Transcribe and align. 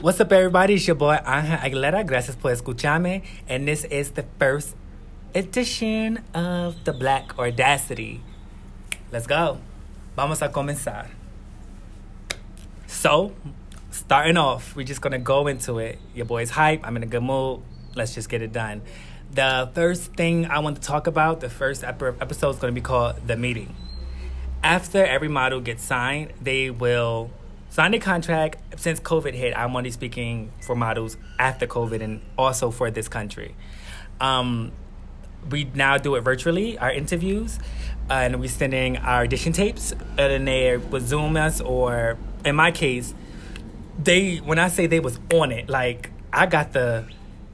What's 0.00 0.20
up, 0.20 0.32
everybody? 0.32 0.74
It's 0.74 0.86
your 0.86 0.96
boy 0.96 1.14
Angel 1.24 1.56
Aguilera. 1.56 2.04
Gracias 2.04 2.36
por 2.36 2.50
escucharme. 2.50 3.22
And 3.48 3.66
this 3.66 3.84
is 3.84 4.10
the 4.10 4.24
first 4.38 4.74
edition 5.34 6.18
of 6.34 6.84
the 6.84 6.92
Black 6.92 7.38
Audacity. 7.38 8.20
Let's 9.12 9.26
go. 9.26 9.58
Vamos 10.16 10.42
a 10.42 10.48
comenzar. 10.48 11.06
So, 12.86 13.32
starting 13.92 14.36
off, 14.36 14.76
we're 14.76 14.84
just 14.84 15.00
gonna 15.00 15.18
go 15.18 15.46
into 15.46 15.78
it. 15.78 15.98
Your 16.14 16.26
boy's 16.26 16.50
hype. 16.50 16.86
I'm 16.86 16.96
in 16.96 17.04
a 17.04 17.06
good 17.06 17.22
mood. 17.22 17.62
Let's 17.94 18.14
just 18.14 18.28
get 18.28 18.42
it 18.42 18.52
done. 18.52 18.82
The 19.30 19.70
first 19.74 20.14
thing 20.14 20.46
I 20.46 20.58
want 20.58 20.76
to 20.76 20.82
talk 20.82 21.06
about, 21.06 21.40
the 21.40 21.48
first 21.48 21.82
ep- 21.84 22.02
episode 22.02 22.50
is 22.50 22.56
gonna 22.56 22.72
be 22.72 22.82
called 22.82 23.26
The 23.26 23.36
Meeting. 23.36 23.74
After 24.62 25.04
every 25.04 25.28
model 25.28 25.60
gets 25.60 25.84
signed, 25.84 26.32
they 26.42 26.68
will 26.68 27.30
sign 27.74 27.92
a 27.92 27.98
contract. 27.98 28.56
Since 28.80 29.00
COVID 29.00 29.34
hit, 29.34 29.52
I'm 29.56 29.74
only 29.74 29.90
speaking 29.90 30.52
for 30.60 30.76
models 30.76 31.16
after 31.40 31.66
COVID 31.66 32.00
and 32.02 32.20
also 32.38 32.70
for 32.70 32.88
this 32.92 33.08
country. 33.08 33.56
Um, 34.20 34.70
we 35.50 35.64
now 35.74 35.98
do 35.98 36.14
it 36.14 36.20
virtually, 36.20 36.78
our 36.78 36.92
interviews, 36.92 37.58
uh, 38.08 38.12
and 38.14 38.38
we're 38.38 38.48
sending 38.48 38.96
our 38.98 39.22
audition 39.24 39.52
tapes, 39.52 39.92
and 40.16 40.46
they 40.46 40.76
would 40.76 41.02
Zoom 41.02 41.36
us, 41.36 41.60
or 41.60 42.16
in 42.44 42.54
my 42.54 42.70
case, 42.70 43.12
they 44.00 44.36
when 44.36 44.60
I 44.60 44.68
say 44.68 44.86
they 44.86 45.00
was 45.00 45.18
on 45.32 45.50
it, 45.50 45.68
like 45.68 46.10
I 46.32 46.46
got 46.46 46.72
the 46.74 47.06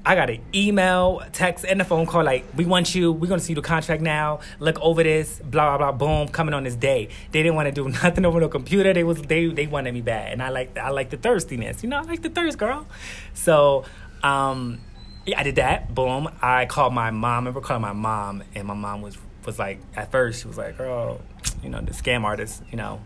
I 0.05 0.15
got 0.15 0.31
an 0.31 0.41
email, 0.55 1.23
text, 1.33 1.65
and 1.65 1.81
a 1.81 1.85
phone 1.85 2.07
call 2.07 2.25
like, 2.25 2.45
we 2.57 2.65
want 2.65 2.95
you, 2.95 3.13
we're 3.13 3.29
gonna 3.29 3.41
see 3.41 3.53
the 3.53 3.61
contract 3.61 4.01
now, 4.01 4.41
look 4.59 4.81
over 4.81 5.03
this, 5.03 5.41
blah 5.45 5.77
blah 5.77 5.93
blah, 5.93 5.93
boom, 5.93 6.29
coming 6.29 6.55
on 6.55 6.65
this 6.65 6.77
day. 6.77 7.09
They 7.33 7.43
didn't 7.43 7.55
want 7.55 7.67
to 7.67 7.73
do 7.73 7.89
nothing 8.03 8.25
over 8.25 8.41
the 8.41 8.49
computer. 8.49 8.93
They 8.95 9.05
was 9.05 9.21
they 9.23 9.47
they 9.47 9.67
wanted 9.67 9.93
me 9.93 10.01
bad. 10.01 10.33
And 10.33 10.43
I 10.43 10.49
like 10.49 10.77
I 10.79 10.89
like 10.89 11.11
the 11.11 11.19
thirstiness. 11.19 11.83
You 11.83 11.91
know, 11.91 11.99
I 11.99 12.03
like 12.03 12.23
the 12.23 12.31
thirst, 12.31 12.59
girl. 12.59 12.87
So 13.35 13.85
um 14.23 14.81
yeah, 15.27 15.39
I 15.39 15.43
did 15.43 15.57
that. 15.57 15.95
Boom. 15.95 16.29
I 16.41 16.65
called 16.65 16.95
my 16.95 17.11
mom. 17.11 17.25
I 17.25 17.37
remember 17.37 17.61
calling 17.61 17.83
my 17.83 17.93
mom 17.93 18.43
and 18.55 18.67
my 18.67 18.75
mom 18.75 19.03
was 19.03 19.19
was 19.45 19.59
like 19.59 19.81
at 19.97 20.11
first 20.11 20.43
she 20.43 20.49
was 20.49 20.57
like, 20.57 20.79
Girl, 20.79 21.21
you 21.63 21.69
know, 21.69 21.81
the 21.81 21.93
scam 21.93 22.25
artist, 22.25 22.63
you 22.71 22.79
know. 22.79 23.03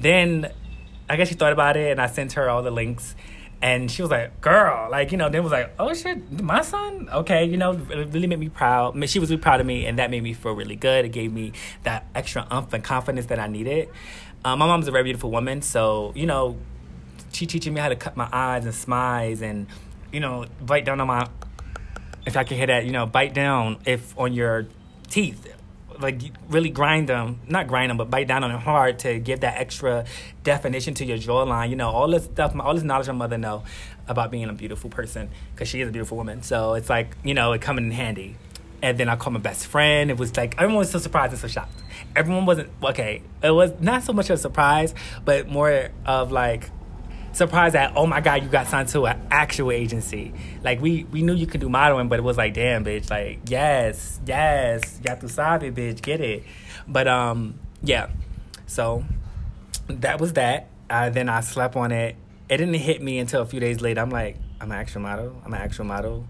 Then 0.00 0.50
I 1.10 1.16
guess 1.16 1.28
she 1.28 1.34
thought 1.34 1.52
about 1.52 1.76
it 1.76 1.90
and 1.90 2.00
I 2.00 2.06
sent 2.06 2.32
her 2.32 2.48
all 2.48 2.62
the 2.62 2.70
links 2.70 3.14
and 3.62 3.88
she 3.90 4.02
was 4.02 4.10
like, 4.10 4.40
"Girl, 4.40 4.88
like 4.90 5.12
you 5.12 5.18
know." 5.18 5.28
Then 5.28 5.42
was 5.44 5.52
like, 5.52 5.72
"Oh 5.78 5.94
shit, 5.94 6.42
my 6.42 6.62
son." 6.62 7.08
Okay, 7.10 7.44
you 7.44 7.56
know, 7.56 7.72
it 7.72 8.08
really 8.12 8.26
made 8.26 8.40
me 8.40 8.48
proud. 8.48 8.92
She 9.08 9.20
was 9.20 9.30
really 9.30 9.40
proud 9.40 9.60
of 9.60 9.66
me, 9.66 9.86
and 9.86 9.98
that 10.00 10.10
made 10.10 10.22
me 10.22 10.32
feel 10.34 10.52
really 10.52 10.74
good. 10.74 11.04
It 11.04 11.10
gave 11.10 11.32
me 11.32 11.52
that 11.84 12.06
extra 12.14 12.46
umph 12.50 12.72
and 12.72 12.82
confidence 12.82 13.26
that 13.26 13.38
I 13.38 13.46
needed. 13.46 13.88
Um, 14.44 14.58
my 14.58 14.66
mom's 14.66 14.88
a 14.88 14.90
very 14.90 15.04
beautiful 15.04 15.30
woman, 15.30 15.62
so 15.62 16.12
you 16.16 16.26
know, 16.26 16.58
she 17.32 17.46
teaching 17.46 17.72
me 17.72 17.80
how 17.80 17.88
to 17.88 17.96
cut 17.96 18.16
my 18.16 18.28
eyes 18.32 18.64
and 18.64 18.74
smiles, 18.74 19.40
and 19.40 19.68
you 20.12 20.18
know, 20.18 20.44
bite 20.60 20.84
down 20.84 21.00
on 21.00 21.06
my. 21.06 21.28
If 22.26 22.36
I 22.36 22.44
can 22.44 22.56
hear 22.56 22.66
that, 22.66 22.84
you 22.84 22.92
know, 22.92 23.06
bite 23.06 23.32
down 23.32 23.78
if 23.84 24.16
on 24.18 24.32
your 24.32 24.66
teeth 25.08 25.51
like 26.02 26.20
really 26.48 26.70
grind 26.70 27.08
them, 27.08 27.40
not 27.48 27.68
grind 27.68 27.90
them, 27.90 27.96
but 27.96 28.10
bite 28.10 28.28
down 28.28 28.44
on 28.44 28.50
them 28.50 28.60
hard 28.60 28.98
to 29.00 29.18
give 29.18 29.40
that 29.40 29.58
extra 29.58 30.04
definition 30.44 30.94
to 30.94 31.04
your 31.04 31.18
jawline. 31.18 31.70
You 31.70 31.76
know, 31.76 31.90
all 31.90 32.08
this 32.08 32.24
stuff, 32.24 32.54
all 32.58 32.74
this 32.74 32.82
knowledge 32.82 33.06
my 33.08 33.12
mother 33.12 33.38
know 33.38 33.62
about 34.08 34.30
being 34.30 34.48
a 34.48 34.52
beautiful 34.52 34.90
person 34.90 35.30
because 35.54 35.68
she 35.68 35.80
is 35.80 35.88
a 35.88 35.92
beautiful 35.92 36.16
woman. 36.16 36.42
So 36.42 36.74
it's 36.74 36.90
like 36.90 37.16
you 37.24 37.34
know, 37.34 37.52
it 37.52 37.60
coming 37.60 37.84
in 37.84 37.90
handy. 37.90 38.36
And 38.82 38.98
then 38.98 39.08
I 39.08 39.14
called 39.14 39.34
my 39.34 39.40
best 39.40 39.68
friend. 39.68 40.10
It 40.10 40.18
was 40.18 40.36
like 40.36 40.54
everyone 40.56 40.78
was 40.78 40.90
so 40.90 40.98
surprised 40.98 41.32
and 41.32 41.40
so 41.40 41.48
shocked. 41.48 41.72
Everyone 42.16 42.46
wasn't 42.46 42.70
okay. 42.82 43.22
It 43.42 43.52
was 43.52 43.72
not 43.80 44.02
so 44.02 44.12
much 44.12 44.28
a 44.28 44.36
surprise, 44.36 44.94
but 45.24 45.48
more 45.48 45.90
of 46.04 46.32
like 46.32 46.70
surprised 47.32 47.74
that 47.74 47.92
oh 47.96 48.06
my 48.06 48.20
god 48.20 48.42
you 48.42 48.48
got 48.48 48.66
signed 48.66 48.88
to 48.88 49.06
an 49.06 49.20
actual 49.30 49.72
agency. 49.72 50.32
Like 50.62 50.80
we 50.80 51.04
we 51.04 51.22
knew 51.22 51.34
you 51.34 51.46
could 51.46 51.60
do 51.60 51.68
modeling 51.68 52.08
but 52.08 52.18
it 52.18 52.22
was 52.22 52.36
like 52.36 52.54
damn 52.54 52.84
bitch 52.84 53.10
like 53.10 53.40
yes 53.48 54.20
yes 54.26 55.00
ya 55.04 55.14
tu 55.14 55.28
sabe 55.28 55.74
bitch 55.74 56.02
get 56.02 56.20
it. 56.20 56.44
But 56.86 57.08
um 57.08 57.58
yeah. 57.82 58.10
So 58.66 59.04
that 59.88 60.20
was 60.20 60.34
that. 60.34 60.68
Uh, 60.88 61.10
then 61.10 61.28
I 61.28 61.40
slept 61.40 61.76
on 61.76 61.90
it. 61.90 62.16
It 62.48 62.58
didn't 62.58 62.74
hit 62.74 63.02
me 63.02 63.18
until 63.18 63.40
a 63.42 63.46
few 63.46 63.60
days 63.60 63.80
later. 63.80 64.00
I'm 64.00 64.10
like 64.10 64.36
I'm 64.60 64.70
an 64.70 64.78
actual 64.78 65.00
model. 65.00 65.40
I'm 65.44 65.52
an 65.54 65.60
actual 65.60 65.86
model. 65.86 66.26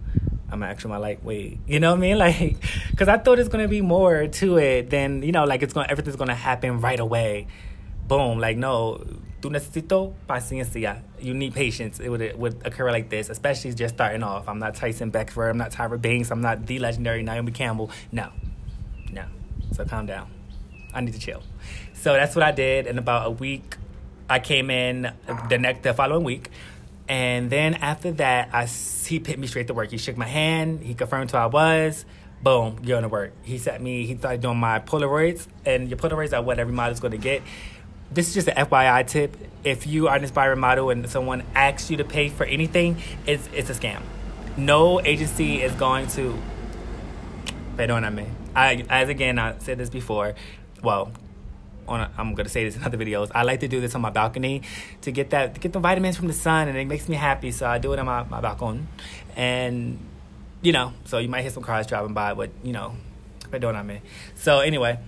I'm 0.51 0.63
an 0.63 0.69
actual 0.69 0.91
model. 0.91 1.03
Like 1.03 1.25
wait 1.25 1.59
you 1.67 1.81
know 1.81 1.91
what 1.91 1.99
I 1.99 2.01
mean? 2.01 2.19
Like 2.23 2.57
because 2.91 3.09
I 3.09 3.19
thought 3.19 3.39
it's 3.39 3.49
gonna 3.49 3.69
be 3.69 3.81
more 3.81 4.29
to 4.29 4.57
it 4.59 4.91
than 4.91 5.23
you 5.23 5.33
know 5.33 5.45
like 5.45 5.63
it's 5.63 5.73
gonna 5.73 5.89
everything's 5.91 6.17
gonna 6.17 6.35
happen 6.35 6.81
right 6.81 7.01
away. 7.01 7.49
Boom. 8.07 8.39
Like 8.39 8.57
no 8.57 9.05
necesito 9.51 10.15
paciencia. 10.29 11.03
You 11.21 11.35
need 11.35 11.55
patience. 11.55 12.01
It 12.01 12.09
would, 12.09 12.39
would 12.39 12.63
occur 12.65 12.91
like 12.91 13.11
this, 13.11 13.29
especially 13.29 13.73
just 13.75 13.95
starting 13.95 14.23
off. 14.23 14.49
I'm 14.49 14.59
not 14.59 14.75
Tyson 14.75 15.11
Beckford. 15.11 15.51
I'm 15.51 15.59
not 15.59 15.73
Tyra 15.73 16.01
Banks. 16.01 16.31
I'm 16.31 16.41
not 16.41 16.67
the 16.67 16.79
legendary 16.79 17.23
Naomi 17.23 17.53
Campbell. 17.53 17.91
No, 18.11 18.31
no. 19.13 19.25
So 19.73 19.85
calm 19.85 20.07
down. 20.07 20.31
I 20.95 21.01
need 21.01 21.15
to 21.15 21.21
chill. 21.21 21.43
So 21.95 22.13
that's 22.15 22.35
what 22.35 22.43
I 22.45 22.53
did. 22.53 22.87
In 22.87 22.99
about 22.99 23.27
a 23.27 23.31
week, 23.31 23.77
I 24.29 24.39
came 24.39 24.71
in 24.71 25.13
the 25.49 25.59
next 25.59 25.83
the 25.83 25.95
following 25.95 26.25
week. 26.25 26.51
And 27.09 27.51
then 27.51 27.75
after 27.75 28.13
that, 28.13 28.51
I, 28.53 28.67
he 28.67 29.19
put 29.19 29.39
me 29.39 29.47
straight 29.47 29.67
to 29.67 29.75
work. 29.75 29.91
He 29.91 29.99
shook 29.99 30.17
my 30.17 30.27
hand. 30.27 30.81
He 30.81 30.95
confirmed 30.95 31.31
who 31.31 31.39
I 31.39 31.47
was. 31.47 32.05
Boom, 32.43 32.81
you're 32.83 33.01
to 33.01 33.09
work. 33.09 33.33
He 33.43 33.59
sent 33.59 33.83
me, 33.83 34.05
he 34.05 34.17
started 34.17 34.41
doing 34.41 34.57
my 34.57 34.81
Polaroids. 34.81 35.47
And 35.65 35.89
your 35.89 35.99
Polaroids 35.99 36.37
are 36.37 36.43
what 36.43 36.59
every 36.59 36.73
model's 36.73 37.01
going 37.01 37.13
to 37.13 37.19
get 37.19 37.43
this 38.15 38.29
is 38.29 38.35
just 38.35 38.49
an 38.49 38.67
FYI 38.67 39.07
tip. 39.07 39.37
If 39.65 39.87
you 39.87 40.09
are 40.09 40.17
an 40.17 40.25
aspiring 40.25 40.61
model 40.61 40.91
and 40.91 41.09
someone 41.09 41.45
asks 41.55 41.91
you 41.91 41.97
to 41.99 42.05
pay 42.05 42.29
for 42.29 42.45
anything, 42.45 43.01
it's 43.27 43.49
it's 43.53 43.71
a 43.71 43.75
scam. 43.75 44.03
No 44.57 45.01
agency 45.01 45.63
is 45.63 45.73
going 45.73 46.09
to. 46.09 46.37
Perdóname. 47.77 48.29
I 48.55 48.85
as 48.89 49.09
again 49.09 49.39
I 49.39 49.59
said 49.59 49.79
this 49.79 49.89
before. 49.89 50.35
Well, 50.83 51.13
I'm 51.89 52.35
gonna 52.35 52.49
say 52.49 52.65
this 52.65 52.77
in 52.77 52.83
other 52.83 52.99
videos. 52.99 53.31
I 53.35 53.45
like 53.45 53.61
to 53.61 53.69
do 53.69 53.81
this 53.81 53.95
on 53.95 54.01
my 54.01 54.11
balcony 54.11 54.63
to 55.03 55.11
get 55.11 55.31
that 55.31 55.55
to 55.55 55.61
get 55.61 55.73
the 55.73 55.81
vitamins 55.81 56.17
from 56.17 56.27
the 56.27 56.35
sun, 56.35 56.69
and 56.69 56.77
it 56.77 56.87
makes 56.87 57.09
me 57.09 57.17
happy. 57.17 57.51
So 57.51 57.67
I 57.67 57.79
do 57.79 57.93
it 57.93 57.99
on 57.99 58.07
my 58.07 58.25
my 58.25 58.41
balcony, 58.41 58.83
and 59.37 59.99
you 60.61 60.73
know, 60.73 60.93
so 61.05 61.19
you 61.19 61.29
might 61.29 61.43
hear 61.43 61.51
some 61.51 61.63
cars 61.63 61.87
driving 61.87 62.15
by, 62.15 62.35
but 62.35 62.51
you 62.63 62.73
know, 62.73 62.95
perdóname. 63.51 64.01
So 64.35 64.61
anyway 64.61 64.99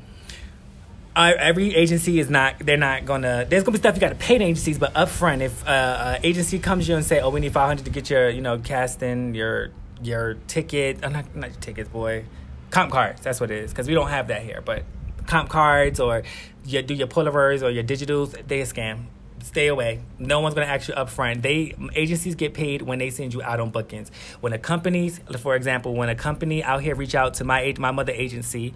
every 1.16 1.74
agency 1.74 2.18
is 2.18 2.28
not 2.28 2.58
they're 2.58 2.76
not 2.76 3.04
gonna 3.04 3.46
there's 3.48 3.62
gonna 3.62 3.72
be 3.72 3.78
stuff 3.78 3.94
you 3.94 4.00
gotta 4.00 4.14
pay 4.14 4.38
the 4.38 4.44
agencies 4.44 4.78
but 4.78 4.92
upfront 4.94 5.40
if 5.40 5.66
uh, 5.66 6.18
agency 6.22 6.58
comes 6.58 6.86
to 6.86 6.92
you 6.92 6.96
and 6.96 7.04
say 7.04 7.20
oh 7.20 7.30
we 7.30 7.40
need 7.40 7.52
500 7.52 7.84
to 7.84 7.90
get 7.90 8.10
your 8.10 8.28
you 8.28 8.40
know 8.40 8.58
casting 8.58 9.34
your 9.34 9.70
your 10.02 10.34
ticket 10.48 11.04
uh, 11.04 11.08
not, 11.08 11.36
not 11.36 11.50
your 11.50 11.60
tickets 11.60 11.88
boy 11.88 12.24
comp 12.70 12.90
cards 12.90 13.20
that's 13.20 13.40
what 13.40 13.50
it 13.50 13.62
is 13.62 13.70
because 13.70 13.86
we 13.86 13.94
don't 13.94 14.08
have 14.08 14.28
that 14.28 14.42
here 14.42 14.60
but 14.64 14.82
comp 15.26 15.48
cards 15.48 16.00
or 16.00 16.22
you 16.64 16.82
do 16.82 16.94
your 16.94 17.06
polaroids 17.06 17.62
or 17.62 17.70
your 17.70 17.84
digitals 17.84 18.32
they 18.46 18.60
a 18.60 18.64
scam. 18.64 19.04
Stay 19.42 19.66
away. 19.66 20.00
No 20.18 20.40
one's 20.40 20.54
to 20.54 20.64
ask 20.64 20.88
you 20.88 20.94
upfront. 20.94 21.42
They 21.42 21.74
agencies 21.94 22.34
get 22.34 22.54
paid 22.54 22.80
when 22.80 22.98
they 22.98 23.10
send 23.10 23.34
you 23.34 23.42
out 23.42 23.60
on 23.60 23.68
bookings. 23.68 24.10
When 24.40 24.54
a 24.54 24.58
companies 24.58 25.20
for 25.38 25.54
example 25.54 25.94
when 25.94 26.08
a 26.08 26.14
company 26.14 26.62
out 26.64 26.82
here 26.82 26.94
reach 26.94 27.14
out 27.14 27.34
to 27.34 27.44
my 27.44 27.74
my 27.78 27.90
mother 27.90 28.12
agency 28.12 28.74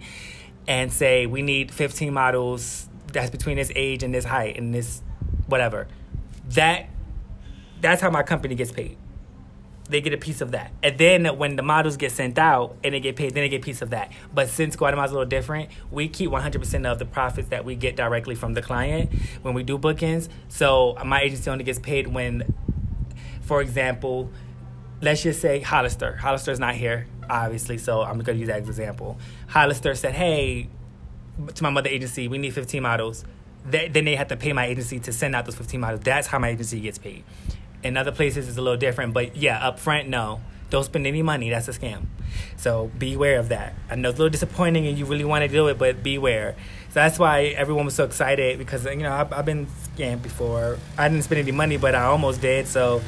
and 0.67 0.91
say 0.91 1.25
we 1.25 1.41
need 1.41 1.71
15 1.71 2.13
models 2.13 2.87
that's 3.11 3.29
between 3.29 3.57
this 3.57 3.71
age 3.75 4.03
and 4.03 4.13
this 4.13 4.25
height 4.25 4.57
and 4.57 4.73
this 4.73 5.01
whatever. 5.47 5.87
That 6.49 6.89
that's 7.81 8.01
how 8.01 8.09
my 8.09 8.23
company 8.23 8.55
gets 8.55 8.71
paid. 8.71 8.97
They 9.89 10.01
get 10.01 10.13
a 10.13 10.17
piece 10.17 10.41
of 10.41 10.51
that. 10.51 10.71
And 10.83 10.97
then 10.99 11.25
when 11.37 11.55
the 11.55 11.63
models 11.63 11.97
get 11.97 12.11
sent 12.11 12.37
out 12.37 12.75
and 12.83 12.93
they 12.93 12.99
get 12.99 13.15
paid 13.15 13.33
then 13.33 13.43
they 13.43 13.49
get 13.49 13.61
a 13.61 13.65
piece 13.65 13.81
of 13.81 13.89
that. 13.89 14.11
But 14.33 14.49
since 14.49 14.75
guatemala's 14.75 15.11
a 15.11 15.15
little 15.15 15.29
different 15.29 15.69
we 15.91 16.07
keep 16.07 16.29
100% 16.29 16.85
of 16.85 16.99
the 16.99 17.05
profits 17.05 17.49
that 17.49 17.65
we 17.65 17.75
get 17.75 17.95
directly 17.95 18.35
from 18.35 18.53
the 18.53 18.61
client 18.61 19.11
when 19.41 19.53
we 19.53 19.63
do 19.63 19.77
bookings. 19.77 20.29
So 20.47 20.95
uh, 20.97 21.03
my 21.03 21.21
agency 21.21 21.49
only 21.49 21.63
gets 21.63 21.79
paid 21.79 22.07
when 22.07 22.53
for 23.41 23.61
example 23.61 24.29
let's 25.01 25.23
just 25.23 25.41
say 25.41 25.61
hollister. 25.61 26.17
Hollister's 26.17 26.59
not 26.59 26.75
here 26.75 27.07
obviously, 27.29 27.77
so 27.77 28.01
I'm 28.01 28.19
going 28.19 28.37
to 28.37 28.39
use 28.39 28.47
that 28.47 28.61
as 28.61 28.63
an 28.63 28.69
example. 28.69 29.17
Hollister 29.47 29.95
said, 29.95 30.13
hey, 30.13 30.69
to 31.53 31.63
my 31.63 31.69
mother 31.69 31.89
agency, 31.89 32.27
we 32.27 32.37
need 32.37 32.53
15 32.53 32.81
models. 32.81 33.25
Then 33.65 33.93
they 33.93 34.15
have 34.15 34.29
to 34.29 34.37
pay 34.37 34.53
my 34.53 34.65
agency 34.65 34.99
to 35.01 35.11
send 35.11 35.35
out 35.35 35.45
those 35.45 35.55
15 35.55 35.79
models. 35.79 36.01
That's 36.01 36.27
how 36.27 36.39
my 36.39 36.49
agency 36.49 36.79
gets 36.79 36.97
paid. 36.97 37.23
In 37.83 37.97
other 37.97 38.11
places, 38.11 38.47
it's 38.47 38.57
a 38.57 38.61
little 38.61 38.79
different, 38.79 39.13
but 39.13 39.35
yeah, 39.35 39.65
up 39.65 39.79
front, 39.79 40.09
no. 40.09 40.41
Don't 40.69 40.83
spend 40.83 41.07
any 41.07 41.23
money. 41.23 41.49
That's 41.49 41.67
a 41.67 41.71
scam. 41.71 42.05
So 42.57 42.91
beware 42.97 43.39
of 43.39 43.49
that. 43.49 43.73
I 43.89 43.95
know 43.95 44.09
it's 44.09 44.19
a 44.19 44.21
little 44.21 44.31
disappointing 44.31 44.85
and 44.85 44.97
you 44.97 45.05
really 45.05 45.25
want 45.25 45.43
to 45.43 45.47
do 45.47 45.67
it, 45.67 45.79
but 45.79 46.03
beware. 46.03 46.55
So 46.89 46.95
that's 46.95 47.17
why 47.17 47.45
everyone 47.45 47.85
was 47.85 47.95
so 47.95 48.03
excited 48.03 48.59
because, 48.59 48.85
you 48.85 48.97
know, 48.97 49.11
I've, 49.11 49.33
I've 49.33 49.45
been 49.45 49.67
scammed 49.95 50.21
before. 50.21 50.77
I 50.97 51.09
didn't 51.09 51.23
spend 51.23 51.39
any 51.39 51.51
money, 51.51 51.77
but 51.77 51.95
I 51.95 52.03
almost 52.03 52.41
did. 52.41 52.67
So, 52.67 53.01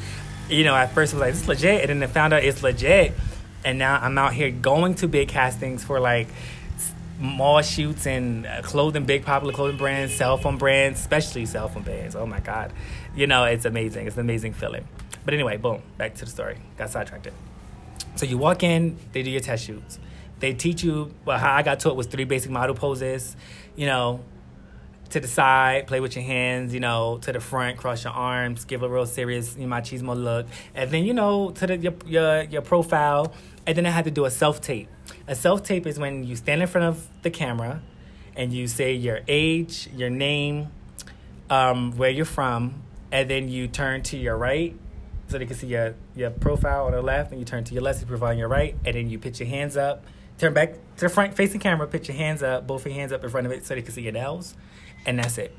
you 0.48 0.64
know, 0.64 0.74
at 0.74 0.92
first 0.92 1.14
I 1.14 1.16
was 1.16 1.20
like, 1.20 1.32
this 1.34 1.42
is 1.42 1.48
legit. 1.48 1.88
And 1.88 2.02
then 2.02 2.08
I 2.08 2.12
found 2.12 2.32
out 2.32 2.42
it's 2.42 2.62
legit 2.62 3.12
and 3.64 3.78
now 3.78 3.98
I'm 4.00 4.18
out 4.18 4.32
here 4.32 4.50
going 4.50 4.94
to 4.96 5.08
big 5.08 5.28
castings 5.28 5.84
for 5.84 6.00
like 6.00 6.28
mall 7.18 7.62
shoots 7.62 8.06
and 8.06 8.46
uh, 8.46 8.62
clothing, 8.62 9.04
big 9.04 9.24
popular 9.24 9.54
clothing 9.54 9.78
brands, 9.78 10.14
cell 10.14 10.36
phone 10.36 10.58
brands, 10.58 11.00
especially 11.00 11.46
cell 11.46 11.68
phone 11.68 11.84
brands. 11.84 12.16
Oh 12.16 12.26
my 12.26 12.40
God. 12.40 12.72
You 13.14 13.26
know, 13.26 13.44
it's 13.44 13.64
amazing. 13.64 14.06
It's 14.06 14.16
an 14.16 14.22
amazing 14.22 14.54
feeling. 14.54 14.86
But 15.24 15.34
anyway, 15.34 15.56
boom, 15.56 15.82
back 15.98 16.14
to 16.14 16.24
the 16.24 16.30
story. 16.30 16.58
Got 16.76 16.90
sidetracked. 16.90 17.28
So 18.16 18.26
you 18.26 18.38
walk 18.38 18.62
in, 18.62 18.98
they 19.12 19.22
do 19.22 19.30
your 19.30 19.40
test 19.40 19.64
shoots. 19.64 19.98
They 20.40 20.52
teach 20.52 20.82
you, 20.82 21.14
well, 21.24 21.38
how 21.38 21.54
I 21.54 21.62
got 21.62 21.80
to 21.80 21.90
it 21.90 21.96
was 21.96 22.08
three 22.08 22.24
basic 22.24 22.50
model 22.50 22.74
poses, 22.74 23.36
you 23.76 23.86
know, 23.86 24.20
to 25.10 25.20
the 25.20 25.28
side, 25.28 25.86
play 25.86 26.00
with 26.00 26.16
your 26.16 26.24
hands, 26.24 26.74
you 26.74 26.80
know, 26.80 27.18
to 27.22 27.32
the 27.32 27.40
front, 27.40 27.76
cross 27.76 28.02
your 28.02 28.12
arms, 28.12 28.64
give 28.64 28.82
a 28.82 28.88
real 28.88 29.06
serious 29.06 29.56
you 29.56 29.66
know, 29.66 29.76
machismo 29.76 30.20
look, 30.20 30.46
and 30.74 30.90
then 30.90 31.04
you 31.04 31.12
know 31.12 31.50
to 31.50 31.66
the 31.66 31.76
your 31.76 31.94
your, 32.06 32.42
your 32.44 32.62
profile, 32.62 33.32
and 33.66 33.76
then 33.76 33.86
I 33.86 33.90
had 33.90 34.04
to 34.04 34.10
do 34.10 34.24
a 34.24 34.30
self 34.30 34.60
tape. 34.60 34.88
A 35.26 35.34
self 35.34 35.62
tape 35.62 35.86
is 35.86 35.98
when 35.98 36.24
you 36.24 36.36
stand 36.36 36.62
in 36.62 36.68
front 36.68 36.86
of 36.86 37.08
the 37.22 37.30
camera, 37.30 37.82
and 38.36 38.52
you 38.52 38.66
say 38.66 38.94
your 38.94 39.20
age, 39.28 39.88
your 39.94 40.10
name, 40.10 40.68
um, 41.50 41.96
where 41.96 42.10
you're 42.10 42.24
from, 42.24 42.82
and 43.10 43.28
then 43.28 43.48
you 43.48 43.68
turn 43.68 44.02
to 44.04 44.16
your 44.16 44.36
right 44.36 44.76
so 45.28 45.38
they 45.38 45.46
can 45.46 45.56
see 45.56 45.68
your, 45.68 45.94
your 46.14 46.30
profile 46.30 46.86
on 46.86 46.92
the 46.92 47.02
left, 47.02 47.30
and 47.30 47.40
you 47.40 47.44
turn 47.44 47.64
to 47.64 47.74
your 47.74 47.82
left, 47.82 48.00
your 48.00 48.08
profile 48.08 48.30
on 48.30 48.38
your 48.38 48.48
right, 48.48 48.74
and 48.84 48.94
then 48.94 49.08
you 49.08 49.18
put 49.18 49.38
your 49.40 49.48
hands 49.48 49.76
up, 49.76 50.04
turn 50.38 50.52
back 50.52 50.74
to 50.96 51.00
the 51.00 51.08
front 51.08 51.34
facing 51.34 51.60
camera, 51.60 51.86
put 51.86 52.08
your 52.08 52.16
hands 52.16 52.42
up, 52.42 52.66
both 52.66 52.84
your 52.84 52.94
hands 52.94 53.12
up 53.12 53.24
in 53.24 53.30
front 53.30 53.46
of 53.46 53.52
it 53.52 53.64
so 53.64 53.74
they 53.74 53.82
can 53.82 53.92
see 53.92 54.02
your 54.02 54.12
nails, 54.12 54.54
and 55.06 55.18
that's 55.18 55.38
it. 55.38 55.54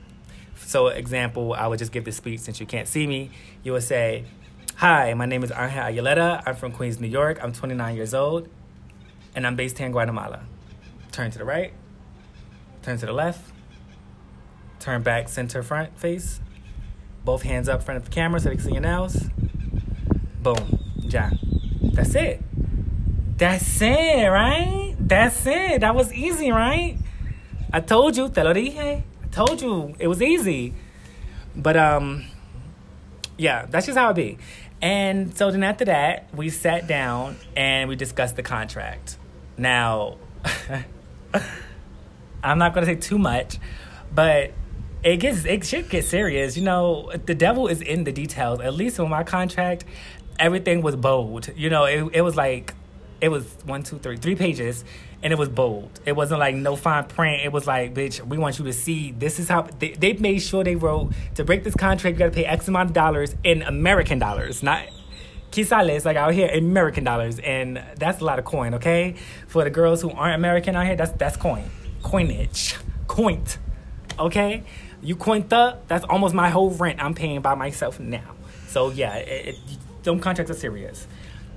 So, 0.58 0.88
example, 0.88 1.54
I 1.54 1.68
would 1.68 1.80
just 1.80 1.92
give 1.92 2.06
this 2.06 2.18
speech 2.18 2.42
since 2.42 2.60
you 2.60 2.66
can't 2.66 2.88
see 2.88 3.08
me. 3.08 3.32
You 3.64 3.74
would 3.74 3.84
say, 3.84 4.26
Hi, 4.84 5.14
my 5.14 5.26
name 5.26 5.46
is 5.46 5.52
Angel 5.52 5.80
Aguilera. 5.80 6.44
I'm 6.46 6.58
from 6.58 6.74
Queens, 6.74 7.00
New 7.00 7.08
York. 7.08 7.40
I'm 7.42 7.54
29 7.54 7.96
years 7.96 8.14
old, 8.14 8.50
and 9.34 9.48
I'm 9.48 9.56
based 9.56 9.78
here 9.78 9.86
in 9.86 9.94
Guatemala. 9.94 10.42
Turn 11.14 11.32
to 11.32 11.38
the 11.38 11.46
right, 11.46 11.72
turn 12.82 12.98
to 12.98 13.06
the 13.06 13.14
left, 13.14 13.40
turn 14.82 15.02
back 15.02 15.30
center 15.30 15.64
front 15.64 15.98
face, 15.98 16.42
both 17.24 17.44
hands 17.44 17.70
up 17.70 17.82
front 17.82 17.96
of 17.96 18.04
the 18.04 18.12
camera 18.12 18.42
so 18.42 18.50
they 18.50 18.56
can 18.56 18.66
see 18.66 18.74
your 18.74 18.82
nails. 18.82 19.30
Boom, 20.42 20.80
ja. 21.00 21.30
That's 21.82 22.14
it. 22.16 22.42
That's 23.38 23.82
it, 23.82 24.28
right? 24.28 24.98
That's 25.00 25.46
it. 25.46 25.80
That 25.80 25.96
was 25.96 26.14
easy, 26.14 26.52
right? 26.52 26.98
I 27.72 27.80
told 27.80 28.18
you, 28.18 28.28
te 28.28 28.44
lo 28.44 28.54
dije. 28.54 29.04
I 29.24 29.28
told 29.32 29.62
you 29.62 29.96
it 29.98 30.08
was 30.10 30.22
easy. 30.22 30.74
But 31.56 31.78
um 31.78 32.26
yeah, 33.38 33.66
that's 33.70 33.86
just 33.88 33.98
how 33.98 34.10
it 34.12 34.16
be. 34.16 34.38
And 34.84 35.36
so 35.38 35.50
then 35.50 35.64
after 35.64 35.86
that, 35.86 36.28
we 36.36 36.50
sat 36.50 36.88
down 36.88 37.38
and 37.56 37.88
we 37.88 37.96
discussed 37.96 38.36
the 38.36 38.44
contract. 38.44 39.18
Now 39.58 40.18
I'm 42.44 42.58
not 42.58 42.74
gonna 42.74 42.86
say 42.86 42.96
too 42.96 43.18
much, 43.18 43.60
but 44.14 44.52
it 45.02 45.18
gets 45.18 45.46
it 45.46 45.66
should 45.66 45.90
get 45.90 46.04
serious. 46.04 46.58
You 46.58 46.64
know, 46.64 47.10
the 47.26 47.34
devil 47.34 47.70
is 47.70 47.82
in 47.82 48.04
the 48.04 48.12
details. 48.12 48.60
At 48.60 48.74
least 48.74 49.00
with 49.00 49.08
my 49.08 49.24
contract, 49.24 49.86
everything 50.38 50.82
was 50.82 50.98
bold. 50.98 51.50
You 51.56 51.70
know, 51.70 51.86
it 51.86 52.04
it 52.12 52.22
was 52.22 52.36
like 52.36 52.74
it 53.22 53.30
was 53.30 53.46
one, 53.64 53.84
two, 53.84 54.00
three, 54.00 54.18
three 54.18 54.36
pages, 54.36 54.84
and 55.24 55.31
it 55.31 55.40
was 55.40 55.48
bold. 55.48 55.90
It 56.06 56.12
wasn't 56.12 56.42
like 56.42 56.54
no 56.54 56.75
fine 56.75 57.06
print. 57.06 57.42
It 57.44 57.52
was 57.52 57.66
like, 57.66 57.94
bitch, 57.94 58.22
we 58.22 58.38
want 58.38 58.60
you 58.60 58.66
to 58.66 58.74
see. 58.74 59.14
This 59.14 59.40
is 59.40 59.48
how 59.48 59.62
they, 59.80 59.94
they 59.94 60.14
made 60.14 60.40
sure 60.40 60.66
they 60.66 60.75
wrote 60.75 61.14
to 61.36 61.46
break 61.46 61.64
this 61.64 61.75
contract. 61.75 62.16
You 62.16 62.20
got 62.20 62.25
to 62.25 62.31
pay 62.31 62.46
X 62.46 62.68
amount 62.68 62.90
of 62.90 62.94
dollars 62.94 63.34
in 63.44 63.62
American 63.62 64.20
dollars, 64.20 64.62
not 64.62 64.86
quetzales 65.52 66.04
like 66.04 66.18
out 66.18 66.34
here 66.34 66.50
American 66.50 67.06
dollars, 67.06 67.40
and 67.40 67.81
that's 67.96 68.20
a 68.20 68.25
lot 68.25 68.38
of 68.38 68.46
coin. 68.46 68.74
Okay, 68.75 69.16
for 69.48 69.64
the 69.64 69.70
girls 69.70 70.02
who 70.02 70.12
aren't 70.12 70.36
American 70.36 70.75
out 70.75 70.86
here, 70.86 70.98
that's 70.98 71.14
that's 71.14 71.38
coin, 71.38 71.64
coinage, 72.04 72.75
coint. 73.08 73.58
Okay, 74.20 74.64
you 75.02 75.16
coined 75.16 75.54
up. 75.54 75.88
That's 75.88 76.04
almost 76.04 76.36
my 76.36 76.50
whole 76.50 76.70
rent 76.70 77.02
I'm 77.02 77.16
paying 77.16 77.42
by 77.42 77.56
myself 77.56 77.98
now. 77.98 78.36
So 78.68 78.92
yeah, 78.92 79.16
it, 79.16 79.56
it, 79.56 80.04
them 80.04 80.20
contracts 80.20 80.52
are 80.52 80.56
serious 80.56 81.08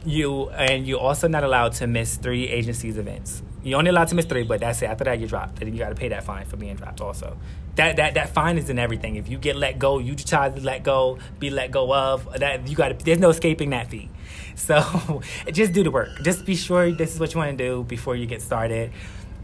you 0.06 0.48
and 0.50 0.86
you're 0.86 1.00
also 1.00 1.28
not 1.28 1.44
allowed 1.44 1.72
to 1.72 1.86
miss 1.86 2.16
three 2.16 2.48
agencies 2.48 2.96
events. 2.96 3.42
You're 3.66 3.80
only 3.80 3.90
allowed 3.90 4.06
to 4.08 4.14
miss 4.14 4.26
three, 4.26 4.44
but 4.44 4.60
that's 4.60 4.80
it. 4.82 4.86
After 4.86 5.02
that, 5.02 5.18
you 5.18 5.26
drop. 5.26 5.58
Then 5.58 5.72
you 5.72 5.78
got 5.80 5.88
to 5.88 5.96
pay 5.96 6.06
that 6.10 6.22
fine 6.22 6.46
for 6.46 6.56
being 6.56 6.76
dropped. 6.76 7.00
Also, 7.00 7.36
that 7.74 7.96
that 7.96 8.14
that 8.14 8.28
fine 8.28 8.58
is 8.58 8.70
in 8.70 8.78
everything. 8.78 9.16
If 9.16 9.28
you 9.28 9.38
get 9.38 9.56
let 9.56 9.80
go, 9.80 9.98
you 9.98 10.14
try 10.14 10.48
to 10.50 10.60
let 10.60 10.84
go, 10.84 11.18
be 11.40 11.50
let 11.50 11.72
go 11.72 11.92
of. 11.92 12.32
That 12.38 12.68
you 12.68 12.76
got. 12.76 12.96
There's 13.00 13.18
no 13.18 13.30
escaping 13.30 13.70
that 13.70 13.90
fee. 13.90 14.08
So 14.54 15.20
just 15.52 15.74
do 15.74 15.82
the 15.82 15.90
work. 15.90 16.08
Just 16.22 16.46
be 16.46 16.56
sure 16.56 16.90
this 16.90 17.12
is 17.12 17.20
what 17.20 17.34
you 17.34 17.38
want 17.38 17.58
to 17.58 17.62
do 17.62 17.82
before 17.82 18.16
you 18.16 18.24
get 18.24 18.40
started. 18.40 18.90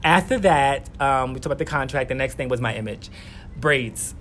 After 0.03 0.39
that, 0.39 0.89
um, 1.03 1.35
we 1.35 1.41
talked 1.41 1.47
about 1.47 1.59
the 1.59 1.67
contract. 1.67 2.09
The 2.09 2.15
next 2.15 2.37
thing 2.37 2.49
was 2.49 2.63
my 2.63 2.75
image, 2.75 3.11
braids. 3.57 4.15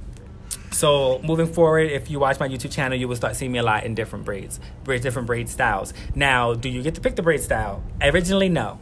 So 0.72 1.22
moving 1.24 1.48
forward, 1.48 1.90
if 1.92 2.12
you 2.12 2.20
watch 2.20 2.42
my 2.42 2.50
YouTube 2.50 2.74
channel, 2.74 2.98
you 2.98 3.08
will 3.08 3.16
start 3.16 3.38
seeing 3.38 3.54
me 3.54 3.60
a 3.60 3.64
lot 3.64 3.86
in 3.86 3.96
different 3.96 4.26
braids, 4.26 4.60
different 4.84 5.28
braid 5.28 5.48
styles. 5.48 5.94
Now, 6.14 6.56
do 6.56 6.68
you 6.68 6.84
get 6.84 6.96
to 6.96 7.02
pick 7.02 7.16
the 7.16 7.22
braid 7.22 7.40
style? 7.40 7.82
Originally, 8.02 8.50
no. 8.50 8.80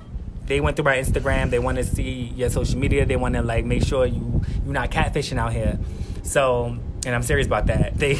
They 0.49 0.59
went 0.59 0.75
through 0.75 0.85
my 0.85 0.97
Instagram. 0.97 1.51
They 1.51 1.59
want 1.59 1.77
to 1.77 1.83
see 1.83 2.33
your 2.35 2.49
social 2.49 2.79
media. 2.79 3.05
They 3.05 3.15
want 3.15 3.35
to 3.35 3.43
like 3.43 3.65
make 3.65 3.83
sure 3.83 4.07
you 4.07 4.41
you're 4.65 4.73
not 4.73 4.89
catfishing 4.89 5.37
out 5.37 5.53
here. 5.53 5.77
So, 6.23 6.75
and 7.05 7.15
I'm 7.15 7.21
serious 7.21 7.45
about 7.45 7.67
that. 7.67 7.95
They 7.99 8.15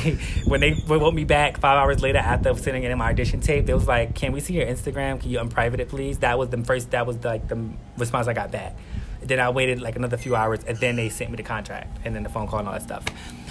when 0.45 0.61
they 0.61 0.79
wrote 0.87 1.15
me 1.15 1.23
back 1.23 1.57
five 1.57 1.75
hours 1.75 2.03
later 2.03 2.19
after 2.19 2.55
sending 2.55 2.83
in 2.83 2.95
my 2.99 3.09
audition 3.09 3.41
tape, 3.41 3.65
they 3.65 3.73
was 3.73 3.87
like, 3.87 4.13
"Can 4.13 4.31
we 4.31 4.41
see 4.41 4.53
your 4.53 4.67
Instagram? 4.67 5.19
Can 5.19 5.31
you 5.31 5.39
unprivate 5.39 5.79
it, 5.79 5.89
please?" 5.89 6.19
That 6.19 6.37
was 6.37 6.49
the 6.49 6.63
first. 6.63 6.91
That 6.91 7.07
was 7.07 7.17
like 7.23 7.47
the 7.47 7.57
response 7.97 8.27
I 8.27 8.33
got 8.33 8.51
back. 8.51 8.77
Then 9.23 9.39
I 9.39 9.49
waited 9.49 9.81
like 9.81 9.95
another 9.95 10.17
few 10.17 10.35
hours, 10.35 10.63
and 10.65 10.77
then 10.77 10.97
they 10.97 11.09
sent 11.09 11.31
me 11.31 11.37
the 11.37 11.43
contract, 11.43 11.97
and 12.05 12.15
then 12.15 12.21
the 12.21 12.29
phone 12.29 12.47
call 12.47 12.59
and 12.59 12.67
all 12.67 12.75
that 12.75 12.83
stuff. 12.83 13.05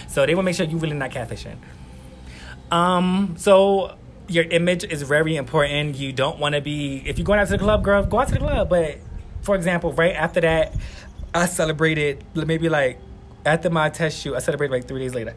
So 0.06 0.24
they 0.24 0.36
want 0.36 0.44
to 0.44 0.46
make 0.50 0.56
sure 0.56 0.66
you're 0.66 0.78
really 0.78 0.96
not 0.96 1.10
catfishing. 1.10 1.56
Um, 2.70 3.34
so 3.38 3.96
your 4.28 4.44
image 4.44 4.84
is 4.84 5.02
very 5.02 5.36
important. 5.36 5.96
You 5.96 6.12
don't 6.12 6.38
want 6.38 6.54
to 6.54 6.60
be 6.60 7.02
if 7.06 7.18
you're 7.18 7.24
going 7.24 7.40
out 7.40 7.48
to 7.48 7.52
the 7.52 7.58
club, 7.58 7.82
girl, 7.82 8.04
go 8.04 8.20
out 8.20 8.28
to 8.28 8.34
the 8.34 8.40
club. 8.40 8.68
But 8.68 8.98
for 9.42 9.56
example, 9.56 9.92
right 9.92 10.14
after 10.14 10.40
that, 10.40 10.74
I 11.34 11.46
celebrated 11.46 12.24
maybe 12.34 12.68
like 12.68 13.00
after 13.44 13.70
my 13.70 13.90
test 13.90 14.20
shoot, 14.20 14.34
I 14.34 14.40
celebrated 14.40 14.72
like 14.72 14.88
three 14.88 15.00
days 15.00 15.14
later. 15.14 15.34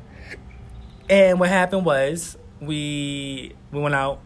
And 1.10 1.40
what 1.40 1.50
happened 1.50 1.86
was 1.86 2.38
we 2.60 3.54
we 3.72 3.80
went 3.80 3.96
out 3.96 4.20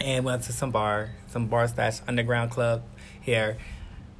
and 0.00 0.24
went 0.24 0.42
to 0.44 0.52
some 0.52 0.70
bar, 0.70 1.10
some 1.26 1.46
bar 1.46 1.68
slash 1.68 2.00
underground 2.06 2.50
club 2.50 2.82
here 3.20 3.58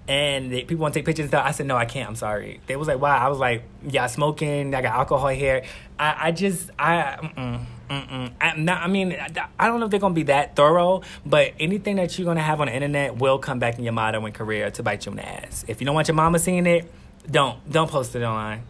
and 0.08 0.50
they, 0.50 0.64
people 0.64 0.78
want 0.78 0.94
to 0.94 1.00
take 1.00 1.05
pictures 1.05 1.25
and 1.25 1.31
stuff. 1.31 1.44
I 1.46 1.50
said, 1.50 1.66
no, 1.66 1.76
I 1.76 1.84
can't. 1.84 2.08
I'm 2.08 2.16
sorry. 2.16 2.60
They 2.66 2.76
was 2.76 2.88
like, 2.88 2.99
why? 2.99 3.16
I 3.16 3.28
was 3.28 3.38
like, 3.38 3.62
yeah, 3.87 4.06
smoking. 4.06 4.75
I 4.75 4.81
got 4.81 4.94
alcohol 4.94 5.28
here. 5.28 5.64
I, 5.99 6.28
I 6.28 6.32
just, 6.32 6.70
I, 6.78 7.19
mm-mm, 7.20 7.64
mm-mm. 7.90 8.32
I, 8.40 8.56
not, 8.56 8.82
I 8.82 8.87
mean, 8.87 9.14
I 9.58 9.69
don't 9.69 9.80
know 9.80 9.85
if 9.85 9.90
they're 9.90 10.00
going 10.00 10.14
to 10.14 10.18
be 10.18 10.25
that 10.25 10.56
thorough, 10.56 11.02
but 11.26 11.52
anything 11.61 11.97
that 11.97 12.18
you're 12.18 12.25
going 12.25 12.38
to 12.38 12.42
have 12.42 12.62
on 12.62 12.68
the 12.68 12.75
internet 12.75 13.16
will 13.16 13.38
come 13.38 13.59
back 13.59 13.78
in 13.78 13.85
your 13.85 13.99
and 13.99 14.35
career 14.35 14.71
to 14.71 14.82
bite 14.82 15.04
you 15.04 15.11
in 15.11 15.16
the 15.16 15.28
ass. 15.28 15.66
If 15.68 15.80
you 15.80 15.85
don't 15.85 15.94
want 15.94 16.09
your 16.09 16.14
mama 16.14 16.38
seeing 16.38 16.66
it, 16.66 16.90
don't, 17.30 17.71
don't 17.71 17.90
post 17.90 18.16
it 18.16 18.23
online. 18.23 18.62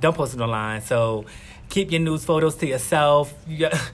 Don't 0.00 0.14
post 0.14 0.34
it 0.34 0.40
online. 0.42 0.82
So 0.82 1.24
keep 1.70 1.92
your 1.92 2.02
news 2.02 2.26
photos 2.26 2.56
to 2.56 2.66
yourself. 2.66 3.32
You 3.48 3.58
got, 3.70 3.92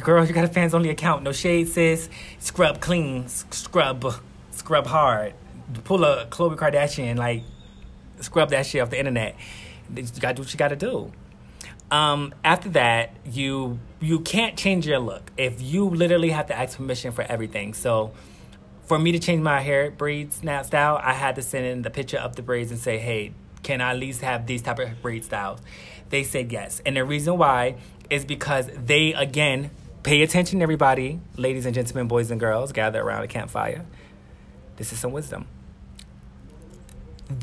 girl, 0.00 0.26
you 0.26 0.32
got 0.32 0.44
a 0.44 0.48
fans 0.48 0.74
only 0.74 0.90
account. 0.90 1.22
No 1.22 1.30
shade, 1.30 1.68
sis. 1.68 2.08
Scrub 2.40 2.80
clean. 2.80 3.28
Scrub. 3.28 4.12
Scrub 4.50 4.86
hard 4.88 5.34
pull 5.80 6.04
a 6.04 6.26
Khloe 6.26 6.56
Kardashian, 6.56 7.16
like 7.16 7.42
scrub 8.20 8.50
that 8.50 8.66
shit 8.66 8.82
off 8.82 8.90
the 8.90 8.98
internet. 8.98 9.36
You 9.94 10.04
gotta 10.20 10.34
do 10.34 10.42
what 10.42 10.52
you 10.52 10.58
gotta 10.58 10.76
do. 10.76 11.12
Um, 11.90 12.34
after 12.42 12.70
that, 12.70 13.14
you 13.26 13.78
you 14.00 14.20
can't 14.20 14.56
change 14.56 14.86
your 14.86 14.98
look 14.98 15.30
if 15.36 15.60
you 15.60 15.88
literally 15.88 16.30
have 16.30 16.46
to 16.46 16.58
ask 16.58 16.78
permission 16.78 17.12
for 17.12 17.22
everything. 17.22 17.74
So, 17.74 18.12
for 18.86 18.98
me 18.98 19.12
to 19.12 19.18
change 19.18 19.42
my 19.42 19.60
hair 19.60 19.90
braids 19.90 20.42
now 20.42 20.62
style, 20.62 20.98
I 21.02 21.12
had 21.12 21.36
to 21.36 21.42
send 21.42 21.66
in 21.66 21.82
the 21.82 21.90
picture 21.90 22.16
of 22.16 22.36
the 22.36 22.42
braids 22.42 22.70
and 22.70 22.80
say, 22.80 22.98
"Hey, 22.98 23.32
can 23.62 23.80
I 23.80 23.90
at 23.90 23.98
least 23.98 24.22
have 24.22 24.46
these 24.46 24.62
type 24.62 24.78
of 24.78 25.02
braid 25.02 25.24
styles?" 25.24 25.60
They 26.08 26.22
said 26.24 26.50
yes, 26.50 26.80
and 26.86 26.96
the 26.96 27.04
reason 27.04 27.36
why 27.36 27.76
is 28.08 28.24
because 28.24 28.70
they 28.74 29.12
again 29.12 29.70
pay 30.02 30.22
attention, 30.22 30.62
everybody, 30.62 31.20
ladies 31.36 31.66
and 31.66 31.74
gentlemen, 31.74 32.08
boys 32.08 32.30
and 32.30 32.40
girls, 32.40 32.72
gather 32.72 33.02
around 33.02 33.22
a 33.22 33.28
campfire. 33.28 33.84
This 34.76 34.92
is 34.92 34.98
some 34.98 35.12
wisdom 35.12 35.46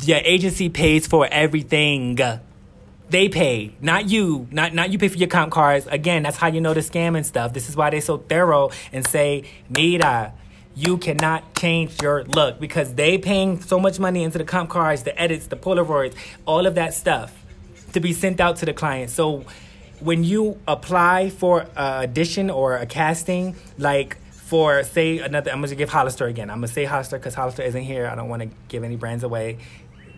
your 0.02 0.20
agency 0.24 0.70
pays 0.70 1.08
for 1.08 1.28
everything. 1.30 2.18
They 3.10 3.28
pay, 3.28 3.76
not 3.82 4.10
you, 4.10 4.48
not 4.52 4.74
not 4.74 4.92
you 4.92 5.00
pay 5.00 5.08
for 5.08 5.18
your 5.18 5.30
comp 5.30 5.52
cards. 5.52 5.88
Again, 5.88 6.24
that's 6.24 6.38
how 6.38 6.48
you 6.48 6.62
know 6.62 6.74
the 6.74 6.82
scam 6.82 7.16
and 7.16 7.26
stuff. 7.26 7.54
This 7.54 7.68
is 7.68 7.76
why 7.76 7.90
they're 7.90 8.02
so 8.02 8.18
thorough 8.18 8.70
and 8.92 9.06
say, 9.08 9.46
Mira, 9.70 10.34
you 10.76 10.98
cannot 10.98 11.56
change 11.56 12.02
your 12.02 12.24
look 12.24 12.60
because 12.60 12.94
they 12.94 13.18
paying 13.18 13.62
so 13.62 13.80
much 13.80 14.00
money 14.00 14.24
into 14.24 14.38
the 14.38 14.44
comp 14.44 14.70
cards, 14.70 15.04
the 15.04 15.20
edits, 15.20 15.48
the 15.48 15.56
Polaroids, 15.56 16.16
all 16.46 16.68
of 16.68 16.76
that 16.76 16.94
stuff 16.94 17.34
to 17.94 18.00
be 18.00 18.14
sent 18.14 18.40
out 18.40 18.58
to 18.58 18.66
the 18.66 18.74
client. 18.74 19.10
So 19.10 19.44
when 20.00 20.24
you 20.24 20.60
apply 20.68 21.32
for 21.32 21.68
a 21.76 22.04
audition 22.04 22.50
or 22.50 22.78
a 22.78 22.86
casting, 22.86 23.56
like 23.78 24.18
for 24.50 24.82
say 24.82 25.20
another 25.20 25.52
i'm 25.52 25.62
gonna 25.62 25.76
give 25.76 25.90
hollister 25.90 26.26
again 26.26 26.50
i'm 26.50 26.58
gonna 26.58 26.68
say 26.68 26.84
hollister 26.84 27.20
because 27.20 27.36
hollister 27.36 27.62
isn't 27.62 27.84
here 27.84 28.08
i 28.08 28.16
don't 28.16 28.30
want 28.30 28.42
to 28.42 28.50
give 28.68 28.84
any 28.84 28.96
brands 28.96 29.24
away 29.24 29.60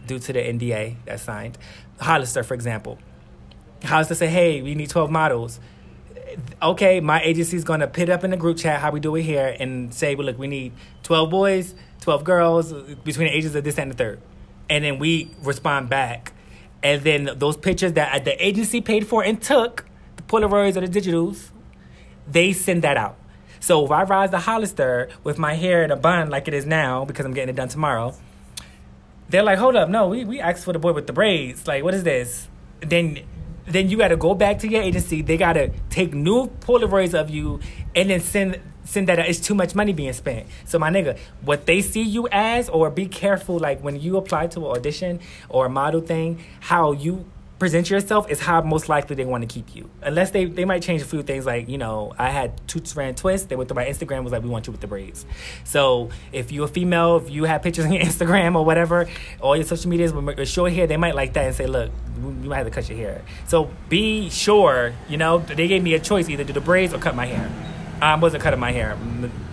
due 0.07 0.19
to 0.19 0.33
the 0.33 0.39
nda 0.39 0.95
that's 1.05 1.23
signed. 1.23 1.57
Hollister 1.99 2.43
for 2.43 2.53
example. 2.53 2.99
Hollister 3.83 4.15
say 4.15 4.27
hey 4.27 4.61
we 4.61 4.75
need 4.75 4.89
12 4.89 5.09
models. 5.11 5.59
Okay, 6.61 7.01
my 7.01 7.21
agency's 7.21 7.63
gonna 7.63 7.87
pit 7.87 8.09
up 8.09 8.23
in 8.23 8.31
the 8.31 8.37
group 8.37 8.57
chat 8.57 8.79
how 8.79 8.91
we 8.91 8.99
do 8.99 9.15
it 9.15 9.23
here 9.23 9.55
and 9.59 9.93
say, 9.93 10.15
well, 10.15 10.27
look, 10.27 10.39
we 10.39 10.47
need 10.47 10.71
twelve 11.03 11.29
boys, 11.29 11.75
twelve 11.99 12.23
girls 12.23 12.71
between 13.03 13.27
the 13.27 13.35
ages 13.35 13.53
of 13.53 13.65
this 13.65 13.77
and 13.77 13.91
the 13.91 13.95
third, 13.95 14.21
and 14.69 14.85
then 14.85 14.97
we 14.97 15.29
respond 15.43 15.89
back, 15.89 16.31
and 16.83 17.01
then 17.01 17.29
those 17.35 17.57
pictures 17.57 17.93
that 17.93 18.23
the 18.23 18.45
agency 18.45 18.79
paid 18.79 19.05
for 19.05 19.23
and 19.23 19.41
took, 19.41 19.85
the 20.15 20.23
Polaroids 20.23 20.77
or 20.77 20.87
the 20.87 20.99
digitals, 20.99 21.49
they 22.27 22.53
send 22.53 22.81
that 22.83 22.95
out. 22.95 23.17
So 23.59 23.85
if 23.85 23.91
I 23.91 24.03
rise 24.03 24.31
the 24.31 24.39
Hollister 24.39 25.09
with 25.23 25.37
my 25.37 25.53
hair 25.55 25.83
in 25.83 25.91
a 25.91 25.95
bun 25.97 26.29
like 26.29 26.47
it 26.47 26.53
is 26.53 26.65
now 26.65 27.05
because 27.05 27.25
I'm 27.25 27.33
getting 27.33 27.49
it 27.49 27.55
done 27.55 27.67
tomorrow, 27.67 28.15
they're 29.31 29.43
like, 29.43 29.57
hold 29.57 29.75
up, 29.75 29.89
no, 29.89 30.07
we, 30.07 30.25
we 30.25 30.39
asked 30.39 30.65
for 30.65 30.73
the 30.73 30.79
boy 30.79 30.93
with 30.93 31.07
the 31.07 31.13
braids. 31.13 31.65
Like, 31.67 31.83
what 31.83 31.93
is 31.93 32.03
this? 32.03 32.47
Then 32.81 33.19
then 33.65 33.89
you 33.89 33.97
got 33.97 34.09
to 34.09 34.17
go 34.17 34.33
back 34.33 34.59
to 34.59 34.67
your 34.67 34.81
agency. 34.81 35.21
They 35.21 35.37
got 35.37 35.53
to 35.53 35.71
take 35.89 36.13
new 36.13 36.47
Polaroids 36.47 37.13
of 37.13 37.29
you 37.29 37.59
and 37.95 38.09
then 38.09 38.19
send 38.19 38.59
send 38.83 39.07
that. 39.07 39.19
Out. 39.19 39.27
It's 39.27 39.39
too 39.39 39.55
much 39.55 39.75
money 39.75 39.93
being 39.93 40.13
spent. 40.13 40.47
So 40.65 40.77
my 40.77 40.89
nigga, 40.89 41.17
what 41.41 41.65
they 41.65 41.81
see 41.81 42.01
you 42.01 42.27
as, 42.31 42.67
or 42.69 42.89
be 42.89 43.07
careful. 43.07 43.57
Like 43.59 43.81
when 43.81 43.99
you 43.99 44.17
apply 44.17 44.47
to 44.47 44.59
an 44.59 44.77
audition 44.77 45.19
or 45.47 45.67
a 45.67 45.69
model 45.69 46.01
thing, 46.01 46.43
how 46.59 46.91
you 46.91 47.25
present 47.61 47.91
yourself 47.91 48.27
is 48.27 48.39
how 48.39 48.59
most 48.63 48.89
likely 48.89 49.15
they 49.15 49.23
want 49.23 49.43
to 49.43 49.47
keep 49.47 49.75
you. 49.75 49.87
Unless 50.01 50.31
they, 50.31 50.45
they 50.45 50.65
might 50.65 50.81
change 50.81 51.03
a 51.03 51.05
few 51.05 51.21
things. 51.21 51.45
Like, 51.45 51.69
you 51.69 51.77
know, 51.77 52.11
I 52.17 52.31
had 52.31 52.59
two 52.67 52.83
strand 52.83 53.17
twist. 53.17 53.49
They 53.49 53.55
went 53.55 53.67
to 53.69 53.75
my 53.75 53.85
Instagram, 53.85 54.23
was 54.23 54.33
like, 54.33 54.41
we 54.41 54.49
want 54.49 54.65
you 54.65 54.71
with 54.71 54.81
the 54.81 54.87
braids. 54.87 55.27
So 55.63 56.09
if 56.31 56.51
you're 56.51 56.65
a 56.65 56.67
female, 56.67 57.17
if 57.17 57.29
you 57.29 57.43
have 57.43 57.61
pictures 57.61 57.85
on 57.85 57.93
your 57.93 58.01
Instagram 58.09 58.55
or 58.55 58.65
whatever, 58.65 59.07
all 59.39 59.55
your 59.55 59.63
social 59.63 59.91
medias 59.91 60.11
with 60.11 60.49
short 60.49 60.73
hair, 60.73 60.87
they 60.87 60.97
might 60.97 61.13
like 61.13 61.33
that 61.33 61.45
and 61.45 61.55
say, 61.55 61.67
look, 61.67 61.91
you 62.17 62.49
might 62.49 62.57
have 62.57 62.65
to 62.65 62.71
cut 62.71 62.89
your 62.89 62.97
hair. 62.97 63.21
So 63.47 63.69
be 63.89 64.31
sure, 64.31 64.93
you 65.07 65.17
know, 65.17 65.37
they 65.37 65.67
gave 65.67 65.83
me 65.83 65.93
a 65.93 65.99
choice 65.99 66.29
either 66.29 66.43
do 66.43 66.53
the 66.53 66.61
braids 66.61 66.95
or 66.95 66.97
cut 66.97 67.15
my 67.15 67.27
hair. 67.27 67.47
I 68.01 68.15
wasn't 68.15 68.41
cutting 68.41 68.59
my 68.59 68.71
hair. 68.71 68.97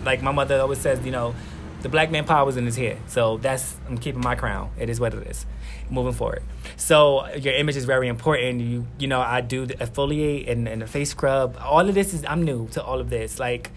Like 0.02 0.22
my 0.22 0.32
mother 0.32 0.58
always 0.62 0.78
says, 0.78 1.04
you 1.04 1.12
know, 1.12 1.34
the 1.82 1.90
black 1.90 2.10
man 2.10 2.24
power 2.24 2.46
was 2.46 2.56
in 2.56 2.64
his 2.64 2.76
hair. 2.76 2.96
So 3.06 3.36
that's 3.36 3.76
I'm 3.86 3.98
keeping 3.98 4.22
my 4.22 4.34
crown. 4.34 4.70
It 4.78 4.88
is 4.88 4.98
what 4.98 5.12
it 5.12 5.26
is. 5.26 5.44
Moving 5.90 6.12
forward. 6.12 6.42
So 6.76 7.26
your 7.34 7.54
image 7.54 7.76
is 7.76 7.84
very 7.84 8.08
important. 8.08 8.60
You 8.60 8.86
you 8.98 9.08
know 9.08 9.20
I 9.20 9.40
do 9.40 9.66
the 9.66 9.74
exfoliate 9.74 10.50
and, 10.50 10.68
and 10.68 10.82
the 10.82 10.86
face 10.86 11.10
scrub. 11.10 11.56
All 11.60 11.88
of 11.88 11.94
this 11.94 12.12
is 12.12 12.24
I'm 12.26 12.42
new 12.42 12.68
to 12.68 12.82
all 12.82 13.00
of 13.00 13.08
this. 13.08 13.38
Like 13.38 13.70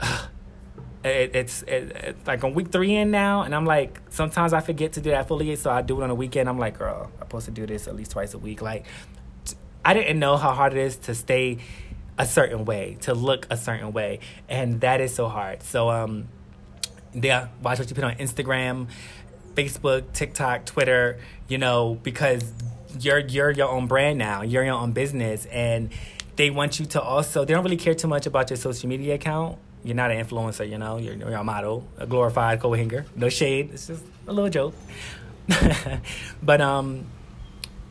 it, 1.04 1.34
it's 1.34 1.62
it, 1.62 2.16
like 2.26 2.42
on 2.44 2.54
week 2.54 2.70
three 2.70 2.94
in 2.94 3.10
now, 3.10 3.42
and 3.42 3.54
I'm 3.54 3.66
like 3.66 4.00
sometimes 4.08 4.52
I 4.52 4.60
forget 4.60 4.94
to 4.94 5.00
do 5.00 5.10
that 5.10 5.28
exfoliate, 5.28 5.58
so 5.58 5.70
I 5.70 5.82
do 5.82 6.00
it 6.00 6.02
on 6.02 6.08
the 6.08 6.14
weekend. 6.14 6.48
I'm 6.48 6.58
like, 6.58 6.78
girl, 6.78 7.10
I'm 7.20 7.26
supposed 7.26 7.46
to 7.46 7.52
do 7.52 7.66
this 7.66 7.86
at 7.86 7.96
least 7.96 8.12
twice 8.12 8.34
a 8.34 8.38
week. 8.38 8.62
Like 8.62 8.86
I 9.84 9.94
didn't 9.94 10.18
know 10.18 10.36
how 10.36 10.52
hard 10.52 10.72
it 10.72 10.78
is 10.78 10.96
to 10.98 11.14
stay 11.14 11.58
a 12.18 12.26
certain 12.26 12.64
way, 12.64 12.96
to 13.02 13.14
look 13.14 13.46
a 13.50 13.56
certain 13.56 13.92
way, 13.92 14.20
and 14.48 14.80
that 14.80 15.00
is 15.00 15.14
so 15.14 15.28
hard. 15.28 15.62
So 15.62 15.90
um 15.90 16.28
yeah, 17.14 17.48
watch 17.62 17.78
what 17.78 17.88
you 17.90 17.94
put 17.94 18.04
on 18.04 18.14
Instagram, 18.14 18.88
Facebook, 19.54 20.12
TikTok, 20.12 20.66
Twitter, 20.66 21.18
you 21.48 21.58
know, 21.58 21.98
because 22.02 22.52
you're 22.98 23.18
you're 23.18 23.50
your 23.50 23.68
own 23.68 23.86
brand 23.86 24.18
now. 24.18 24.42
You're 24.42 24.64
your 24.64 24.74
own 24.74 24.92
business 24.92 25.46
and 25.46 25.90
they 26.36 26.50
want 26.50 26.80
you 26.80 26.86
to 26.86 27.02
also 27.02 27.44
they 27.44 27.54
don't 27.54 27.62
really 27.62 27.76
care 27.76 27.94
too 27.94 28.08
much 28.08 28.26
about 28.26 28.50
your 28.50 28.56
social 28.56 28.88
media 28.88 29.14
account. 29.14 29.58
You're 29.84 29.96
not 29.96 30.10
an 30.10 30.24
influencer, 30.24 30.68
you 30.68 30.78
know, 30.78 30.96
you're, 30.96 31.14
you're 31.14 31.34
a 31.34 31.42
model, 31.44 31.86
a 31.98 32.06
glorified 32.06 32.60
co 32.60 32.72
hanger. 32.72 33.04
No 33.16 33.28
shade. 33.28 33.70
It's 33.72 33.88
just 33.88 34.04
a 34.26 34.32
little 34.32 34.50
joke. 34.50 34.74
but 36.42 36.60
um 36.60 37.06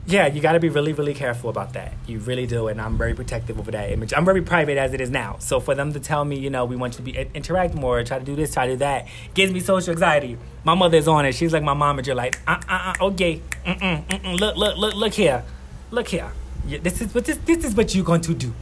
yeah, 0.07 0.25
you 0.25 0.41
got 0.41 0.53
to 0.53 0.59
be 0.59 0.69
really, 0.69 0.93
really 0.93 1.13
careful 1.13 1.49
about 1.49 1.73
that. 1.73 1.93
You 2.07 2.19
really 2.19 2.47
do, 2.47 2.67
and 2.67 2.81
I'm 2.81 2.97
very 2.97 3.13
protective 3.13 3.59
over 3.59 3.69
that 3.71 3.91
image. 3.91 4.13
I'm 4.13 4.25
very 4.25 4.41
private 4.41 4.77
as 4.77 4.93
it 4.93 5.01
is 5.01 5.11
now. 5.11 5.35
So 5.39 5.59
for 5.59 5.75
them 5.75 5.93
to 5.93 5.99
tell 5.99 6.25
me, 6.25 6.39
you 6.39 6.49
know, 6.49 6.65
we 6.65 6.75
want 6.75 6.93
you 6.93 6.97
to 6.97 7.03
be 7.03 7.29
interact 7.35 7.75
more, 7.75 8.03
try 8.03 8.17
to 8.17 8.25
do 8.25 8.35
this, 8.35 8.53
try 8.53 8.65
to 8.65 8.73
do 8.73 8.77
that, 8.79 9.07
gives 9.35 9.53
me 9.53 9.59
social 9.59 9.91
anxiety. 9.91 10.37
My 10.63 10.73
mother's 10.73 11.07
on 11.07 11.25
it. 11.25 11.33
She's 11.33 11.53
like 11.53 11.63
my 11.63 11.75
mom, 11.75 11.99
and 11.99 12.07
you're 12.07 12.15
like, 12.15 12.39
uh, 12.47 12.59
uh, 12.67 12.93
uh 12.99 13.05
okay, 13.05 13.41
mm-mm, 13.63 14.05
mm-mm, 14.07 14.39
look, 14.39 14.57
look, 14.57 14.77
look, 14.77 14.95
look 14.95 15.13
here, 15.13 15.43
look 15.91 16.07
here. 16.07 16.31
This 16.65 17.01
is 17.01 17.13
what 17.13 17.25
this, 17.25 17.37
this 17.37 17.63
is 17.63 17.75
what 17.75 17.93
you're 17.93 18.05
going 18.05 18.21
to 18.21 18.33
do, 18.33 18.53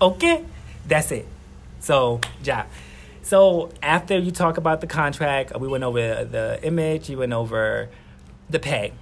okay? 0.00 0.44
That's 0.86 1.10
it. 1.10 1.26
So, 1.80 2.20
yeah. 2.42 2.66
So 3.22 3.70
after 3.82 4.18
you 4.18 4.30
talk 4.30 4.58
about 4.58 4.80
the 4.80 4.86
contract, 4.86 5.58
we 5.58 5.66
went 5.66 5.82
over 5.82 6.24
the 6.24 6.60
image, 6.62 7.08
you 7.08 7.18
went 7.18 7.32
over 7.32 7.88
the 8.50 8.58
pay 8.58 8.92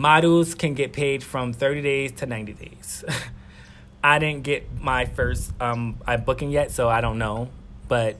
models 0.00 0.54
can 0.54 0.72
get 0.72 0.94
paid 0.94 1.22
from 1.22 1.52
30 1.52 1.82
days 1.82 2.12
to 2.12 2.26
90 2.26 2.54
days. 2.54 3.04
I 4.04 4.18
didn't 4.18 4.44
get 4.44 4.80
my 4.80 5.04
first 5.04 5.52
um, 5.60 5.98
I'm 6.06 6.24
booking 6.24 6.50
yet, 6.50 6.70
so 6.70 6.88
I 6.88 7.02
don't 7.02 7.18
know. 7.18 7.50
But 7.86 8.16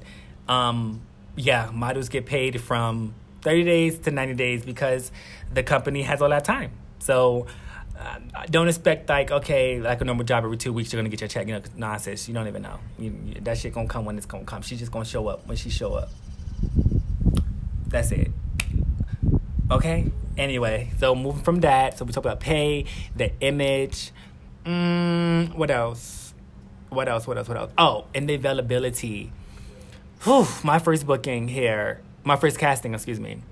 um, 0.47 1.01
yeah, 1.37 1.71
models 1.73 2.11
get 2.11 2.27
paid 2.27 2.61
from 2.61 3.15
30 3.41 3.65
days 3.65 3.99
to 4.01 4.11
90 4.11 4.35
days 4.35 4.63
because 4.65 5.11
the 5.53 5.63
company 5.63 6.03
has 6.03 6.21
all 6.21 6.29
that 6.29 6.45
time. 6.45 6.73
So 6.99 7.47
uh, 7.99 8.19
don't 8.51 8.69
expect 8.69 9.09
like 9.09 9.31
okay, 9.31 9.81
like 9.81 10.03
a 10.03 10.05
normal 10.05 10.25
job 10.25 10.45
every 10.45 10.59
two 10.59 10.75
weeks 10.75 10.93
you're 10.93 11.01
gonna 11.01 11.09
get 11.09 11.23
your 11.23 11.29
check. 11.29 11.47
You 11.47 11.55
know, 11.55 11.63
nonsense. 11.77 12.29
You 12.29 12.35
don't 12.35 12.47
even 12.47 12.61
know. 12.61 12.79
You, 12.99 13.17
you, 13.25 13.41
that 13.41 13.57
shit 13.57 13.73
gonna 13.73 13.89
come 13.89 14.05
when 14.05 14.19
it's 14.19 14.27
gonna 14.27 14.45
come. 14.45 14.61
She's 14.61 14.81
just 14.81 14.93
gonna 14.93 15.07
show 15.07 15.29
up 15.29 15.47
when 15.47 15.57
she 15.57 15.71
show 15.71 15.95
up. 15.95 16.11
That's 17.87 18.13
it. 18.13 18.31
Okay. 19.71 20.11
Anyway, 20.37 20.91
so 20.99 21.15
moving 21.15 21.43
from 21.43 21.61
that, 21.61 21.97
so 21.97 22.05
we 22.05 22.13
talk 22.13 22.25
about 22.25 22.41
pay, 22.41 22.87
the 23.15 23.31
image. 23.41 24.11
Mm, 24.65 25.55
what 25.55 25.71
else? 25.71 26.35
What 26.89 27.09
else? 27.09 27.27
What 27.27 27.39
else? 27.39 27.49
What 27.49 27.57
else? 27.57 27.73
Oh, 27.79 28.07
and 28.13 28.29
the 28.29 28.35
availability. 28.35 29.33
Whew, 30.25 30.47
my 30.65 30.81
first 30.81 31.07
booking 31.07 31.47
here, 31.47 32.01
my 32.25 32.37
first 32.37 32.59
casting, 32.59 32.95
excuse 32.95 33.21
me. 33.21 33.43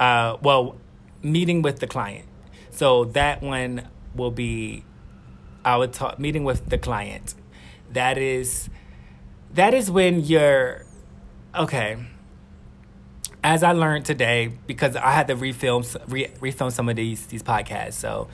Uh, 0.00 0.38
well, 0.42 0.76
meeting 1.22 1.60
with 1.60 1.80
the 1.80 1.86
client. 1.86 2.24
So 2.70 3.04
that 3.04 3.42
one 3.42 3.88
will 4.14 4.30
be 4.30 4.84
our 5.66 5.86
talk 5.86 6.18
meeting 6.18 6.44
with 6.44 6.70
the 6.70 6.78
client. 6.78 7.34
That 7.92 8.16
is 8.16 8.70
that 9.52 9.74
is 9.74 9.90
when 9.90 10.20
you're 10.20 10.86
okay 11.54 11.98
as 13.44 13.62
I 13.62 13.72
learned 13.72 14.04
today, 14.04 14.52
because 14.66 14.94
I 14.96 15.12
had 15.12 15.26
to 15.28 15.36
refilm 15.36 15.84
re, 16.08 16.28
refilm 16.40 16.70
some 16.70 16.88
of 16.88 16.96
these 16.96 17.26
these 17.26 17.42
podcasts, 17.42 17.94
so 17.94 18.28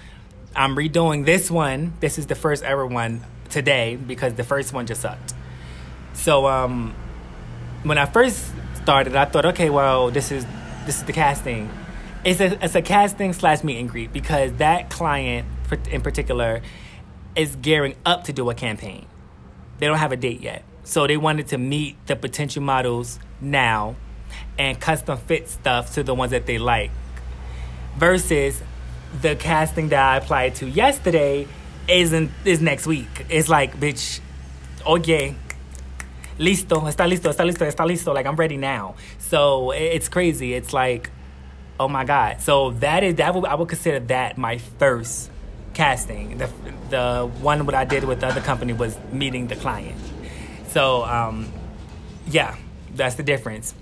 I'm 0.55 0.77
redoing 0.77 1.25
this 1.25 1.51
one. 1.51 1.95
This 2.01 2.19
is 2.19 2.27
the 2.27 2.35
first 2.35 2.63
ever 2.63 2.87
one 2.87 3.25
today 3.49 3.97
because 3.97 4.35
the 4.35 4.45
first 4.45 4.73
one 4.73 4.87
just 4.87 5.01
sucked. 5.01 5.35
So 6.13 6.47
um, 6.47 6.95
when 7.85 7.97
I 7.97 8.07
first 8.07 8.53
started, 8.83 9.17
I 9.17 9.25
thought, 9.25 9.47
okay, 9.47 9.71
well, 9.71 10.11
this 10.11 10.31
is 10.31 10.45
this 10.85 10.99
is 10.99 11.05
the 11.05 11.13
casting. 11.13 11.71
It's 12.25 12.41
a 12.41 12.63
it's 12.63 12.75
a 12.75 12.83
casting 12.83 13.33
slash 13.33 13.65
meet 13.65 13.79
and 13.79 13.89
greet 13.89 14.13
because 14.13 14.53
that 14.55 14.91
client 14.91 15.47
in 15.91 16.03
particular 16.03 16.61
is 17.37 17.57
gearing 17.57 17.95
up 18.05 18.25
to 18.25 18.33
do 18.33 18.51
a 18.51 18.55
campaign. 18.55 19.07
They 19.79 19.87
don't 19.87 19.99
have 19.99 20.13
a 20.13 20.17
date 20.17 20.41
yet, 20.41 20.65
so 20.85 21.07
they 21.07 21.17
wanted 21.17 21.49
to 21.49 21.59
meet 21.59 21.97
the 22.07 22.17
potential 22.17 22.63
models 22.63 23.19
now 23.41 23.97
and 24.59 24.79
custom 24.81 25.19
fit 25.19 25.49
stuff 25.49 25.95
to 25.95 26.03
the 26.03 26.15
ones 26.15 26.33
that 26.33 26.47
they 26.47 26.59
like. 26.59 26.91
Versus 27.97 28.63
the 29.21 29.37
casting 29.37 29.89
that 29.89 30.01
I 30.01 30.17
applied 30.19 30.57
to 30.57 30.69
yesterday 30.69 31.47
isn't 31.89 32.31
is 32.45 32.61
next 32.61 32.87
week. 32.87 33.27
It's 33.29 33.49
like, 33.49 33.79
bitch, 33.79 34.21
oye, 34.87 35.35
listo, 36.39 36.83
está 36.83 37.09
listo, 37.09 37.31
está 37.31 37.45
listo, 37.47 37.67
está 37.67 37.87
listo. 37.87 38.15
Like 38.15 38.27
I'm 38.27 38.37
ready 38.37 38.57
now. 38.57 38.97
So 39.19 39.71
it's 39.73 40.09
crazy. 40.09 40.55
It's 40.55 40.73
like, 40.73 41.11
oh 41.81 41.89
my 41.89 42.05
god. 42.05 42.41
So 42.41 42.73
that 42.73 43.03
is 43.05 43.17
that 43.17 43.35
would 43.35 43.45
I 43.45 43.55
would 43.55 43.69
consider 43.69 44.01
that 44.01 44.37
my 44.39 44.59
first 44.59 45.31
casting. 45.75 46.39
The 46.39 46.51
the 46.91 47.31
one 47.41 47.65
what 47.67 47.75
I 47.75 47.85
did 47.85 48.05
with 48.05 48.21
the 48.21 48.29
other 48.29 48.41
company 48.41 48.73
was 48.73 48.97
meeting 49.13 49.47
the 49.47 49.57
client. 49.57 49.99
So 50.69 51.05
um, 51.05 51.51
yeah, 52.27 52.57
that's 52.95 53.15
the 53.15 53.23
difference 53.23 53.75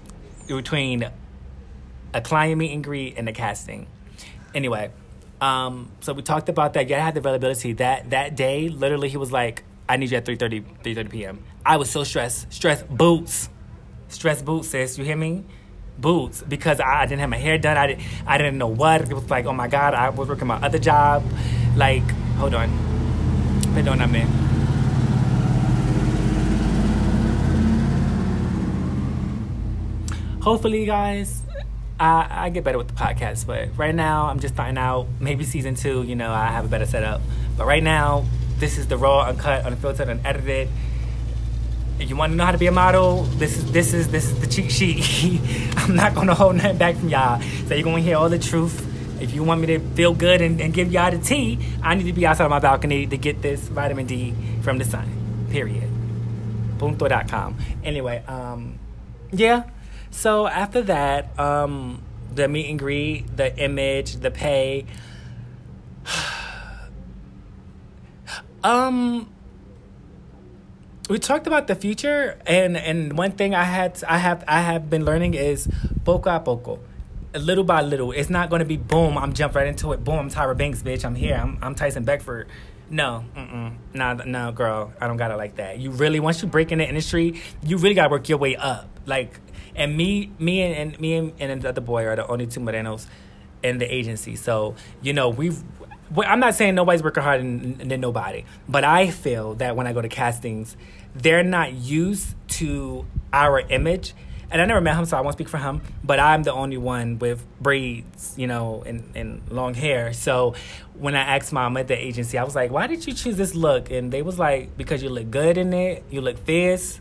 between 0.47 1.09
a 2.15 2.21
client 2.21 2.59
meet 2.59 2.73
and 2.73 2.83
greet 2.83 3.17
and 3.17 3.29
a 3.29 3.33
casting. 3.33 3.87
Anyway, 4.55 4.91
um, 5.41 5.91
so 6.01 6.13
we 6.13 6.23
talked 6.23 6.49
about 6.49 6.75
that. 6.75 6.89
Yeah, 6.89 6.99
I 6.99 7.01
had 7.01 7.15
the 7.15 7.21
availability 7.21 7.75
that 7.75 8.11
that 8.11 8.37
day. 8.37 8.69
Literally, 8.69 9.09
he 9.09 9.17
was 9.17 9.33
like, 9.33 9.65
"I 9.89 9.97
need 9.97 10.11
you 10.11 10.17
at 10.17 10.25
3.30, 10.25 10.65
3.30 10.83 11.11
p.m." 11.11 11.45
I 11.65 11.77
was 11.77 11.91
so 11.91 12.05
stressed. 12.05 12.53
stress 12.53 12.83
boots, 12.83 13.49
stress 14.09 14.41
boots, 14.43 14.69
sis. 14.69 14.99
You 14.99 15.05
hear 15.05 15.17
me? 15.17 15.45
Boots 15.99 16.43
because 16.47 16.79
I, 16.79 17.03
I 17.03 17.07
didn't 17.07 17.21
have 17.21 17.31
my 17.31 17.39
hair 17.39 17.59
done. 17.59 17.77
I 17.77 17.87
didn't. 17.89 18.05
I 18.27 18.39
didn't 18.39 18.59
know 18.59 18.69
what. 18.69 19.03
It 19.03 19.13
was 19.13 19.29
like, 19.31 19.47
oh 19.47 19.53
my 19.53 19.69
god. 19.69 19.95
I 19.95 20.11
was 20.11 20.29
working 20.29 20.47
my 20.47 20.57
other 20.57 20.79
job. 20.79 21.25
Like, 21.75 22.09
hold 22.39 22.55
on. 22.55 22.71
Perdóname. 23.75 24.13
man. 24.13 24.47
Hopefully, 30.47 30.87
guys, 30.87 31.43
I, 31.99 32.29
I 32.31 32.51
get 32.51 32.63
better 32.63 32.79
with 32.79 32.87
the 32.87 32.95
podcast. 32.95 33.49
But 33.49 33.77
right 33.77 33.95
now, 33.95 34.27
I'm 34.27 34.39
just 34.39 34.55
starting 34.55 34.79
out. 34.79 35.09
Maybe 35.19 35.43
season 35.43 35.75
two, 35.75 36.05
you 36.05 36.15
know, 36.15 36.31
I 36.31 36.47
have 36.47 36.65
a 36.65 36.69
better 36.69 36.87
setup. 36.87 37.21
But 37.59 37.67
right 37.67 37.83
now, 37.83 38.25
this 38.59 38.79
is 38.79 38.87
the 38.87 38.97
raw, 38.97 39.27
uncut, 39.27 39.67
unfiltered, 39.67 40.09
unedited. 40.09 40.69
if 41.99 42.09
you 42.09 42.15
want 42.15 42.31
to 42.31 42.37
know 42.37 42.45
how 42.45 42.53
to 42.53 42.59
be 42.59 42.69
a 42.69 42.73
model, 42.73 43.25
this 43.43 43.57
is 43.59 43.73
this 43.73 43.93
is 43.93 44.09
this 44.09 44.31
is 44.31 44.39
the 44.39 44.47
cheat 44.47 44.71
sheet. 44.71 45.41
I'm 45.79 45.97
not 45.97 46.15
gonna 46.15 46.35
hold 46.35 46.55
nothing 46.55 46.79
back 46.79 46.95
from 46.95 47.09
y'all. 47.09 47.43
So 47.67 47.75
you're 47.75 47.83
gonna 47.83 48.01
hear 48.01 48.17
all 48.17 48.29
the 48.29 48.39
truth. 48.39 48.87
If 49.21 49.35
you 49.35 49.43
want 49.43 49.63
me 49.63 49.67
to 49.69 49.81
feel 49.81 50.15
good 50.15 50.43
and, 50.43 50.61
and 50.61 50.73
give 50.73 50.93
y'all 50.93 51.11
the 51.11 51.19
tea, 51.19 51.59
I 51.83 51.97
need 51.97 52.05
to 52.05 52.13
be 52.13 52.25
outside 52.25 52.49
my 52.51 52.61
balcony 52.61 53.07
to 53.07 53.17
get 53.17 53.43
this 53.43 53.67
vitamin 53.67 54.07
D 54.07 54.33
from 54.63 54.79
the 54.79 54.85
sun. 54.85 55.09
Period. 55.51 55.91
Punto.com. 56.79 57.57
Anyway, 57.83 58.23
um, 58.29 58.79
yeah. 59.33 59.65
So 60.17 60.47
after 60.47 60.81
that, 60.83 61.39
um, 61.39 62.03
the 62.35 62.49
meet 62.49 62.71
and 62.71 62.79
greet, 62.79 63.37
the 63.37 63.55
image, 63.59 64.17
the 64.17 64.31
pay. 64.31 64.87
um 68.65 69.29
we 71.09 71.19
talked 71.19 71.47
about 71.47 71.67
the 71.67 71.75
future 71.75 72.39
and 72.47 72.77
and 72.77 73.17
one 73.17 73.31
thing 73.31 73.55
i 73.55 73.63
had 73.63 74.03
i 74.09 74.19
have 74.19 74.43
i 74.49 74.61
have 74.61 74.89
been 74.91 75.05
learning 75.05 75.35
is 75.35 75.69
poco 76.05 76.35
a 76.35 76.41
poco 76.41 76.81
little 77.39 77.65
by 77.65 77.83
little. 77.83 78.13
It's 78.13 78.31
not 78.31 78.51
going 78.51 78.61
to 78.61 78.67
be 78.67 78.77
boom 78.77 79.19
i'm 79.19 79.33
jump 79.33 79.55
right 79.55 79.67
into 79.67 79.93
it. 79.93 80.05
Boom 80.05 80.19
i'm 80.19 80.31
tyra 80.31 80.57
banks 80.57 80.83
bitch. 80.83 81.05
I'm 81.05 81.15
here. 81.15 81.37
I'm, 81.37 81.59
I'm 81.63 81.75
tyson 81.75 82.05
beckford. 82.05 82.49
No 82.89 83.25
mm-mm. 83.37 83.75
no 83.95 84.15
no 84.15 84.53
girl. 84.53 84.93
I 85.01 85.07
don't 85.07 85.17
got 85.17 85.31
it 85.31 85.37
like 85.37 85.57
that. 85.57 85.79
You 85.79 85.91
really 85.91 86.21
once 86.21 86.43
you 86.43 86.49
break 86.49 86.73
in 86.73 86.79
the 86.79 86.89
industry 86.89 87.41
you 87.63 87.77
really 87.79 87.95
got 87.95 88.05
to 88.05 88.11
work 88.11 88.29
your 88.29 88.39
way 88.39 88.57
up. 88.57 88.89
Like 89.07 89.39
and 89.77 89.97
me 89.97 90.31
me 90.39 90.63
and, 90.63 90.75
and 90.75 91.01
me 91.01 91.15
and, 91.15 91.33
and 91.39 91.63
the 91.63 91.69
other 91.69 91.81
boy 91.81 92.05
are 92.05 92.17
the 92.17 92.27
only 92.27 92.47
two 92.47 92.61
morenos 92.61 93.07
in 93.63 93.79
the 93.79 93.95
agency 93.95 94.37
so 94.37 94.75
you 95.03 95.13
know 95.13 95.29
we've 95.29 95.63
I'm 96.17 96.41
not 96.41 96.55
saying 96.55 96.75
nobody's 96.75 97.03
working 97.03 97.23
harder 97.23 97.43
than, 97.43 97.89
than, 97.89 98.01
nobody, 98.01 98.45
but 98.69 98.85
I 98.85 99.11
feel 99.11 99.55
that 99.55 99.75
when 99.77 99.87
I 99.87 99.93
go 99.93 100.01
to 100.01 100.09
castings, 100.09 100.77
they're 101.15 101.43
not 101.43 101.73
used 101.73 102.35
to 102.49 103.07
our 103.33 103.61
image. 103.61 104.15
And 104.49 104.63
I 104.63 104.65
never 104.65 104.81
met 104.81 104.97
him, 104.97 105.05
so 105.07 105.17
I 105.17 105.23
won't 105.23 105.33
speak 105.33 105.49
for 105.49 105.59
him. 105.59 105.81
But 106.05 106.21
I'm 106.21 106.45
the 106.45 106.53
only 106.53 106.77
one 106.77 107.19
with 107.19 107.45
braids, 107.61 108.35
you 108.37 108.47
know, 108.47 108.85
and, 108.87 109.11
and 109.17 109.43
long 109.51 109.75
hair. 109.75 110.13
So 110.13 110.55
when 110.95 111.17
I 111.17 111.37
asked 111.37 111.53
mom 111.53 111.77
at 111.77 111.89
the 111.89 112.01
agency, 112.01 112.39
I 112.39 112.45
was 112.45 112.55
like, 112.55 112.71
"Why 112.71 112.87
did 112.87 113.05
you 113.09 113.13
choose 113.13 113.37
this 113.37 113.57
look?" 113.57 113.91
And 113.91 114.13
they 114.13 114.23
was 114.23 114.39
like, 114.39 114.77
"Because 114.77 115.03
you 115.03 115.09
look 115.09 115.33
good 115.33 115.59
in 115.59 115.73
it. 115.73 116.05
You 116.11 116.21
look 116.21 116.39
fierce, 116.39 117.01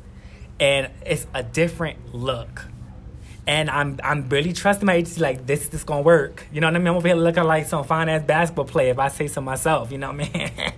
and 0.60 0.92
it's 1.06 1.28
a 1.34 1.44
different 1.44 2.14
look." 2.14 2.68
and 3.48 3.70
I'm 3.70 4.00
I'm 4.04 4.28
really 4.30 4.54
trusting 4.54 4.86
my 4.86 4.96
agency 4.96 5.22
like 5.22 5.46
this 5.46 5.74
is 5.74 5.84
gonna 5.84 6.02
work. 6.02 6.46
You 6.52 6.62
know 6.62 6.68
what 6.68 6.76
I 6.76 6.80
mean? 6.80 6.88
I'm 6.88 6.96
over 6.96 7.08
here 7.08 7.16
looking 7.16 7.44
like 7.44 7.68
some 7.68 7.84
fine 7.84 8.10
ass 8.10 8.24
basketball 8.24 8.66
player 8.66 8.92
if 8.92 9.00
I 9.00 9.10
say 9.10 9.28
so 9.28 9.42
myself. 9.42 9.92
You 9.92 10.00
know 10.00 10.12
what 10.12 10.30
I 10.36 10.74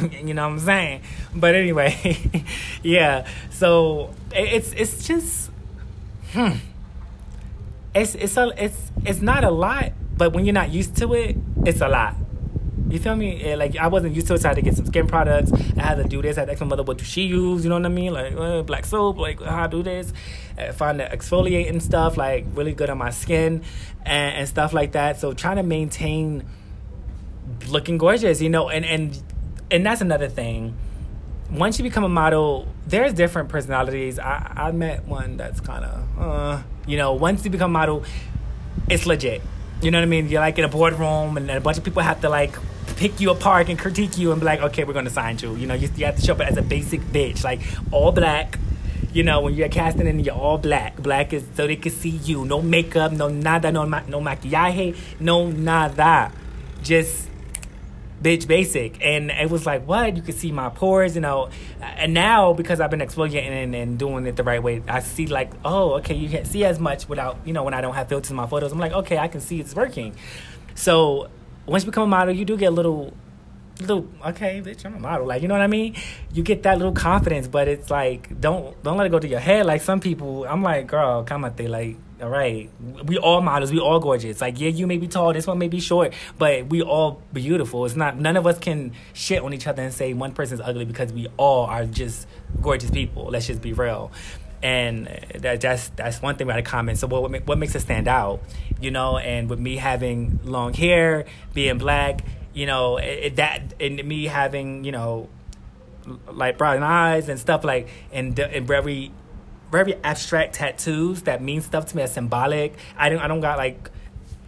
mean? 0.00 0.26
you 0.26 0.34
know 0.34 0.42
what 0.48 0.54
I'm 0.54 0.58
saying? 0.58 1.02
But 1.34 1.54
anyway, 1.54 2.44
yeah. 2.82 3.26
So 3.50 4.14
it's 4.32 4.72
it's 4.72 5.06
just 5.06 5.50
hmm. 6.32 6.56
It's 7.94 8.14
it's 8.14 8.36
a 8.36 8.52
it's 8.56 8.90
it's 9.04 9.20
not 9.20 9.44
a 9.44 9.50
lot, 9.50 9.92
but 10.16 10.32
when 10.32 10.44
you're 10.44 10.54
not 10.54 10.70
used 10.70 10.96
to 10.96 11.14
it, 11.14 11.36
it's 11.64 11.80
a 11.80 11.88
lot. 11.88 12.16
You 12.88 12.98
feel 12.98 13.16
me? 13.16 13.56
like 13.56 13.76
I 13.76 13.86
wasn't 13.86 14.14
used 14.14 14.26
to 14.26 14.34
it, 14.34 14.42
so 14.42 14.48
I 14.48 14.50
had 14.50 14.56
to 14.56 14.62
get 14.62 14.76
some 14.76 14.86
skin 14.86 15.06
products. 15.06 15.52
I 15.52 15.82
had 15.82 15.94
to 15.96 16.04
do 16.04 16.20
this. 16.20 16.36
I 16.36 16.40
had 16.40 16.46
to 16.46 16.52
ask 16.52 16.60
my 16.60 16.66
mother, 16.66 16.82
what 16.82 16.98
do 16.98 17.04
she 17.04 17.22
use? 17.22 17.64
You 17.64 17.70
know 17.70 17.76
what 17.76 17.86
I 17.86 17.88
mean? 17.88 18.12
Like 18.12 18.34
uh, 18.34 18.62
black 18.62 18.84
soap, 18.84 19.18
like 19.18 19.40
how 19.40 19.64
I 19.64 19.66
do 19.66 19.82
this. 19.82 20.12
I 20.58 20.72
find 20.72 21.00
the 21.00 21.04
exfoliating 21.04 21.80
stuff 21.80 22.16
like 22.16 22.44
really 22.54 22.72
good 22.72 22.90
on 22.90 22.98
my 22.98 23.10
skin 23.10 23.62
and, 24.04 24.36
and 24.36 24.48
stuff 24.48 24.72
like 24.72 24.92
that. 24.92 25.18
So 25.18 25.32
trying 25.32 25.56
to 25.56 25.62
maintain 25.62 26.44
looking 27.68 27.98
gorgeous, 27.98 28.40
you 28.40 28.48
know, 28.48 28.68
and 28.68 28.84
and 28.84 29.22
and 29.70 29.86
that's 29.86 30.00
another 30.00 30.28
thing. 30.28 30.76
Once 31.50 31.78
you 31.78 31.82
become 31.82 32.04
a 32.04 32.08
model, 32.08 32.66
there's 32.86 33.12
different 33.12 33.48
personalities. 33.48 34.18
I, 34.18 34.52
I 34.56 34.72
met 34.72 35.04
one 35.04 35.36
that's 35.36 35.60
kind 35.60 35.84
of, 35.84 36.18
uh, 36.18 36.62
you 36.86 36.96
know, 36.96 37.12
once 37.12 37.44
you 37.44 37.50
become 37.50 37.70
a 37.70 37.78
model, 37.78 38.04
it's 38.88 39.04
legit. 39.04 39.42
You 39.82 39.90
know 39.90 39.98
what 39.98 40.04
I 40.04 40.06
mean? 40.06 40.28
You're 40.28 40.40
like 40.40 40.58
in 40.58 40.64
a 40.64 40.68
boardroom, 40.68 41.36
and 41.36 41.50
a 41.50 41.60
bunch 41.60 41.76
of 41.76 41.84
people 41.84 42.02
have 42.02 42.20
to 42.22 42.28
like 42.28 42.54
pick 42.96 43.20
you 43.20 43.30
apart 43.30 43.68
and 43.68 43.78
critique 43.78 44.18
you 44.18 44.32
and 44.32 44.40
be 44.40 44.44
like, 44.44 44.60
okay, 44.60 44.84
we're 44.84 44.92
gonna 44.92 45.10
sign 45.10 45.38
you. 45.38 45.54
You 45.56 45.66
know, 45.66 45.74
you, 45.74 45.88
you 45.96 46.06
have 46.06 46.16
to 46.16 46.22
show 46.22 46.34
up 46.34 46.40
as 46.40 46.56
a 46.56 46.62
basic 46.62 47.00
bitch, 47.00 47.44
like 47.44 47.60
all 47.90 48.12
black. 48.12 48.58
You 49.12 49.22
know, 49.22 49.42
when 49.42 49.54
you're 49.54 49.68
casting 49.68 50.06
and 50.06 50.24
you're 50.24 50.34
all 50.34 50.56
black. 50.56 50.96
Black 50.96 51.34
is 51.34 51.44
so 51.54 51.66
they 51.66 51.76
can 51.76 51.92
see 51.92 52.10
you. 52.10 52.46
No 52.46 52.62
makeup, 52.62 53.12
no 53.12 53.28
nada, 53.28 53.70
no 53.70 53.84
no 53.84 54.20
maquillaje, 54.20 54.96
no 55.20 55.50
nada. 55.50 56.32
Just 56.82 57.28
bitch 58.22 58.46
basic 58.46 59.04
and 59.04 59.32
it 59.32 59.50
was 59.50 59.66
like 59.66 59.84
what 59.86 60.16
you 60.16 60.22
could 60.22 60.36
see 60.36 60.52
my 60.52 60.68
pores 60.68 61.16
you 61.16 61.20
know 61.20 61.50
and 61.80 62.14
now 62.14 62.52
because 62.52 62.80
i've 62.80 62.90
been 62.90 63.00
exfoliating 63.00 63.48
and, 63.48 63.74
and 63.74 63.98
doing 63.98 64.24
it 64.26 64.36
the 64.36 64.44
right 64.44 64.62
way 64.62 64.80
i 64.86 65.00
see 65.00 65.26
like 65.26 65.50
oh 65.64 65.94
okay 65.94 66.14
you 66.14 66.28
can't 66.28 66.46
see 66.46 66.64
as 66.64 66.78
much 66.78 67.08
without 67.08 67.36
you 67.44 67.52
know 67.52 67.64
when 67.64 67.74
i 67.74 67.80
don't 67.80 67.94
have 67.94 68.08
filters 68.08 68.30
in 68.30 68.36
my 68.36 68.46
photos 68.46 68.70
i'm 68.70 68.78
like 68.78 68.92
okay 68.92 69.18
i 69.18 69.26
can 69.26 69.40
see 69.40 69.58
it's 69.58 69.74
working 69.74 70.14
so 70.76 71.28
once 71.66 71.84
you 71.84 71.90
become 71.90 72.04
a 72.04 72.06
model, 72.06 72.34
you 72.34 72.44
do 72.44 72.56
get 72.56 72.66
a 72.66 72.70
little, 72.70 73.12
little 73.80 74.08
okay, 74.26 74.62
bitch, 74.64 74.84
I'm 74.84 74.94
a 74.94 75.00
model. 75.00 75.26
Like 75.26 75.42
you 75.42 75.48
know 75.48 75.54
what 75.54 75.62
I 75.62 75.68
mean? 75.68 75.96
You 76.32 76.42
get 76.42 76.62
that 76.64 76.78
little 76.78 76.92
confidence, 76.92 77.46
but 77.46 77.68
it's 77.68 77.90
like 77.90 78.40
don't 78.40 78.80
don't 78.82 78.96
let 78.96 79.06
it 79.06 79.10
go 79.10 79.18
to 79.18 79.28
your 79.28 79.40
head. 79.40 79.66
Like 79.66 79.82
some 79.82 80.00
people, 80.00 80.44
I'm 80.44 80.62
like, 80.62 80.86
girl, 80.86 81.24
come 81.24 81.44
out 81.44 81.56
there, 81.56 81.68
like. 81.68 81.96
All 82.22 82.28
right, 82.28 82.70
we 83.04 83.18
all 83.18 83.40
models, 83.40 83.72
we 83.72 83.80
all 83.80 83.98
gorgeous. 83.98 84.40
Like, 84.40 84.60
yeah, 84.60 84.68
you 84.68 84.86
may 84.86 84.96
be 84.96 85.08
tall, 85.08 85.32
this 85.32 85.44
one 85.44 85.58
may 85.58 85.66
be 85.66 85.80
short, 85.80 86.14
but 86.38 86.68
we 86.68 86.80
all 86.80 87.20
beautiful. 87.32 87.84
It's 87.84 87.96
not 87.96 88.16
none 88.16 88.36
of 88.36 88.46
us 88.46 88.60
can 88.60 88.92
shit 89.12 89.42
on 89.42 89.52
each 89.52 89.66
other 89.66 89.82
and 89.82 89.92
say 89.92 90.14
one 90.14 90.30
person's 90.30 90.60
ugly 90.60 90.84
because 90.84 91.12
we 91.12 91.26
all 91.36 91.66
are 91.66 91.84
just 91.84 92.28
gorgeous 92.60 92.92
people. 92.92 93.24
Let's 93.24 93.48
just 93.48 93.60
be 93.60 93.72
real 93.72 94.12
and 94.62 95.06
that, 95.40 95.60
that's 95.60 95.88
that's 95.90 96.22
one 96.22 96.36
thing 96.36 96.46
about 96.46 96.58
a 96.58 96.62
comment. 96.62 96.98
So 96.98 97.06
what 97.06 97.46
what 97.46 97.58
makes 97.58 97.74
it 97.74 97.80
stand 97.80 98.08
out, 98.08 98.40
you 98.80 98.90
know? 98.90 99.18
And 99.18 99.50
with 99.50 99.58
me 99.58 99.76
having 99.76 100.40
long 100.44 100.72
hair, 100.72 101.24
being 101.52 101.78
black, 101.78 102.24
you 102.54 102.66
know, 102.66 102.98
it, 102.98 103.36
that 103.36 103.74
and 103.80 104.02
me 104.04 104.26
having 104.26 104.84
you 104.84 104.92
know, 104.92 105.28
like 106.30 106.58
brown 106.58 106.82
eyes 106.82 107.28
and 107.28 107.38
stuff 107.38 107.64
like 107.64 107.88
and 108.12 108.38
and 108.38 108.66
very 108.66 109.10
very 109.70 109.94
abstract 110.04 110.54
tattoos 110.54 111.22
that 111.22 111.42
mean 111.42 111.60
stuff 111.60 111.86
to 111.86 111.96
me 111.96 112.02
as 112.02 112.12
symbolic. 112.12 112.74
I 112.96 113.08
don't 113.08 113.20
I 113.20 113.26
don't 113.26 113.40
got 113.40 113.58
like 113.58 113.90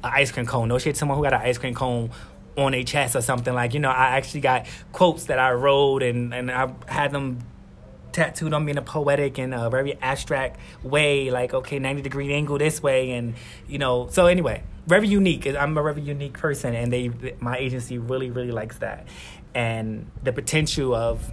an 0.05 0.13
ice 0.15 0.31
cream 0.31 0.47
cone. 0.47 0.69
No 0.69 0.79
shit, 0.79 0.97
someone 0.97 1.19
who 1.19 1.25
got 1.25 1.33
an 1.33 1.41
ice 1.41 1.59
cream 1.59 1.75
cone 1.75 2.11
on 2.57 2.73
a 2.73 2.85
chest 2.85 3.17
or 3.17 3.21
something 3.21 3.53
like 3.53 3.75
you 3.75 3.81
know 3.81 3.91
i 3.91 4.17
actually 4.17 4.41
got 4.41 4.65
quotes 4.93 5.25
that 5.25 5.41
i 5.41 5.51
wrote 5.51 6.05
and 6.05 6.33
and 6.33 6.53
i 6.53 6.73
had 6.87 7.11
them 7.11 7.41
tattooed 8.15 8.55
on 8.55 8.65
me 8.65 8.71
in 8.73 8.79
a 8.79 8.83
poetic 8.83 9.39
and 9.39 9.53
a 9.53 9.69
very 9.69 9.99
abstract 10.01 10.59
way, 10.83 11.31
like 11.31 11.53
okay, 11.53 11.79
ninety 11.79 12.01
degree 12.01 12.33
angle 12.33 12.57
this 12.57 12.83
way, 12.83 13.11
and 13.11 13.35
you 13.69 13.79
know. 13.79 14.09
So 14.11 14.27
anyway, 14.27 14.63
very 14.87 15.09
unique. 15.09 15.47
I'm 15.47 15.77
a 15.77 15.83
very 15.83 16.01
unique 16.01 16.35
person, 16.35 16.75
and 16.75 16.93
they 16.93 17.11
my 17.41 17.57
agency 17.59 17.99
really 17.99 18.31
really 18.31 18.53
likes 18.53 18.79
that, 18.79 19.07
and 19.55 20.11
the 20.23 20.33
potential 20.33 20.95
of 20.95 21.31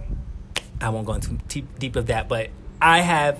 I 0.80 0.90
won't 0.90 1.06
go 1.06 1.14
into 1.14 1.30
deep, 1.48 1.78
deep 1.78 1.96
of 1.96 2.06
that, 2.06 2.28
but 2.28 2.50
I 2.80 3.00
have 3.00 3.38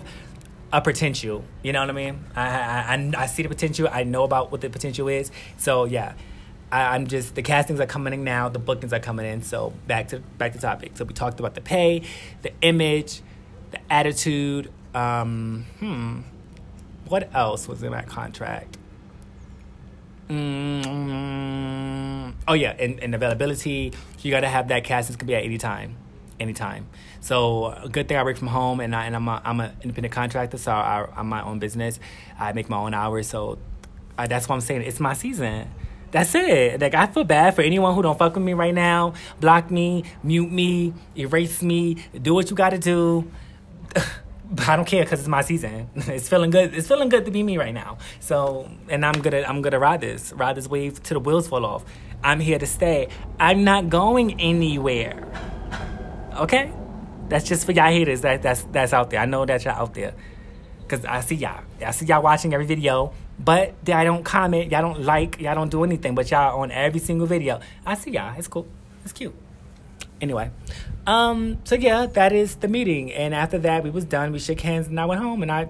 a 0.72 0.80
potential. 0.80 1.44
You 1.62 1.72
know 1.72 1.80
what 1.80 1.90
I 1.90 1.92
mean? 1.92 2.24
I, 2.34 2.46
I 2.46 3.12
I 3.16 3.26
see 3.26 3.42
the 3.42 3.48
potential. 3.48 3.88
I 3.90 4.04
know 4.04 4.24
about 4.24 4.52
what 4.52 4.60
the 4.60 4.70
potential 4.70 5.08
is. 5.08 5.30
So 5.58 5.84
yeah. 5.84 6.14
I, 6.70 6.96
am 6.96 7.06
just 7.06 7.34
the 7.34 7.42
castings 7.42 7.80
are 7.80 7.86
coming 7.86 8.14
in 8.14 8.24
now, 8.24 8.48
the 8.48 8.58
bookings 8.58 8.94
are 8.94 8.98
coming 8.98 9.26
in. 9.26 9.42
So 9.42 9.74
back 9.86 10.08
to 10.08 10.20
back 10.20 10.54
to 10.54 10.58
topic. 10.58 10.92
So 10.94 11.04
we 11.04 11.12
talked 11.12 11.38
about 11.38 11.54
the 11.54 11.60
pay, 11.60 12.00
the 12.40 12.50
image, 12.62 13.20
the 13.72 13.92
attitude. 13.92 14.70
Um, 14.94 15.66
hmm. 15.78 16.20
What 17.06 17.34
else 17.34 17.68
was 17.68 17.82
in 17.82 17.92
that 17.92 18.06
contract? 18.06 18.78
Mm, 20.32 22.32
oh 22.48 22.54
yeah, 22.54 22.74
and, 22.78 23.00
and 23.00 23.14
availability. 23.14 23.92
You 24.20 24.30
got 24.30 24.40
to 24.40 24.48
have 24.48 24.68
that 24.68 24.84
cast. 24.84 25.08
This 25.08 25.16
could 25.16 25.26
be 25.26 25.34
at 25.34 25.44
any 25.44 25.58
time, 25.58 25.96
anytime. 26.40 26.86
So 27.20 27.66
a 27.66 27.88
good 27.88 28.08
thing 28.08 28.16
I 28.16 28.22
work 28.22 28.38
from 28.38 28.48
home, 28.48 28.80
and 28.80 28.96
I 28.96 29.06
and 29.06 29.14
I'm 29.14 29.28
I'm 29.28 29.60
an 29.60 29.76
independent 29.82 30.14
contractor, 30.14 30.56
so 30.56 30.72
I, 30.72 31.06
am 31.16 31.28
my 31.28 31.42
own 31.42 31.58
business. 31.58 32.00
I 32.38 32.52
make 32.52 32.70
my 32.70 32.78
own 32.78 32.94
hours, 32.94 33.28
so 33.28 33.58
I, 34.16 34.26
that's 34.26 34.48
what 34.48 34.54
I'm 34.54 34.62
saying. 34.62 34.82
It's 34.82 35.00
my 35.00 35.12
season. 35.12 35.68
That's 36.12 36.34
it. 36.34 36.80
Like 36.80 36.94
I 36.94 37.06
feel 37.06 37.24
bad 37.24 37.54
for 37.54 37.62
anyone 37.62 37.94
who 37.94 38.02
don't 38.02 38.18
fuck 38.18 38.34
with 38.34 38.44
me 38.44 38.54
right 38.54 38.74
now. 38.74 39.14
Block 39.40 39.70
me, 39.70 40.04
mute 40.22 40.50
me, 40.50 40.94
erase 41.16 41.62
me. 41.62 41.96
Do 42.20 42.34
what 42.34 42.48
you 42.48 42.56
got 42.56 42.70
to 42.70 42.78
do. 42.78 43.30
I 44.58 44.76
don't 44.76 44.84
care 44.84 45.04
because 45.04 45.20
it's 45.20 45.28
my 45.28 45.42
season. 45.42 45.88
It's 45.96 46.28
feeling 46.28 46.50
good. 46.50 46.74
It's 46.74 46.88
feeling 46.88 47.08
good 47.08 47.24
to 47.24 47.30
be 47.30 47.42
me 47.42 47.56
right 47.58 47.72
now. 47.72 47.98
So, 48.20 48.70
and 48.88 49.04
I'm 49.04 49.20
gonna 49.20 49.42
I'm 49.42 49.62
gonna 49.62 49.78
ride 49.78 50.00
this, 50.00 50.32
ride 50.32 50.56
this 50.56 50.68
wave 50.68 51.02
till 51.02 51.20
the 51.20 51.20
wheels 51.20 51.48
fall 51.48 51.64
off. 51.64 51.84
I'm 52.22 52.40
here 52.40 52.58
to 52.58 52.66
stay. 52.66 53.08
I'm 53.40 53.64
not 53.64 53.88
going 53.88 54.40
anywhere. 54.40 55.28
Okay, 56.36 56.72
that's 57.28 57.48
just 57.48 57.66
for 57.66 57.72
y'all 57.72 57.90
haters. 57.90 58.20
That 58.22 58.42
that's 58.42 58.62
that's 58.64 58.92
out 58.92 59.10
there. 59.10 59.20
I 59.20 59.26
know 59.26 59.44
that 59.44 59.64
y'all 59.64 59.74
out 59.74 59.94
there. 59.94 60.14
Cause 60.88 61.04
I 61.06 61.20
see 61.20 61.36
y'all. 61.36 61.62
I 61.84 61.90
see 61.92 62.04
y'all 62.06 62.22
watching 62.22 62.52
every 62.52 62.66
video, 62.66 63.14
but 63.38 63.74
I 63.88 64.04
don't 64.04 64.24
comment. 64.24 64.70
Y'all 64.70 64.82
don't 64.82 65.02
like. 65.02 65.40
Y'all 65.40 65.54
don't 65.54 65.70
do 65.70 65.84
anything. 65.84 66.14
But 66.14 66.30
y'all 66.30 66.60
on 66.60 66.70
every 66.70 67.00
single 67.00 67.26
video. 67.26 67.60
I 67.86 67.94
see 67.94 68.10
y'all. 68.10 68.34
It's 68.36 68.48
cool. 68.48 68.66
It's 69.04 69.12
cute. 69.12 69.34
Anyway, 70.22 70.52
um, 71.04 71.58
so 71.64 71.74
yeah, 71.74 72.06
that 72.06 72.32
is 72.32 72.54
the 72.54 72.68
meeting. 72.68 73.12
And 73.12 73.34
after 73.34 73.58
that, 73.58 73.82
we 73.82 73.90
was 73.90 74.04
done. 74.04 74.30
We 74.30 74.38
shook 74.38 74.60
hands, 74.60 74.86
and 74.86 74.98
I 75.00 75.04
went 75.04 75.20
home, 75.20 75.42
and 75.42 75.50
I, 75.50 75.68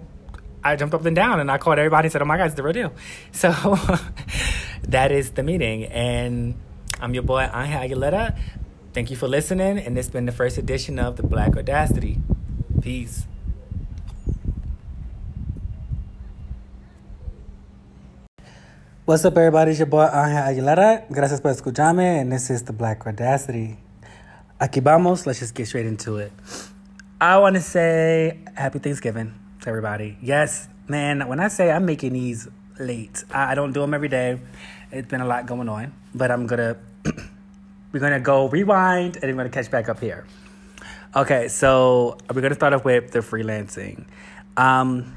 I 0.63 0.77
jumped 0.77 0.95
up 0.95 1.07
and 1.07 1.17
down, 1.17 1.41
and 1.41 1.51
I 1.51 1.57
called 1.57 1.79
everybody 1.79 2.07
and 2.07 2.13
said, 2.13 2.21
"Oh 2.21 2.27
my 2.27 2.37
God, 2.37 2.47
it's 2.47 2.55
the 2.55 2.63
real 2.63 2.75
deal." 2.75 2.93
So 3.33 3.51
that 4.83 5.11
is 5.11 5.31
the 5.31 5.43
meeting, 5.43 5.87
and 5.87 6.55
I'm 7.01 7.15
your 7.15 7.23
boy 7.23 7.45
Angel 7.45 7.81
Aguilera. 7.81 8.39
Thank 8.93 9.11
you 9.11 9.17
for 9.17 9.27
listening, 9.27 9.79
and 9.79 9.97
this 9.97 10.07
has 10.07 10.13
been 10.13 10.27
the 10.27 10.33
first 10.33 10.59
edition 10.59 10.99
of 10.99 11.17
the 11.17 11.23
Black 11.23 11.57
Audacity. 11.57 12.19
Peace. 12.83 13.25
What's 19.07 19.25
up, 19.25 19.35
everybody? 19.39 19.71
It's 19.71 19.81
your 19.81 19.87
boy 19.87 20.05
Angel 20.05 20.43
Aguilera. 20.45 21.11
Gracias 21.11 21.41
por 21.41 21.53
escucharme, 21.53 22.21
and 22.21 22.31
this 22.31 22.51
is 22.51 22.65
the 22.65 22.75
Black 22.75 23.07
Audacity. 23.07 23.79
Aquí 24.63 24.81
vamos. 24.81 25.27
Let's 25.27 25.41
just 25.41 25.57
get 25.57 25.67
straight 25.67 25.87
into 25.87 26.19
it. 26.19 26.31
I 27.21 27.37
want 27.39 27.57
to 27.57 27.61
say 27.61 28.39
Happy 28.55 28.79
Thanksgiving 28.79 29.35
to 29.61 29.69
everybody. 29.69 30.17
Yes, 30.23 30.69
man. 30.87 31.27
When 31.27 31.41
I 31.41 31.49
say 31.49 31.73
I'm 31.73 31.85
making 31.85 32.13
these 32.13 32.47
late, 32.79 33.25
I 33.33 33.57
don't 33.57 33.73
do 33.73 33.81
them 33.81 33.93
every 33.93 34.07
day. 34.07 34.39
It's 34.93 35.09
been 35.09 35.21
a 35.21 35.27
lot 35.27 35.47
going 35.47 35.69
on, 35.69 35.93
but 36.15 36.31
I'm 36.31 36.47
gonna 36.47 36.77
we're 37.93 37.99
gonna 37.99 38.21
go 38.21 38.49
rewind 38.51 39.17
and 39.17 39.25
we're 39.25 39.37
gonna 39.37 39.49
catch 39.49 39.69
back 39.69 39.89
up 39.89 39.99
here. 39.99 40.29
Okay, 41.17 41.49
so 41.49 42.17
we're 42.33 42.41
gonna 42.41 42.55
start 42.55 42.73
off 42.73 42.85
with 42.85 43.11
the 43.11 43.19
freelancing. 43.19 44.05
Um, 44.57 45.17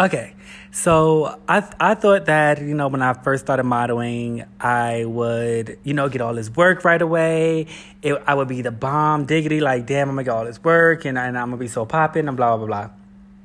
okay, 0.00 0.34
so 0.72 1.38
I 1.48 1.62
I 1.78 1.94
thought 1.94 2.26
that 2.26 2.60
you 2.60 2.74
know 2.74 2.88
when 2.88 3.02
I 3.02 3.12
first 3.12 3.44
started 3.44 3.64
modeling, 3.64 4.44
I 4.58 5.04
would 5.04 5.78
you 5.84 5.94
know 5.94 6.08
get 6.08 6.20
all 6.22 6.34
this 6.34 6.50
work 6.50 6.84
right 6.84 7.00
away. 7.00 7.66
It, 8.02 8.20
I 8.26 8.34
would 8.34 8.48
be 8.48 8.62
the 8.62 8.70
bomb 8.70 9.26
diggity 9.26 9.60
like 9.60 9.86
damn 9.86 10.08
I'm 10.08 10.14
gonna 10.16 10.24
get 10.24 10.32
all 10.32 10.44
this 10.44 10.62
work 10.62 11.04
and, 11.04 11.18
and 11.18 11.36
I'm 11.36 11.48
gonna 11.50 11.58
be 11.58 11.68
so 11.68 11.84
popping 11.84 12.26
and 12.26 12.36
blah 12.36 12.56
blah 12.56 12.66
blah. 12.66 12.90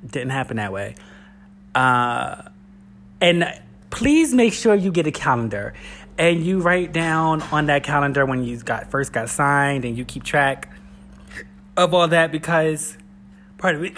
Didn't 0.05 0.29
happen 0.29 0.57
that 0.57 0.71
way. 0.71 0.95
Uh, 1.73 2.43
and 3.19 3.59
please 3.89 4.33
make 4.33 4.53
sure 4.53 4.75
you 4.75 4.91
get 4.91 5.07
a 5.07 5.11
calendar 5.11 5.73
and 6.17 6.45
you 6.45 6.61
write 6.61 6.93
down 6.93 7.41
on 7.43 7.65
that 7.65 7.83
calendar 7.83 8.25
when 8.25 8.43
you 8.43 8.57
got 8.59 8.89
first 8.89 9.11
got 9.11 9.29
signed 9.29 9.83
and 9.83 9.97
you 9.97 10.05
keep 10.05 10.23
track 10.23 10.71
of 11.75 11.93
all 11.93 12.07
that 12.07 12.31
because 12.31 12.97
part 13.57 13.75
of 13.75 13.83
it. 13.83 13.97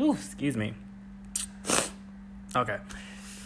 Ooh, 0.00 0.14
excuse 0.14 0.56
me. 0.56 0.74
Okay. 2.54 2.78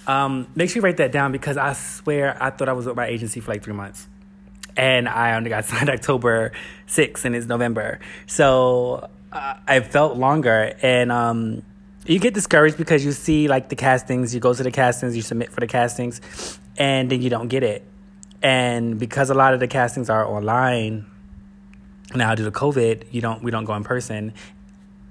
Um, 0.07 0.47
make 0.55 0.71
sure 0.71 0.81
you 0.81 0.85
write 0.85 0.99
that 0.99 1.13
down 1.13 1.33
because 1.33 1.57
I 1.57 1.73
swear 1.73 2.37
I 2.43 2.51
thought 2.51 2.69
I 2.69 2.73
was 2.73 2.87
with 2.87 2.97
my 2.97 3.07
agency 3.07 3.41
for 3.41 3.53
like 3.53 3.63
three 3.63 3.75
months. 3.75 4.07
And 4.77 5.09
I 5.09 5.37
only 5.37 5.51
got 5.51 5.65
signed 5.67 5.89
October 5.89 6.53
6th 6.89 7.25
and 7.25 7.35
it's 7.35 7.47
November. 7.47 8.01
So 8.27 9.09
uh, 9.33 9.55
I 9.67 9.81
felt 9.81 10.17
longer. 10.17 10.75
And 10.83 11.11
um, 11.11 11.63
you 12.07 12.19
get 12.19 12.35
discouraged 12.35 12.77
because 12.77 13.05
you 13.05 13.13
see 13.13 13.49
like 13.49 13.69
the 13.69 13.77
castings, 13.77 14.35
you 14.35 14.41
go 14.41 14.53
to 14.53 14.63
the 14.63 14.71
castings, 14.71 15.17
you 15.17 15.23
submit 15.23 15.51
for 15.51 15.61
the 15.61 15.67
castings, 15.67 16.59
and 16.77 17.11
then 17.11 17.23
you 17.23 17.31
don't 17.31 17.49
get 17.49 17.63
it. 17.63 17.85
And 18.43 18.99
because 18.99 19.31
a 19.31 19.35
lot 19.35 19.55
of 19.55 19.61
the 19.61 19.69
castings 19.69 20.11
are 20.11 20.27
online 20.27 21.07
now 22.15 22.35
due 22.35 22.45
to 22.45 22.51
COVID, 22.51 23.05
you 23.11 23.23
don't 23.23 23.43
we 23.43 23.51
don't 23.51 23.65
go 23.65 23.75
in 23.75 23.85
person 23.85 24.35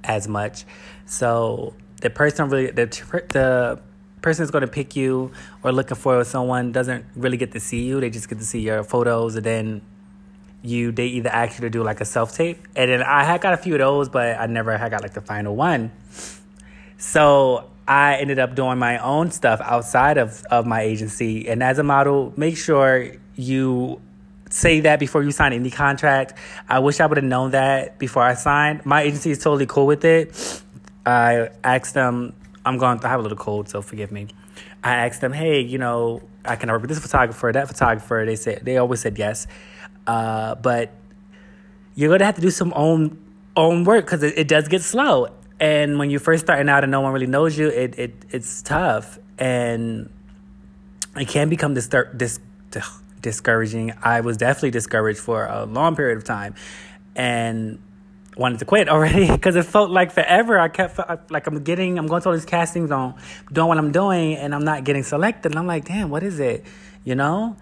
as 0.03 0.27
much. 0.27 0.65
So 1.05 1.73
the 2.03 2.09
person 2.09 2.49
really 2.49 2.69
the 2.69 2.85
the 3.29 3.79
person 4.21 4.43
is 4.43 4.51
going 4.51 4.61
to 4.61 4.67
pick 4.67 4.95
you 4.95 5.31
or 5.63 5.71
looking 5.71 5.95
for 5.95 6.23
someone 6.25 6.71
doesn't 6.71 7.05
really 7.15 7.37
get 7.37 7.53
to 7.53 7.59
see 7.59 7.83
you. 7.83 7.99
They 7.99 8.09
just 8.09 8.29
get 8.29 8.39
to 8.39 8.45
see 8.45 8.59
your 8.59 8.83
photos 8.83 9.35
and 9.35 9.45
then 9.45 9.81
you 10.61 10.91
they 10.91 11.07
either 11.07 11.29
ask 11.29 11.57
you 11.57 11.61
to 11.61 11.69
do 11.69 11.81
like 11.81 12.01
a 12.01 12.05
self 12.05 12.35
tape. 12.35 12.59
And 12.75 12.91
then 12.91 13.01
I 13.03 13.23
had 13.23 13.39
got 13.41 13.53
a 13.53 13.57
few 13.57 13.75
of 13.75 13.79
those, 13.79 14.09
but 14.09 14.37
I 14.37 14.47
never 14.47 14.77
had 14.77 14.91
got 14.91 15.01
like 15.01 15.13
the 15.13 15.21
final 15.21 15.55
one. 15.55 15.91
So 16.97 17.69
I 17.87 18.15
ended 18.17 18.37
up 18.37 18.53
doing 18.53 18.77
my 18.77 18.97
own 18.97 19.31
stuff 19.31 19.61
outside 19.61 20.17
of, 20.17 20.43
of 20.51 20.65
my 20.65 20.81
agency. 20.81 21.47
And 21.47 21.63
as 21.63 21.79
a 21.79 21.83
model, 21.83 22.33
make 22.35 22.57
sure 22.57 23.11
you 23.35 24.01
say 24.49 24.81
that 24.81 24.99
before 24.99 25.23
you 25.23 25.31
sign 25.31 25.53
any 25.53 25.71
contract. 25.71 26.37
I 26.67 26.79
wish 26.79 26.99
I 26.99 27.05
would 27.05 27.17
have 27.17 27.25
known 27.25 27.51
that 27.51 27.97
before 27.97 28.23
I 28.23 28.35
signed. 28.35 28.85
My 28.85 29.01
agency 29.03 29.31
is 29.31 29.39
totally 29.39 29.65
cool 29.65 29.87
with 29.87 30.05
it. 30.05 30.61
I 31.05 31.49
asked 31.63 31.93
them, 31.93 32.33
I'm 32.65 32.77
going 32.77 32.99
to 32.99 33.07
have 33.07 33.19
a 33.19 33.23
little 33.23 33.37
cold, 33.37 33.69
so 33.69 33.81
forgive 33.81 34.11
me. 34.11 34.27
I 34.83 35.07
asked 35.07 35.21
them, 35.21 35.33
hey, 35.33 35.61
you 35.61 35.77
know, 35.77 36.21
I 36.45 36.55
can 36.55 36.69
work 36.69 36.81
with 36.81 36.89
this 36.89 36.99
photographer, 36.99 37.51
that 37.51 37.67
photographer. 37.67 38.23
They 38.25 38.35
said 38.35 38.61
they 38.63 38.77
always 38.77 38.99
said 38.99 39.17
yes, 39.17 39.47
uh, 40.07 40.55
but 40.55 40.91
you're 41.95 42.09
gonna 42.09 42.25
have 42.25 42.35
to 42.35 42.41
do 42.41 42.51
some 42.51 42.73
own 42.75 43.17
own 43.55 43.83
work 43.83 44.05
because 44.05 44.23
it, 44.23 44.37
it 44.37 44.47
does 44.47 44.67
get 44.67 44.81
slow. 44.81 45.27
And 45.59 45.99
when 45.99 46.09
you're 46.09 46.19
first 46.19 46.43
starting 46.45 46.67
out 46.67 46.83
and 46.83 46.91
no 46.91 47.01
one 47.01 47.13
really 47.13 47.27
knows 47.27 47.57
you, 47.57 47.69
it, 47.69 47.97
it 47.97 48.25
it's 48.31 48.61
tough 48.61 49.19
and 49.37 50.09
it 51.15 51.27
can 51.27 51.47
become 51.49 51.73
dis- 51.73 51.87
dis- 51.87 52.39
discouraging. 53.21 53.93
I 54.01 54.21
was 54.21 54.37
definitely 54.37 54.71
discouraged 54.71 55.19
for 55.19 55.45
a 55.45 55.65
long 55.65 55.95
period 55.95 56.17
of 56.17 56.25
time 56.25 56.55
and 57.15 57.79
wanted 58.35 58.59
to 58.59 58.65
quit 58.65 58.89
already 58.89 59.27
because 59.31 59.55
it 59.55 59.63
felt 59.63 59.89
like 59.89 60.11
forever. 60.11 60.59
I 60.59 60.67
kept 60.69 60.99
like 61.31 61.47
I'm 61.47 61.63
getting, 61.63 61.97
I'm 61.97 62.07
going 62.07 62.21
to 62.21 62.29
all 62.29 62.35
these 62.35 62.45
castings 62.45 62.91
on 62.91 63.15
doing 63.51 63.67
what 63.67 63.77
I'm 63.77 63.91
doing 63.91 64.35
and 64.35 64.53
I'm 64.53 64.65
not 64.65 64.83
getting 64.83 65.03
selected. 65.03 65.51
And 65.51 65.59
I'm 65.59 65.67
like, 65.67 65.85
damn, 65.85 66.09
what 66.09 66.23
is 66.23 66.39
it? 66.39 66.65
You 67.03 67.15
know? 67.15 67.57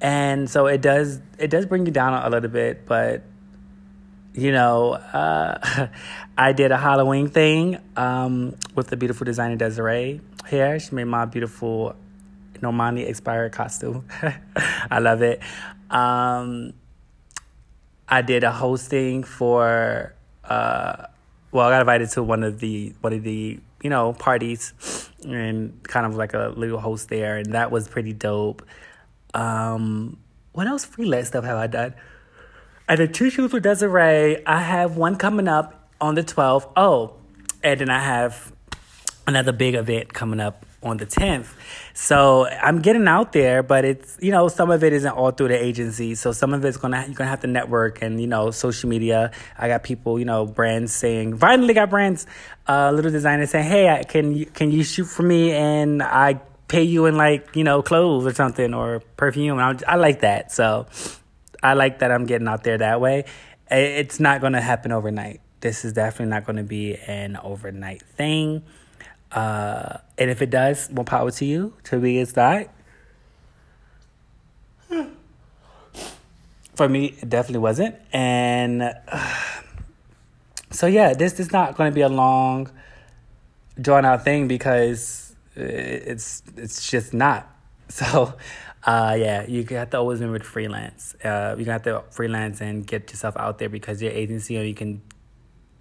And 0.00 0.48
so 0.48 0.66
it 0.66 0.80
does, 0.80 1.20
it 1.38 1.48
does 1.48 1.66
bring 1.66 1.86
you 1.86 1.92
down 1.92 2.14
a 2.14 2.30
little 2.30 2.50
bit, 2.50 2.86
but 2.86 3.22
you 4.34 4.52
know, 4.52 4.92
uh, 4.92 5.88
I 6.38 6.52
did 6.52 6.70
a 6.70 6.76
Halloween 6.76 7.28
thing 7.28 7.78
um, 7.96 8.54
with 8.74 8.88
the 8.88 8.96
beautiful 8.96 9.24
designer 9.24 9.56
Desiree 9.56 10.20
here. 10.48 10.78
She 10.78 10.94
made 10.94 11.04
my 11.04 11.24
beautiful 11.24 11.96
Normani 12.60 13.08
expired 13.08 13.52
costume. 13.52 14.04
I 14.90 15.00
love 15.00 15.22
it. 15.22 15.40
Um, 15.90 16.72
I 18.08 18.22
did 18.22 18.44
a 18.44 18.52
hosting 18.52 19.22
for. 19.22 20.14
Uh, 20.44 21.06
well, 21.50 21.66
I 21.66 21.70
got 21.70 21.80
invited 21.80 22.10
to 22.10 22.22
one 22.22 22.42
of 22.42 22.60
the 22.60 22.94
one 23.00 23.12
of 23.12 23.22
the 23.22 23.60
you 23.82 23.90
know 23.90 24.12
parties, 24.12 25.10
and 25.24 25.82
kind 25.84 26.06
of 26.06 26.16
like 26.16 26.34
a 26.34 26.52
little 26.56 26.80
host 26.80 27.08
there, 27.08 27.36
and 27.36 27.52
that 27.52 27.70
was 27.70 27.88
pretty 27.88 28.12
dope. 28.12 28.64
Um, 29.34 30.18
what 30.52 30.66
else 30.66 30.84
freelance 30.84 31.28
stuff 31.28 31.44
have 31.44 31.56
I 31.56 31.66
done? 31.66 31.94
I 32.88 32.96
did 32.96 33.12
two 33.12 33.28
shoots 33.28 33.52
with 33.52 33.62
Desiree. 33.62 34.44
I 34.46 34.62
have 34.62 34.96
one 34.96 35.16
coming 35.16 35.46
up 35.46 35.90
on 36.00 36.14
the 36.14 36.22
12th. 36.22 36.72
Oh, 36.74 37.12
and 37.62 37.80
then 37.80 37.90
I 37.90 38.00
have 38.00 38.52
another 39.26 39.52
big 39.52 39.74
event 39.74 40.14
coming 40.14 40.40
up 40.40 40.64
on 40.82 40.96
the 40.96 41.06
10th. 41.06 41.48
So 42.00 42.46
I'm 42.46 42.80
getting 42.80 43.08
out 43.08 43.32
there, 43.32 43.64
but 43.64 43.84
it's, 43.84 44.16
you 44.20 44.30
know, 44.30 44.46
some 44.46 44.70
of 44.70 44.84
it 44.84 44.92
isn't 44.92 45.10
all 45.10 45.32
through 45.32 45.48
the 45.48 45.60
agency. 45.60 46.14
So 46.14 46.30
some 46.30 46.54
of 46.54 46.64
it's 46.64 46.76
to, 46.76 47.04
you're 47.08 47.16
to 47.16 47.24
have 47.24 47.40
to 47.40 47.48
network 47.48 48.02
and, 48.02 48.20
you 48.20 48.28
know, 48.28 48.52
social 48.52 48.88
media. 48.88 49.32
I 49.58 49.66
got 49.66 49.82
people, 49.82 50.16
you 50.16 50.24
know, 50.24 50.46
brands 50.46 50.92
saying, 50.92 51.38
finally 51.38 51.74
got 51.74 51.90
brands, 51.90 52.24
uh, 52.68 52.92
little 52.92 53.10
designers 53.10 53.50
saying, 53.50 53.68
hey, 53.68 53.88
I, 53.88 54.04
can 54.04 54.32
you, 54.32 54.46
can 54.46 54.70
you 54.70 54.84
shoot 54.84 55.06
for 55.06 55.24
me? 55.24 55.50
And 55.50 56.00
I 56.00 56.34
pay 56.68 56.84
you 56.84 57.06
in 57.06 57.16
like, 57.16 57.56
you 57.56 57.64
know, 57.64 57.82
clothes 57.82 58.26
or 58.26 58.32
something 58.32 58.74
or 58.74 59.00
perfume. 59.16 59.58
I, 59.58 59.76
I 59.88 59.96
like 59.96 60.20
that. 60.20 60.52
So 60.52 60.86
I 61.64 61.74
like 61.74 61.98
that 61.98 62.12
I'm 62.12 62.26
getting 62.26 62.46
out 62.46 62.62
there 62.62 62.78
that 62.78 63.00
way. 63.00 63.24
It's 63.72 64.20
not 64.20 64.40
to 64.52 64.60
happen 64.60 64.92
overnight. 64.92 65.40
This 65.58 65.84
is 65.84 65.94
definitely 65.94 66.30
not 66.30 66.44
to 66.58 66.62
be 66.62 66.94
an 66.94 67.36
overnight 67.36 68.02
thing. 68.02 68.62
Uh, 69.30 69.98
and 70.16 70.30
if 70.30 70.40
it 70.42 70.50
does, 70.50 70.90
more 70.90 71.04
power 71.04 71.30
to 71.30 71.44
you. 71.44 71.74
To 71.84 71.98
me, 71.98 72.18
it's 72.18 72.34
not. 72.34 72.68
For 76.74 76.88
me, 76.88 77.16
it 77.20 77.28
definitely 77.28 77.60
wasn't. 77.60 77.96
And 78.12 78.82
uh, 78.82 79.34
so, 80.70 80.86
yeah, 80.86 81.12
this 81.12 81.40
is 81.40 81.52
not 81.52 81.76
going 81.76 81.90
to 81.90 81.94
be 81.94 82.02
a 82.02 82.08
long, 82.08 82.70
drawn 83.80 84.04
out 84.04 84.24
thing 84.24 84.48
because 84.48 85.34
it's 85.56 86.42
it's 86.56 86.90
just 86.90 87.12
not. 87.14 87.46
So, 87.90 88.34
uh, 88.84 89.16
yeah, 89.18 89.46
you 89.46 89.64
have 89.70 89.88
to 89.90 89.96
always 89.96 90.20
remember 90.20 90.40
to 90.40 90.44
freelance. 90.44 91.14
Uh, 91.24 91.56
you 91.58 91.64
have 91.66 91.84
to 91.84 92.04
freelance 92.10 92.60
and 92.60 92.86
get 92.86 93.10
yourself 93.10 93.34
out 93.38 93.58
there 93.58 93.70
because 93.70 94.02
your 94.02 94.12
agency, 94.12 94.58
or 94.58 94.62
you 94.62 94.74
can. 94.74 95.00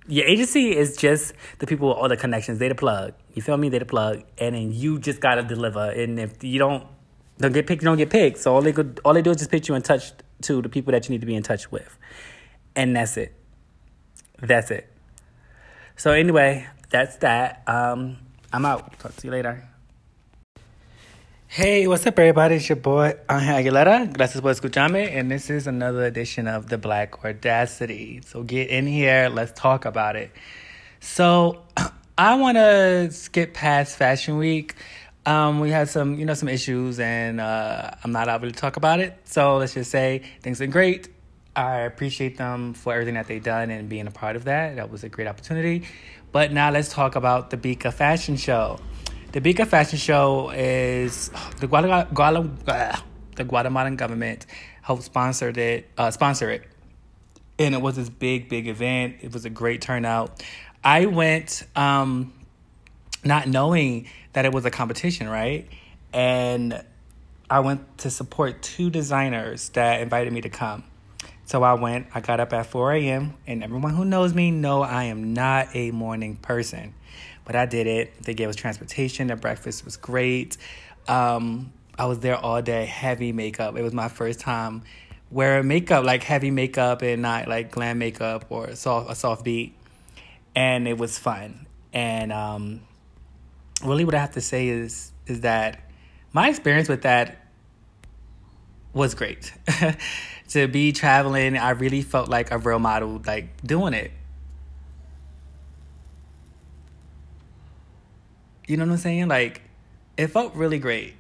Your 0.08 0.26
agency 0.26 0.74
is 0.74 0.96
just 0.96 1.34
the 1.60 1.68
people 1.68 1.90
with 1.90 1.98
all 1.98 2.08
the 2.08 2.16
connections. 2.16 2.60
They 2.60 2.70
the 2.70 2.76
plug. 2.76 3.14
You 3.38 3.44
feel 3.44 3.56
me? 3.56 3.70
They 3.70 3.78
the 3.78 3.86
plug, 3.86 4.24
and 4.40 4.56
then 4.56 4.72
you 4.72 4.98
just 4.98 5.20
gotta 5.20 5.44
deliver. 5.44 5.92
And 5.92 6.20
if 6.20 6.44
you 6.44 6.58
don't 6.58 6.88
don't 7.38 7.54
get 7.54 7.68
picked, 7.68 7.84
you 7.84 7.86
don't 7.86 8.00
get 8.00 8.10
picked. 8.10 8.40
So 8.40 8.56
all 8.56 8.64
they 8.64 8.74
could, 8.74 9.00
all 9.06 9.14
they 9.14 9.22
do 9.22 9.30
is 9.30 9.38
just 9.38 9.52
put 9.52 9.68
you 9.68 9.76
in 9.76 9.84
touch 9.84 10.12
to 10.42 10.60
the 10.60 10.70
people 10.70 10.92
that 10.94 11.08
you 11.08 11.14
need 11.14 11.22
to 11.22 11.28
be 11.28 11.36
in 11.36 11.44
touch 11.44 11.72
with, 11.72 12.00
and 12.76 12.96
that's 12.96 13.16
it. 13.16 13.36
That's 14.42 14.72
it. 14.72 14.92
So 15.98 16.14
anyway, 16.14 16.66
that's 16.90 17.18
that. 17.18 17.62
Um, 17.68 18.18
I'm 18.52 18.66
out. 18.66 18.98
Talk 18.98 19.16
to 19.18 19.28
you 19.28 19.32
later. 19.32 19.70
Hey, 21.46 21.88
what's 21.88 22.08
up, 22.08 22.18
everybody? 22.18 22.56
It's 22.56 22.68
your 22.68 22.78
boy 22.78 23.20
Angel 23.30 23.54
Aguilera. 23.54 24.12
Gracias 24.12 24.42
por 24.42 24.50
escucharme, 24.50 25.16
and 25.16 25.30
this 25.30 25.52
is 25.52 25.68
another 25.68 26.06
edition 26.06 26.48
of 26.48 26.70
the 26.70 26.80
Black 26.80 27.24
Audacity. 27.24 28.20
So 28.26 28.42
get 28.42 28.72
in 28.72 28.88
here, 28.88 29.30
let's 29.30 29.52
talk 29.52 29.86
about 29.86 30.16
it. 30.16 30.32
So 31.02 31.62
I 32.20 32.34
want 32.34 32.58
to 32.58 33.12
skip 33.12 33.54
past 33.54 33.96
Fashion 33.96 34.40
Week. 34.40 34.74
Um, 35.28 35.60
we 35.60 35.70
had 35.70 35.88
some, 35.88 36.18
you 36.18 36.26
know, 36.26 36.34
some 36.34 36.50
issues, 36.50 37.00
and 37.00 37.40
uh, 37.40 37.92
I'm 38.04 38.12
not 38.12 38.28
able 38.28 38.48
to 38.48 38.54
talk 38.54 38.76
about 38.76 39.00
it. 39.00 39.20
So 39.26 39.58
let's 39.58 39.76
just 39.76 39.92
say 39.92 40.24
things 40.42 40.60
are 40.60 40.66
great. 40.66 41.10
I 41.56 41.82
appreciate 41.82 42.38
them 42.38 42.74
for 42.74 42.94
everything 42.94 43.14
that 43.14 43.28
they've 43.28 43.44
done 43.44 43.70
and 43.70 43.88
being 43.88 44.08
a 44.08 44.12
part 44.12 44.36
of 44.36 44.46
that. 44.46 44.78
That 44.78 44.90
was 44.90 45.04
a 45.04 45.10
great 45.10 45.28
opportunity. 45.28 45.84
But 46.32 46.52
now 46.52 46.72
let's 46.72 46.90
talk 46.92 47.16
about 47.16 47.52
the 47.52 47.58
Bika 47.58 47.94
Fashion 47.94 48.36
Show. 48.36 48.80
The 49.32 49.40
Bika 49.40 49.68
Fashion 49.68 50.00
Show 50.00 50.50
is 50.50 51.30
the 51.60 51.68
Guatemala, 51.68 52.08
the 53.36 53.44
Guatemalan 53.44 53.96
government 53.96 54.48
helped 54.82 55.04
sponsor 55.04 55.50
it, 55.50 55.88
uh, 56.00 56.10
sponsor 56.10 56.50
it, 56.50 56.64
and 57.60 57.74
it 57.74 57.82
was 57.82 57.96
this 57.96 58.10
big, 58.10 58.50
big 58.50 58.68
event. 58.68 59.18
It 59.22 59.34
was 59.34 59.46
a 59.46 59.50
great 59.50 59.82
turnout. 59.82 60.44
I 60.84 61.06
went 61.06 61.64
um, 61.76 62.34
not 63.24 63.48
knowing 63.48 64.08
that 64.34 64.46
it 64.46 64.54
was 64.54 64.66
a 64.66 64.72
competition, 64.72 65.28
right? 65.28 65.68
And 66.14 66.84
I 67.50 67.62
went 67.62 68.00
to 68.00 68.10
support 68.10 68.62
two 68.62 68.90
designers 68.90 69.70
that 69.70 70.02
invited 70.02 70.32
me 70.34 70.42
to 70.42 70.50
come. 70.50 70.84
So 71.46 71.64
I 71.64 71.74
went, 71.74 72.08
I 72.14 72.20
got 72.20 72.40
up 72.40 72.52
at 72.52 72.66
4 72.66 72.94
a.m., 72.94 73.36
and 73.48 73.64
everyone 73.64 73.94
who 73.94 74.04
knows 74.04 74.34
me 74.34 74.52
know 74.52 74.82
I 74.82 75.06
am 75.06 75.34
not 75.34 75.70
a 75.74 75.92
morning 75.92 76.36
person. 76.36 76.94
But 77.46 77.56
I 77.56 77.66
did 77.66 77.88
it. 77.88 78.22
They 78.22 78.34
gave 78.34 78.50
us 78.50 78.58
transportation, 78.58 79.28
the 79.28 79.38
breakfast 79.38 79.86
was 79.86 79.96
great. 79.96 80.58
Um, 81.08 81.72
I 81.98 82.06
was 82.06 82.20
there 82.20 82.36
all 82.36 82.62
day, 82.62 82.86
heavy 82.86 83.32
makeup. 83.32 83.78
It 83.78 83.82
was 83.82 83.94
my 83.94 84.10
first 84.10 84.42
time 84.42 84.84
wearing 85.30 85.68
makeup, 85.68 86.06
like 86.06 86.24
heavy 86.24 86.52
makeup 86.52 87.02
and 87.02 87.22
not 87.22 87.48
like 87.48 87.72
glam 87.72 87.98
makeup 87.98 88.46
or 88.50 88.76
soft, 88.76 89.12
a 89.12 89.16
soft 89.16 89.44
beat. 89.44 89.74
And 90.56 90.88
it 90.88 90.98
was 90.98 91.18
fun. 91.18 91.68
And 91.94 92.32
um, 92.32 92.82
really 93.84 94.06
what 94.06 94.16
I 94.16 94.20
have 94.20 94.34
to 94.34 94.42
say 94.42 94.68
is 94.68 95.12
is 95.28 95.42
that 95.42 95.82
my 96.34 96.50
experience 96.50 96.88
with 96.88 97.02
that 97.04 97.48
was 98.94 99.14
great. 99.14 99.54
to 100.50 100.68
be 100.68 100.92
traveling, 100.92 101.58
I 101.58 101.72
really 101.72 102.02
felt 102.02 102.30
like 102.30 102.52
a 102.52 102.58
real 102.58 102.80
model, 102.80 103.22
like 103.26 103.62
doing 103.64 103.94
it. 103.94 104.12
You 108.68 108.78
know 108.78 108.86
what 108.86 108.92
I'm 108.92 108.98
saying? 108.98 109.28
Like, 109.30 109.62
it 110.18 110.28
felt 110.28 110.56
really 110.56 110.80
great. 110.80 111.16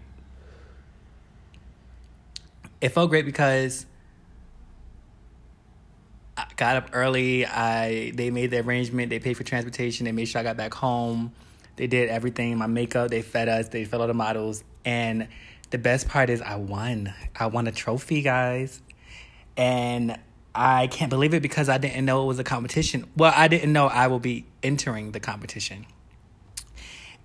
It 2.82 2.90
felt 2.90 3.10
great 3.10 3.26
because 3.26 3.86
got 6.58 6.76
up 6.76 6.90
early. 6.94 7.46
I 7.46 8.12
they 8.14 8.30
made 8.30 8.52
the 8.52 8.60
arrangement. 8.60 9.10
They 9.10 9.20
paid 9.20 9.38
for 9.38 9.44
transportation. 9.44 10.06
They 10.06 10.12
made 10.12 10.26
sure 10.26 10.42
I 10.42 10.44
got 10.44 10.58
back 10.58 10.74
home. 10.74 11.32
They 11.78 11.88
did 11.88 12.10
everything. 12.10 12.58
My 12.58 12.68
makeup. 12.68 13.10
They 13.10 13.22
fed 13.22 13.48
us. 13.48 13.70
They 13.70 13.86
fed 13.86 14.02
all 14.02 14.08
the 14.08 14.14
models. 14.14 14.64
And 14.84 15.28
the 15.70 15.78
best 15.78 16.08
part 16.10 16.30
is 16.30 16.42
I 16.42 16.56
won. 16.56 17.14
I 17.36 17.48
won 17.48 17.68
a 17.68 17.72
trophy, 17.72 18.22
guys 18.22 18.82
and 19.58 20.18
I 20.54 20.88
can't 20.88 21.10
believe 21.10 21.34
it 21.34 21.42
because 21.42 21.68
I 21.68 21.78
didn't 21.80 22.06
know 22.06 22.24
it 22.24 22.28
was 22.28 22.40
a 22.40 22.44
competition. 22.44 23.06
Well, 23.18 23.34
I 23.36 23.48
didn't 23.48 23.74
know 23.74 23.88
I 23.88 24.08
will 24.08 24.20
be 24.20 24.46
entering 24.64 25.12
the 25.12 25.20
competition. 25.20 25.86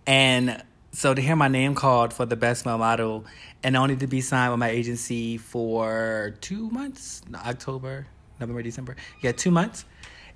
And 0.06 0.62
so 0.90 1.14
to 1.14 1.22
hear 1.22 1.36
my 1.36 1.48
name 1.48 1.74
called 1.74 2.12
for 2.12 2.26
the 2.26 2.36
best 2.36 2.66
male 2.66 2.78
model 2.78 3.24
and 3.62 3.76
only 3.76 3.96
to 3.96 4.06
be 4.06 4.20
signed 4.20 4.52
with 4.52 4.58
my 4.58 4.70
agency 4.70 5.38
for 5.38 6.34
two 6.40 6.68
months, 6.70 7.22
October, 7.34 8.06
November, 8.42 8.62
December. 8.62 8.96
Yeah, 9.20 9.32
two 9.32 9.50
months. 9.50 9.84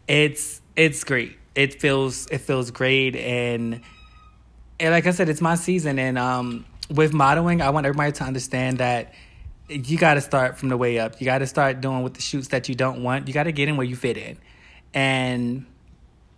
It's 0.09 0.61
it's 0.77 1.05
great. 1.05 1.37
It 1.55 1.81
feels 1.81 2.27
it 2.29 2.39
feels 2.39 2.71
great 2.71 3.17
and 3.17 3.81
and 4.79 4.91
like 4.93 5.07
I 5.07 5.11
said, 5.11 5.29
it's 5.29 5.41
my 5.41 5.55
season 5.55 5.99
and 5.99 6.19
um 6.19 6.65
with 6.91 7.13
modeling, 7.13 7.61
I 7.61 7.71
want 7.71 7.87
everybody 7.87 8.13
to 8.13 8.25
understand 8.25 8.79
that 8.79 9.13
you 9.69 9.99
got 9.99 10.15
to 10.15 10.21
start 10.21 10.59
from 10.59 10.69
the 10.69 10.77
way 10.77 10.99
up. 10.99 11.21
You 11.21 11.25
got 11.25 11.39
to 11.39 11.47
start 11.47 11.81
doing 11.81 12.03
with 12.03 12.15
the 12.15 12.23
shoots 12.23 12.49
that 12.49 12.69
you 12.69 12.75
don't 12.75 13.03
want. 13.03 13.27
You 13.27 13.35
got 13.35 13.45
to 13.45 13.53
get 13.53 13.69
in 13.69 13.77
where 13.77 13.87
you 13.87 13.97
fit 13.97 14.17
in, 14.17 14.39
and 14.95 15.67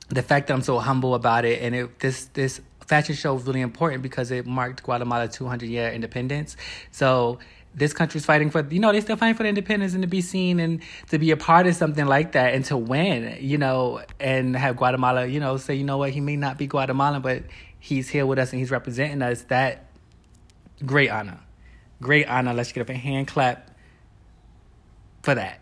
the 0.09 0.23
fact 0.23 0.49
that 0.49 0.55
I'm 0.55 0.63
so 0.63 0.79
humble 0.79 1.15
about 1.15 1.45
it, 1.45 1.63
and 1.63 1.75
it, 1.75 1.99
this 2.01 2.27
this 2.27 2.61
fashion 2.87 3.15
show 3.15 3.37
is 3.37 3.45
really 3.45 3.61
important 3.61 4.03
because 4.03 4.31
it 4.31 4.47
marked 4.47 4.83
Guatemala 4.83 5.29
200 5.29 5.69
year 5.69 5.91
independence. 5.91 6.57
So 6.91 7.39
this 7.79 7.93
country's 7.93 8.25
fighting 8.25 8.51
for 8.51 8.67
you 8.71 8.81
know 8.81 8.93
they're 8.93 9.01
still 9.01 9.17
fighting 9.17 9.37
for 9.37 9.45
independence 9.45 9.95
and 9.95 10.03
to 10.03 10.09
be 10.09 10.21
seen 10.21 10.61
and 10.61 10.83
to 11.11 11.19
be 11.19 11.31
a 11.31 11.37
part 11.37 11.67
of 11.67 11.75
something 11.75 12.07
like 12.07 12.33
that 12.33 12.55
and 12.55 12.65
to 12.65 12.77
win 12.77 13.37
you 13.41 13.59
know 13.59 14.03
and 14.19 14.57
have 14.57 14.77
guatemala 14.77 15.27
you 15.27 15.41
know 15.41 15.57
say 15.57 15.75
you 15.75 15.85
know 15.85 15.99
what 15.99 16.11
he 16.11 16.21
may 16.21 16.37
not 16.37 16.59
be 16.59 16.67
guatemalan 16.67 17.23
but 17.23 17.45
he's 17.79 18.09
here 18.09 18.27
with 18.27 18.39
us 18.39 18.53
and 18.53 18.59
he's 18.59 18.71
representing 18.71 19.23
us 19.23 19.43
that 19.43 19.87
great 20.85 21.11
honor 21.11 21.39
Great 22.01 22.29
honor. 22.29 22.55
Let's 22.55 22.73
get 22.73 22.83
up 22.83 22.91
a 22.91 22.95
hand 22.95 23.27
clap 23.27 23.71
for 25.23 25.35
that. 25.35 25.61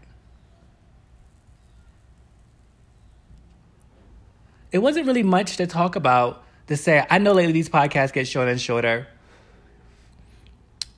It 4.71 4.79
wasn't 4.79 5.07
really 5.07 5.23
much 5.23 5.57
to 5.57 5.67
talk 5.67 5.97
about 5.97 6.45
to 6.67 6.77
say. 6.77 7.07
I 7.09 7.19
know 7.19 7.33
lately 7.33 7.53
these 7.53 7.71
podcasts 7.71 8.13
get 8.13 8.29
shorter 8.29 8.51
and 8.51 8.61
shorter. 8.61 9.09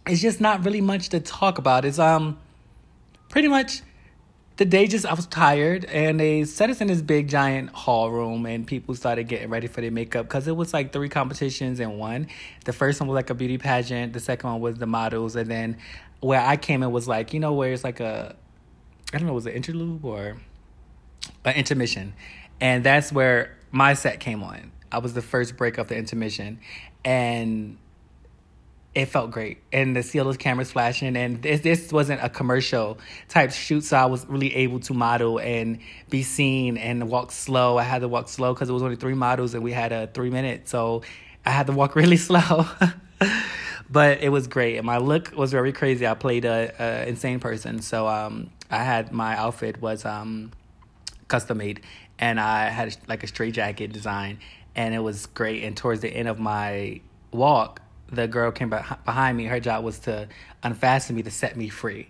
It's 0.09 0.23
just 0.23 0.41
not 0.41 0.65
really 0.65 0.81
much 0.81 1.11
to 1.11 1.21
talk 1.21 1.59
about. 1.59 1.85
It's 1.85 1.99
um 1.99 2.39
pretty 3.29 3.49
much 3.49 3.83
the 4.57 4.65
day 4.65 4.87
just 4.87 5.07
I 5.07 5.15
was 5.15 5.27
tired 5.27 5.85
and 5.85 6.19
they 6.19 6.45
set 6.45 6.71
us 6.71 6.81
in 6.81 6.89
this 6.89 7.01
big 7.01 7.29
giant 7.29 7.71
hall 7.71 8.11
room 8.11 8.45
and 8.47 8.67
people 8.67 8.95
started 8.95 9.29
getting 9.29 9.51
ready 9.51 9.69
for 9.69 9.81
their 9.81 9.93
makeup 9.93 10.27
because 10.27 10.49
it 10.49 10.57
was 10.57 10.73
like 10.73 10.93
three 10.93 11.09
competitions 11.09 11.79
in 11.79 11.99
one. 11.99 12.27
The 12.65 12.73
first 12.73 13.01
one 13.01 13.09
was 13.09 13.15
like 13.15 13.31
a 13.31 13.35
beauty 13.35 13.59
pageant, 13.59 14.15
the 14.15 14.21
second 14.21 14.51
one 14.51 14.61
was 14.61 14.77
the 14.77 14.87
models, 14.87 15.37
and 15.37 15.49
then 15.49 15.77
where 16.21 16.41
I 16.41 16.57
came 16.57 16.83
in 16.83 16.91
was 16.91 17.07
like, 17.07 17.33
you 17.33 17.39
know, 17.39 17.53
where 17.53 17.73
it's 17.73 17.85
like 17.85 18.01
a 18.01 18.35
I 19.13 19.19
don't 19.19 19.27
know, 19.27 19.35
was 19.35 19.47
it 19.47 19.55
interlude 19.55 20.01
or 20.03 20.39
an 21.45 21.55
intermission. 21.55 22.15
And 22.61 22.83
that's 22.83 23.13
where 23.13 23.57
my 23.71 23.95
set 23.95 24.21
came 24.21 24.43
on. 24.43 24.73
I 24.91 24.99
was 24.99 25.15
the 25.15 25.23
first 25.23 25.57
break 25.57 25.79
of 25.79 25.89
the 25.89 25.97
intermission. 25.97 26.59
And 27.05 27.79
it 28.99 29.07
felt 29.07 29.31
great. 29.31 29.59
And 29.73 29.95
the 29.95 30.03
those 30.03 30.37
cameras 30.37 30.73
flashing, 30.73 31.17
and 31.17 31.41
this, 31.41 31.61
this 31.61 31.93
wasn't 31.93 32.21
a 32.21 32.29
commercial 32.29 32.99
type 33.29 33.53
shoot, 33.53 33.85
so 33.85 33.97
I 33.97 34.07
was 34.07 34.27
really 34.27 34.53
able 34.57 34.81
to 34.81 34.93
model 34.93 35.39
and 35.39 35.79
be 36.11 36.25
seen 36.25 36.77
and 36.77 37.09
walk 37.09 37.31
slow. 37.31 37.79
I 37.79 37.85
had 37.85 38.01
to 38.01 38.09
walk 38.09 38.29
slow 38.29 38.53
because 38.55 38.69
it 38.69 38.73
was 38.73 38.83
only 38.83 38.97
three 38.97 39.15
models 39.15 39.55
and 39.55 39.63
we 39.63 39.71
had 39.71 39.93
a 39.93 40.09
three 40.09 40.31
minute, 40.31 40.69
so 40.69 41.03
I 41.47 41.51
had 41.51 41.69
to 41.69 41.73
walk 41.73 41.95
really 42.03 42.17
slow. 42.17 42.67
but 43.89 44.21
it 44.21 44.31
was 44.31 44.49
great, 44.49 44.79
and 44.79 44.85
my 44.85 44.99
look 44.99 45.33
was 45.37 45.53
very 45.53 45.73
crazy. 45.73 46.05
I 46.05 46.15
played 46.15 46.45
a, 46.45 46.75
a 46.81 47.09
insane 47.09 47.39
person, 47.39 47.81
so 47.81 48.09
um, 48.09 48.51
I 48.69 48.83
had 48.83 49.13
my 49.13 49.37
outfit 49.37 49.81
was 49.81 50.05
um, 50.05 50.51
custom 51.29 51.59
made, 51.59 51.83
and 52.19 52.41
I 52.41 52.71
had 52.71 52.97
like 53.07 53.23
a 53.23 53.29
straight 53.29 53.55
jacket 53.55 53.93
design, 53.93 54.41
and 54.75 54.93
it 54.93 55.01
was 55.01 55.27
great. 55.27 55.63
And 55.63 55.77
towards 55.77 56.01
the 56.01 56.09
end 56.09 56.27
of 56.27 56.41
my 56.41 57.01
walk 57.31 57.81
the 58.11 58.27
girl 58.27 58.51
came 58.51 58.71
behind 58.71 59.37
me. 59.37 59.45
Her 59.45 59.61
job 59.61 59.85
was 59.85 59.99
to 60.01 60.29
unfasten 60.63 61.17
me 61.17 61.23
to 61.23 61.31
set 61.31 61.57
me 61.57 61.69
free, 61.69 62.09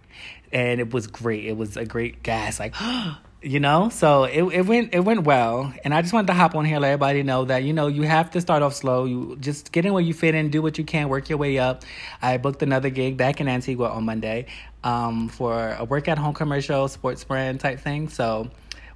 and 0.53 0.81
it 0.81 0.93
was 0.93 1.07
great. 1.07 1.45
It 1.45 1.57
was 1.57 1.77
a 1.77 1.85
great 1.85 2.23
gas, 2.23 2.61
like 2.61 2.75
you 3.43 3.61
know. 3.61 3.89
So 3.89 4.25
it 4.25 4.43
it 4.43 4.67
went 4.67 4.95
it 4.95 5.01
went 5.01 5.25
well, 5.25 5.73
and 5.85 5.93
I 5.93 6.03
just 6.03 6.13
wanted 6.13 6.29
to 6.29 6.35
hop 6.35 6.55
on 6.55 6.65
here, 6.65 6.79
let 6.79 6.89
everybody 6.89 7.23
know 7.23 7.45
that 7.47 7.65
you 7.65 7.73
know 7.73 7.89
you 7.89 8.03
have 8.03 8.31
to 8.33 8.41
start 8.41 8.63
off 8.63 8.75
slow. 8.75 9.05
You 9.05 9.37
just 9.41 9.73
get 9.73 9.85
in 9.85 9.93
where 9.93 10.03
you 10.03 10.15
fit 10.15 10.35
in, 10.35 10.51
do 10.51 10.63
what 10.63 10.79
you 10.79 10.85
can, 10.85 11.09
work 11.09 11.29
your 11.29 11.39
way 11.39 11.59
up. 11.59 11.85
I 12.23 12.39
booked 12.39 12.63
another 12.63 12.91
gig 12.91 13.17
back 13.17 13.41
in 13.41 13.49
Antigua 13.49 13.89
on 13.91 14.05
Monday 14.05 14.47
um, 14.85 15.29
for 15.29 15.77
a 15.79 15.85
work 15.85 16.09
at 16.09 16.19
home 16.19 16.35
commercial, 16.35 16.89
sports 16.89 17.25
brand 17.25 17.61
type 17.61 17.81
thing. 17.81 18.09
So 18.09 18.51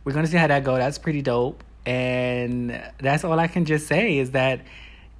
we're 0.04 0.12
gonna 0.12 0.28
see 0.28 0.36
how 0.38 0.46
that 0.46 0.64
go. 0.64 0.76
That's 0.76 0.98
pretty 0.98 1.22
dope, 1.22 1.64
and 1.84 2.80
that's 2.98 3.24
all 3.24 3.38
I 3.38 3.48
can 3.48 3.64
just 3.64 3.88
say 3.88 4.18
is 4.18 4.32
that 4.32 4.60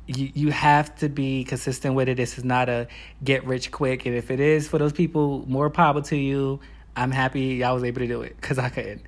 you 0.06 0.30
you 0.34 0.50
have 0.50 0.94
to 0.96 1.08
be 1.08 1.44
consistent 1.44 1.94
with 1.94 2.08
it. 2.08 2.16
This 2.16 2.38
is 2.38 2.44
not 2.44 2.68
a 2.68 2.88
get 3.22 3.44
rich 3.44 3.70
quick, 3.70 4.06
and 4.06 4.14
if 4.14 4.30
it 4.30 4.40
is 4.40 4.68
for 4.68 4.78
those 4.78 4.92
people, 4.92 5.44
more 5.46 5.70
power 5.70 6.00
to 6.02 6.16
you. 6.16 6.60
I'm 6.94 7.10
happy 7.10 7.64
I 7.64 7.72
was 7.72 7.84
able 7.84 8.00
to 8.00 8.06
do 8.06 8.22
it 8.22 8.36
because 8.40 8.58
I 8.58 8.68
could. 8.68 9.00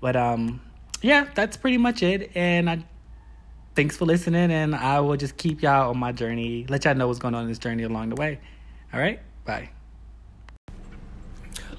But 0.00 0.16
um, 0.16 0.60
yeah, 1.02 1.28
that's 1.34 1.56
pretty 1.56 1.78
much 1.78 2.02
it. 2.02 2.30
And 2.34 2.70
I 2.70 2.84
thanks 3.74 3.96
for 3.96 4.06
listening, 4.06 4.50
and 4.50 4.74
I 4.74 5.00
will 5.00 5.16
just 5.16 5.36
keep 5.36 5.62
y'all 5.62 5.90
on 5.90 5.98
my 5.98 6.12
journey. 6.12 6.66
Let 6.68 6.84
y'all 6.84 6.94
know 6.94 7.08
what's 7.08 7.18
going 7.18 7.34
on 7.34 7.42
in 7.42 7.48
this 7.48 7.58
journey 7.58 7.82
along 7.82 8.10
the 8.10 8.16
way. 8.16 8.40
All 8.92 9.00
right, 9.00 9.20
bye. 9.44 9.70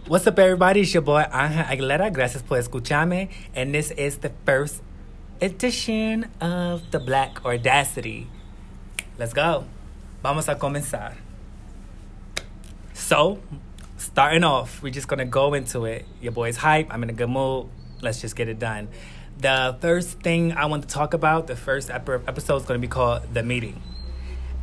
What's 0.07 0.25
up, 0.27 0.39
everybody? 0.39 0.81
It's 0.81 0.93
your 0.93 1.01
boy 1.01 1.25
Angel 1.33 1.63
Aguilera. 1.63 2.13
Gracias 2.13 2.41
por 2.41 2.57
escucharme. 2.57 3.29
And 3.53 3.73
this 3.73 3.91
is 3.91 4.19
the 4.19 4.31
first 4.45 4.81
edition 5.41 6.29
of 6.39 6.91
the 6.91 6.99
Black 6.99 7.43
Audacity. 7.45 8.27
Let's 9.17 9.33
go. 9.33 9.65
Vamos 10.21 10.47
a 10.47 10.53
comenzar. 10.53 11.15
So, 12.93 13.39
starting 13.97 14.43
off, 14.43 14.83
we're 14.83 14.93
just 14.93 15.07
gonna 15.07 15.25
go 15.25 15.55
into 15.55 15.85
it. 15.85 16.05
Your 16.21 16.31
boy's 16.31 16.57
hype. 16.57 16.93
I'm 16.93 17.01
in 17.01 17.09
a 17.09 17.13
good 17.13 17.29
mood. 17.29 17.67
Let's 17.99 18.21
just 18.21 18.35
get 18.35 18.47
it 18.47 18.59
done. 18.59 18.89
The 19.39 19.75
first 19.81 20.19
thing 20.19 20.53
I 20.53 20.67
want 20.67 20.83
to 20.83 20.87
talk 20.87 21.15
about, 21.15 21.47
the 21.47 21.55
first 21.55 21.89
episode 21.89 22.57
is 22.57 22.65
gonna 22.65 22.77
be 22.77 22.87
called 22.87 23.33
The 23.33 23.41
Meeting. 23.41 23.81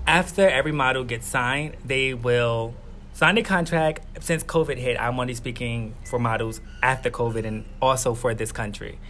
After 0.06 0.48
every 0.48 0.72
model 0.72 1.02
gets 1.02 1.26
signed, 1.26 1.76
they 1.84 2.14
will 2.14 2.74
sign 3.12 3.38
a 3.38 3.42
contract. 3.42 4.22
Since 4.22 4.44
COVID 4.44 4.76
hit, 4.76 5.00
I'm 5.00 5.18
only 5.18 5.34
speaking 5.34 5.96
for 6.04 6.20
models 6.20 6.60
after 6.80 7.10
COVID 7.10 7.44
and 7.44 7.64
also 7.82 8.14
for 8.14 8.34
this 8.34 8.52
country. 8.52 9.00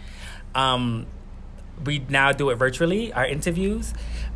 Um, 0.55 1.05
we 1.83 1.99
now 1.99 2.31
do 2.31 2.49
it 2.49 2.55
virtually, 2.55 3.11
our 3.13 3.25
interviews, 3.25 3.93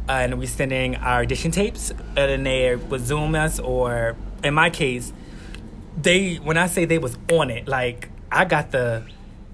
and 0.10 0.40
we're 0.40 0.48
sending 0.48 0.96
our 0.96 1.22
audition 1.22 1.52
tapes, 1.52 1.94
and 2.18 2.46
they 2.46 2.76
would 2.76 3.02
Zoom 3.02 3.36
us, 3.36 3.60
or 3.60 4.16
in 4.44 4.56
my 4.56 4.70
case, 4.70 5.14
they 5.96 6.36
when 6.36 6.58
I 6.58 6.68
say 6.68 6.86
they 6.86 6.98
was 6.98 7.18
on 7.32 7.50
it, 7.50 7.68
like 7.68 8.10
I 8.32 8.46
got 8.46 8.72
the 8.72 9.04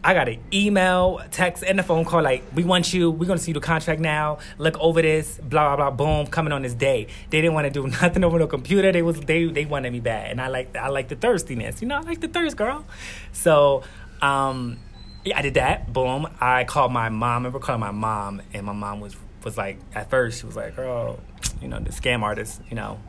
I 0.03 0.13
got 0.13 0.29
an 0.29 0.39
email, 0.53 1.19
text, 1.31 1.63
and 1.63 1.79
a 1.79 1.83
phone 1.83 2.05
call 2.05 2.21
like, 2.21 2.43
we 2.53 2.63
want 2.63 2.93
you, 2.93 3.09
we're 3.09 3.25
gonna 3.25 3.39
see 3.39 3.53
the 3.53 3.59
contract 3.59 3.99
now, 3.99 4.37
look 4.57 4.77
over 4.79 5.01
this, 5.01 5.39
blah 5.43 5.75
blah 5.75 5.89
blah, 5.89 6.05
boom, 6.05 6.27
coming 6.27 6.53
on 6.53 6.61
this 6.61 6.73
day. 6.73 7.07
They 7.31 7.41
didn't 7.41 7.53
want 7.53 7.65
to 7.65 7.71
do 7.71 7.87
nothing 8.01 8.23
over 8.23 8.39
the 8.39 8.47
computer. 8.47 8.91
They 8.91 9.01
was 9.01 9.19
they 9.19 9.45
they 9.45 9.65
wanted 9.65 9.91
me 9.91 9.99
bad. 9.99 10.31
And 10.31 10.39
I 10.39 10.47
like 10.47 10.75
I 10.77 10.87
like 10.87 11.09
the 11.09 11.15
thirstiness. 11.15 11.81
You 11.81 11.89
know, 11.89 11.97
I 11.97 12.01
like 12.01 12.21
the 12.21 12.29
thirst, 12.29 12.55
girl. 12.55 12.85
So 13.33 13.83
um 14.21 14.77
yeah, 15.25 15.39
I 15.39 15.41
did 15.41 15.55
that. 15.55 15.91
Boom. 15.91 16.27
I 16.39 16.63
called 16.65 16.93
my 16.93 17.09
mom. 17.09 17.31
I 17.31 17.35
remember 17.35 17.59
calling 17.59 17.81
my 17.81 17.91
mom 17.91 18.43
and 18.53 18.65
my 18.65 18.73
mom 18.73 18.99
was 19.01 19.15
was 19.45 19.57
like 19.57 19.79
at 19.93 20.09
first 20.09 20.41
she 20.41 20.45
was 20.45 20.57
like, 20.57 20.75
Girl, 20.75 21.19
you 21.61 21.69
know, 21.69 21.79
the 21.79 21.91
scam 21.91 22.23
artist, 22.23 22.61
you 22.69 22.75
know. 22.75 22.99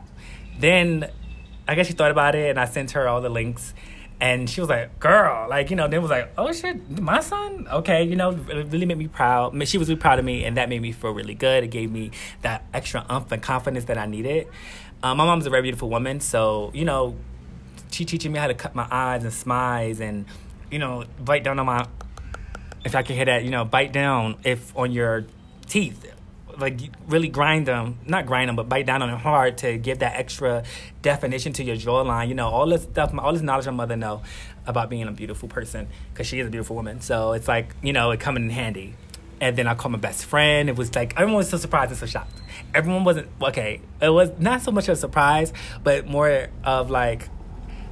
Then 0.57 1.11
I 1.67 1.75
guess 1.75 1.87
she 1.87 1.93
thought 1.93 2.11
about 2.11 2.35
it 2.35 2.49
and 2.49 2.59
I 2.59 2.65
sent 2.65 2.91
her 2.91 3.09
all 3.09 3.19
the 3.19 3.29
links 3.29 3.73
and 4.19 4.49
she 4.49 4.61
was 4.61 4.69
like, 4.69 4.99
"Girl, 4.99 5.47
like 5.49 5.69
you 5.69 5.75
know." 5.75 5.87
Then 5.87 6.01
was 6.01 6.09
like, 6.09 6.31
"Oh 6.37 6.51
shit, 6.51 6.89
my 6.99 7.19
son." 7.19 7.67
Okay, 7.71 8.03
you 8.03 8.15
know, 8.15 8.31
it 8.31 8.67
really 8.71 8.85
made 8.85 8.97
me 8.97 9.07
proud. 9.07 9.51
She 9.67 9.77
was 9.77 9.89
really 9.89 9.99
proud 9.99 10.17
of 10.17 10.25
me, 10.25 10.43
and 10.43 10.57
that 10.57 10.69
made 10.69 10.81
me 10.81 10.91
feel 10.91 11.11
really 11.11 11.35
good. 11.35 11.63
It 11.63 11.67
gave 11.67 11.91
me 11.91 12.11
that 12.41 12.65
extra 12.73 13.05
umph 13.09 13.31
and 13.31 13.41
confidence 13.41 13.85
that 13.85 13.97
I 13.97 14.07
needed. 14.07 14.47
Um, 15.03 15.17
my 15.17 15.25
mom's 15.25 15.45
a 15.45 15.51
very 15.51 15.61
beautiful 15.61 15.89
woman, 15.89 16.19
so 16.19 16.71
you 16.73 16.83
know, 16.83 17.15
she 17.91 18.05
teaching 18.05 18.31
me 18.31 18.39
how 18.39 18.47
to 18.47 18.55
cut 18.55 18.73
my 18.73 18.87
eyes 18.89 19.23
and 19.23 19.31
smiles, 19.31 19.99
and 19.99 20.25
you 20.71 20.79
know, 20.79 21.05
bite 21.23 21.43
down 21.43 21.59
on 21.59 21.67
my. 21.67 21.85
If 22.83 22.95
I 22.95 23.03
can 23.03 23.15
hear 23.15 23.25
that, 23.25 23.43
you 23.43 23.51
know, 23.51 23.65
bite 23.65 23.91
down 23.91 24.37
if 24.43 24.75
on 24.75 24.91
your 24.91 25.25
teeth 25.67 26.05
like 26.57 26.79
really 27.07 27.27
grind 27.27 27.65
them, 27.65 27.99
not 28.05 28.25
grind 28.25 28.49
them, 28.49 28.55
but 28.55 28.67
bite 28.67 28.85
down 28.85 29.01
on 29.01 29.09
them 29.09 29.19
hard 29.19 29.57
to 29.59 29.77
give 29.77 29.99
that 29.99 30.15
extra 30.15 30.63
definition 31.01 31.53
to 31.53 31.63
your 31.63 31.75
jawline. 31.75 32.27
You 32.27 32.35
know, 32.35 32.49
all 32.49 32.67
this 32.67 32.83
stuff, 32.83 33.13
all 33.17 33.33
this 33.33 33.41
knowledge 33.41 33.65
my 33.65 33.71
mother 33.71 33.95
know 33.95 34.21
about 34.65 34.89
being 34.89 35.03
a 35.03 35.11
beautiful 35.11 35.47
person 35.47 35.87
because 36.13 36.27
she 36.27 36.39
is 36.39 36.47
a 36.47 36.49
beautiful 36.49 36.75
woman. 36.75 37.01
So 37.01 37.33
it's 37.33 37.47
like 37.47 37.75
you 37.81 37.93
know, 37.93 38.11
it 38.11 38.19
coming 38.19 38.43
in 38.43 38.49
handy. 38.49 38.95
And 39.39 39.55
then 39.55 39.67
I 39.67 39.75
called 39.75 39.91
my 39.91 39.99
best 39.99 40.25
friend. 40.25 40.67
It 40.67 40.75
was 40.75 40.95
like 40.95 41.13
everyone 41.13 41.35
was 41.35 41.49
so 41.49 41.57
surprised 41.57 41.91
and 41.91 41.99
so 41.99 42.07
shocked. 42.07 42.41
Everyone 42.73 43.03
wasn't 43.03 43.29
okay. 43.41 43.81
It 44.01 44.09
was 44.09 44.31
not 44.39 44.61
so 44.61 44.71
much 44.71 44.89
a 44.89 44.95
surprise, 44.95 45.53
but 45.83 46.07
more 46.07 46.47
of 46.63 46.89
like 46.89 47.29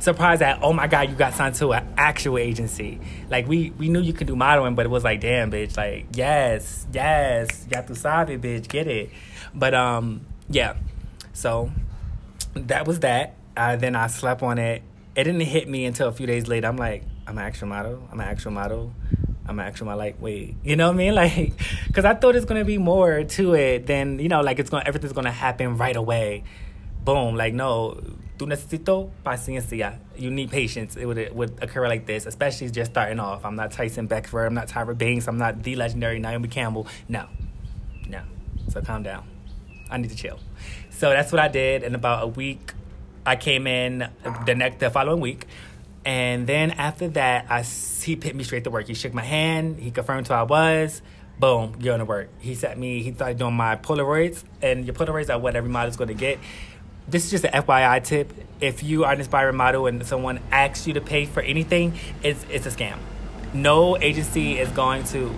surprised 0.05 0.41
that 0.41 0.59
oh 0.61 0.71
my 0.71 0.87
god 0.87 1.09
you 1.09 1.15
got 1.15 1.33
signed 1.33 1.55
to 1.55 1.73
an 1.73 1.85
actual 1.97 2.37
agency. 2.37 3.01
Like 3.29 3.47
we 3.47 3.71
we 3.71 3.89
knew 3.89 3.99
you 3.99 4.13
could 4.13 4.27
do 4.27 4.35
modeling 4.35 4.75
but 4.75 4.85
it 4.85 4.89
was 4.89 5.03
like 5.03 5.19
damn 5.19 5.51
bitch 5.51 5.75
like 5.75 6.05
yes 6.13 6.85
yes 6.93 7.67
ya 7.69 7.81
tu 7.81 7.95
sabe 7.95 8.39
bitch 8.39 8.69
get 8.69 8.87
it. 8.87 9.09
But 9.53 9.73
um 9.73 10.21
yeah. 10.47 10.77
So 11.33 11.71
that 12.53 12.87
was 12.87 13.01
that. 13.01 13.35
Uh, 13.57 13.75
then 13.75 13.95
I 13.95 14.07
slept 14.07 14.43
on 14.43 14.57
it. 14.57 14.83
It 15.15 15.23
didn't 15.23 15.41
hit 15.41 15.67
me 15.67 15.85
until 15.85 16.07
a 16.07 16.11
few 16.11 16.27
days 16.27 16.47
later. 16.47 16.67
I'm 16.67 16.77
like 16.77 17.03
I'm 17.27 17.37
an 17.37 17.43
actual 17.43 17.67
model. 17.67 18.07
I'm 18.11 18.19
an 18.19 18.27
actual 18.27 18.51
model. 18.51 18.93
I'm 19.47 19.59
an 19.59 19.65
actual 19.65 19.87
model. 19.87 19.99
Like 19.99 20.21
wait 20.21 20.55
you 20.63 20.75
know 20.75 20.87
what 20.87 20.93
I 20.93 20.97
mean? 20.97 21.15
Like 21.15 21.53
because 21.87 22.05
I 22.05 22.13
thought 22.13 22.35
it's 22.35 22.45
gonna 22.45 22.63
be 22.63 22.77
more 22.77 23.23
to 23.23 23.53
it 23.55 23.87
than 23.87 24.19
you 24.19 24.29
know 24.29 24.41
like 24.41 24.59
it's 24.59 24.69
gonna 24.69 24.85
everything's 24.85 25.13
gonna 25.13 25.31
happen 25.31 25.77
right 25.77 25.95
away. 25.95 26.43
Boom 27.03 27.35
like 27.35 27.53
no 27.53 27.99
necesito 28.39 29.11
paciencia. 29.25 29.99
You 30.17 30.29
need 30.29 30.51
patience. 30.51 30.95
It 30.97 31.05
would, 31.05 31.17
it 31.17 31.35
would 31.35 31.57
occur 31.61 31.87
like 31.87 32.05
this, 32.05 32.25
especially 32.25 32.69
just 32.69 32.91
starting 32.91 33.19
off. 33.19 33.45
I'm 33.45 33.55
not 33.55 33.71
Tyson 33.71 34.07
Beckford. 34.07 34.47
I'm 34.47 34.53
not 34.53 34.67
Tyra 34.67 34.97
Banks. 34.97 35.27
I'm 35.27 35.37
not 35.37 35.63
the 35.63 35.75
legendary 35.75 36.19
Naomi 36.19 36.49
Campbell. 36.49 36.87
No, 37.07 37.27
no. 38.09 38.21
So 38.69 38.81
calm 38.81 39.03
down. 39.03 39.27
I 39.89 39.97
need 39.97 40.09
to 40.09 40.15
chill. 40.15 40.39
So 40.89 41.09
that's 41.09 41.31
what 41.31 41.41
I 41.41 41.47
did. 41.47 41.83
In 41.83 41.95
about 41.95 42.23
a 42.23 42.27
week, 42.27 42.73
I 43.25 43.35
came 43.35 43.67
in 43.67 44.09
the 44.45 44.55
next 44.55 44.79
the 44.79 44.89
following 44.89 45.21
week. 45.21 45.45
And 46.03 46.45
then 46.45 46.71
after 46.71 47.07
that, 47.09 47.47
I, 47.49 47.63
he 47.63 48.15
picked 48.15 48.35
me 48.35 48.43
straight 48.43 48.63
to 48.65 48.69
work. 48.69 48.87
He 48.87 48.93
shook 48.93 49.13
my 49.13 49.23
hand. 49.23 49.79
He 49.79 49.91
confirmed 49.91 50.27
who 50.27 50.33
I 50.33 50.43
was. 50.43 51.01
Boom, 51.39 51.75
you're 51.79 51.91
going 51.91 51.99
to 51.99 52.05
work. 52.05 52.29
He 52.39 52.55
sent 52.55 52.79
me, 52.79 53.03
he 53.03 53.11
started 53.11 53.37
doing 53.37 53.55
my 53.55 53.75
Polaroids. 53.75 54.43
And 54.61 54.85
your 54.85 54.93
Polaroids 54.93 55.33
are 55.33 55.39
what 55.39 55.55
every 55.55 55.69
model's 55.69 55.97
going 55.97 56.07
to 56.09 56.13
get 56.13 56.39
this 57.07 57.25
is 57.25 57.31
just 57.31 57.45
an 57.45 57.51
FYI 57.51 58.03
tip. 58.03 58.33
If 58.61 58.83
you 58.83 59.03
are 59.03 59.13
an 59.13 59.21
aspiring 59.21 59.55
model 59.55 59.87
and 59.87 60.05
someone 60.05 60.39
asks 60.51 60.87
you 60.87 60.93
to 60.93 61.01
pay 61.01 61.25
for 61.25 61.41
anything, 61.41 61.97
it's 62.23 62.45
it's 62.49 62.65
a 62.65 62.71
scam. 62.71 62.97
No 63.53 63.97
agency 63.97 64.59
is 64.59 64.69
going 64.69 65.03
to. 65.05 65.33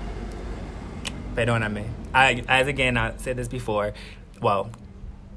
Perdóname. 1.35 1.87
I 2.13 2.43
as 2.47 2.67
again 2.67 2.97
I 2.97 3.15
said 3.17 3.35
this 3.35 3.47
before. 3.47 3.93
Well, 4.41 4.69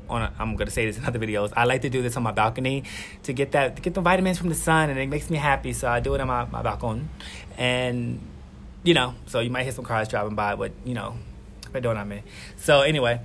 on 0.08 0.22
a, 0.22 0.32
I'm 0.38 0.56
gonna 0.56 0.70
say 0.70 0.86
this 0.86 0.98
in 0.98 1.04
other 1.04 1.18
videos. 1.18 1.52
I 1.56 1.64
like 1.64 1.82
to 1.82 1.90
do 1.90 2.02
this 2.02 2.16
on 2.16 2.22
my 2.22 2.32
balcony 2.32 2.84
to 3.24 3.32
get 3.32 3.52
that 3.52 3.76
to 3.76 3.82
get 3.82 3.94
the 3.94 4.00
vitamins 4.00 4.38
from 4.38 4.48
the 4.50 4.54
sun, 4.54 4.90
and 4.90 4.98
it 4.98 5.08
makes 5.08 5.30
me 5.30 5.36
happy. 5.36 5.72
So 5.72 5.88
I 5.88 6.00
do 6.00 6.14
it 6.14 6.20
on 6.20 6.28
my 6.28 6.44
my 6.46 6.62
balcony, 6.62 7.04
and 7.58 8.20
you 8.82 8.94
know, 8.94 9.14
so 9.26 9.40
you 9.40 9.50
might 9.50 9.64
hear 9.64 9.72
some 9.72 9.84
cars 9.84 10.08
driving 10.08 10.34
by, 10.34 10.54
but 10.54 10.72
you 10.84 10.94
know, 10.94 11.16
perdóname. 11.72 12.22
So 12.56 12.82
anyway 12.82 13.20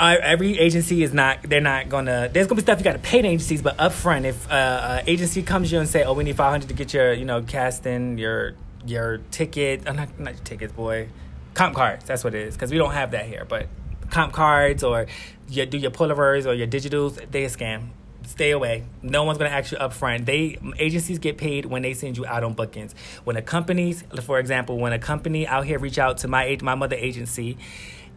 every 0.00 0.58
agency 0.58 1.02
is 1.02 1.12
not 1.12 1.42
they're 1.42 1.60
not 1.60 1.88
gonna 1.88 2.28
there's 2.32 2.46
gonna 2.46 2.56
be 2.56 2.62
stuff 2.62 2.78
you 2.78 2.84
gotta 2.84 2.98
pay 2.98 3.22
the 3.22 3.28
agencies 3.28 3.62
but 3.62 3.76
upfront 3.78 4.24
if 4.24 4.50
uh, 4.50 5.02
agency 5.06 5.42
comes 5.42 5.68
to 5.68 5.76
you 5.76 5.80
and 5.80 5.88
say 5.88 6.02
oh 6.04 6.12
we 6.12 6.24
need 6.24 6.36
500 6.36 6.68
to 6.68 6.74
get 6.74 6.92
your 6.92 7.12
you 7.12 7.24
know 7.24 7.42
casting 7.42 8.18
your 8.18 8.54
your 8.86 9.18
ticket 9.30 9.86
uh, 9.86 9.92
not, 9.92 10.18
not 10.18 10.34
your 10.34 10.44
tickets 10.44 10.72
boy. 10.72 11.08
Comp 11.54 11.74
cards 11.74 12.04
that's 12.04 12.24
what 12.24 12.34
it 12.34 12.46
is 12.46 12.54
because 12.54 12.70
we 12.70 12.78
don't 12.78 12.92
have 12.92 13.12
that 13.12 13.26
here 13.26 13.46
but 13.48 13.68
comp 14.10 14.32
cards 14.32 14.82
or 14.82 15.06
you 15.48 15.64
do 15.66 15.78
your 15.78 15.90
polaroids 15.90 16.46
or 16.46 16.54
your 16.54 16.66
digitals 16.66 17.30
they 17.30 17.44
a 17.44 17.48
scam. 17.48 17.88
Stay 18.26 18.52
away. 18.52 18.84
No 19.02 19.24
one's 19.24 19.36
going 19.36 19.50
to 19.50 19.54
ask 19.54 19.70
you 19.70 19.76
upfront. 19.76 20.24
They 20.24 20.58
agencies 20.78 21.18
get 21.18 21.36
paid 21.36 21.66
when 21.66 21.82
they 21.82 21.92
send 21.92 22.16
you 22.16 22.24
out 22.24 22.42
on 22.42 22.54
bookings. 22.54 22.94
When 23.24 23.36
a 23.36 23.42
companies 23.42 24.02
for 24.22 24.38
example 24.38 24.78
when 24.78 24.92
a 24.92 24.98
company 24.98 25.46
out 25.46 25.66
here 25.66 25.78
reach 25.78 25.98
out 25.98 26.18
to 26.18 26.28
my 26.28 26.58
my 26.62 26.74
mother 26.74 26.96
agency 26.96 27.58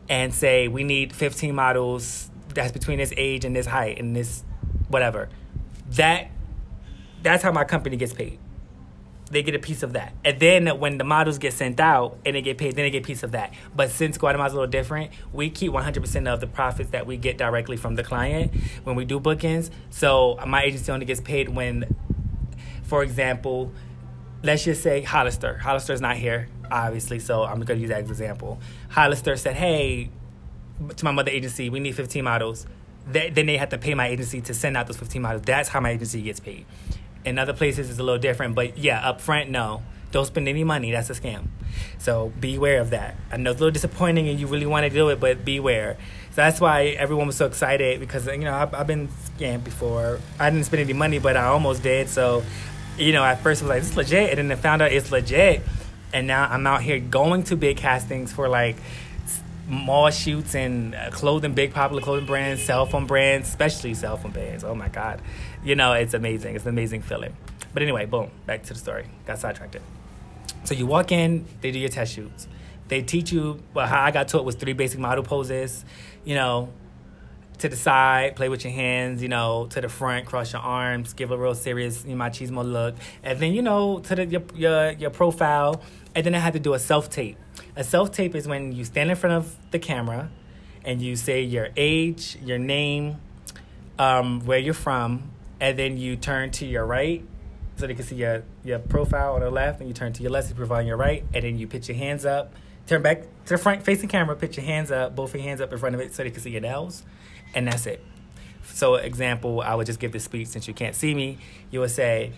and 0.09 0.33
say 0.33 0.67
we 0.67 0.83
need 0.83 1.13
15 1.13 1.53
models 1.53 2.29
that's 2.53 2.71
between 2.71 2.97
this 2.97 3.13
age 3.17 3.45
and 3.45 3.55
this 3.55 3.65
height 3.65 3.99
and 3.99 4.15
this 4.15 4.43
whatever. 4.87 5.29
That 5.91 6.29
that's 7.21 7.43
how 7.43 7.51
my 7.51 7.63
company 7.63 7.97
gets 7.97 8.13
paid. 8.13 8.39
They 9.29 9.43
get 9.43 9.55
a 9.55 9.59
piece 9.59 9.83
of 9.83 9.93
that. 9.93 10.13
And 10.23 10.39
then 10.39 10.67
when 10.79 10.97
the 10.97 11.03
models 11.03 11.37
get 11.37 11.51
sent 11.51 11.81
out 11.81 12.17
and 12.25 12.35
they 12.35 12.41
get 12.41 12.57
paid 12.57 12.75
then 12.75 12.85
they 12.85 12.89
get 12.89 13.03
a 13.03 13.07
piece 13.07 13.23
of 13.23 13.31
that. 13.33 13.53
But 13.75 13.89
since 13.89 14.17
guatemala's 14.17 14.53
a 14.53 14.55
little 14.55 14.71
different 14.71 15.11
we 15.33 15.49
keep 15.49 15.71
100% 15.71 16.33
of 16.33 16.39
the 16.39 16.47
profits 16.47 16.91
that 16.91 17.05
we 17.05 17.17
get 17.17 17.37
directly 17.37 17.77
from 17.77 17.95
the 17.95 18.03
client 18.03 18.53
when 18.83 18.95
we 18.95 19.05
do 19.05 19.19
bookings. 19.19 19.69
So 19.89 20.39
my 20.45 20.63
agency 20.63 20.91
only 20.91 21.05
gets 21.05 21.21
paid 21.21 21.49
when 21.49 21.95
for 22.83 23.03
example 23.03 23.71
let's 24.47 24.63
just 24.63 24.81
say 24.81 25.01
hollister 25.01 25.57
hollister's 25.57 26.01
not 26.01 26.17
here 26.17 26.47
obviously, 26.71 27.19
so 27.19 27.43
I'm 27.43 27.61
going 27.61 27.77
to 27.79 27.81
use 27.81 27.89
that 27.89 27.99
as 27.99 28.05
an 28.05 28.11
example. 28.11 28.59
Hollister 28.89 29.35
said, 29.37 29.55
hey, 29.55 30.09
to 30.95 31.05
my 31.05 31.11
mother 31.11 31.31
agency, 31.31 31.69
we 31.69 31.79
need 31.79 31.95
15 31.95 32.23
models. 32.23 32.65
Then 33.07 33.33
they 33.33 33.57
have 33.57 33.69
to 33.69 33.77
pay 33.77 33.93
my 33.93 34.07
agency 34.07 34.41
to 34.41 34.53
send 34.53 34.75
out 34.75 34.87
those 34.87 34.97
15 34.97 35.21
models. 35.21 35.43
That's 35.43 35.69
how 35.69 35.79
my 35.79 35.91
agency 35.91 36.21
gets 36.21 36.39
paid. 36.39 36.65
In 37.23 37.39
other 37.39 37.53
places, 37.53 37.89
it's 37.89 37.99
a 37.99 38.03
little 38.03 38.19
different, 38.19 38.55
but 38.55 38.77
yeah, 38.77 39.07
up 39.07 39.21
front, 39.21 39.49
no. 39.49 39.83
Don't 40.11 40.25
spend 40.25 40.47
any 40.47 40.63
money. 40.63 40.91
That's 40.91 41.09
a 41.09 41.13
scam. 41.13 41.47
So 41.97 42.31
beware 42.39 42.79
of 42.79 42.91
that. 42.91 43.15
I 43.31 43.37
know 43.37 43.51
it's 43.51 43.59
a 43.59 43.63
little 43.63 43.73
disappointing 43.73 44.29
and 44.29 44.39
you 44.39 44.47
really 44.47 44.65
want 44.65 44.85
to 44.85 44.89
do 44.89 45.09
it, 45.09 45.19
but 45.19 45.43
beware. 45.43 45.97
So 46.29 46.35
that's 46.37 46.61
why 46.61 46.87
everyone 46.87 47.27
was 47.27 47.35
so 47.35 47.45
excited 47.45 47.99
because, 47.99 48.25
you 48.27 48.37
know, 48.37 48.53
I've, 48.53 48.73
I've 48.73 48.87
been 48.87 49.09
scammed 49.09 49.65
before. 49.65 50.19
I 50.39 50.49
didn't 50.49 50.65
spend 50.65 50.81
any 50.81 50.93
money, 50.93 51.19
but 51.19 51.35
I 51.35 51.45
almost 51.45 51.83
did. 51.83 52.07
So, 52.07 52.43
you 52.97 53.13
know, 53.13 53.23
at 53.23 53.41
first 53.41 53.61
I 53.61 53.65
was 53.65 53.69
like, 53.69 53.81
this 53.81 53.91
is 53.91 53.97
legit. 53.97 54.37
And 54.37 54.49
then 54.49 54.57
I 54.57 54.61
found 54.61 54.81
out 54.81 54.91
it's 54.91 55.11
legit 55.11 55.63
and 56.13 56.27
now 56.27 56.47
I'm 56.49 56.65
out 56.65 56.81
here 56.81 56.99
going 56.99 57.43
to 57.43 57.55
big 57.55 57.77
castings 57.77 58.31
for 58.31 58.47
like 58.47 58.77
mall 59.67 60.09
shoots 60.09 60.55
and 60.55 60.95
uh, 60.95 61.09
clothing, 61.11 61.53
big 61.53 61.73
popular 61.73 62.01
clothing 62.01 62.25
brands, 62.25 62.63
cell 62.63 62.85
phone 62.85 63.05
brands, 63.05 63.49
especially 63.49 63.93
cell 63.93 64.17
phone 64.17 64.31
brands. 64.31 64.63
Oh 64.63 64.75
my 64.75 64.87
God. 64.87 65.21
You 65.63 65.75
know, 65.75 65.93
it's 65.93 66.13
amazing. 66.13 66.55
It's 66.55 66.65
an 66.65 66.69
amazing 66.69 67.01
feeling. 67.01 67.35
But 67.73 67.83
anyway, 67.83 68.05
boom, 68.05 68.31
back 68.45 68.63
to 68.63 68.73
the 68.73 68.79
story. 68.79 69.05
Got 69.25 69.39
sidetracked. 69.39 69.75
It. 69.75 69.81
So 70.63 70.73
you 70.73 70.85
walk 70.85 71.11
in, 71.11 71.45
they 71.61 71.71
do 71.71 71.79
your 71.79 71.89
test 71.89 72.13
shoots. 72.13 72.47
They 72.87 73.01
teach 73.01 73.33
you, 73.33 73.61
well, 73.73 73.85
how 73.85 74.01
I 74.01 74.11
got 74.11 74.29
taught 74.29 74.45
was 74.45 74.55
three 74.55 74.73
basic 74.73 74.99
model 74.99 75.23
poses, 75.23 75.83
you 76.23 76.35
know, 76.35 76.69
to 77.59 77.69
the 77.69 77.75
side, 77.75 78.35
play 78.35 78.49
with 78.49 78.63
your 78.63 78.73
hands, 78.73 79.21
you 79.21 79.27
know, 79.27 79.67
to 79.71 79.81
the 79.81 79.89
front, 79.89 80.25
cross 80.25 80.53
your 80.53 80.61
arms, 80.61 81.13
give 81.13 81.31
a 81.31 81.37
real 81.37 81.55
serious 81.55 82.05
you 82.05 82.15
know, 82.15 82.23
machismo 82.23 82.63
look, 82.63 82.95
and 83.23 83.39
then 83.39 83.53
you 83.53 83.61
know 83.61 83.99
to 83.99 84.15
the 84.15 84.25
your 84.25 84.43
your, 84.55 84.91
your 84.91 85.09
profile, 85.09 85.81
and 86.15 86.25
then 86.25 86.35
I 86.35 86.39
had 86.39 86.53
to 86.53 86.59
do 86.59 86.73
a 86.73 86.79
self 86.79 87.09
tape. 87.09 87.37
A 87.75 87.83
self 87.83 88.11
tape 88.11 88.35
is 88.35 88.47
when 88.47 88.71
you 88.71 88.85
stand 88.85 89.09
in 89.09 89.15
front 89.15 89.35
of 89.35 89.55
the 89.71 89.79
camera, 89.79 90.29
and 90.83 91.01
you 91.01 91.15
say 91.15 91.41
your 91.41 91.69
age, 91.75 92.37
your 92.43 92.59
name, 92.59 93.17
um, 93.99 94.45
where 94.45 94.59
you're 94.59 94.73
from, 94.73 95.31
and 95.59 95.77
then 95.77 95.97
you 95.97 96.15
turn 96.15 96.51
to 96.51 96.65
your 96.65 96.85
right 96.85 97.25
so 97.77 97.85
they 97.85 97.93
can 97.93 98.05
see 98.05 98.15
your, 98.15 98.43
your 98.63 98.79
profile 98.79 99.35
on 99.35 99.41
the 99.41 99.51
left, 99.51 99.79
and 99.79 99.87
you 99.87 99.93
turn 99.93 100.11
to 100.13 100.23
your 100.23 100.31
left, 100.31 100.49
you 100.49 100.55
profile 100.55 100.79
on 100.79 100.87
your 100.87 100.97
right, 100.97 101.23
and 101.33 101.43
then 101.43 101.57
you 101.57 101.67
put 101.67 101.87
your 101.87 101.97
hands 101.97 102.25
up, 102.25 102.53
turn 102.87 103.01
back 103.01 103.21
to 103.45 103.53
the 103.53 103.57
front 103.57 103.83
facing 103.83 104.09
camera, 104.09 104.35
put 104.35 104.57
your 104.57 104.65
hands 104.65 104.91
up, 104.91 105.15
both 105.15 105.33
your 105.33 105.43
hands 105.43 105.61
up 105.61 105.71
in 105.71 105.77
front 105.77 105.93
of 105.93 106.01
it 106.01 106.13
so 106.15 106.23
they 106.23 106.31
can 106.31 106.41
see 106.41 106.49
your 106.49 106.61
nails, 106.61 107.03
and 107.53 107.67
that's 107.67 107.85
it. 107.85 108.03
So, 108.63 108.95
example, 108.95 109.61
I 109.61 109.75
would 109.75 109.85
just 109.87 109.99
give 109.99 110.11
this 110.11 110.23
speech 110.23 110.47
since 110.47 110.67
you 110.67 110.73
can't 110.73 110.95
see 110.95 111.15
me. 111.15 111.39
You 111.71 111.79
would 111.79 111.91
say, 111.91 112.33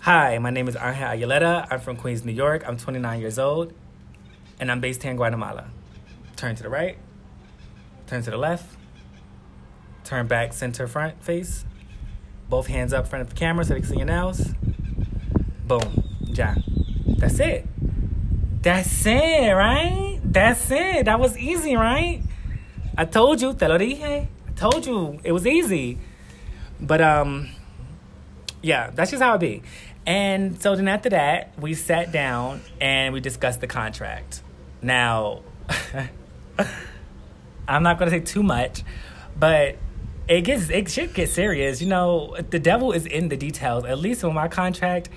Hi, 0.00 0.38
my 0.38 0.50
name 0.50 0.68
is 0.68 0.76
Angel 0.76 1.08
Aguilera. 1.08 1.66
I'm 1.70 1.80
from 1.80 1.96
Queens, 1.96 2.24
New 2.24 2.32
York. 2.32 2.62
I'm 2.66 2.76
29 2.76 3.20
years 3.20 3.38
old, 3.38 3.72
and 4.60 4.70
I'm 4.70 4.80
based 4.80 5.02
here 5.02 5.10
in 5.10 5.16
Guatemala. 5.16 5.70
Turn 6.36 6.54
to 6.56 6.62
the 6.62 6.68
right, 6.68 6.98
turn 8.06 8.22
to 8.22 8.30
the 8.30 8.36
left, 8.36 8.76
turn 10.04 10.26
back 10.26 10.52
center 10.52 10.86
front 10.86 11.22
face, 11.22 11.64
both 12.50 12.66
hands 12.66 12.92
up 12.92 13.08
front 13.08 13.22
of 13.22 13.30
the 13.30 13.34
camera 13.34 13.64
so 13.64 13.74
they 13.74 13.80
can 13.80 13.88
see 13.88 13.96
your 13.96 14.06
nails. 14.06 14.52
Boom. 15.66 16.04
Ja. 16.20 16.54
That's 17.06 17.40
it. 17.40 17.66
That's 18.60 19.06
it, 19.06 19.52
right? 19.52 20.20
That's 20.22 20.70
it. 20.70 21.06
That 21.06 21.18
was 21.18 21.38
easy, 21.38 21.76
right? 21.76 22.22
I 22.96 23.06
told 23.06 23.40
you, 23.40 23.54
te 23.54 23.66
lo 23.66 23.78
dije. 23.78 24.28
Told 24.56 24.86
you 24.86 25.20
it 25.24 25.32
was 25.32 25.46
easy. 25.46 25.98
But 26.80 27.00
um 27.00 27.50
yeah, 28.62 28.90
that's 28.90 29.10
just 29.10 29.22
how 29.22 29.34
it 29.34 29.40
be. 29.40 29.62
And 30.06 30.60
so 30.60 30.74
then 30.76 30.88
after 30.88 31.10
that, 31.10 31.58
we 31.58 31.74
sat 31.74 32.12
down 32.12 32.60
and 32.80 33.14
we 33.14 33.20
discussed 33.20 33.60
the 33.60 33.66
contract. 33.66 34.42
Now, 34.82 35.42
I'm 37.68 37.82
not 37.82 37.98
going 37.98 38.10
to 38.10 38.18
say 38.18 38.22
too 38.24 38.42
much, 38.42 38.82
but 39.38 39.76
it 40.28 40.42
gets 40.42 40.68
it 40.70 40.90
should 40.90 41.14
get 41.14 41.30
serious. 41.30 41.80
You 41.80 41.88
know, 41.88 42.36
the 42.50 42.58
devil 42.58 42.92
is 42.92 43.06
in 43.06 43.28
the 43.28 43.36
details. 43.36 43.84
At 43.84 43.98
least 43.98 44.22
with 44.22 44.34
my 44.34 44.48
contract, 44.48 45.08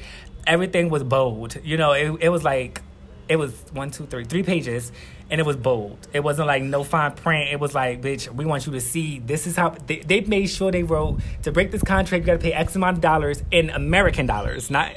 everything 0.46 0.90
was 0.90 1.04
bold. 1.04 1.58
You 1.64 1.78
know, 1.78 1.92
it 1.92 2.18
it 2.22 2.30
was 2.30 2.44
like 2.44 2.82
it 3.28 3.36
was 3.36 3.54
one, 3.74 3.92
two, 3.92 4.06
three, 4.06 4.24
three 4.24 4.44
pages, 4.44 4.92
and 5.30 5.42
it 5.42 5.46
was 5.46 5.56
bold. 5.56 6.08
It 6.14 6.22
wasn't 6.22 6.48
like 6.48 6.64
no 6.64 6.84
fine 6.84 7.12
print. 7.14 7.52
It 7.52 7.60
was 7.60 7.76
like, 7.76 8.02
bitch, 8.02 8.34
we 8.34 8.46
want 8.46 8.66
you 8.66 8.72
to 8.74 8.82
see. 8.82 9.20
This 9.20 9.48
is 9.48 9.56
how 9.56 9.70
they, 9.70 10.00
they 10.00 10.22
made 10.22 10.48
sure 10.48 10.72
they 10.72 10.84
wrote 10.84 11.20
to 11.44 11.52
break 11.52 11.72
this 11.72 11.84
contract. 11.84 12.22
You 12.22 12.26
got 12.26 12.34
to 12.34 12.40
pay 12.40 12.54
X 12.54 12.76
amount 12.76 12.98
of 12.98 13.02
dollars 13.02 13.44
in 13.52 13.70
American 13.70 14.26
dollars, 14.26 14.70
not 14.72 14.92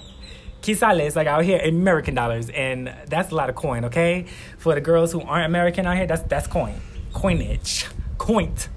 quetzales 0.63 1.17
like 1.17 1.27
out 1.27 1.45
here 1.45 1.59
American 1.59 2.15
dollars, 2.15 2.51
and 2.51 2.93
that's 3.07 3.33
a 3.33 3.35
lot 3.35 3.49
of 3.49 3.57
coin. 3.57 3.87
Okay, 3.87 4.27
for 4.59 4.75
the 4.75 4.81
girls 4.81 5.13
who 5.13 5.21
aren't 5.21 5.47
American 5.47 5.87
out 5.87 5.97
here, 5.97 6.07
that's 6.07 6.23
that's 6.23 6.47
coin, 6.47 6.75
coinage, 7.13 7.87
coint. 8.19 8.69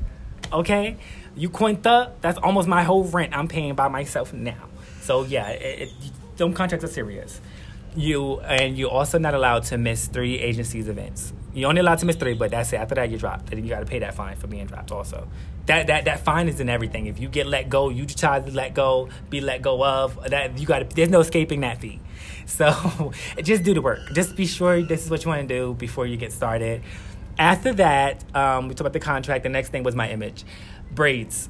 Okay, 0.52 0.98
you 1.36 1.50
coined 1.50 1.86
up. 1.86 2.22
That's 2.22 2.38
almost 2.40 2.68
my 2.68 2.84
whole 2.84 3.04
rent 3.04 3.36
I'm 3.36 3.48
paying 3.48 3.76
by 3.76 3.88
myself 3.88 4.34
now. 4.34 4.70
So 5.02 5.24
yeah, 5.24 5.50
it, 5.50 5.90
it, 5.90 6.38
them 6.38 6.54
contracts 6.54 6.84
are 6.84 6.90
serious. 6.90 7.42
You 7.96 8.40
and 8.42 8.78
you're 8.78 8.90
also 8.90 9.18
not 9.20 9.34
allowed 9.34 9.64
to 9.66 9.78
miss 9.78 10.08
three 10.08 10.40
agencies 10.40 10.88
events. 10.88 11.34
You're 11.54 11.70
only 11.70 11.82
allowed 11.82 12.00
to 12.00 12.06
miss 12.06 12.16
three, 12.16 12.34
but 12.34 12.52
that's 12.52 12.74
it. 12.74 12.78
After 12.78 12.96
that, 12.96 13.12
you're 13.12 13.20
dropped. 13.20 13.54
And 13.54 13.64
you 13.64 13.70
got 13.70 13.82
to 13.82 13.86
pay 13.86 14.00
that 14.00 14.16
fine 14.16 14.36
for 14.36 14.48
being 14.48 14.66
dropped. 14.66 14.92
Also, 14.92 15.28
that 15.68 15.88
that 15.88 16.06
that 16.06 16.22
fine 16.22 16.48
is 16.48 16.60
in 16.60 16.70
everything. 16.70 17.06
If 17.06 17.20
you 17.20 17.28
get 17.28 17.46
let 17.46 17.70
go, 17.70 17.90
you 17.90 18.06
try 18.06 18.40
to 18.40 18.52
let 18.52 18.74
go, 18.74 19.10
be 19.30 19.42
let 19.42 19.62
go 19.62 19.84
of. 19.84 20.18
That 20.30 20.58
you 20.58 20.66
got. 20.66 20.90
There's 20.90 21.10
no 21.10 21.20
escaping 21.20 21.62
that 21.62 21.80
fee. 21.80 22.00
So 22.46 23.14
just 23.42 23.64
do 23.64 23.74
the 23.74 23.82
work. 23.82 24.00
Just 24.14 24.36
be 24.36 24.46
sure 24.46 24.82
this 24.82 25.06
is 25.06 25.10
what 25.10 25.24
you 25.24 25.30
want 25.30 25.48
to 25.48 25.48
do 25.48 25.76
before 25.76 26.06
you 26.06 26.18
get 26.18 26.34
started. 26.34 26.82
After 27.40 27.72
that, 27.76 28.24
um, 28.36 28.68
we 28.68 28.74
talked 28.74 28.82
about 28.82 28.94
the 28.94 29.00
contract. 29.00 29.44
The 29.44 29.50
next 29.50 29.70
thing 29.70 29.84
was 29.84 29.96
my 29.96 30.10
image, 30.10 30.44
braids. 30.92 31.50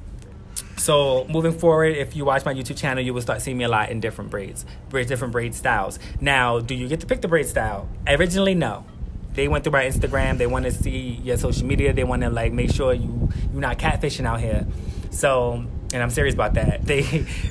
So 0.78 1.26
moving 1.30 1.54
forward, 1.54 1.96
if 1.96 2.16
you 2.16 2.26
watch 2.26 2.46
my 2.46 2.54
YouTube 2.54 2.78
channel, 2.78 3.04
you 3.04 3.14
will 3.14 3.22
start 3.22 3.42
seeing 3.42 3.58
me 3.58 3.64
a 3.64 3.70
lot 3.70 3.90
in 3.90 4.00
different 4.00 4.32
braids, 4.32 4.66
braids, 4.90 5.08
different 5.08 5.32
braid 5.32 5.56
styles. 5.56 6.00
Now, 6.20 6.60
do 6.60 6.76
you 6.76 6.88
get 6.88 7.00
to 7.02 7.06
pick 7.06 7.22
the 7.22 7.28
braid 7.28 7.48
style? 7.48 7.88
Originally, 8.08 8.56
no. 8.56 8.86
They 9.34 9.48
went 9.48 9.64
through 9.64 9.74
my 9.74 9.86
Instagram. 9.86 10.38
They 10.38 10.48
want 10.48 10.66
to 10.66 10.72
see 10.72 11.20
your 11.24 11.38
social 11.38 11.66
media. 11.66 11.94
They 11.94 12.04
want 12.04 12.22
to 12.22 12.30
like 12.30 12.54
make 12.54 12.72
sure 12.72 12.94
you 12.94 13.30
you're 13.52 13.62
not 13.62 13.80
catfishing 13.80 14.26
out 14.26 14.40
here. 14.40 14.68
So, 15.10 15.66
and 15.94 16.04
I'm 16.04 16.10
serious 16.10 16.36
about 16.36 16.56
that. 16.56 16.82
They 16.86 17.04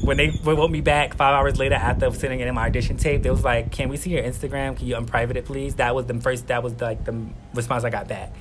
when 0.03 0.17
they 0.17 0.31
wrote 0.45 0.71
me 0.71 0.81
back 0.81 1.15
five 1.15 1.35
hours 1.35 1.59
later 1.59 1.75
after 1.75 2.13
sending 2.13 2.41
in 2.41 2.55
my 2.55 2.67
audition 2.67 2.97
tape, 2.97 3.23
they 3.23 3.31
was 3.31 3.45
like, 3.45 3.73
"Can 3.73 3.89
we 3.89 3.97
see 3.97 4.11
your 4.11 4.23
Instagram? 4.23 4.77
Can 4.77 4.87
you 4.87 4.97
unprivate 4.97 5.37
it, 5.37 5.45
please?" 5.45 5.77
That 5.77 5.95
was 5.95 6.07
the 6.07 6.15
first. 6.15 6.49
That 6.49 6.63
was 6.63 6.81
like 6.81 7.05
the 7.05 7.21
response 7.55 7.83
I 7.85 7.91
got 7.91 8.07
back. 8.09 8.33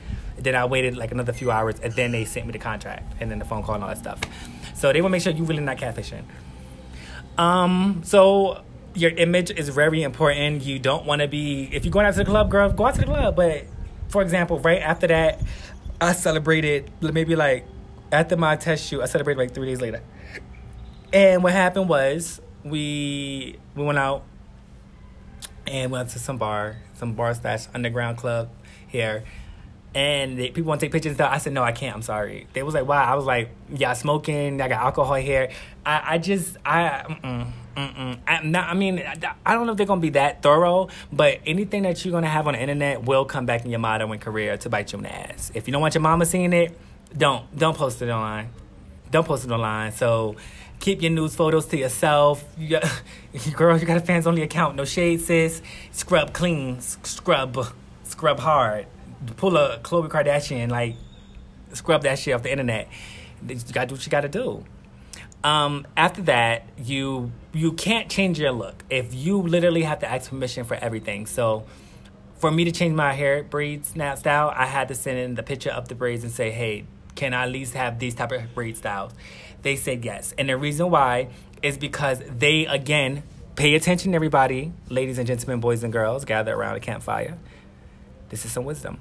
Then 0.41 0.55
I 0.55 0.65
waited 0.65 0.97
like 0.97 1.11
another 1.11 1.33
few 1.33 1.51
hours, 1.51 1.79
and 1.81 1.93
then 1.93 2.11
they 2.11 2.25
sent 2.25 2.45
me 2.45 2.51
the 2.51 2.59
contract, 2.59 3.13
and 3.19 3.29
then 3.29 3.39
the 3.39 3.45
phone 3.45 3.63
call 3.63 3.75
and 3.75 3.83
all 3.83 3.89
that 3.89 3.97
stuff. 3.97 4.19
So 4.73 4.91
they 4.91 5.01
want 5.01 5.11
to 5.11 5.13
make 5.13 5.21
sure 5.21 5.33
you 5.33 5.43
really 5.43 5.61
not 5.61 5.77
catfishing. 5.77 6.23
Um, 7.37 8.01
so 8.03 8.63
your 8.93 9.11
image 9.11 9.51
is 9.51 9.69
very 9.69 10.03
important. 10.03 10.63
You 10.63 10.79
don't 10.79 11.05
want 11.05 11.21
to 11.21 11.27
be 11.27 11.69
if 11.71 11.85
you're 11.85 11.91
going 11.91 12.05
out 12.05 12.13
to 12.13 12.19
the 12.19 12.25
club, 12.25 12.49
girl, 12.49 12.71
go 12.71 12.85
out 12.85 12.95
to 12.95 13.01
the 13.01 13.07
club. 13.07 13.35
But 13.35 13.65
for 14.09 14.21
example, 14.21 14.59
right 14.59 14.81
after 14.81 15.07
that, 15.07 15.41
I 15.99 16.13
celebrated 16.13 16.91
maybe 17.01 17.35
like 17.35 17.65
after 18.11 18.35
my 18.35 18.55
test 18.55 18.87
shoot, 18.87 19.01
I 19.01 19.05
celebrated 19.05 19.39
like 19.39 19.53
three 19.53 19.67
days 19.67 19.81
later. 19.81 20.01
And 21.13 21.43
what 21.43 21.53
happened 21.53 21.89
was 21.89 22.41
we 22.63 23.57
we 23.75 23.83
went 23.83 23.97
out 23.97 24.23
and 25.67 25.91
went 25.91 26.09
to 26.09 26.19
some 26.19 26.37
bar, 26.37 26.77
some 26.93 27.13
bar 27.13 27.33
slash 27.33 27.67
underground 27.73 28.17
club 28.17 28.49
here. 28.87 29.23
And 29.93 30.39
they, 30.39 30.49
people 30.51 30.69
want 30.69 30.79
to 30.79 30.85
take 30.85 30.93
pictures 30.93 31.11
and 31.11 31.17
stuff. 31.17 31.31
I 31.33 31.37
said, 31.37 31.51
no, 31.51 31.63
I 31.63 31.73
can't. 31.73 31.93
I'm 31.95 32.01
sorry. 32.01 32.47
They 32.53 32.63
was 32.63 32.73
like, 32.73 32.87
wow. 32.87 33.03
I 33.03 33.15
was 33.15 33.25
like, 33.25 33.49
yeah, 33.69 33.93
smoking. 33.93 34.61
I 34.61 34.69
got 34.69 34.81
alcohol 34.81 35.15
here. 35.15 35.49
I, 35.85 36.13
I 36.13 36.17
just, 36.17 36.55
I, 36.65 37.03
mm-mm, 37.09 37.51
mm-mm. 37.75 38.19
I'm 38.25 38.51
not, 38.51 38.69
I 38.69 38.73
mean, 38.73 39.03
I 39.45 39.53
don't 39.53 39.65
know 39.65 39.73
if 39.73 39.77
they're 39.77 39.85
going 39.85 39.99
to 39.99 40.01
be 40.01 40.11
that 40.11 40.41
thorough, 40.41 40.87
but 41.11 41.39
anything 41.45 41.83
that 41.83 42.05
you're 42.05 42.11
going 42.11 42.23
to 42.23 42.29
have 42.29 42.47
on 42.47 42.53
the 42.53 42.61
internet 42.61 43.03
will 43.03 43.25
come 43.25 43.45
back 43.45 43.65
in 43.65 43.71
your 43.71 43.81
modern 43.81 44.17
career 44.19 44.55
to 44.57 44.69
bite 44.69 44.93
you 44.93 44.99
in 44.99 45.03
the 45.03 45.13
ass. 45.13 45.51
If 45.53 45.67
you 45.67 45.73
don't 45.73 45.81
want 45.81 45.93
your 45.93 46.01
mama 46.01 46.25
seeing 46.25 46.53
it, 46.53 46.77
don't. 47.17 47.53
Don't 47.57 47.75
post 47.75 48.01
it 48.01 48.09
online. 48.09 48.49
Don't 49.09 49.27
post 49.27 49.43
it 49.43 49.51
online. 49.51 49.91
So 49.91 50.37
keep 50.79 51.01
your 51.01 51.11
news 51.11 51.35
photos 51.35 51.65
to 51.65 51.77
yourself. 51.77 52.45
You 52.57 52.69
got, 52.69 53.01
girl, 53.55 53.77
you 53.77 53.85
got 53.85 53.97
a 53.97 54.01
fans 54.01 54.25
only 54.25 54.43
account. 54.43 54.77
No 54.77 54.85
shade, 54.85 55.19
sis. 55.19 55.61
Scrub 55.91 56.31
clean. 56.31 56.79
Scrub. 56.79 57.73
Scrub 58.05 58.39
hard 58.39 58.87
pull 59.38 59.57
a 59.57 59.80
Khloe 59.80 60.09
Kardashian, 60.09 60.69
like 60.69 60.95
scrub 61.74 62.03
that 62.03 62.19
shit 62.19 62.34
off 62.34 62.43
the 62.43 62.51
internet. 62.51 62.89
You 63.47 63.55
gotta 63.74 63.88
do 63.88 63.95
what 63.95 64.05
you 64.05 64.09
gotta 64.09 64.30
do. 64.30 64.63
Um, 65.43 65.88
after 65.97 66.22
that, 66.24 66.65
you 66.78 67.32
you 67.53 67.74
can't 67.74 68.09
change 68.09 68.39
your 68.39 68.51
look 68.51 68.84
if 68.89 69.13
you 69.13 69.41
literally 69.41 69.84
have 69.84 69.99
to 69.99 70.07
ask 70.07 70.30
permission 70.30 70.65
for 70.65 70.76
everything. 70.76 71.26
So, 71.26 71.65
for 72.38 72.51
me 72.51 72.63
to 72.65 72.72
change 72.72 72.93
my 72.93 73.13
hair 73.13 73.43
braids 73.43 73.89
style, 73.89 74.53
I 74.55 74.65
had 74.65 74.88
to 74.89 74.95
send 74.95 75.17
in 75.17 75.36
the 75.36 75.43
picture 75.43 75.72
of 75.72 75.88
the 75.88 75.95
braids 75.95 76.24
and 76.24 76.32
say, 76.32 76.51
"Hey, 76.51 76.86
can 77.15 77.34
I 77.34 77.43
at 77.43 77.51
least 77.51 77.74
have 77.74 77.99
these 77.99 78.13
type 78.13 78.32
of 78.32 78.53
braid 78.53 78.78
styles?" 78.78 79.13
They 79.63 79.76
said 79.76 80.05
yes, 80.05 80.34
and 80.38 80.49
the 80.49 80.57
reason 80.57 80.91
why 80.91 81.30
is 81.63 81.78
because 81.78 82.22
they 82.28 82.65
again 82.67 83.24
pay 83.55 83.76
attention, 83.76 84.13
everybody, 84.13 84.72
ladies 84.89 85.17
and 85.17 85.28
gentlemen, 85.28 85.59
boys 85.59 85.84
and 85.84 85.91
girls, 85.91 86.26
gather 86.26 86.53
around 86.53 86.76
a 86.76 86.80
campfire. 86.80 87.38
This 88.30 88.45
is 88.45 88.51
some 88.51 88.63
wisdom 88.63 88.99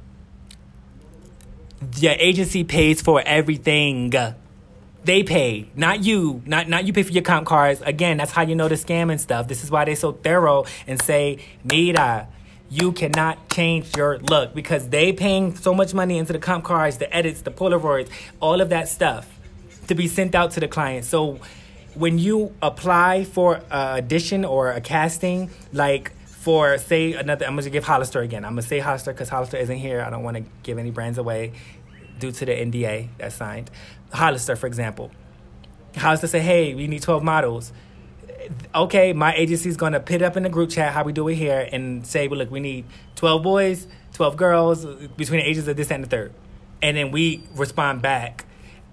your 1.96 2.12
agency 2.12 2.64
pays 2.64 3.00
for 3.00 3.22
everything. 3.24 4.12
They 5.02 5.22
pay, 5.22 5.70
not 5.74 6.04
you. 6.04 6.42
Not 6.44 6.68
not 6.68 6.86
you 6.86 6.92
pay 6.92 7.02
for 7.02 7.12
your 7.12 7.22
comp 7.22 7.46
cards. 7.46 7.80
Again, 7.82 8.18
that's 8.18 8.32
how 8.32 8.42
you 8.42 8.54
know 8.54 8.68
the 8.68 8.74
scam 8.74 9.10
and 9.10 9.20
stuff. 9.20 9.48
This 9.48 9.64
is 9.64 9.70
why 9.70 9.84
they're 9.86 9.96
so 9.96 10.12
thorough 10.12 10.66
and 10.86 11.00
say, 11.02 11.38
Mira, 11.64 12.28
you 12.68 12.92
cannot 12.92 13.48
change 13.48 13.96
your 13.96 14.18
look 14.18 14.54
because 14.54 14.90
they 14.90 15.12
paying 15.12 15.56
so 15.56 15.74
much 15.74 15.94
money 15.94 16.18
into 16.18 16.32
the 16.32 16.38
comp 16.38 16.64
cards, 16.64 16.98
the 16.98 17.14
edits, 17.14 17.42
the 17.42 17.50
Polaroids, 17.50 18.10
all 18.40 18.60
of 18.60 18.68
that 18.68 18.88
stuff 18.88 19.26
to 19.88 19.94
be 19.94 20.06
sent 20.06 20.34
out 20.34 20.52
to 20.52 20.60
the 20.60 20.68
client. 20.68 21.04
So 21.04 21.40
when 21.94 22.18
you 22.18 22.54
apply 22.62 23.24
for 23.24 23.62
a 23.70 23.98
audition 23.98 24.44
or 24.44 24.70
a 24.70 24.80
casting, 24.80 25.50
like 25.72 26.12
for 26.40 26.78
say 26.78 27.12
another 27.12 27.44
I'm 27.44 27.54
gonna 27.54 27.68
give 27.68 27.84
Hollister 27.84 28.22
again. 28.22 28.46
I'm 28.46 28.52
gonna 28.52 28.62
say 28.62 28.78
Hollister 28.78 29.12
because 29.12 29.28
Hollister 29.28 29.58
isn't 29.58 29.76
here. 29.76 30.00
I 30.00 30.08
don't 30.08 30.22
want 30.22 30.38
to 30.38 30.44
give 30.62 30.78
any 30.78 30.90
brands 30.90 31.18
away 31.18 31.52
due 32.18 32.32
to 32.32 32.46
the 32.46 32.52
NDA 32.52 33.10
that's 33.18 33.34
signed. 33.34 33.70
Hollister, 34.10 34.56
for 34.56 34.66
example. 34.66 35.10
Hollister 35.96 36.28
say, 36.28 36.40
hey, 36.40 36.74
we 36.74 36.86
need 36.86 37.02
12 37.02 37.22
models. 37.22 37.74
Okay, 38.74 39.12
my 39.12 39.34
agency's 39.34 39.76
gonna 39.76 40.00
put 40.00 40.22
up 40.22 40.34
in 40.38 40.44
the 40.44 40.48
group 40.48 40.70
chat 40.70 40.94
how 40.94 41.04
we 41.04 41.12
do 41.12 41.28
it 41.28 41.34
here 41.34 41.68
and 41.70 42.06
say, 42.06 42.26
well, 42.26 42.38
look, 42.38 42.50
we 42.50 42.60
need 42.60 42.86
12 43.16 43.42
boys, 43.42 43.86
12 44.14 44.36
girls 44.38 44.86
between 45.18 45.40
the 45.40 45.46
ages 45.46 45.68
of 45.68 45.76
this 45.76 45.90
and 45.90 46.04
the 46.04 46.08
third. 46.08 46.32
And 46.80 46.96
then 46.96 47.10
we 47.10 47.44
respond 47.54 48.00
back 48.00 48.46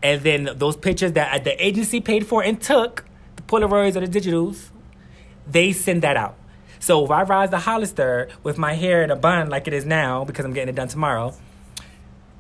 And 0.04 0.22
then 0.22 0.50
those 0.56 0.78
pictures 0.78 1.14
that 1.14 1.44
the 1.44 1.66
agency 1.66 2.02
paid 2.02 2.28
for 2.28 2.44
and 2.44 2.62
took, 2.62 3.06
the 3.36 3.42
Polaroids 3.44 3.96
or 3.96 4.06
the 4.06 4.20
digitals, 4.20 4.70
they 5.48 5.72
send 5.72 6.04
that 6.04 6.18
out. 6.18 6.38
So 6.80 7.04
if 7.06 7.12
I 7.12 7.24
rise 7.24 7.50
to 7.52 7.58
Hollister 7.58 8.30
with 8.44 8.58
my 8.58 8.74
hair 8.74 9.04
in 9.04 9.12
a 9.12 9.16
bun 9.16 9.50
like 9.50 9.68
it 9.68 9.74
is 9.74 9.86
now 9.86 10.26
because 10.26 10.46
I'm 10.46 10.54
getting 10.54 10.70
it 10.70 10.76
done 10.76 10.88
tomorrow, 10.88 11.34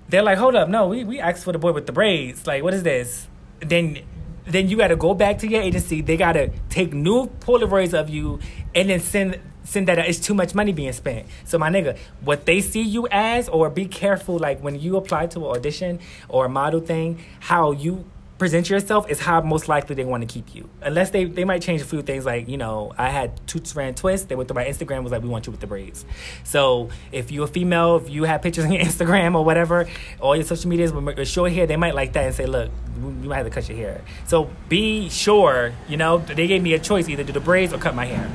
they're 0.10 0.24
like, 0.24 0.38
hold 0.38 0.56
up, 0.56 0.70
no, 0.70 0.88
we, 0.88 1.04
we 1.04 1.20
asked 1.20 1.44
for 1.44 1.52
the 1.52 1.60
boy 1.60 1.74
with 1.74 1.86
the 1.86 1.92
braids. 1.92 2.48
Like, 2.48 2.64
what 2.64 2.74
is 2.74 2.84
this? 2.84 3.28
Then 3.60 4.00
then 4.46 4.70
you 4.70 4.78
got 4.78 4.88
to 4.88 4.96
go 4.96 5.14
back 5.14 5.40
to 5.40 5.48
your 5.48 5.62
agency. 5.62 6.02
They 6.02 6.16
got 6.16 6.34
to 6.34 6.50
take 6.70 6.94
new 6.94 7.28
Polaroids 7.42 7.94
of 7.94 8.10
you 8.10 8.40
and 8.74 8.90
then 8.90 9.02
send 9.02 9.40
send 9.64 9.90
that. 9.90 10.00
Out. 10.00 10.08
It's 10.08 10.20
too 10.20 10.34
much 10.34 10.56
money 10.56 10.72
being 10.72 10.94
spent. 10.94 11.28
So 11.44 11.58
my 11.58 11.70
nigga, 11.70 11.98
what 12.22 12.46
they 12.46 12.62
see 12.62 12.82
you 12.82 13.08
as, 13.12 13.50
or 13.50 13.70
be 13.70 13.86
careful. 13.86 14.40
Like 14.40 14.62
when 14.62 14.80
you 14.80 14.96
apply 14.96 15.28
to 15.28 15.40
an 15.40 15.58
audition 15.58 16.00
or 16.30 16.46
a 16.46 16.50
model 16.50 16.80
thing, 16.80 17.20
how 17.42 17.72
you 17.72 18.06
present 18.38 18.70
yourself 18.70 19.10
is 19.10 19.20
how 19.20 19.42
most 19.42 19.68
likely 19.68 19.96
they 19.96 20.06
want 20.06 20.22
to 20.22 20.32
keep 20.32 20.54
you. 20.54 20.70
Unless 20.82 21.10
they, 21.12 21.26
they 21.26 21.44
might 21.44 21.62
change 21.62 21.82
a 21.82 21.86
few 21.86 22.02
things 22.02 22.26
like, 22.26 22.48
you 22.48 22.58
know, 22.58 22.94
I 22.98 23.10
had 23.10 23.46
two 23.48 23.64
strand 23.64 23.98
twist. 23.98 24.30
They 24.30 24.36
went 24.36 24.48
through 24.48 24.56
my 24.56 24.66
Instagram 24.66 25.04
was 25.04 25.12
like, 25.12 25.24
we 25.24 25.30
want 25.30 25.48
you 25.48 25.52
with 25.52 25.60
the 25.60 25.68
braids. 25.68 26.06
So 26.44 26.90
if 27.12 27.32
you're 27.32 27.46
a 27.46 27.48
female, 27.48 27.98
if 27.98 28.10
you 28.10 28.24
have 28.24 28.42
pictures 28.42 28.66
on 28.66 28.72
your 28.72 28.84
Instagram 28.86 29.36
or 29.36 29.44
whatever, 29.44 29.88
all 30.20 30.36
your 30.36 30.46
social 30.46 30.70
medias 30.70 30.92
with 30.94 31.28
short 31.28 31.52
hair, 31.52 31.66
they 31.66 31.78
might 31.78 31.96
like 31.96 32.14
that 32.14 32.26
and 32.26 32.36
say, 32.36 32.46
look, 32.46 32.70
you 32.96 33.30
might 33.30 33.38
have 33.38 33.46
to 33.46 33.52
cut 33.52 33.68
your 33.68 33.78
hair. 33.78 34.02
So 34.26 34.50
be 34.70 35.10
sure, 35.10 35.74
you 35.88 35.98
know, 35.98 36.20
they 36.20 36.48
gave 36.48 36.62
me 36.62 36.74
a 36.74 36.80
choice 36.80 37.10
either 37.10 37.24
do 37.24 37.34
the 37.34 37.40
braids 37.40 37.74
or 37.74 37.78
cut 37.78 37.96
my 37.96 38.06
hair. 38.06 38.30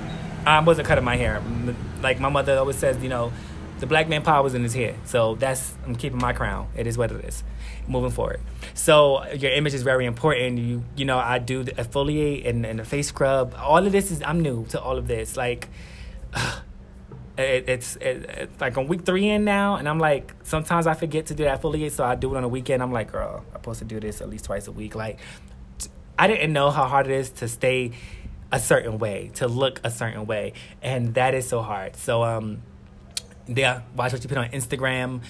I 0.44 0.58
wasn't 0.60 0.88
cutting 0.88 1.04
my 1.04 1.16
hair. 1.16 1.40
Like 2.02 2.18
my 2.18 2.28
mother 2.28 2.58
always 2.58 2.76
says, 2.76 3.00
you 3.02 3.08
know, 3.08 3.32
the 3.82 3.86
black 3.88 4.08
man 4.08 4.22
power 4.22 4.44
was 4.44 4.54
in 4.54 4.62
his 4.62 4.74
head. 4.74 4.94
So 5.06 5.34
that's 5.34 5.74
I'm 5.84 5.96
keeping 5.96 6.20
my 6.20 6.32
crown. 6.32 6.68
It 6.76 6.86
is 6.86 6.96
what 6.96 7.10
it 7.10 7.24
is. 7.24 7.42
Moving 7.88 8.12
forward. 8.12 8.40
So 8.74 9.28
your 9.32 9.50
image 9.50 9.74
is 9.74 9.82
very 9.82 10.06
important. 10.06 10.58
You 10.58 10.84
you 10.94 11.04
know 11.04 11.18
I 11.18 11.40
do 11.40 11.64
the 11.64 11.72
exfoliate 11.72 12.46
and, 12.48 12.64
and 12.64 12.78
the 12.78 12.84
face 12.84 13.08
scrub. 13.08 13.56
All 13.58 13.84
of 13.84 13.90
this 13.90 14.12
is 14.12 14.22
I'm 14.22 14.38
new 14.38 14.66
to 14.66 14.80
all 14.80 14.96
of 14.96 15.08
this. 15.08 15.36
Like. 15.36 15.68
it, 17.36 17.64
it's 17.68 17.96
it, 17.96 18.24
it's 18.28 18.60
like 18.60 18.78
on 18.78 18.86
week 18.86 19.04
three 19.04 19.28
in 19.28 19.44
now, 19.44 19.74
and 19.74 19.88
I'm 19.88 19.98
like, 19.98 20.32
sometimes 20.44 20.86
I 20.86 20.94
forget 20.94 21.26
to 21.26 21.34
do 21.34 21.42
that 21.42 21.60
exfoliate, 21.60 21.90
so 21.90 22.04
I 22.04 22.14
do 22.14 22.32
it 22.32 22.36
on 22.36 22.44
a 22.44 22.48
weekend. 22.48 22.84
I'm 22.84 22.92
like, 22.92 23.10
girl, 23.10 23.44
I'm 23.48 23.54
supposed 23.54 23.80
to 23.80 23.84
do 23.84 23.98
this 23.98 24.20
at 24.20 24.28
least 24.30 24.44
twice 24.44 24.68
a 24.68 24.72
week. 24.72 24.94
Like, 24.94 25.18
I 26.16 26.28
didn't 26.28 26.52
know 26.52 26.70
how 26.70 26.86
hard 26.86 27.08
it 27.08 27.14
is 27.14 27.30
to 27.30 27.48
stay 27.48 27.92
a 28.52 28.60
certain 28.60 28.98
way, 28.98 29.32
to 29.34 29.48
look 29.48 29.80
a 29.82 29.90
certain 29.90 30.26
way, 30.26 30.52
and 30.82 31.14
that 31.14 31.34
is 31.34 31.48
so 31.48 31.62
hard. 31.62 31.96
So, 31.96 32.22
um, 32.22 32.62
yeah, 33.56 33.82
watch 33.96 34.12
what 34.12 34.22
you 34.22 34.28
put 34.28 34.38
on 34.38 34.48
Instagram, 34.50 35.20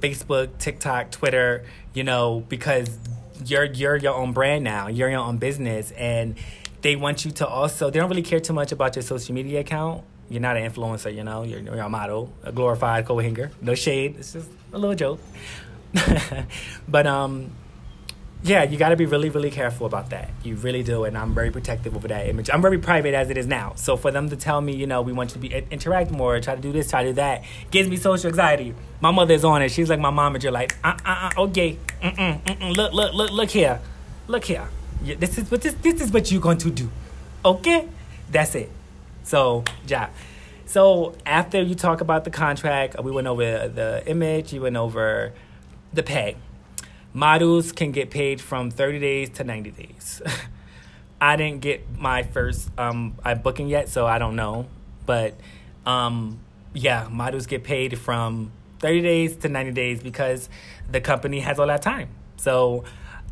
Facebook, 0.00 0.58
TikTok, 0.58 1.10
Twitter, 1.10 1.64
you 1.92 2.04
know, 2.04 2.44
because 2.48 2.98
you're 3.44 3.64
you're 3.64 3.96
your 3.96 4.14
own 4.14 4.32
brand 4.32 4.64
now. 4.64 4.88
You're 4.88 5.10
your 5.10 5.20
own 5.20 5.38
business 5.38 5.90
and 5.92 6.36
they 6.82 6.96
want 6.96 7.24
you 7.24 7.30
to 7.32 7.46
also 7.46 7.90
they 7.90 7.98
don't 7.98 8.08
really 8.08 8.22
care 8.22 8.40
too 8.40 8.52
much 8.52 8.72
about 8.72 8.96
your 8.96 9.02
social 9.02 9.34
media 9.34 9.60
account. 9.60 10.04
You're 10.28 10.40
not 10.40 10.56
an 10.56 10.70
influencer, 10.70 11.14
you 11.14 11.22
know, 11.22 11.42
you're, 11.42 11.60
you're 11.60 11.78
a 11.78 11.88
model, 11.88 12.32
a 12.42 12.52
glorified 12.52 13.04
co-hanger. 13.06 13.50
No 13.60 13.74
shade. 13.74 14.16
It's 14.18 14.32
just 14.32 14.48
a 14.72 14.78
little 14.78 14.96
joke. 14.96 15.20
but 16.88 17.06
um 17.06 17.50
yeah, 18.44 18.62
you 18.62 18.76
got 18.76 18.90
to 18.90 18.96
be 18.96 19.06
really, 19.06 19.30
really 19.30 19.50
careful 19.50 19.86
about 19.86 20.10
that. 20.10 20.28
You 20.42 20.56
really 20.56 20.82
do, 20.82 21.04
and 21.04 21.16
I'm 21.16 21.34
very 21.34 21.50
protective 21.50 21.96
over 21.96 22.06
that 22.08 22.28
image. 22.28 22.50
I'm 22.52 22.60
very 22.60 22.78
private 22.78 23.14
as 23.14 23.30
it 23.30 23.38
is 23.38 23.46
now. 23.46 23.72
So 23.76 23.96
for 23.96 24.10
them 24.10 24.28
to 24.28 24.36
tell 24.36 24.60
me, 24.60 24.76
you 24.76 24.86
know, 24.86 25.00
we 25.00 25.14
want 25.14 25.30
you 25.30 25.34
to 25.34 25.38
be 25.40 25.66
interact 25.70 26.10
more, 26.10 26.38
try 26.40 26.54
to 26.54 26.60
do 26.60 26.70
this, 26.70 26.90
try 26.90 27.04
to 27.04 27.08
do 27.08 27.14
that, 27.14 27.42
gives 27.70 27.88
me 27.88 27.96
social 27.96 28.28
anxiety. 28.28 28.74
My 29.00 29.10
mother's 29.10 29.44
on 29.44 29.62
it. 29.62 29.70
She's 29.70 29.88
like 29.88 29.98
my 29.98 30.10
mom, 30.10 30.34
and 30.34 30.44
you're 30.44 30.52
like, 30.52 30.76
uh, 30.84 30.94
uh, 31.06 31.30
uh 31.34 31.42
okay, 31.44 31.78
mm-mm, 32.02 32.42
mm-mm, 32.42 32.76
look, 32.76 32.92
look, 32.92 33.14
look, 33.14 33.30
look 33.30 33.50
here, 33.50 33.80
look 34.28 34.44
here. 34.44 34.68
This 35.02 35.38
is 35.38 35.50
what 35.50 35.62
this, 35.62 35.72
this 35.80 36.02
is 36.02 36.12
what 36.12 36.30
you're 36.30 36.42
going 36.42 36.58
to 36.58 36.70
do, 36.70 36.90
okay? 37.46 37.88
That's 38.30 38.54
it. 38.54 38.70
So, 39.22 39.64
yeah. 39.86 40.10
So 40.66 41.14
after 41.24 41.62
you 41.62 41.74
talk 41.74 42.02
about 42.02 42.24
the 42.24 42.30
contract, 42.30 43.02
we 43.02 43.10
went 43.10 43.26
over 43.26 43.68
the 43.68 44.02
image, 44.06 44.52
you 44.52 44.60
went 44.60 44.76
over 44.76 45.32
the 45.94 46.02
pay 46.02 46.36
models 47.14 47.72
can 47.72 47.92
get 47.92 48.10
paid 48.10 48.40
from 48.40 48.70
30 48.70 48.98
days 48.98 49.30
to 49.30 49.44
90 49.44 49.70
days. 49.70 50.20
I 51.20 51.36
didn't 51.36 51.62
get 51.62 51.96
my 51.96 52.24
first 52.24 52.68
um, 52.76 53.16
I 53.24 53.32
booking 53.32 53.68
yet, 53.68 53.88
so 53.88 54.06
I 54.06 54.18
don't 54.18 54.36
know. 54.36 54.66
But 55.06 55.34
um, 55.86 56.40
yeah, 56.74 57.08
models 57.10 57.46
get 57.46 57.64
paid 57.64 57.98
from 57.98 58.50
30 58.80 59.00
days 59.00 59.36
to 59.36 59.48
90 59.48 59.70
days 59.70 60.02
because 60.02 60.50
the 60.90 61.00
company 61.00 61.40
has 61.40 61.58
all 61.58 61.68
that 61.68 61.80
time. 61.80 62.08
So 62.36 62.84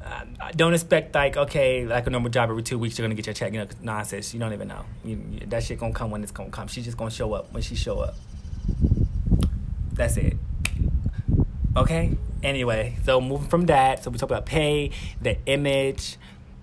uh, 0.03 0.25
don't 0.57 0.73
expect 0.73 1.15
like 1.15 1.37
okay, 1.37 1.85
like 1.85 2.07
a 2.07 2.11
normal 2.11 2.31
job 2.31 2.49
every 2.49 2.63
two 2.63 2.79
weeks 2.79 2.99
you're 2.99 3.05
gonna 3.07 3.15
get 3.15 3.27
your 3.27 3.35
check. 3.35 3.53
You 3.53 3.61
know, 3.61 3.67
nonsense. 3.83 4.33
You 4.33 4.41
don't 4.41 4.53
even 4.53 4.69
know. 4.69 4.85
You, 5.05 5.23
you, 5.31 5.47
that 5.47 5.65
shit 5.65 5.79
gonna 5.79 5.93
come 5.93 6.11
when 6.11 6.23
it's 6.23 6.33
gonna 6.33 6.51
come. 6.51 6.69
She's 6.69 6.85
just 6.85 6.97
gonna 6.97 7.11
show 7.11 7.35
up 7.35 7.53
when 7.53 7.63
she 7.63 7.75
show 7.75 7.99
up. 7.99 8.15
That's 9.93 10.17
it. 10.17 10.37
Okay. 11.77 12.17
Anyway, 12.43 12.97
so 13.05 13.21
moving 13.21 13.49
from 13.49 13.67
that, 13.67 14.03
so 14.03 14.11
we 14.11 14.19
talk 14.19 14.31
about 14.31 14.47
pay, 14.47 14.91
the 15.21 15.37
image. 15.47 16.17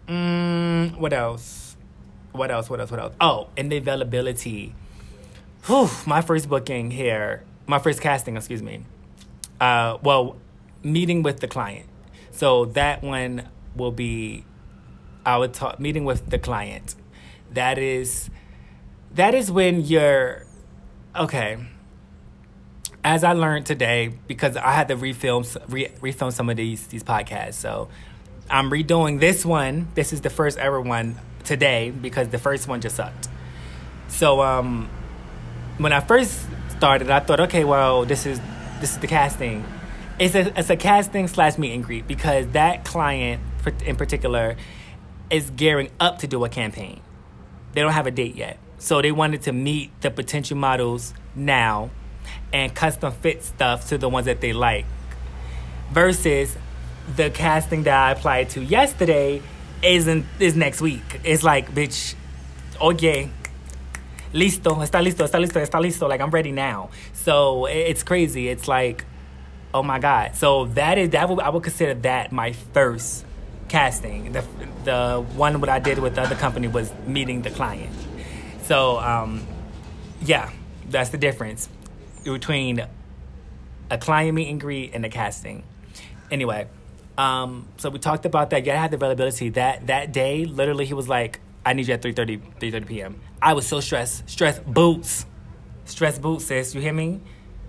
Mm, 0.08 0.98
what 0.98 1.14
else? 1.14 1.78
What 2.32 2.52
else? 2.52 2.70
What 2.70 2.80
else? 2.80 2.92
What 2.92 3.00
else? 3.00 3.16
Oh, 3.22 3.48
and 3.56 3.72
the 3.72 3.78
availability. 3.78 4.76
Whew, 5.66 5.90
my 6.06 6.22
first 6.22 6.50
booking 6.50 6.92
here, 6.92 7.44
my 7.66 7.80
first 7.80 8.02
casting, 8.02 8.36
excuse 8.36 8.62
me. 8.62 8.84
Uh, 9.60 9.98
well, 10.04 10.36
meeting 10.84 11.24
with 11.24 11.40
the 11.40 11.48
client. 11.48 11.86
So 12.32 12.66
that 12.66 13.04
one 13.04 13.48
will 13.76 13.92
be 13.92 14.46
our 15.26 15.48
talk 15.48 15.80
meeting 15.80 16.06
with 16.06 16.30
the 16.30 16.40
client. 16.40 16.96
That 17.54 17.78
is 17.78 18.30
that 19.16 19.34
is 19.34 19.52
when 19.52 19.82
you're 19.82 20.46
okay 21.16 21.58
as 23.04 23.24
I 23.24 23.34
learned 23.34 23.66
today, 23.66 24.14
because 24.28 24.58
I 24.58 24.72
had 24.72 24.90
to 24.90 24.96
refilm 24.96 25.46
re, 25.70 25.88
refilm 26.02 26.34
some 26.34 26.50
of 26.50 26.58
these 26.58 26.88
these 26.88 27.04
podcasts, 27.04 27.56
so 27.56 27.90
I'm 28.50 28.70
redoing 28.70 29.20
this 29.20 29.46
one. 29.46 29.88
This 29.96 30.12
is 30.12 30.22
the 30.22 30.30
first 30.30 30.58
ever 30.58 30.82
one 30.82 31.16
today 31.44 31.92
because 31.92 32.30
the 32.30 32.38
first 32.38 32.68
one 32.68 32.82
just 32.82 32.96
sucked. 32.96 33.30
So 34.08 34.42
um, 34.42 34.90
when 35.78 35.94
I 35.94 36.00
first 36.00 36.48
started, 36.70 37.10
I 37.10 37.20
thought, 37.20 37.40
okay, 37.42 37.64
well, 37.64 38.06
this 38.06 38.26
is 38.26 38.40
this 38.82 38.92
is 38.92 39.00
the 39.00 39.08
casting. 39.08 39.64
It's 40.18 40.36
a 40.36 40.60
it's 40.60 40.70
a 40.70 40.76
casting 40.76 41.28
slash 41.28 41.58
meet 41.58 41.74
and 41.74 41.84
greet 41.84 42.08
because 42.08 42.48
that 42.50 42.84
client 42.84 43.42
in 43.86 43.96
particular 43.96 44.58
is 45.30 45.50
gearing 45.52 45.90
up 46.00 46.20
to 46.20 46.28
do 46.28 46.44
a 46.44 46.50
campaign. 46.50 47.02
They 47.74 47.82
don't 47.82 47.94
have 47.94 48.08
a 48.08 48.12
date 48.12 48.36
yet, 48.36 48.58
so 48.78 49.02
they 49.02 49.12
wanted 49.12 49.44
to 49.44 49.54
meet 49.54 49.92
the 50.02 50.12
potential 50.12 50.58
models 50.58 51.14
now 51.36 51.92
and 52.52 52.74
custom 52.74 53.12
fit 53.14 53.44
stuff 53.44 53.90
to 53.90 53.98
the 53.98 54.10
ones 54.10 54.26
that 54.26 54.42
they 54.42 54.54
like. 54.54 54.86
Versus 55.92 56.58
the 57.16 57.30
casting 57.30 57.84
that 57.84 57.98
I 57.98 58.12
applied 58.12 58.50
to 58.52 58.64
yesterday 58.64 59.42
isn't 59.82 60.26
is 60.40 60.56
next 60.56 60.82
week. 60.82 61.22
It's 61.24 61.44
like, 61.44 61.74
bitch, 61.74 62.16
oye, 62.82 63.30
listo, 64.34 64.76
está 64.84 65.04
listo, 65.04 65.26
está 65.26 65.40
listo, 65.40 65.62
está 65.62 65.82
listo. 65.82 66.08
Like 66.08 66.22
I'm 66.22 66.32
ready 66.32 66.52
now. 66.52 66.90
So 67.14 67.66
it's 67.66 68.04
crazy. 68.04 68.50
It's 68.50 68.68
like, 68.68 69.06
oh 69.74 69.84
my 69.84 70.00
god. 70.00 70.36
So 70.36 70.66
that 70.66 70.98
is 70.98 71.12
that 71.12 71.30
would, 71.30 71.40
I 71.40 71.50
would 71.50 71.64
consider 71.64 71.94
that 72.02 72.32
my 72.32 72.54
first 72.54 73.26
casting. 73.68 74.32
The 74.32 74.44
the 74.84 75.26
one 75.36 75.60
what 75.60 75.70
I 75.70 75.80
did 75.80 76.00
with 76.00 76.16
the 76.16 76.22
other 76.22 76.36
company 76.36 76.68
was 76.68 76.92
meeting 77.08 77.42
the 77.42 77.50
client. 77.50 77.96
So 78.64 79.00
um, 79.00 79.46
yeah, 80.22 80.52
that's 80.90 81.10
the 81.10 81.18
difference 81.18 81.70
between 82.24 82.86
a 83.90 83.98
client 83.98 84.36
meet 84.36 84.50
and 84.50 84.60
greet 84.60 84.94
and 84.94 85.06
a 85.06 85.10
casting. 85.10 85.64
Anyway, 86.32 86.68
um, 87.18 87.68
so 87.78 87.90
we 87.90 88.00
talked 88.00 88.26
about 88.26 88.52
that. 88.52 88.66
Yeah, 88.66 88.76
I 88.76 88.78
had 88.78 88.92
the 88.92 88.98
availability 88.98 89.50
that 89.50 89.88
that 89.88 90.12
day. 90.12 90.46
Literally, 90.46 90.86
he 90.86 90.94
was 90.94 91.10
like, 91.10 91.40
"I 91.66 91.74
need 91.74 91.88
you 91.88 91.94
at 91.94 92.02
3.30, 92.02 92.60
3.30 92.60 92.88
p.m." 92.88 93.20
I 93.42 93.54
was 93.54 93.68
so 93.68 93.80
stressed. 93.80 94.30
Stress 94.30 94.60
boots, 94.60 95.26
stress 95.86 96.20
boots, 96.20 96.46
sis. 96.46 96.76
You 96.76 96.82
hear 96.82 96.94
me? 96.94 97.22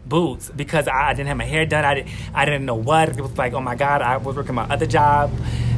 Boots 0.07 0.51
because 0.55 0.89
I, 0.89 1.13
didn't 1.13 1.29
have 1.29 1.37
my 1.37 1.45
hair 1.45 1.67
done. 1.67 1.85
I 1.85 1.95
didn't. 1.95 2.11
I 2.35 2.45
didn't 2.45 2.65
know 2.65 2.75
what 2.75 3.09
it 3.11 3.21
was 3.21 3.37
like. 3.37 3.53
Oh 3.53 3.61
my 3.61 3.75
god! 3.75 4.03
I 4.03 4.17
was 4.19 4.37
working 4.37 4.55
my 4.55 4.65
other 4.65 4.87
job. 4.87 5.33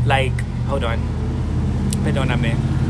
Like, 0.07 0.39
hold 0.67 0.85
on. 0.85 0.99
Perdóname. 2.05 2.82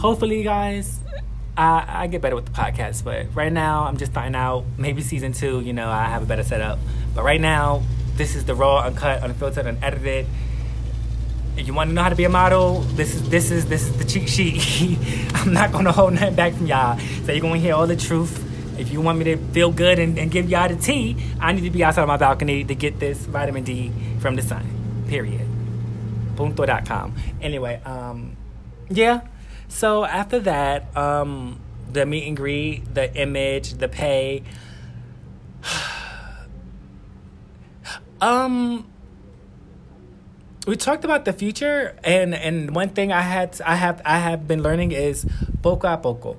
Hopefully, 0.00 0.42
guys, 0.42 0.98
I, 1.56 1.84
I 1.86 2.06
get 2.06 2.22
better 2.22 2.34
with 2.34 2.46
the 2.46 2.52
podcast. 2.52 3.04
But 3.04 3.26
right 3.34 3.52
now, 3.52 3.84
I'm 3.84 3.98
just 3.98 4.12
starting 4.12 4.34
out. 4.34 4.64
Maybe 4.78 5.02
season 5.02 5.32
two, 5.32 5.60
you 5.60 5.72
know, 5.72 5.88
I 5.88 6.06
have 6.06 6.22
a 6.22 6.26
better 6.26 6.42
setup. 6.42 6.78
But 7.14 7.22
right 7.22 7.40
now, 7.40 7.82
this 8.16 8.34
is 8.34 8.44
the 8.46 8.54
raw, 8.54 8.84
uncut, 8.84 9.22
unfiltered, 9.22 9.66
unedited. 9.66 10.26
If 11.56 11.66
you 11.66 11.74
want 11.74 11.90
to 11.90 11.94
know 11.94 12.02
how 12.02 12.08
to 12.08 12.16
be 12.16 12.24
a 12.24 12.30
model, 12.30 12.80
this 12.80 13.14
is 13.14 13.28
this 13.28 13.50
is 13.50 13.66
this 13.66 13.82
is 13.82 13.98
the 13.98 14.04
cheat 14.04 14.28
sheet. 14.28 14.98
I'm 15.34 15.52
not 15.52 15.72
gonna 15.72 15.92
hold 15.92 16.14
nothing 16.14 16.34
back 16.34 16.54
from 16.54 16.66
y'all. 16.66 16.98
So 17.24 17.32
you're 17.32 17.42
gonna 17.42 17.58
hear 17.58 17.74
all 17.74 17.86
the 17.86 17.96
truth. 17.96 18.46
If 18.78 18.90
you 18.92 19.02
want 19.02 19.18
me 19.18 19.24
to 19.24 19.36
feel 19.36 19.70
good 19.70 19.98
and, 19.98 20.18
and 20.18 20.30
give 20.30 20.48
y'all 20.48 20.68
the 20.68 20.76
tea, 20.76 21.16
I 21.38 21.52
need 21.52 21.64
to 21.64 21.70
be 21.70 21.84
outside 21.84 22.06
my 22.06 22.16
balcony 22.16 22.64
to 22.64 22.74
get 22.74 22.98
this 22.98 23.26
vitamin 23.26 23.64
D 23.64 23.92
from 24.20 24.36
the 24.36 24.42
sun. 24.42 24.64
Period. 25.08 25.46
Punto.com. 26.36 27.14
Anyway, 27.42 27.82
um, 27.84 28.36
yeah. 28.88 29.20
So 29.70 30.04
after 30.04 30.40
that, 30.40 30.94
um, 30.96 31.60
the 31.90 32.04
meet 32.04 32.26
and 32.26 32.36
greet, 32.36 32.92
the 32.92 33.14
image, 33.14 33.74
the 33.74 33.88
pay. 33.88 34.42
um, 38.20 38.86
we 40.66 40.76
talked 40.76 41.04
about 41.04 41.24
the 41.24 41.32
future, 41.32 41.96
and 42.04 42.34
and 42.34 42.74
one 42.74 42.90
thing 42.90 43.12
I 43.12 43.22
had 43.22 43.58
I 43.64 43.76
have 43.76 44.02
I 44.04 44.18
have 44.18 44.46
been 44.46 44.62
learning 44.62 44.92
is 44.92 45.24
poco 45.62 45.88
a 45.88 45.96
poco, 45.96 46.36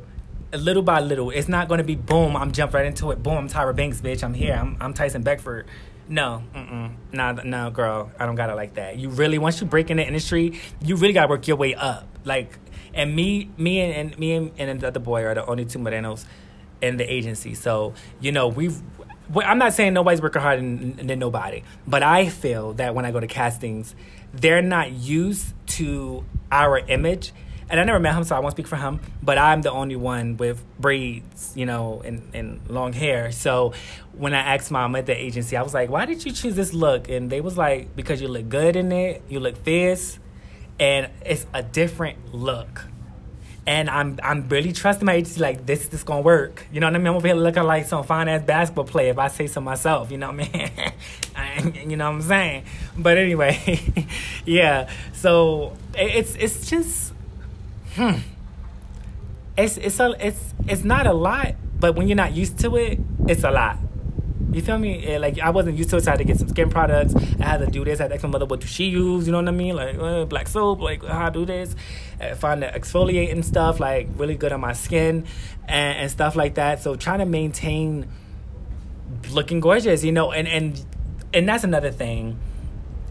little 0.53 0.83
by 0.83 0.99
little. 0.99 1.31
It's 1.31 1.47
not 1.47 1.69
going 1.69 1.79
to 1.79 1.85
be 1.85 1.95
boom. 1.95 2.35
I'm 2.35 2.51
jump 2.51 2.73
right 2.73 2.85
into 2.85 3.11
it. 3.11 3.23
Boom. 3.23 3.37
I'm 3.37 3.47
Tyra 3.47 3.75
Banks, 3.75 4.01
bitch. 4.01 4.23
I'm 4.23 4.33
here. 4.33 4.55
I'm 4.59 4.77
I'm 4.79 4.93
Tyson 4.93 5.23
Beckford. 5.23 5.67
No, 6.09 6.43
mm-mm. 6.53 6.91
no, 7.13 7.31
no, 7.31 7.71
girl. 7.71 8.11
I 8.19 8.25
don't 8.25 8.35
got 8.35 8.49
it 8.49 8.55
like 8.55 8.73
that. 8.73 8.97
You 8.97 9.07
really 9.09 9.37
once 9.37 9.61
you 9.61 9.67
break 9.67 9.89
in 9.89 9.97
the 9.97 10.05
industry, 10.05 10.59
you 10.81 10.97
really 10.97 11.13
got 11.13 11.21
to 11.23 11.27
work 11.29 11.47
your 11.47 11.55
way 11.55 11.73
up. 11.73 12.10
Like, 12.23 12.59
and 12.93 13.15
me, 13.15 13.49
me, 13.57 13.79
and, 13.81 13.93
and 13.93 14.19
me 14.19 14.33
and, 14.33 14.51
and 14.57 14.79
the 14.79 14.87
other 14.87 14.99
boy 14.99 15.23
are 15.23 15.33
the 15.33 15.45
only 15.45 15.65
two 15.65 15.79
Morenos 15.79 16.25
in 16.81 16.97
the 16.97 17.11
agency. 17.11 17.53
So 17.53 17.93
you 18.19 18.31
know 18.31 18.47
we've 18.47 18.81
I'm 19.39 19.59
not 19.59 19.73
saying 19.73 19.93
nobody's 19.93 20.21
working 20.21 20.41
harder 20.41 20.61
than, 20.61 21.07
than, 21.07 21.19
nobody, 21.19 21.63
but 21.87 22.03
I 22.03 22.27
feel 22.27 22.73
that 22.73 22.95
when 22.95 23.05
I 23.05 23.11
go 23.11 23.19
to 23.19 23.27
castings, 23.27 23.95
they're 24.33 24.61
not 24.61 24.91
used 24.91 25.53
to 25.67 26.25
our 26.51 26.79
image. 26.79 27.31
And 27.69 27.79
I 27.79 27.85
never 27.85 28.01
met 28.01 28.15
him, 28.15 28.25
so 28.25 28.35
I 28.35 28.39
won't 28.39 28.51
speak 28.51 28.67
for 28.67 28.75
him. 28.75 28.99
But 29.23 29.37
I'm 29.37 29.61
the 29.61 29.71
only 29.71 29.95
one 29.95 30.35
with 30.35 30.61
braids, 30.77 31.53
you 31.55 31.65
know, 31.65 32.01
and, 32.03 32.29
and 32.33 32.69
long 32.69 32.91
hair. 32.91 33.31
So 33.31 33.73
when 34.11 34.33
I 34.33 34.39
asked 34.39 34.71
mom 34.71 34.93
at 34.97 35.05
the 35.05 35.15
agency, 35.15 35.55
I 35.55 35.61
was 35.61 35.73
like, 35.73 35.89
"Why 35.89 36.05
did 36.05 36.25
you 36.25 36.33
choose 36.33 36.55
this 36.55 36.73
look?" 36.73 37.07
And 37.07 37.29
they 37.29 37.39
was 37.39 37.57
like, 37.57 37.95
"Because 37.95 38.21
you 38.21 38.27
look 38.27 38.49
good 38.49 38.75
in 38.75 38.91
it. 38.91 39.23
You 39.29 39.39
look 39.39 39.55
fierce, 39.55 40.19
and 40.81 41.09
it's 41.25 41.45
a 41.53 41.63
different 41.63 42.33
look." 42.35 42.87
and 43.67 43.89
I'm 43.89 44.19
I'm 44.23 44.49
really 44.49 44.71
trusting 44.71 45.05
my 45.05 45.13
agency 45.13 45.39
like 45.39 45.65
this 45.65 45.93
is 45.93 46.03
gonna 46.03 46.21
work. 46.21 46.65
You 46.71 46.79
know 46.79 46.87
what 46.87 46.95
I 46.95 46.97
mean? 46.97 47.07
I'm 47.07 47.37
looking 47.37 47.63
like 47.63 47.85
some 47.85 48.03
fine 48.03 48.27
ass 48.27 48.41
basketball 48.43 48.85
player 48.85 49.11
if 49.11 49.19
I 49.19 49.27
say 49.27 49.47
so 49.47 49.61
myself. 49.61 50.11
You 50.11 50.17
know 50.17 50.31
what 50.31 50.49
I 50.55 50.93
mean? 51.69 51.89
you 51.89 51.97
know 51.97 52.05
what 52.09 52.15
I'm 52.15 52.21
saying? 52.21 52.63
But 52.97 53.17
anyway, 53.17 54.07
yeah. 54.45 54.89
So 55.13 55.73
it's 55.93 56.35
it's 56.35 56.69
just 56.69 57.13
hmm. 57.93 58.15
It's 59.57 59.77
it's 59.77 59.99
a 59.99 60.15
it's 60.19 60.53
it's 60.67 60.83
not 60.83 61.05
a 61.05 61.13
lot, 61.13 61.55
but 61.79 61.95
when 61.95 62.07
you're 62.07 62.15
not 62.15 62.33
used 62.33 62.57
to 62.59 62.75
it, 62.77 62.99
it's 63.27 63.43
a 63.43 63.51
lot. 63.51 63.77
You 64.51 64.61
feel 64.61 64.77
me? 64.77 65.17
like 65.17 65.39
I 65.39 65.49
wasn't 65.49 65.77
used 65.77 65.89
to 65.91 65.97
it, 65.97 66.03
so 66.03 66.11
I 66.11 66.13
had 66.13 66.17
to 66.17 66.25
get 66.25 66.37
some 66.37 66.49
skin 66.49 66.69
products. 66.69 67.15
I 67.15 67.45
had 67.45 67.59
to 67.59 67.67
do 67.67 67.85
this. 67.85 67.99
I 67.99 68.03
had 68.03 68.09
to 68.09 68.15
ask 68.15 68.23
my 68.23 68.29
mother 68.29 68.45
what 68.45 68.59
do 68.59 68.67
she 68.67 68.85
use. 68.85 69.25
You 69.25 69.31
know 69.31 69.39
what 69.39 69.47
I 69.47 69.51
mean? 69.51 69.75
Like 69.75 69.97
uh, 69.97 70.25
black 70.25 70.49
soap. 70.49 70.81
Like 70.81 71.05
how 71.05 71.27
I 71.27 71.29
do 71.29 71.45
this. 71.45 71.73
I 72.19 72.33
find 72.33 72.61
the 72.61 72.67
exfoliating 72.67 73.43
stuff 73.45 73.79
like 73.79 74.09
really 74.15 74.35
good 74.35 74.51
on 74.51 74.59
my 74.59 74.73
skin 74.73 75.25
and, 75.67 75.97
and 75.99 76.11
stuff 76.11 76.35
like 76.35 76.55
that. 76.55 76.81
So 76.81 76.95
trying 76.95 77.19
to 77.19 77.25
maintain 77.25 78.09
looking 79.29 79.61
gorgeous, 79.61 80.03
you 80.03 80.11
know, 80.11 80.31
and 80.31 80.47
and 80.47 80.85
and 81.33 81.47
that's 81.47 81.63
another 81.63 81.91
thing. 81.91 82.37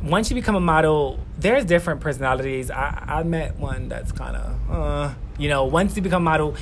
Once 0.02 0.30
you 0.30 0.34
become 0.34 0.56
a 0.56 0.60
model, 0.60 1.20
there's 1.38 1.64
different 1.64 2.00
personalities. 2.00 2.70
I 2.70 3.02
I 3.06 3.22
met 3.22 3.56
one 3.56 3.88
that's 3.88 4.12
kind 4.12 4.36
of 4.36 4.70
uh, 4.70 5.14
you 5.38 5.48
know, 5.48 5.64
once 5.64 5.96
you 5.96 6.02
become 6.02 6.22
a 6.22 6.30
model, 6.30 6.56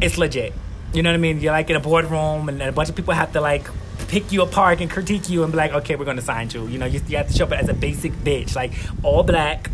it's 0.00 0.16
legit. 0.16 0.54
You 0.92 1.02
know 1.02 1.10
what 1.10 1.14
I 1.14 1.18
mean? 1.18 1.40
You're 1.40 1.52
like 1.52 1.70
in 1.70 1.76
a 1.76 1.80
boardroom, 1.80 2.48
and 2.48 2.60
a 2.62 2.72
bunch 2.72 2.88
of 2.88 2.96
people 2.96 3.14
have 3.14 3.32
to 3.32 3.40
like 3.40 3.68
pick 4.08 4.32
you 4.32 4.42
apart 4.42 4.80
and 4.80 4.90
critique 4.90 5.28
you 5.28 5.42
and 5.42 5.52
be 5.52 5.56
like, 5.56 5.72
okay, 5.72 5.96
we're 5.96 6.04
gonna 6.04 6.22
sign 6.22 6.50
you. 6.50 6.66
You 6.66 6.78
know, 6.78 6.86
you, 6.86 7.00
you 7.08 7.16
have 7.16 7.28
to 7.28 7.32
show 7.32 7.44
up 7.44 7.52
as 7.52 7.68
a 7.68 7.74
basic 7.74 8.12
bitch, 8.12 8.54
like 8.54 8.72
all 9.02 9.22
black. 9.22 9.70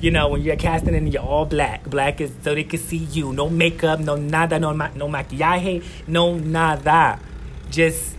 You 0.00 0.10
know, 0.10 0.28
when 0.28 0.42
you're 0.42 0.56
casting 0.56 0.94
and 0.94 1.10
you're 1.10 1.22
all 1.22 1.46
black. 1.46 1.84
Black 1.84 2.20
is 2.20 2.30
so 2.42 2.54
they 2.54 2.64
can 2.64 2.78
see 2.78 2.98
you. 2.98 3.32
No 3.32 3.48
makeup, 3.48 3.98
no 3.98 4.14
nada, 4.14 4.58
no 4.58 4.74
ma- 4.74 4.90
no 4.94 5.08
maquillaje, 5.08 5.84
no 6.06 6.36
nada. 6.36 7.18
Just 7.70 8.16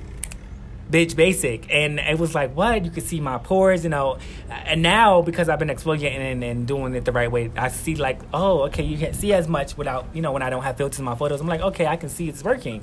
bitch 0.90 1.16
basic 1.16 1.68
and 1.70 2.00
it 2.00 2.18
was 2.18 2.34
like 2.34 2.56
what 2.56 2.86
you 2.86 2.90
could 2.90 3.04
see 3.04 3.20
my 3.20 3.38
pores 3.38 3.84
you 3.84 3.90
know 3.90 4.18
and 4.50 4.82
now 4.82 5.22
because 5.22 5.50
i've 5.50 5.60
been 5.60 5.68
exfoliating 5.68 6.16
and, 6.16 6.44
and 6.44 6.66
doing 6.66 6.96
it 6.96 7.04
the 7.04 7.12
right 7.12 7.30
way 7.30 7.52
i 7.58 7.68
see 7.68 7.96
like 7.96 8.20
oh 8.34 8.62
okay 8.62 8.84
you 8.84 8.98
can't 8.98 9.16
see 9.16 9.34
as 9.34 9.50
much 9.50 9.78
without 9.78 10.06
you 10.14 10.22
know 10.22 10.32
when 10.32 10.42
i 10.42 10.50
don't 10.50 10.64
have 10.64 10.78
filters 10.78 10.98
in 10.98 11.04
my 11.04 11.16
photos 11.16 11.42
i'm 11.42 11.48
like 11.48 11.60
okay 11.60 11.86
i 11.86 11.98
can 11.98 12.08
see 12.08 12.30
it's 12.30 12.42
working 12.42 12.82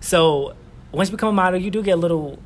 so 0.00 0.54
once 0.96 1.10
you 1.10 1.16
become 1.16 1.30
a 1.30 1.32
model, 1.32 1.60
you 1.60 1.70
do 1.70 1.82
get 1.82 1.92
a 1.92 1.96
little, 1.96 2.38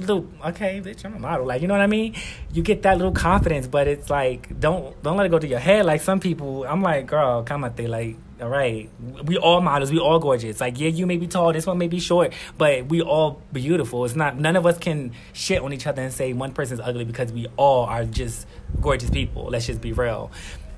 little 0.00 0.28
okay, 0.44 0.80
bitch, 0.80 1.04
I'm 1.04 1.14
a 1.14 1.18
model. 1.18 1.46
Like 1.46 1.62
you 1.62 1.68
know 1.68 1.74
what 1.74 1.80
I 1.80 1.86
mean? 1.86 2.14
You 2.52 2.62
get 2.62 2.82
that 2.82 2.96
little 2.96 3.12
confidence, 3.12 3.66
but 3.66 3.88
it's 3.88 4.10
like 4.10 4.58
don't 4.60 5.00
don't 5.02 5.16
let 5.16 5.26
it 5.26 5.30
go 5.30 5.38
to 5.38 5.46
your 5.46 5.58
head. 5.58 5.86
Like 5.86 6.00
some 6.00 6.20
people, 6.20 6.64
I'm 6.64 6.82
like, 6.82 7.06
girl, 7.06 7.42
come 7.42 7.64
out 7.64 7.76
there, 7.76 7.88
like. 7.88 8.16
All 8.40 8.48
right, 8.48 8.88
we 9.24 9.36
all 9.36 9.60
models, 9.60 9.90
we 9.90 9.98
all 9.98 10.20
gorgeous. 10.20 10.60
Like, 10.60 10.78
yeah, 10.78 10.90
you 10.90 11.08
may 11.08 11.16
be 11.16 11.26
tall, 11.26 11.52
this 11.52 11.66
one 11.66 11.76
may 11.76 11.88
be 11.88 11.98
short, 11.98 12.32
but 12.56 12.86
we 12.86 13.02
all 13.02 13.42
beautiful. 13.52 14.04
It's 14.04 14.14
not 14.14 14.38
none 14.38 14.54
of 14.54 14.64
us 14.64 14.78
can 14.78 15.10
shit 15.32 15.60
on 15.60 15.72
each 15.72 15.88
other 15.88 16.02
and 16.02 16.12
say 16.12 16.32
one 16.34 16.52
person's 16.52 16.78
ugly 16.78 17.04
because 17.04 17.32
we 17.32 17.48
all 17.56 17.86
are 17.86 18.04
just 18.04 18.46
gorgeous 18.80 19.10
people. 19.10 19.46
Let's 19.46 19.66
just 19.66 19.80
be 19.80 19.92
real 19.92 20.30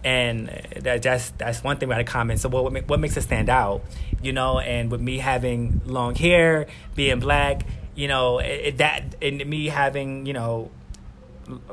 and 0.04 0.48
that, 0.76 1.02
that's 1.02 1.30
that's 1.30 1.62
one 1.62 1.76
thing 1.76 1.88
about 1.88 2.00
a 2.00 2.04
comment. 2.04 2.40
So 2.40 2.48
what 2.48 2.88
what 2.88 3.00
makes 3.00 3.16
it 3.16 3.22
stand 3.22 3.48
out, 3.48 3.82
you 4.22 4.32
know? 4.32 4.58
And 4.58 4.90
with 4.90 5.00
me 5.00 5.18
having 5.18 5.82
long 5.84 6.14
hair, 6.14 6.66
being 6.94 7.20
black, 7.20 7.66
you 7.94 8.08
know, 8.08 8.38
it, 8.38 8.78
that 8.78 9.16
and 9.20 9.44
me 9.46 9.66
having 9.66 10.26
you 10.26 10.32
know, 10.32 10.70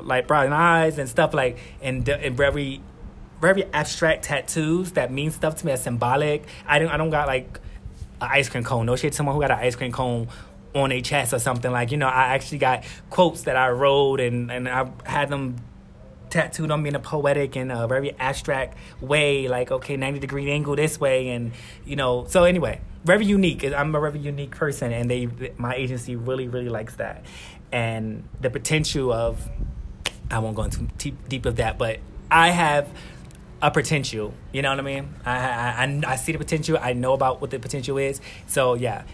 like 0.00 0.26
brown 0.26 0.52
eyes 0.52 0.98
and 0.98 1.08
stuff 1.08 1.32
like 1.34 1.58
and 1.80 2.08
and 2.08 2.36
very 2.36 2.80
very 3.40 3.64
abstract 3.72 4.24
tattoos 4.24 4.92
that 4.92 5.12
mean 5.12 5.30
stuff 5.30 5.56
to 5.56 5.66
me 5.66 5.72
as 5.72 5.82
symbolic. 5.82 6.44
I 6.66 6.78
don't 6.78 6.88
I 6.88 6.96
don't 6.96 7.10
got 7.10 7.26
like 7.28 7.60
an 8.20 8.28
ice 8.30 8.48
cream 8.48 8.64
cone. 8.64 8.86
No 8.86 8.96
shit, 8.96 9.14
someone 9.14 9.34
who 9.34 9.40
got 9.40 9.50
an 9.50 9.58
ice 9.58 9.76
cream 9.76 9.92
cone 9.92 10.28
on 10.74 10.92
a 10.92 11.00
chest 11.00 11.32
or 11.32 11.38
something 11.38 11.70
like 11.70 11.92
you 11.92 11.96
know. 11.96 12.08
I 12.08 12.34
actually 12.34 12.58
got 12.58 12.84
quotes 13.10 13.42
that 13.42 13.56
I 13.56 13.70
wrote 13.70 14.20
and 14.20 14.50
and 14.50 14.68
I 14.68 14.90
had 15.04 15.28
them 15.28 15.56
tattooed 16.30 16.70
on 16.70 16.82
me 16.82 16.88
in 16.88 16.94
a 16.94 17.00
poetic 17.00 17.56
and 17.56 17.72
a 17.72 17.86
very 17.86 18.14
abstract 18.18 18.76
way, 19.00 19.48
like 19.48 19.70
okay, 19.70 19.96
ninety 19.96 20.20
degree 20.20 20.50
angle 20.50 20.76
this 20.76 21.00
way, 21.00 21.30
and 21.30 21.52
you 21.84 21.96
know. 21.96 22.26
So 22.28 22.44
anyway, 22.44 22.80
very 23.04 23.24
unique. 23.24 23.64
I'm 23.64 23.94
a 23.94 24.00
very 24.00 24.18
unique 24.18 24.52
person, 24.52 24.92
and 24.92 25.10
they 25.10 25.28
my 25.56 25.74
agency 25.74 26.16
really 26.16 26.48
really 26.48 26.68
likes 26.68 26.96
that, 26.96 27.24
and 27.72 28.24
the 28.40 28.50
potential 28.50 29.12
of 29.12 29.48
I 30.30 30.38
won't 30.40 30.56
go 30.56 30.62
into 30.62 30.82
deep, 30.98 31.28
deep 31.28 31.46
of 31.46 31.56
that, 31.56 31.78
but 31.78 32.00
I 32.30 32.50
have 32.50 32.88
a 33.62 33.70
potential. 33.70 34.34
You 34.52 34.62
know 34.62 34.70
what 34.70 34.78
I 34.78 34.82
mean? 34.82 35.14
I, 35.24 35.36
I 35.36 36.02
I 36.06 36.16
see 36.16 36.32
the 36.32 36.38
potential. 36.38 36.78
I 36.80 36.92
know 36.92 37.12
about 37.12 37.40
what 37.40 37.50
the 37.50 37.58
potential 37.58 37.98
is. 37.98 38.20
So 38.46 38.74
yeah. 38.74 39.04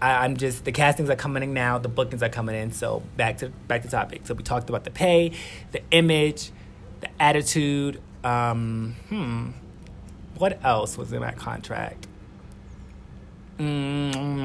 I, 0.00 0.24
am 0.24 0.36
just 0.36 0.64
the 0.64 0.70
castings 0.70 1.10
are 1.10 1.16
coming 1.16 1.42
in 1.42 1.52
now, 1.52 1.78
the 1.78 1.88
bookings 1.88 2.22
are 2.22 2.28
coming 2.28 2.54
in. 2.54 2.70
So 2.70 3.02
back 3.16 3.38
to 3.38 3.48
back 3.48 3.82
to 3.82 3.88
topic. 3.88 4.22
So 4.26 4.34
we 4.34 4.44
talked 4.44 4.68
about 4.68 4.84
the 4.84 4.92
pay, 4.92 5.32
the 5.72 5.82
image, 5.90 6.52
the 7.00 7.08
attitude. 7.20 8.00
Um, 8.24 8.96
hmm. 9.08 9.50
What 10.36 10.64
else 10.64 10.96
was 10.96 11.12
in 11.12 11.20
that 11.22 11.36
contract? 11.36 12.06
Mm, 13.58 14.44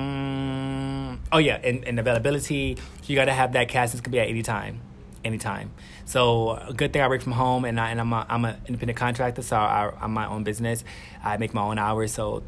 oh 1.32 1.38
yeah, 1.38 1.60
and, 1.64 1.84
and 1.86 2.00
availability. 2.00 2.78
You 3.06 3.16
got 3.16 3.26
to 3.26 3.34
have 3.34 3.54
that 3.54 3.70
castings 3.70 4.02
can 4.02 4.12
be 4.12 4.20
at 4.20 4.28
any 4.28 4.42
time, 4.42 4.82
anytime. 5.24 5.72
So 6.06 6.52
a 6.52 6.74
good 6.74 6.92
thing 6.94 7.04
I 7.04 7.08
work 7.08 7.22
from 7.22 7.34
home, 7.34 7.64
and 7.66 7.80
I 7.80 7.92
and 7.92 8.02
I'm 8.02 8.12
a, 8.12 8.26
I'm 8.28 8.44
an 8.46 8.56
independent 8.68 8.98
contractor, 8.98 9.44
so 9.44 9.56
I, 9.56 9.92
am 10.02 10.14
my 10.14 10.28
own 10.28 10.44
business. 10.44 10.84
I 11.24 11.38
make 11.38 11.54
my 11.54 11.62
own 11.62 11.78
hours, 11.78 12.12
so 12.12 12.42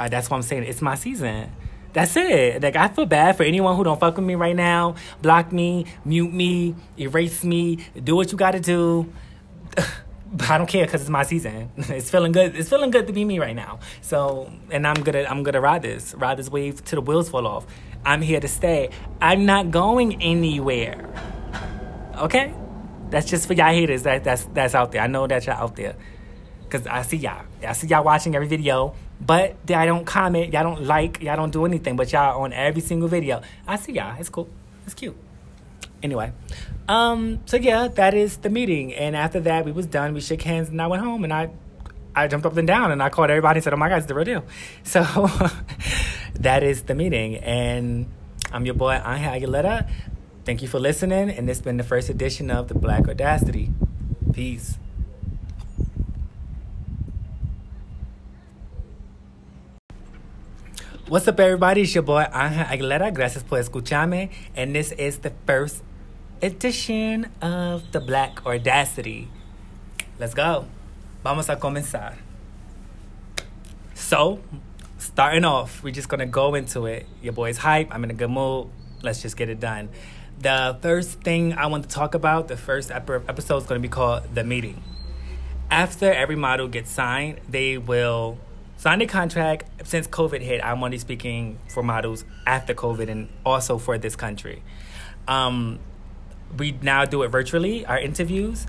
I, 0.00 0.08
that's 0.08 0.28
what 0.28 0.38
I'm 0.38 0.42
saying. 0.42 0.64
It's 0.64 0.82
my 0.82 0.96
season. 0.96 1.52
That's 1.92 2.16
it. 2.16 2.62
Like 2.62 2.74
I 2.74 2.88
feel 2.88 3.06
bad 3.06 3.36
for 3.36 3.44
anyone 3.44 3.76
who 3.76 3.84
don't 3.84 3.98
fuck 3.98 4.16
with 4.16 4.26
me 4.26 4.34
right 4.34 4.56
now. 4.56 4.96
Block 5.22 5.52
me, 5.52 5.86
mute 6.04 6.32
me, 6.32 6.74
erase 6.98 7.44
me. 7.44 7.86
Do 8.02 8.16
what 8.16 8.32
you 8.32 8.38
got 8.38 8.52
to 8.52 8.60
do. 8.60 9.12
I 10.48 10.58
don't 10.58 10.68
care 10.68 10.84
because 10.84 11.00
it's 11.00 11.10
my 11.10 11.24
season. 11.24 11.70
It's 11.88 12.10
feeling 12.10 12.32
good. 12.32 12.54
It's 12.54 12.68
feeling 12.68 12.90
good 12.90 13.06
to 13.08 13.12
be 13.12 13.24
me 13.24 13.38
right 13.38 13.56
now. 13.56 13.80
So, 14.00 14.50
and 14.70 14.86
I'm 14.86 15.02
gonna 15.02 15.24
I'm 15.24 15.42
gonna 15.42 15.60
ride 15.60 15.82
this 15.82 16.14
ride 16.14 16.36
this 16.36 16.48
wave 16.48 16.84
till 16.84 17.00
the 17.00 17.06
wheels 17.06 17.28
fall 17.28 17.46
off. 17.46 17.66
I'm 18.04 18.22
here 18.22 18.40
to 18.40 18.48
stay. 18.48 18.90
I'm 19.20 19.44
not 19.44 19.70
going 19.70 20.22
anywhere. 20.22 21.06
Okay, 22.16 22.54
that's 23.10 23.28
just 23.28 23.46
for 23.46 23.54
y'all 23.54 23.72
haters. 23.72 24.04
That 24.04 24.24
that's 24.24 24.44
that's 24.54 24.74
out 24.74 24.92
there. 24.92 25.02
I 25.02 25.06
know 25.06 25.26
that 25.26 25.46
y'all 25.46 25.56
out 25.56 25.76
there 25.76 25.96
because 26.62 26.86
I 26.86 27.02
see 27.02 27.16
y'all. 27.16 27.44
I 27.66 27.72
see 27.72 27.88
y'all 27.88 28.04
watching 28.04 28.34
every 28.34 28.48
video, 28.48 28.94
but 29.20 29.56
y'all 29.68 29.86
don't 29.86 30.04
comment. 30.04 30.52
Y'all 30.52 30.62
don't 30.62 30.84
like. 30.84 31.20
Y'all 31.22 31.36
don't 31.36 31.52
do 31.52 31.64
anything. 31.64 31.96
But 31.96 32.12
y'all 32.12 32.42
on 32.42 32.52
every 32.52 32.82
single 32.82 33.08
video. 33.08 33.42
I 33.66 33.76
see 33.76 33.92
y'all. 33.92 34.16
It's 34.18 34.28
cool. 34.28 34.48
It's 34.86 34.94
cute. 34.94 35.16
Anyway, 36.02 36.32
um, 36.88 37.40
so 37.46 37.56
yeah, 37.56 37.88
that 37.88 38.14
is 38.14 38.38
the 38.38 38.48
meeting. 38.50 38.94
And 38.94 39.14
after 39.14 39.40
that, 39.40 39.64
we 39.64 39.72
was 39.72 39.86
done. 39.86 40.14
We 40.14 40.20
shook 40.20 40.42
hands, 40.42 40.68
and 40.68 40.80
I 40.80 40.86
went 40.86 41.02
home. 41.02 41.24
And 41.24 41.32
I, 41.32 41.50
I 42.14 42.26
jumped 42.26 42.46
up 42.46 42.56
and 42.56 42.66
down 42.66 42.90
and 42.90 43.02
I 43.02 43.08
called 43.10 43.30
everybody 43.30 43.58
and 43.58 43.64
said, 43.64 43.74
"Oh 43.74 43.76
my 43.76 43.88
God, 43.88 43.98
it's 43.98 44.06
the 44.06 44.14
real 44.14 44.24
deal." 44.24 44.44
So 44.84 45.02
that 46.34 46.62
is 46.62 46.82
the 46.82 46.94
meeting, 46.94 47.36
and 47.36 48.06
I'm 48.52 48.64
your 48.64 48.74
boy 48.74 48.94
Angel 48.94 49.32
Aguilera. 49.32 49.88
Thank 50.44 50.62
you 50.62 50.68
for 50.68 50.80
listening, 50.80 51.30
and 51.30 51.48
this 51.48 51.58
has 51.58 51.64
been 51.64 51.76
the 51.76 51.84
first 51.84 52.08
edition 52.08 52.50
of 52.50 52.68
the 52.68 52.74
Black 52.74 53.08
Audacity. 53.08 53.70
Peace. 54.32 54.78
What's 61.08 61.26
up, 61.26 61.40
everybody? 61.40 61.82
It's 61.82 61.94
your 61.94 62.04
boy 62.04 62.24
Angel 62.32 62.64
Aguilera. 62.64 63.12
Gracias 63.12 63.42
por 63.42 63.58
escucharme. 63.58 64.30
And 64.56 64.74
this 64.74 64.92
is 64.92 65.18
the 65.18 65.32
first 65.44 65.82
edition 66.42 67.30
of 67.42 67.92
the 67.92 68.00
Black 68.00 68.46
Audacity. 68.46 69.28
Let's 70.18 70.34
go. 70.34 70.66
Vamos 71.22 71.48
a 71.48 71.56
comenzar. 71.56 72.14
So, 73.94 74.40
starting 74.98 75.44
off, 75.44 75.82
we're 75.82 75.92
just 75.92 76.08
gonna 76.08 76.26
go 76.26 76.54
into 76.54 76.86
it. 76.86 77.06
Your 77.22 77.32
boy's 77.32 77.58
hype. 77.58 77.94
I'm 77.94 78.04
in 78.04 78.10
a 78.10 78.14
good 78.14 78.30
mood. 78.30 78.68
Let's 79.02 79.22
just 79.22 79.36
get 79.36 79.48
it 79.48 79.60
done. 79.60 79.90
The 80.38 80.78
first 80.80 81.20
thing 81.20 81.52
I 81.52 81.66
want 81.66 81.84
to 81.84 81.90
talk 81.90 82.14
about, 82.14 82.48
the 82.48 82.56
first 82.56 82.90
episode 82.90 83.58
is 83.58 83.66
gonna 83.66 83.80
be 83.80 83.88
called 83.88 84.34
The 84.34 84.44
Meeting. 84.44 84.82
After 85.70 86.10
every 86.10 86.36
model 86.36 86.68
gets 86.68 86.90
signed, 86.90 87.40
they 87.48 87.76
will 87.76 88.38
signed 88.76 89.02
a 89.02 89.06
contract 89.06 89.86
since 89.86 90.06
COVID 90.06 90.40
hit. 90.40 90.64
I'm 90.64 90.82
only 90.82 90.96
speaking 90.96 91.58
for 91.68 91.82
models 91.82 92.24
after 92.46 92.72
COVID 92.72 93.10
and 93.10 93.28
also 93.44 93.76
for 93.76 93.98
this 93.98 94.16
country. 94.16 94.62
Um, 95.28 95.78
we 96.56 96.72
now 96.82 97.04
do 97.04 97.22
it 97.22 97.28
virtually, 97.28 97.86
our 97.86 97.98
interviews, 97.98 98.66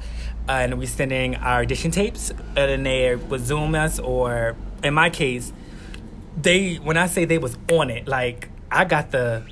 and 0.48 0.78
we're 0.78 0.88
sending 0.88 1.36
our 1.36 1.62
audition 1.62 1.92
tapes, 1.92 2.32
and 2.56 2.86
they 2.86 3.16
would 3.16 3.42
Zoom 3.42 3.76
us, 3.76 4.00
or 4.00 4.56
in 4.84 4.94
my 4.94 5.10
case, 5.10 5.54
they 6.40 6.76
when 6.76 6.98
I 6.98 7.08
say 7.08 7.26
they 7.26 7.38
was 7.38 7.58
on 7.72 7.90
it, 7.90 8.08
like 8.08 8.50
I 8.72 8.86
got 8.86 9.12
the 9.12 9.44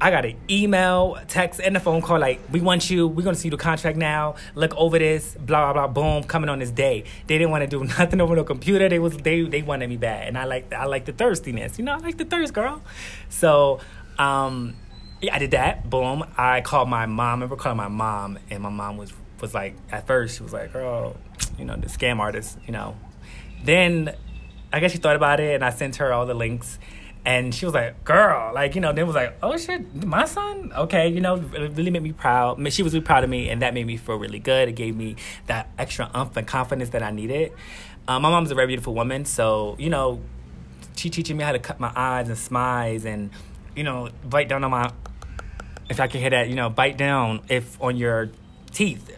I 0.00 0.10
got 0.10 0.26
an 0.26 0.36
email, 0.50 1.18
text, 1.28 1.60
and 1.60 1.76
a 1.76 1.80
phone 1.80 2.02
call 2.02 2.18
like, 2.18 2.40
"We 2.50 2.60
want 2.60 2.90
you. 2.90 3.06
We're 3.06 3.22
gonna 3.22 3.36
see 3.36 3.48
the 3.48 3.56
contract 3.56 3.96
now. 3.96 4.34
Look 4.54 4.74
over 4.76 4.98
this. 4.98 5.36
Blah 5.40 5.72
blah 5.72 5.86
blah. 5.86 6.02
Boom, 6.02 6.24
coming 6.24 6.50
on 6.50 6.58
this 6.58 6.70
day." 6.70 7.04
They 7.26 7.38
didn't 7.38 7.52
want 7.52 7.62
to 7.62 7.66
do 7.68 7.84
nothing 7.98 8.20
over 8.20 8.34
the 8.34 8.44
computer. 8.44 8.88
They 8.88 8.98
was 8.98 9.16
they 9.16 9.42
they 9.42 9.62
wanted 9.62 9.88
me 9.88 9.96
bad, 9.96 10.28
and 10.28 10.36
I 10.36 10.44
like 10.44 10.72
I 10.72 10.86
like 10.86 11.04
the 11.04 11.12
thirstiness. 11.12 11.78
You 11.78 11.84
know, 11.84 11.92
I 11.92 11.98
like 11.98 12.18
the 12.18 12.24
thirst, 12.24 12.52
girl. 12.52 12.82
So, 13.28 13.80
um, 14.18 14.74
yeah, 15.20 15.34
I 15.34 15.38
did 15.38 15.52
that. 15.52 15.88
Boom. 15.88 16.24
I 16.36 16.60
called 16.60 16.88
my 16.88 17.06
mom. 17.06 17.28
I 17.28 17.32
remember 17.32 17.56
calling 17.56 17.78
my 17.78 17.88
mom, 17.88 18.38
and 18.50 18.62
my 18.62 18.70
mom 18.70 18.96
was 18.96 19.12
was 19.40 19.54
like, 19.54 19.76
at 19.90 20.06
first 20.06 20.36
she 20.36 20.42
was 20.42 20.52
like, 20.52 20.72
"Girl, 20.72 21.16
you 21.58 21.64
know, 21.64 21.76
the 21.76 21.86
scam 21.86 22.18
artist." 22.18 22.58
You 22.66 22.72
know, 22.72 22.96
then 23.64 24.14
I 24.72 24.80
guess 24.80 24.92
she 24.92 24.98
thought 24.98 25.16
about 25.16 25.40
it, 25.40 25.54
and 25.54 25.64
I 25.64 25.70
sent 25.70 25.96
her 25.96 26.12
all 26.12 26.26
the 26.26 26.34
links 26.34 26.78
and 27.24 27.54
she 27.54 27.64
was 27.64 27.74
like, 27.74 28.04
"Girl," 28.04 28.52
like 28.54 28.74
you 28.74 28.80
know, 28.80 28.92
then 28.92 29.06
was 29.06 29.16
like, 29.16 29.36
"Oh 29.42 29.56
shit, 29.56 30.04
my 30.04 30.24
son." 30.26 30.72
Okay, 30.76 31.08
you 31.08 31.20
know, 31.20 31.36
it 31.36 31.72
really 31.74 31.90
made 31.90 32.02
me 32.02 32.12
proud. 32.12 32.56
She 32.72 32.82
was 32.82 32.92
really 32.92 33.04
proud 33.04 33.24
of 33.24 33.30
me, 33.30 33.48
and 33.48 33.62
that 33.62 33.72
made 33.72 33.86
me 33.86 33.96
feel 33.96 34.16
really 34.16 34.38
good. 34.38 34.68
It 34.68 34.72
gave 34.72 34.94
me 34.94 35.16
that 35.46 35.70
extra 35.78 36.10
umph 36.12 36.36
and 36.36 36.46
confidence 36.46 36.90
that 36.90 37.02
I 37.02 37.10
needed. 37.10 37.52
Um, 38.06 38.22
my 38.22 38.30
mom's 38.30 38.50
a 38.50 38.54
very 38.54 38.66
beautiful 38.66 38.94
woman, 38.94 39.24
so 39.24 39.76
you 39.78 39.88
know, 39.88 40.20
she 40.96 41.08
teaching 41.08 41.36
me 41.36 41.44
how 41.44 41.52
to 41.52 41.58
cut 41.58 41.80
my 41.80 41.92
eyes 41.96 42.28
and 42.28 42.36
smiles, 42.36 43.06
and 43.06 43.30
you 43.76 43.84
know, 43.84 44.10
bite 44.24 44.48
down 44.48 44.64
on 44.64 44.70
my. 44.70 44.92
If 45.88 46.00
I 46.00 46.06
can 46.06 46.20
hear 46.20 46.30
that, 46.30 46.48
you 46.48 46.54
know, 46.54 46.70
bite 46.70 46.96
down 46.96 47.42
if 47.48 47.80
on 47.80 47.96
your 47.96 48.30
teeth 48.72 49.10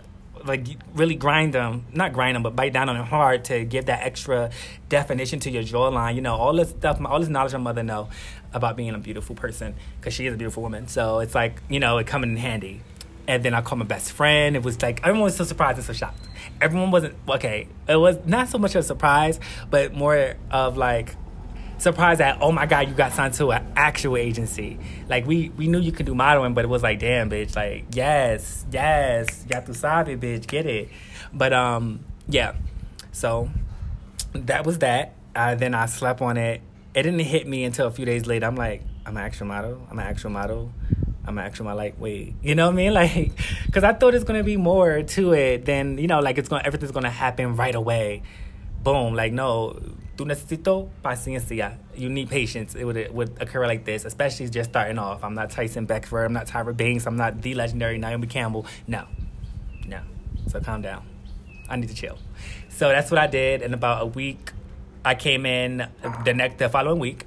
like 0.47 0.67
really 0.95 1.15
grind 1.15 1.53
them, 1.53 1.85
not 1.93 2.13
grind 2.13 2.37
them, 2.37 2.43
but 2.43 2.57
bite 2.57 2.73
down 2.73 2.89
on 2.89 2.97
them 2.97 3.07
hard 3.07 3.45
to 3.47 3.65
give 3.65 3.87
that 3.87 4.03
extra 4.03 4.51
definition 4.89 5.41
to 5.41 5.51
your 5.51 5.63
jawline. 5.63 6.15
You 6.15 6.21
know, 6.21 6.35
all 6.35 6.55
this 6.55 6.71
stuff, 6.71 7.01
all 7.05 7.21
this 7.21 7.29
knowledge 7.29 7.53
my 7.53 7.59
mother 7.59 7.83
know 7.83 8.09
about 8.53 8.77
being 8.77 8.95
a 8.95 8.99
beautiful 8.99 9.35
person 9.35 9.75
because 10.01 10.15
she 10.15 10.27
is 10.27 10.35
a 10.35 10.37
beautiful 10.37 10.63
woman. 10.63 10.89
So 10.89 11.21
it's 11.21 11.35
like 11.35 11.63
you 11.69 11.81
know, 11.81 11.99
it 11.99 12.07
coming 12.07 12.31
in 12.31 12.37
handy. 12.37 12.83
And 13.29 13.43
then 13.43 13.55
I 13.55 13.61
called 13.61 13.81
my 13.81 13.85
best 13.85 14.13
friend. 14.13 14.55
It 14.55 14.63
was 14.63 14.81
like 14.81 15.01
everyone 15.01 15.25
was 15.25 15.37
so 15.37 15.45
surprised 15.45 15.79
and 15.79 15.87
so 15.87 15.93
shocked. 15.93 16.21
Everyone 16.61 16.91
wasn't 16.91 17.17
okay. 17.29 17.67
It 17.89 17.97
was 17.97 18.19
not 18.25 18.49
so 18.49 18.59
much 18.59 18.75
a 18.75 18.83
surprise, 18.83 19.41
but 19.69 19.95
more 19.95 20.37
of 20.51 20.77
like 20.77 21.17
surprised 21.79 22.21
that 22.21 22.39
oh 22.41 22.53
my 22.53 22.67
god 22.67 22.89
you 22.89 22.95
got 22.95 23.13
signed 23.13 23.35
to 23.35 23.51
an 23.51 23.67
actual 23.77 24.17
agency. 24.17 24.79
Like 25.09 25.27
we 25.27 25.51
we 25.51 25.69
knew 25.69 25.79
you 25.79 25.93
could 25.93 26.07
do 26.07 26.15
modeling 26.15 26.55
but 26.55 26.65
it 26.65 26.69
was 26.69 26.83
like 26.83 26.99
damn 26.99 27.31
bitch 27.31 27.55
like 27.57 27.85
yes 27.93 28.65
yes 28.71 29.45
ya 29.49 29.61
tu 29.61 29.73
sabe 29.75 30.17
bitch 30.17 30.47
get 30.47 30.67
it. 30.67 30.89
But 31.33 31.53
um 31.53 32.05
yeah. 32.29 32.55
So 33.13 33.51
that 34.33 34.67
was 34.67 34.79
that. 34.79 35.15
Uh, 35.35 35.55
then 35.55 35.75
I 35.75 35.87
slept 35.87 36.21
on 36.23 36.37
it. 36.37 36.63
It 36.95 37.03
didn't 37.03 37.21
hit 37.21 37.47
me 37.47 37.65
until 37.65 37.87
a 37.87 37.91
few 37.91 38.07
days 38.07 38.27
later. 38.27 38.47
I'm 38.47 38.57
like 38.57 38.83
I'm 39.05 39.17
an 39.17 39.23
actual 39.23 39.47
model 39.47 39.87
I'm 39.91 39.99
an 39.99 40.07
actual 40.07 40.31
model 40.31 40.73
I'm 41.25 41.39
an 41.39 41.45
actual 41.45 41.65
model 41.67 41.79
like 41.79 41.95
wait 41.99 42.35
you 42.43 42.55
know 42.55 42.67
what 42.67 42.73
I 42.73 42.77
mean? 42.77 42.93
Like 42.95 43.33
because 43.67 43.85
I 43.85 43.93
thought 43.93 44.15
it's 44.15 44.25
gonna 44.25 44.43
be 44.45 44.57
more 44.57 45.03
to 45.03 45.33
it 45.35 45.65
than 45.65 45.99
you 45.99 46.07
know 46.07 46.21
like 46.21 46.39
it's 46.39 46.49
gonna 46.49 46.63
everything's 46.65 46.93
gonna 46.93 47.11
happen 47.11 47.57
right 47.57 47.75
away. 47.75 48.23
Boom 48.83 49.15
like 49.15 49.33
no 49.33 49.79
tu 50.17 50.25
necesito 50.25 50.89
paciencia. 51.05 51.77
You 51.95 52.09
need 52.09 52.31
patience. 52.31 52.75
It 52.75 52.85
would, 52.85 52.97
it 52.97 53.13
would 53.13 53.37
occur 53.41 53.67
like 53.67 53.85
this, 53.85 54.05
especially 54.05 54.49
just 54.49 54.71
starting 54.71 54.99
off. 54.99 55.23
I'm 55.23 55.35
not 55.35 55.51
Tyson 55.51 55.87
Beckford. 55.87 56.27
I'm 56.27 56.33
not 56.33 56.47
Tyra 56.47 56.77
Banks. 56.77 57.07
I'm 57.07 57.17
not 57.17 57.43
the 57.43 57.55
legendary 57.55 57.99
Naomi 57.99 58.27
Campbell. 58.27 58.67
No, 58.87 59.07
no. 59.87 60.01
So 60.49 60.61
calm 60.61 60.83
down. 60.83 61.07
I 61.69 61.77
need 61.77 61.89
to 61.89 61.95
chill. 61.95 62.19
So 62.69 62.89
that's 62.89 63.11
what 63.11 63.19
I 63.19 63.27
did. 63.27 63.63
In 63.63 63.75
about 63.75 64.03
a 64.03 64.07
week, 64.07 64.53
I 65.05 65.15
came 65.15 65.47
in 65.47 65.89
the 66.25 66.35
next 66.35 66.59
the 66.59 66.69
following 66.69 66.99
week. 66.99 67.25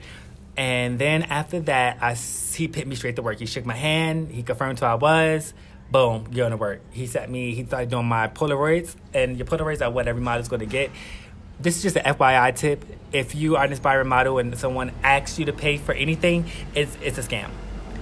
And 0.58 1.00
then 1.00 1.24
after 1.24 1.62
that, 1.62 1.98
I, 2.02 2.14
he 2.14 2.68
put 2.68 2.86
me 2.86 2.96
straight 2.96 3.16
to 3.16 3.22
work. 3.22 3.40
He 3.40 3.46
shook 3.46 3.66
my 3.66 3.76
hand. 3.76 4.30
He 4.32 4.44
confirmed 4.44 4.80
who 4.80 4.86
I 4.86 4.96
was. 4.96 5.54
Boom, 5.92 6.26
you're 6.32 6.44
going 6.44 6.52
to 6.52 6.58
work. 6.58 6.82
He 6.92 7.08
sent 7.08 7.32
me, 7.32 7.56
he 7.56 7.66
started 7.66 7.90
doing 7.90 8.06
my 8.06 8.28
Polaroids. 8.28 8.96
And 9.14 9.38
your 9.38 9.48
Polaroids 9.48 9.82
are 9.82 9.90
what 9.90 10.08
every 10.08 10.22
model 10.22 10.42
is 10.42 10.48
going 10.48 10.60
to 10.60 10.66
get 10.66 10.92
this 11.60 11.78
is 11.78 11.84
just 11.84 11.97
an 11.97 12.03
FYI 12.16 12.55
tip. 12.55 12.86
If 13.12 13.36
you 13.36 13.55
are 13.55 13.66
an 13.66 13.74
aspiring 13.74 14.07
model 14.07 14.38
and 14.38 14.57
someone 14.57 14.91
asks 15.03 15.39
you 15.39 15.45
to 15.45 15.53
pay 15.53 15.78
for 15.78 15.93
anything, 15.93 16.49
it's 16.74 16.97
it's 17.01 17.18
a 17.18 17.22
scam. 17.22 17.49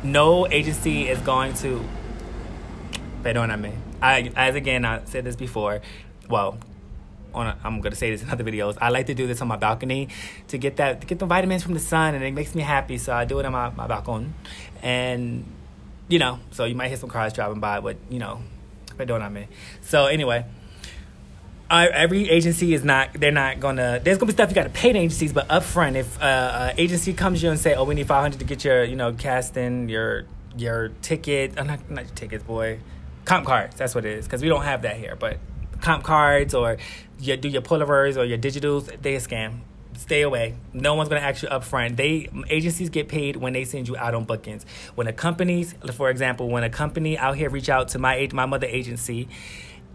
No 0.03 0.47
agency 0.47 1.07
is 1.07 1.19
going 1.19 1.53
to. 1.55 1.83
Perdóname. 3.23 3.73
I 4.01 4.31
as 4.35 4.55
again 4.55 4.85
I 4.85 5.03
said 5.05 5.23
this 5.23 5.35
before. 5.35 5.81
Well, 6.29 6.59
on 7.33 7.47
a, 7.47 7.57
I'm 7.63 7.81
gonna 7.81 7.95
say 7.95 8.11
this 8.11 8.21
in 8.21 8.29
other 8.29 8.43
videos. 8.43 8.77
I 8.79 8.89
like 8.89 9.07
to 9.07 9.15
do 9.15 9.25
this 9.25 9.41
on 9.41 9.47
my 9.47 9.57
balcony 9.57 10.09
to 10.49 10.57
get 10.57 10.77
that 10.77 11.01
to 11.01 11.07
get 11.07 11.19
the 11.19 11.25
vitamins 11.25 11.63
from 11.63 11.73
the 11.73 11.79
sun, 11.79 12.13
and 12.13 12.23
it 12.23 12.33
makes 12.33 12.53
me 12.53 12.61
happy. 12.61 12.97
So 12.97 13.13
I 13.13 13.25
do 13.25 13.39
it 13.39 13.45
on 13.45 13.53
my 13.53 13.69
my 13.71 13.87
balcony, 13.87 14.29
and 14.83 15.45
you 16.09 16.19
know, 16.19 16.39
so 16.51 16.65
you 16.65 16.75
might 16.75 16.89
hear 16.89 16.97
some 16.97 17.09
cars 17.09 17.33
driving 17.33 17.59
by, 17.59 17.79
but 17.79 17.97
you 18.09 18.19
know, 18.19 18.41
perdóname. 18.97 19.47
So 19.81 20.05
anyway 20.05 20.45
every 21.69 22.29
agency 22.29 22.73
is 22.73 22.83
not 22.83 23.13
they're 23.13 23.31
not 23.31 23.59
gonna 23.59 23.99
there's 24.03 24.17
gonna 24.17 24.27
be 24.27 24.33
stuff 24.33 24.49
you 24.49 24.55
gotta 24.55 24.69
pay 24.69 24.93
the 24.93 24.99
agencies 24.99 25.33
but 25.33 25.47
upfront 25.49 25.95
if 25.95 26.21
uh, 26.21 26.25
uh 26.25 26.73
agency 26.77 27.13
comes 27.13 27.39
to 27.39 27.45
you 27.45 27.51
and 27.51 27.59
say 27.59 27.73
oh 27.73 27.83
we 27.83 27.93
need 27.93 28.07
500 28.07 28.39
to 28.39 28.45
get 28.45 28.63
your 28.63 28.83
you 28.83 28.95
know 28.95 29.11
casting 29.13 29.89
your 29.89 30.23
your 30.55 30.89
ticket 31.01 31.57
uh, 31.57 31.63
not, 31.63 31.89
not 31.89 32.05
your 32.05 32.15
tickets 32.15 32.43
boy 32.43 32.79
comp 33.25 33.45
cards 33.45 33.75
that's 33.75 33.93
what 33.93 34.05
it 34.05 34.17
is 34.17 34.25
because 34.25 34.41
we 34.41 34.47
don't 34.47 34.63
have 34.63 34.83
that 34.83 34.95
here 34.95 35.17
but 35.17 35.39
comp 35.81 36.03
cards 36.03 36.53
or 36.53 36.77
you 37.19 37.37
do 37.37 37.47
your 37.47 37.61
polaroids 37.61 38.17
or 38.17 38.25
your 38.25 38.37
digitals 38.37 39.01
they 39.01 39.15
a 39.15 39.19
scam. 39.19 39.59
Stay 39.97 40.21
away. 40.21 40.53
No 40.73 40.93
one's 40.93 41.09
to 41.09 41.19
ask 41.19 41.41
you 41.41 41.49
upfront. 41.49 41.95
They 41.95 42.29
agencies 42.51 42.89
get 42.89 43.07
paid 43.07 43.35
when 43.35 43.53
they 43.53 43.65
send 43.65 43.87
you 43.87 43.97
out 43.97 44.13
on 44.13 44.25
bookings. 44.25 44.63
When 44.93 45.07
a 45.07 45.13
companies 45.13 45.73
for 45.93 46.09
example 46.09 46.49
when 46.49 46.63
a 46.63 46.69
company 46.69 47.17
out 47.17 47.35
here 47.35 47.49
reach 47.49 47.69
out 47.69 47.89
to 47.89 47.99
my 47.99 48.29
my 48.31 48.45
mother 48.45 48.67
agency 48.67 49.27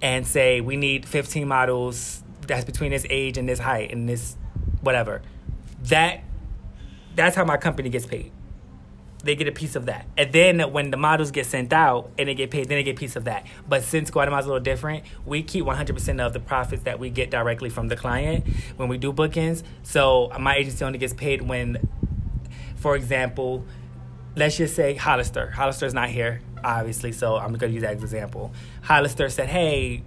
and 0.03 0.27
say 0.27 0.61
we 0.61 0.77
need 0.77 1.07
15 1.07 1.47
models 1.47 2.23
that's 2.47 2.65
between 2.65 2.91
this 2.91 3.07
age 3.09 3.39
and 3.39 3.49
this 3.49 3.61
height 3.61 3.93
and 3.93 4.09
this 4.09 4.37
whatever. 4.83 5.23
That 5.85 6.25
that's 7.15 7.37
how 7.37 7.45
my 7.45 7.57
company 7.57 7.89
gets 7.89 8.05
paid. 8.05 8.33
They 9.23 9.37
get 9.37 9.47
a 9.47 9.53
piece 9.53 9.77
of 9.77 9.87
that. 9.87 10.07
And 10.19 10.33
then 10.33 10.73
when 10.73 10.91
the 10.91 10.97
models 10.97 11.31
get 11.31 11.47
sent 11.47 11.73
out 11.73 12.11
and 12.19 12.29
they 12.29 12.35
get 12.35 12.51
paid 12.51 12.69
then 12.69 12.79
they 12.79 12.83
get 12.83 12.97
a 12.97 12.99
piece 12.99 13.15
of 13.15 13.25
that. 13.25 13.47
But 13.69 13.85
since 13.85 14.11
guatemala's 14.11 14.47
a 14.47 14.49
little 14.49 14.63
different 14.63 15.05
we 15.25 15.45
keep 15.45 15.65
100% 15.65 16.21
of 16.21 16.33
the 16.33 16.41
profits 16.41 16.83
that 16.83 16.99
we 16.99 17.09
get 17.09 17.31
directly 17.31 17.71
from 17.71 17.87
the 17.87 17.97
client 17.97 18.45
when 18.77 18.89
we 18.89 18.99
do 18.99 19.13
bookings. 19.13 19.63
So 19.85 20.31
uh, 20.33 20.39
my 20.41 20.57
agency 20.57 20.85
only 20.85 20.99
gets 20.99 21.15
paid 21.15 21.43
when 21.43 21.89
for 22.75 22.97
example 22.97 23.65
let's 24.35 24.57
just 24.57 24.75
say 24.75 24.95
hollister. 24.95 25.51
Hollister's 25.51 25.95
not 25.95 26.09
here 26.09 26.41
obviously, 26.65 27.13
so 27.13 27.37
I'm 27.37 27.53
going 27.55 27.71
to 27.71 27.75
use 27.75 27.83
that 27.83 27.97
as 27.97 28.03
example. 28.03 28.53
Hollister 28.83 29.29
said, 29.29 29.49
hey, 29.49 30.03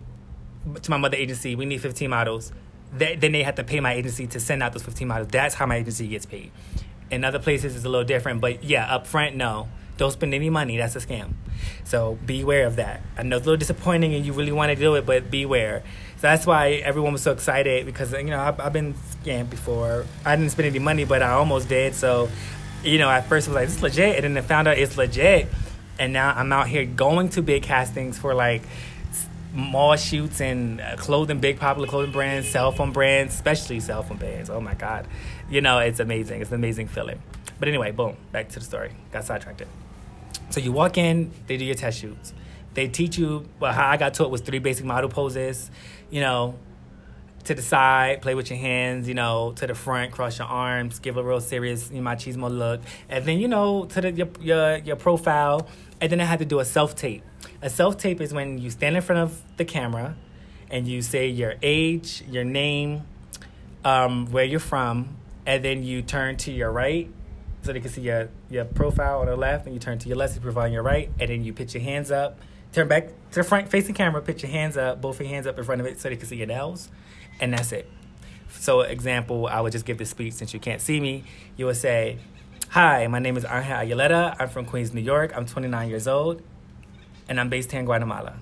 to 0.81 0.91
my 0.91 0.97
mother 0.97 1.17
agency, 1.17 1.55
we 1.55 1.65
need 1.65 1.81
15 1.81 2.09
models. 2.09 2.51
They, 2.93 3.15
then 3.15 3.31
they 3.31 3.43
have 3.43 3.55
to 3.55 3.63
pay 3.63 3.79
my 3.79 3.93
agency 3.93 4.27
to 4.27 4.39
send 4.39 4.63
out 4.63 4.73
those 4.73 4.83
15 4.83 5.07
models. 5.07 5.27
That's 5.29 5.55
how 5.55 5.65
my 5.65 5.77
agency 5.77 6.07
gets 6.07 6.25
paid. 6.25 6.51
In 7.11 7.23
other 7.23 7.39
places, 7.39 7.75
it's 7.75 7.85
a 7.85 7.89
little 7.89 8.05
different, 8.05 8.41
but 8.41 8.63
yeah, 8.63 8.93
up 8.93 9.05
front, 9.07 9.35
no. 9.35 9.67
Don't 9.97 10.11
spend 10.11 10.33
any 10.33 10.49
money. 10.49 10.77
That's 10.77 10.95
a 10.95 10.99
scam. 10.99 11.33
So 11.85 12.17
beware 12.25 12.67
of 12.67 12.75
that. 12.75 13.01
I 13.17 13.23
know 13.23 13.37
it's 13.37 13.45
a 13.45 13.49
little 13.49 13.59
disappointing 13.59 14.13
and 14.13 14.25
you 14.25 14.33
really 14.33 14.51
want 14.51 14.69
to 14.69 14.75
do 14.75 14.95
it, 14.95 15.05
but 15.05 15.31
beware. 15.31 15.83
So 16.17 16.21
that's 16.23 16.45
why 16.45 16.71
everyone 16.73 17.13
was 17.13 17.21
so 17.21 17.31
excited 17.31 17.85
because, 17.85 18.11
you 18.11 18.25
know, 18.25 18.39
I've, 18.39 18.59
I've 18.59 18.73
been 18.73 18.93
scammed 19.23 19.49
before. 19.49 20.05
I 20.25 20.35
didn't 20.35 20.51
spend 20.51 20.67
any 20.67 20.79
money, 20.79 21.05
but 21.05 21.21
I 21.21 21.31
almost 21.31 21.69
did. 21.69 21.95
So, 21.95 22.29
you 22.83 22.97
know, 22.97 23.09
at 23.09 23.27
first 23.27 23.47
I 23.47 23.51
was 23.51 23.55
like, 23.55 23.67
this 23.67 23.77
is 23.77 23.83
legit. 23.83 24.23
And 24.23 24.35
then 24.35 24.43
I 24.43 24.45
found 24.45 24.67
out 24.67 24.77
it's 24.77 24.97
legit. 24.97 25.47
And 25.97 26.13
now 26.13 26.33
I'm 26.35 26.51
out 26.51 26.67
here 26.67 26.85
going 26.85 27.29
to 27.29 27.41
big 27.41 27.63
castings 27.63 28.17
for 28.17 28.33
like 28.33 28.61
mall 29.53 29.95
shoots 29.95 30.41
and 30.41 30.81
uh, 30.81 30.95
clothing, 30.97 31.39
big 31.39 31.59
popular 31.59 31.87
clothing 31.87 32.11
brands, 32.11 32.49
cell 32.49 32.71
phone 32.71 32.91
brands, 32.91 33.33
especially 33.33 33.79
cell 33.79 34.03
phone 34.03 34.17
brands. 34.17 34.49
Oh 34.49 34.59
my 34.59 34.73
God. 34.73 35.07
You 35.49 35.61
know, 35.61 35.79
it's 35.79 35.99
amazing. 35.99 36.41
It's 36.41 36.51
an 36.51 36.55
amazing 36.55 36.87
feeling. 36.89 37.21
But 37.57 37.69
anyway, 37.69 37.91
boom, 37.91 38.17
back 38.31 38.49
to 38.49 38.59
the 38.59 38.65
story. 38.65 38.91
Got 39.11 39.23
sidetracked. 39.23 39.63
So 40.49 40.59
you 40.59 40.71
walk 40.71 40.97
in, 40.97 41.31
they 41.47 41.57
do 41.57 41.65
your 41.65 41.75
test 41.75 41.99
shoots. 41.99 42.33
They 42.73 42.89
teach 42.89 43.17
you, 43.17 43.47
well, 43.59 43.71
how 43.71 43.87
I 43.87 43.97
got 43.97 44.13
taught 44.13 44.29
was 44.29 44.41
three 44.41 44.59
basic 44.59 44.85
model 44.85 45.09
poses, 45.09 45.71
you 46.09 46.19
know, 46.19 46.55
to 47.45 47.53
the 47.53 47.61
side, 47.61 48.21
play 48.21 48.35
with 48.35 48.49
your 48.49 48.59
hands, 48.59 49.07
you 49.07 49.13
know, 49.13 49.53
to 49.55 49.67
the 49.67 49.75
front, 49.75 50.11
cross 50.11 50.39
your 50.39 50.47
arms, 50.47 50.99
give 50.99 51.15
a 51.15 51.23
real 51.23 51.39
serious 51.39 51.89
you 51.91 52.01
know, 52.01 52.09
machismo 52.09 52.49
look. 52.49 52.81
And 53.07 53.23
then, 53.23 53.39
you 53.39 53.47
know, 53.47 53.85
to 53.85 54.01
the, 54.01 54.11
your, 54.11 54.27
your, 54.41 54.77
your 54.77 54.95
profile. 54.95 55.67
And 56.01 56.11
then 56.11 56.19
I 56.19 56.25
had 56.25 56.39
to 56.39 56.45
do 56.45 56.59
a 56.59 56.65
self 56.65 56.95
tape. 56.95 57.23
A 57.61 57.69
self 57.69 57.97
tape 57.97 58.21
is 58.21 58.33
when 58.33 58.57
you 58.57 58.69
stand 58.69 58.95
in 58.95 59.01
front 59.01 59.21
of 59.21 59.41
the 59.57 59.65
camera 59.65 60.15
and 60.69 60.87
you 60.87 61.01
say 61.01 61.27
your 61.27 61.55
age, 61.61 62.23
your 62.29 62.43
name, 62.43 63.03
um, 63.83 64.25
where 64.31 64.43
you're 64.43 64.59
from, 64.59 65.15
and 65.45 65.63
then 65.63 65.83
you 65.83 66.01
turn 66.01 66.37
to 66.37 66.51
your 66.51 66.71
right 66.71 67.09
so 67.61 67.73
they 67.73 67.79
can 67.79 67.89
see 67.89 68.01
your, 68.01 68.29
your 68.49 68.65
profile 68.65 69.21
on 69.21 69.27
the 69.27 69.35
left, 69.35 69.65
and 69.65 69.73
you 69.73 69.79
turn 69.79 69.97
to 69.99 70.07
your 70.07 70.17
left, 70.17 70.35
your 70.35 70.41
profile 70.41 70.65
on 70.65 70.71
your 70.71 70.83
right, 70.83 71.09
and 71.19 71.29
then 71.29 71.43
you 71.43 71.51
put 71.51 71.73
your 71.73 71.81
hands 71.81 72.11
up, 72.11 72.39
turn 72.73 72.87
back 72.87 73.07
to 73.07 73.41
the 73.41 73.43
front 73.43 73.69
facing 73.69 73.95
camera, 73.95 74.21
put 74.21 74.43
your 74.43 74.51
hands 74.51 74.77
up, 74.77 75.01
both 75.01 75.19
your 75.19 75.29
hands 75.29 75.47
up 75.47 75.57
in 75.57 75.63
front 75.63 75.81
of 75.81 75.87
it 75.87 75.99
so 75.99 76.09
they 76.09 76.15
can 76.15 76.27
see 76.27 76.35
your 76.35 76.47
nails, 76.47 76.89
and 77.39 77.53
that's 77.53 77.71
it. 77.71 77.89
So, 78.59 78.81
example, 78.81 79.47
I 79.47 79.61
would 79.61 79.71
just 79.71 79.85
give 79.85 79.97
this 79.97 80.11
speech 80.11 80.33
since 80.33 80.53
you 80.53 80.59
can't 80.59 80.81
see 80.81 80.99
me. 80.99 81.23
You 81.57 81.65
would 81.65 81.77
say, 81.77 82.19
Hi, 82.75 83.07
my 83.07 83.19
name 83.19 83.37
is 83.37 83.45
Angel 83.45 83.71
Aguilera. 83.71 84.35
I'm 84.37 84.49
from 84.49 84.65
Queens, 84.65 84.93
New 84.93 84.99
York. 84.99 85.31
I'm 85.33 85.45
29 85.45 85.87
years 85.87 86.09
old, 86.09 86.41
and 87.29 87.39
I'm 87.39 87.47
based 87.47 87.71
here 87.71 87.79
in 87.79 87.85
Guatemala. 87.85 88.35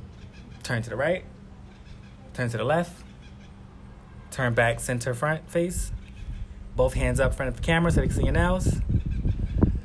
Turn 0.64 0.82
to 0.82 0.90
the 0.90 0.96
right, 0.96 1.24
turn 2.34 2.50
to 2.50 2.58
the 2.58 2.64
left, 2.64 3.04
turn 4.32 4.56
back 4.56 4.80
center 4.80 5.14
front 5.14 5.48
face, 5.52 5.92
both 6.76 6.96
hands 6.96 7.20
up 7.20 7.36
front 7.36 7.50
of 7.50 7.58
the 7.58 7.62
camera 7.62 7.92
so 7.92 8.02
they 8.02 8.08
can 8.08 8.16
see 8.16 8.24
your 8.24 8.34
nails. 8.34 8.82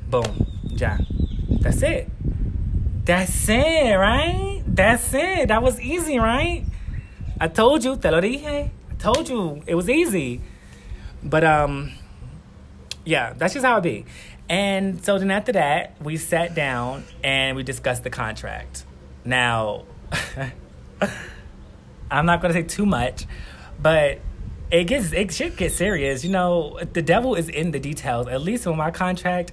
Boom. 0.09 0.47
Ja. 0.63 0.97
That's 1.61 1.83
it. 1.83 2.09
That's 3.05 3.49
it, 3.49 3.93
right? 3.97 4.63
That's 4.65 5.13
it. 5.13 5.49
That 5.49 5.61
was 5.61 5.79
easy, 5.79 6.17
right? 6.17 6.65
I 7.39 7.49
told 7.49 7.83
you, 7.83 7.97
te 7.97 8.09
lo 8.09 8.19
dije. 8.19 8.71
I 8.89 8.93
told 8.97 9.29
you 9.29 9.61
it 9.67 9.75
was 9.75 9.87
easy. 9.87 10.41
But 11.21 11.43
um 11.43 11.91
yeah, 13.09 13.33
that's 13.33 13.53
just 13.53 13.65
how 13.65 13.77
it 13.77 13.81
be. 13.81 14.05
And 14.49 15.03
so 15.05 15.19
then 15.19 15.29
after 15.29 15.51
that, 15.51 15.95
we 16.01 16.17
sat 16.17 16.55
down 16.55 17.03
and 17.23 17.55
we 17.55 17.63
discussed 17.63 18.03
the 18.03 18.09
contract. 18.09 18.83
Now, 19.23 19.85
I'm 22.11 22.25
not 22.25 22.41
going 22.41 22.53
to 22.53 22.59
say 22.59 22.67
too 22.67 22.87
much, 22.87 23.25
but 23.79 24.19
it 24.71 24.85
gets 24.85 25.13
it 25.13 25.31
should 25.31 25.55
get 25.55 25.71
serious. 25.71 26.23
You 26.23 26.31
know, 26.31 26.79
the 26.93 27.03
devil 27.03 27.35
is 27.35 27.47
in 27.47 27.71
the 27.71 27.79
details. 27.79 28.27
At 28.27 28.41
least 28.41 28.65
with 28.65 28.75
my 28.75 28.91
contract, 28.91 29.51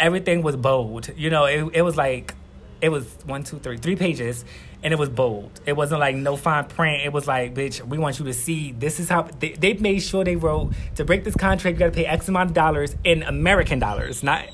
everything 0.00 0.42
was 0.42 0.56
bold. 0.56 1.10
You 1.16 1.30
know, 1.30 1.44
it 1.44 1.64
it 1.74 1.82
was 1.82 1.96
like 1.96 2.34
it 2.80 2.88
was 2.88 3.06
one, 3.24 3.44
two, 3.44 3.60
three, 3.60 3.78
three 3.78 3.94
pages, 3.94 4.44
and 4.82 4.92
it 4.92 4.98
was 4.98 5.08
bold. 5.08 5.60
It 5.64 5.74
wasn't 5.74 6.00
like 6.00 6.16
no 6.16 6.36
fine 6.36 6.64
print. 6.64 7.02
It 7.04 7.12
was 7.12 7.28
like, 7.28 7.54
bitch, 7.54 7.82
we 7.86 7.98
want 7.98 8.18
you 8.18 8.24
to 8.26 8.32
see. 8.32 8.72
This 8.72 8.98
is 8.98 9.08
how 9.08 9.22
they, 9.22 9.52
they 9.52 9.74
made 9.74 10.00
sure 10.00 10.24
they 10.24 10.36
wrote 10.36 10.72
to 10.96 11.04
break 11.04 11.24
this 11.24 11.36
contract. 11.36 11.76
You 11.76 11.78
got 11.78 11.86
to 11.86 11.92
pay 11.92 12.06
X 12.06 12.28
amount 12.28 12.50
of 12.50 12.54
dollars 12.54 12.96
in 13.04 13.22
American 13.22 13.78
dollars, 13.78 14.22
not 14.22 14.44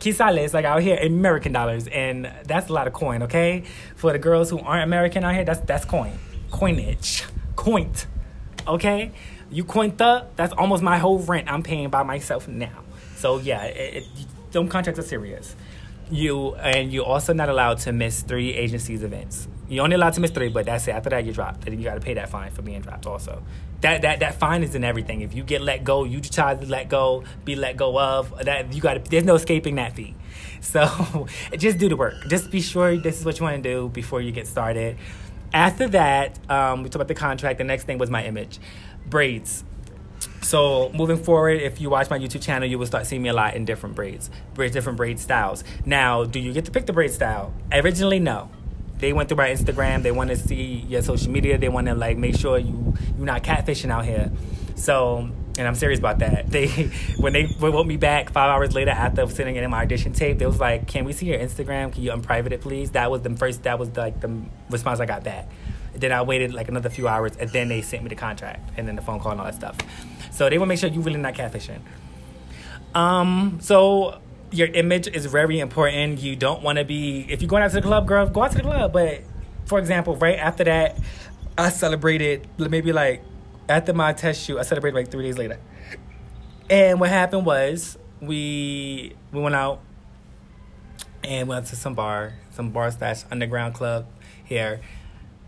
quetzales 0.00 0.54
like 0.54 0.64
out 0.64 0.82
here 0.82 0.96
American 0.96 1.52
dollars, 1.52 1.86
and 1.88 2.30
that's 2.44 2.68
a 2.68 2.72
lot 2.72 2.86
of 2.86 2.92
coin. 2.92 3.22
Okay, 3.24 3.64
for 3.94 4.12
the 4.12 4.18
girls 4.18 4.50
who 4.50 4.58
aren't 4.58 4.82
American 4.82 5.22
out 5.24 5.34
here, 5.34 5.44
that's 5.44 5.60
that's 5.60 5.84
coin, 5.84 6.18
coinage, 6.50 7.24
coint. 7.54 8.06
Okay, 8.66 9.12
you 9.50 9.64
coined 9.64 10.00
up. 10.02 10.34
That's 10.36 10.52
almost 10.54 10.82
my 10.82 10.98
whole 10.98 11.18
rent 11.18 11.50
I'm 11.50 11.62
paying 11.62 11.90
by 11.90 12.02
myself 12.02 12.48
now. 12.48 12.82
So 13.16 13.38
yeah, 13.38 13.64
it, 13.64 14.04
it, 14.52 14.70
contracts 14.70 14.98
are 14.98 15.02
serious. 15.02 15.54
You 16.10 16.54
and 16.56 16.92
you're 16.92 17.04
also 17.04 17.32
not 17.32 17.48
allowed 17.48 17.78
to 17.80 17.92
miss 17.92 18.22
three 18.22 18.52
agencies 18.54 19.04
events. 19.04 19.46
You're 19.70 19.84
only 19.84 19.94
allowed 19.94 20.14
to 20.14 20.20
miss 20.20 20.32
three, 20.32 20.48
but 20.48 20.66
that's 20.66 20.88
it. 20.88 20.90
After 20.90 21.10
that, 21.10 21.24
you're 21.24 21.32
dropped. 21.32 21.66
And 21.66 21.78
you 21.78 21.84
got 21.84 21.94
to 21.94 22.00
pay 22.00 22.14
that 22.14 22.28
fine 22.28 22.50
for 22.50 22.60
being 22.60 22.80
dropped. 22.80 23.06
Also, 23.06 23.40
that 23.82 24.02
that 24.02 24.18
that 24.18 24.34
fine 24.34 24.64
is 24.64 24.74
in 24.74 24.82
everything. 24.82 25.20
If 25.20 25.32
you 25.32 25.44
get 25.44 25.60
let 25.62 25.84
go, 25.84 26.02
you 26.02 26.20
try 26.20 26.56
to 26.56 26.66
let 26.66 26.88
go, 26.88 27.22
be 27.44 27.54
let 27.54 27.76
go 27.76 27.98
of. 27.98 28.36
That 28.44 28.72
you 28.72 28.80
got. 28.80 29.04
There's 29.04 29.24
no 29.24 29.36
escaping 29.36 29.76
that 29.76 29.94
fee. 29.94 30.14
So 30.62 31.26
just 31.56 31.78
do 31.78 31.88
the 31.88 31.96
work. 31.96 32.14
Just 32.28 32.50
be 32.50 32.60
sure 32.60 32.94
this 32.98 33.18
is 33.18 33.24
what 33.24 33.38
you 33.38 33.44
want 33.44 33.62
to 33.62 33.62
do 33.62 33.88
before 33.88 34.20
you 34.20 34.30
get 34.30 34.46
started. 34.46 34.98
After 35.54 35.88
that, 35.88 36.38
um, 36.50 36.82
we 36.82 36.90
talked 36.90 36.96
about 36.96 37.08
the 37.08 37.14
contract. 37.14 37.56
The 37.56 37.64
next 37.64 37.84
thing 37.84 37.96
was 37.96 38.10
my 38.10 38.26
image, 38.26 38.58
braids. 39.06 39.64
So 40.42 40.90
moving 40.92 41.16
forward, 41.16 41.62
if 41.62 41.80
you 41.80 41.88
watch 41.88 42.10
my 42.10 42.18
YouTube 42.18 42.42
channel, 42.42 42.68
you 42.68 42.78
will 42.78 42.86
start 42.86 43.06
seeing 43.06 43.22
me 43.22 43.30
a 43.30 43.32
lot 43.32 43.54
in 43.54 43.64
different 43.64 43.96
braids, 43.96 44.30
braids, 44.52 44.74
different 44.74 44.98
braid 44.98 45.18
styles. 45.18 45.64
Now, 45.86 46.24
do 46.24 46.38
you 46.38 46.52
get 46.52 46.66
to 46.66 46.70
pick 46.70 46.84
the 46.84 46.92
braid 46.92 47.10
style? 47.10 47.54
Originally, 47.72 48.18
no. 48.18 48.50
They 49.00 49.12
went 49.12 49.28
through 49.28 49.38
my 49.38 49.48
Instagram. 49.48 50.02
They 50.02 50.12
want 50.12 50.30
to 50.30 50.36
see 50.36 50.84
your 50.88 51.02
social 51.02 51.30
media. 51.30 51.58
They 51.58 51.68
want 51.68 51.86
to 51.86 51.94
like 51.94 52.18
make 52.18 52.36
sure 52.36 52.58
you 52.58 52.94
you're 53.16 53.26
not 53.26 53.42
catfishing 53.42 53.90
out 53.90 54.04
here. 54.04 54.30
So, 54.76 55.30
and 55.58 55.66
I'm 55.66 55.74
serious 55.74 55.98
about 55.98 56.18
that. 56.20 56.46
They 56.50 56.68
when 57.18 57.32
they 57.32 57.48
wrote 57.58 57.86
me 57.86 57.96
back 57.96 58.30
five 58.30 58.50
hours 58.50 58.74
later 58.74 58.90
after 58.90 59.26
sending 59.28 59.56
in 59.56 59.70
my 59.70 59.82
audition 59.82 60.12
tape, 60.12 60.38
they 60.38 60.46
was 60.46 60.60
like, 60.60 60.86
"Can 60.86 61.04
we 61.04 61.12
see 61.12 61.26
your 61.26 61.38
Instagram? 61.38 61.92
Can 61.92 62.02
you 62.02 62.12
unprivate 62.12 62.52
it, 62.52 62.60
please?" 62.60 62.90
That 62.92 63.10
was 63.10 63.22
the 63.22 63.30
first. 63.36 63.62
That 63.62 63.78
was 63.78 63.96
like 63.96 64.20
the 64.20 64.42
response 64.68 65.00
I 65.00 65.06
got 65.06 65.24
back. 65.24 65.48
Then 65.94 66.12
I 66.12 66.22
waited 66.22 66.54
like 66.54 66.68
another 66.68 66.90
few 66.90 67.08
hours, 67.08 67.36
and 67.36 67.50
then 67.50 67.68
they 67.68 67.82
sent 67.82 68.02
me 68.02 68.08
the 68.08 68.16
contract, 68.16 68.70
and 68.76 68.86
then 68.86 68.96
the 68.96 69.02
phone 69.02 69.20
call 69.20 69.32
and 69.32 69.40
all 69.40 69.46
that 69.46 69.54
stuff. 69.54 69.76
So 70.30 70.48
they 70.48 70.58
want 70.58 70.68
to 70.68 70.70
make 70.70 70.78
sure 70.78 70.88
you 70.88 71.00
really 71.00 71.20
not 71.20 71.34
catfishing. 71.34 71.80
Um, 72.94 73.58
so 73.60 74.20
your 74.52 74.68
image 74.68 75.08
is 75.08 75.26
very 75.26 75.60
important. 75.60 76.20
You 76.20 76.36
don't 76.36 76.62
want 76.62 76.78
to 76.78 76.84
be 76.84 77.26
if 77.28 77.42
you're 77.42 77.48
going 77.48 77.62
out 77.62 77.70
to 77.70 77.76
the 77.76 77.82
club, 77.82 78.06
girl, 78.06 78.26
go 78.28 78.42
out 78.42 78.52
to 78.52 78.58
the 78.58 78.64
club. 78.64 78.92
But 78.92 79.22
for 79.66 79.78
example, 79.78 80.16
right 80.16 80.38
after 80.38 80.64
that, 80.64 80.98
I 81.56 81.70
celebrated 81.70 82.46
maybe 82.58 82.92
like 82.92 83.22
after 83.68 83.92
my 83.92 84.12
test 84.12 84.44
shoot, 84.44 84.58
I 84.58 84.62
celebrated 84.62 84.96
like 84.96 85.10
three 85.10 85.24
days 85.24 85.38
later. 85.38 85.58
And 86.68 87.00
what 87.00 87.10
happened 87.10 87.46
was 87.46 87.98
we 88.20 89.14
we 89.32 89.40
went 89.40 89.54
out 89.54 89.80
and 91.22 91.48
went 91.48 91.66
to 91.66 91.76
some 91.76 91.94
bar, 91.94 92.34
some 92.50 92.70
bar 92.70 92.90
slash 92.90 93.24
underground 93.30 93.74
club 93.74 94.06
here 94.44 94.80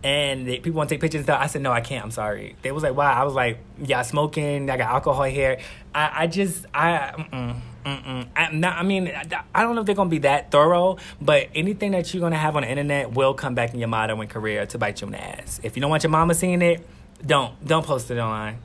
and 0.04 0.46
they, 0.46 0.58
people 0.58 0.78
want 0.78 0.88
to 0.88 0.94
take 0.94 1.00
pictures 1.00 1.20
and 1.20 1.26
stuff. 1.26 1.40
I 1.40 1.46
said, 1.46 1.62
no, 1.62 1.70
I 1.70 1.80
can't. 1.80 2.04
I'm 2.04 2.10
sorry. 2.10 2.56
They 2.62 2.72
was 2.72 2.82
like, 2.82 2.94
wow. 2.94 3.12
I 3.12 3.24
was 3.24 3.34
like, 3.34 3.58
yeah, 3.78 4.02
smoking. 4.02 4.68
I 4.68 4.76
got 4.76 4.90
alcohol 4.90 5.24
here. 5.24 5.58
I, 5.94 6.22
I 6.22 6.26
just, 6.26 6.66
I, 6.74 7.12
mm-mm, 7.16 7.60
mm-mm. 7.84 8.26
I, 8.34 8.50
not, 8.52 8.78
I 8.78 8.82
mean, 8.82 9.12
I 9.54 9.62
don't 9.62 9.74
know 9.74 9.82
if 9.82 9.86
they're 9.86 9.94
gonna 9.94 10.10
be 10.10 10.18
that 10.18 10.50
thorough, 10.50 10.96
but 11.20 11.48
anything 11.54 11.92
that 11.92 12.12
you're 12.12 12.20
gonna 12.20 12.36
have 12.36 12.56
on 12.56 12.62
the 12.62 12.70
internet 12.70 13.12
will 13.12 13.34
come 13.34 13.54
back 13.54 13.74
in 13.74 13.78
your 13.78 13.88
modern 13.88 14.26
career 14.26 14.66
to 14.66 14.78
bite 14.78 15.00
you 15.00 15.06
in 15.06 15.12
the 15.12 15.22
ass. 15.22 15.60
If 15.62 15.76
you 15.76 15.80
don't 15.80 15.90
want 15.90 16.02
your 16.02 16.10
mama 16.10 16.34
seeing 16.34 16.62
it, 16.62 16.84
don't, 17.24 17.64
don't 17.64 17.86
post 17.86 18.10
it 18.10 18.18
online. 18.18 18.58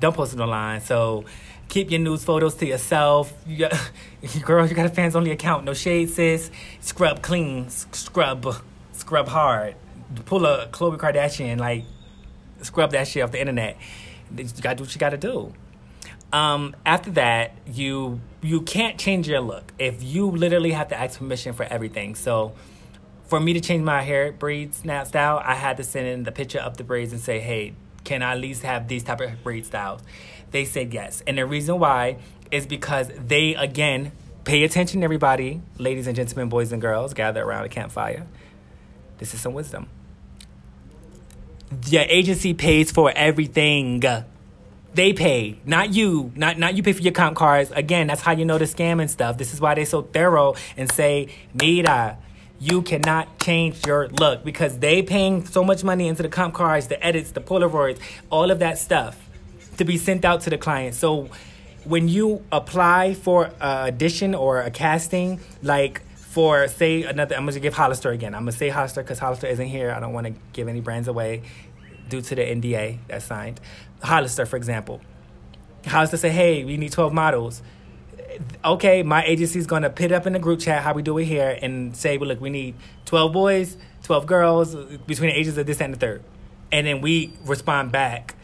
Don't 0.00 0.16
post 0.16 0.34
it 0.34 0.40
online. 0.40 0.80
So 0.80 1.24
keep 1.68 1.92
your 1.92 2.00
news 2.00 2.24
photos 2.24 2.56
to 2.56 2.66
yourself. 2.66 3.32
You 3.46 3.68
girl, 4.44 4.66
you 4.66 4.74
got 4.74 4.86
a 4.86 4.88
fans 4.88 5.14
only 5.14 5.30
account. 5.30 5.64
No 5.64 5.74
shade, 5.74 6.10
sis. 6.10 6.50
Scrub 6.80 7.22
clean. 7.22 7.70
Scrub. 7.70 8.56
Scrub 8.94 9.28
hard 9.28 9.76
pull 10.24 10.46
a 10.46 10.68
Khloe 10.68 10.96
Kardashian, 10.98 11.58
like 11.58 11.84
scrub 12.62 12.92
that 12.92 13.08
shit 13.08 13.22
off 13.22 13.32
the 13.32 13.40
internet. 13.40 13.76
You 14.36 14.44
gotta 14.60 14.76
do 14.76 14.84
what 14.84 14.94
you 14.94 14.98
gotta 14.98 15.16
do. 15.16 15.52
Um, 16.32 16.74
after 16.86 17.10
that, 17.12 17.52
you 17.66 18.20
you 18.40 18.62
can't 18.62 18.98
change 18.98 19.28
your 19.28 19.40
look 19.40 19.72
if 19.78 20.02
you 20.02 20.30
literally 20.30 20.72
have 20.72 20.88
to 20.88 20.98
ask 20.98 21.18
permission 21.18 21.52
for 21.52 21.64
everything. 21.64 22.14
So, 22.14 22.54
for 23.24 23.38
me 23.38 23.52
to 23.52 23.60
change 23.60 23.82
my 23.82 24.02
hair 24.02 24.32
braids 24.32 24.78
style, 24.78 25.42
I 25.44 25.54
had 25.54 25.76
to 25.76 25.84
send 25.84 26.06
in 26.06 26.22
the 26.24 26.32
picture 26.32 26.58
of 26.58 26.78
the 26.78 26.84
braids 26.84 27.12
and 27.12 27.20
say, 27.20 27.40
"Hey, 27.40 27.74
can 28.04 28.22
I 28.22 28.32
at 28.32 28.40
least 28.40 28.62
have 28.62 28.88
these 28.88 29.04
type 29.04 29.20
of 29.20 29.42
braid 29.42 29.66
styles?" 29.66 30.00
They 30.50 30.64
said 30.64 30.94
yes, 30.94 31.22
and 31.26 31.36
the 31.36 31.46
reason 31.46 31.78
why 31.78 32.16
is 32.50 32.66
because 32.66 33.10
they 33.14 33.54
again 33.54 34.12
pay 34.44 34.64
attention, 34.64 35.04
everybody, 35.04 35.60
ladies 35.78 36.06
and 36.06 36.16
gentlemen, 36.16 36.48
boys 36.48 36.72
and 36.72 36.80
girls, 36.80 37.12
gather 37.14 37.42
around 37.42 37.64
a 37.64 37.68
campfire. 37.68 38.26
This 39.18 39.34
is 39.34 39.40
some 39.40 39.52
wisdom 39.52 39.88
your 41.86 42.02
agency 42.02 42.54
pays 42.54 42.90
for 42.90 43.12
everything. 43.14 44.02
They 44.94 45.12
pay, 45.12 45.58
not 45.64 45.94
you. 45.94 46.32
Not 46.34 46.58
not 46.58 46.74
you 46.76 46.82
pay 46.82 46.92
for 46.92 47.02
your 47.02 47.12
comp 47.12 47.36
cards. 47.36 47.70
Again, 47.74 48.06
that's 48.08 48.20
how 48.20 48.32
you 48.32 48.44
know 48.44 48.58
the 48.58 48.66
scam 48.66 49.00
and 49.00 49.10
stuff. 49.10 49.38
This 49.38 49.54
is 49.54 49.60
why 49.60 49.74
they're 49.74 49.86
so 49.86 50.02
thorough 50.02 50.54
and 50.76 50.90
say, 50.92 51.28
Mira, 51.54 52.18
you 52.60 52.82
cannot 52.82 53.40
change 53.40 53.86
your 53.86 54.08
look 54.08 54.44
because 54.44 54.78
they 54.78 55.02
paying 55.02 55.46
so 55.46 55.64
much 55.64 55.82
money 55.82 56.08
into 56.08 56.22
the 56.22 56.28
comp 56.28 56.54
cards, 56.54 56.88
the 56.88 57.04
edits, 57.04 57.32
the 57.32 57.40
Polaroids, 57.40 57.98
all 58.30 58.50
of 58.50 58.58
that 58.58 58.78
stuff 58.78 59.18
to 59.78 59.84
be 59.84 59.96
sent 59.96 60.24
out 60.24 60.42
to 60.42 60.50
the 60.50 60.58
client. 60.58 60.94
So 60.94 61.28
when 61.84 62.08
you 62.08 62.44
apply 62.52 63.14
for 63.14 63.46
a 63.60 63.88
audition 63.88 64.34
or 64.34 64.60
a 64.60 64.70
casting, 64.70 65.40
like 65.62 66.02
for 66.32 66.66
say 66.68 67.02
another, 67.02 67.36
I'm 67.36 67.44
gonna 67.44 67.60
give 67.60 67.74
Hollister 67.74 68.10
again. 68.10 68.34
I'm 68.34 68.42
gonna 68.42 68.52
say 68.52 68.70
Hollister 68.70 69.02
because 69.02 69.18
Hollister 69.18 69.46
isn't 69.46 69.66
here. 69.66 69.92
I 69.92 70.00
don't 70.00 70.14
want 70.14 70.26
to 70.28 70.34
give 70.54 70.66
any 70.66 70.80
brands 70.80 71.06
away 71.06 71.42
due 72.08 72.22
to 72.22 72.34
the 72.34 72.42
NDA 72.42 73.00
that's 73.06 73.26
signed. 73.26 73.60
Hollister, 74.02 74.46
for 74.46 74.56
example, 74.56 75.02
Hollister 75.86 76.16
say, 76.16 76.30
"Hey, 76.30 76.64
we 76.64 76.78
need 76.78 76.90
12 76.90 77.12
models." 77.12 77.62
Okay, 78.64 79.02
my 79.02 79.22
agency's 79.24 79.66
gonna 79.66 79.90
put 79.90 80.10
up 80.10 80.26
in 80.26 80.32
the 80.32 80.38
group 80.38 80.60
chat 80.60 80.82
how 80.82 80.94
we 80.94 81.02
do 81.02 81.18
it 81.18 81.26
here 81.26 81.58
and 81.60 81.94
say, 81.94 82.16
"Well, 82.16 82.28
look, 82.28 82.40
we 82.40 82.48
need 82.48 82.76
12 83.04 83.30
boys, 83.30 83.76
12 84.02 84.24
girls 84.26 84.74
between 85.06 85.28
the 85.30 85.38
ages 85.38 85.58
of 85.58 85.66
this 85.66 85.80
and 85.82 85.92
the 85.92 85.98
third. 85.98 86.22
and 86.74 86.86
then 86.86 87.02
we 87.02 87.30
respond 87.44 87.92
back 87.92 88.34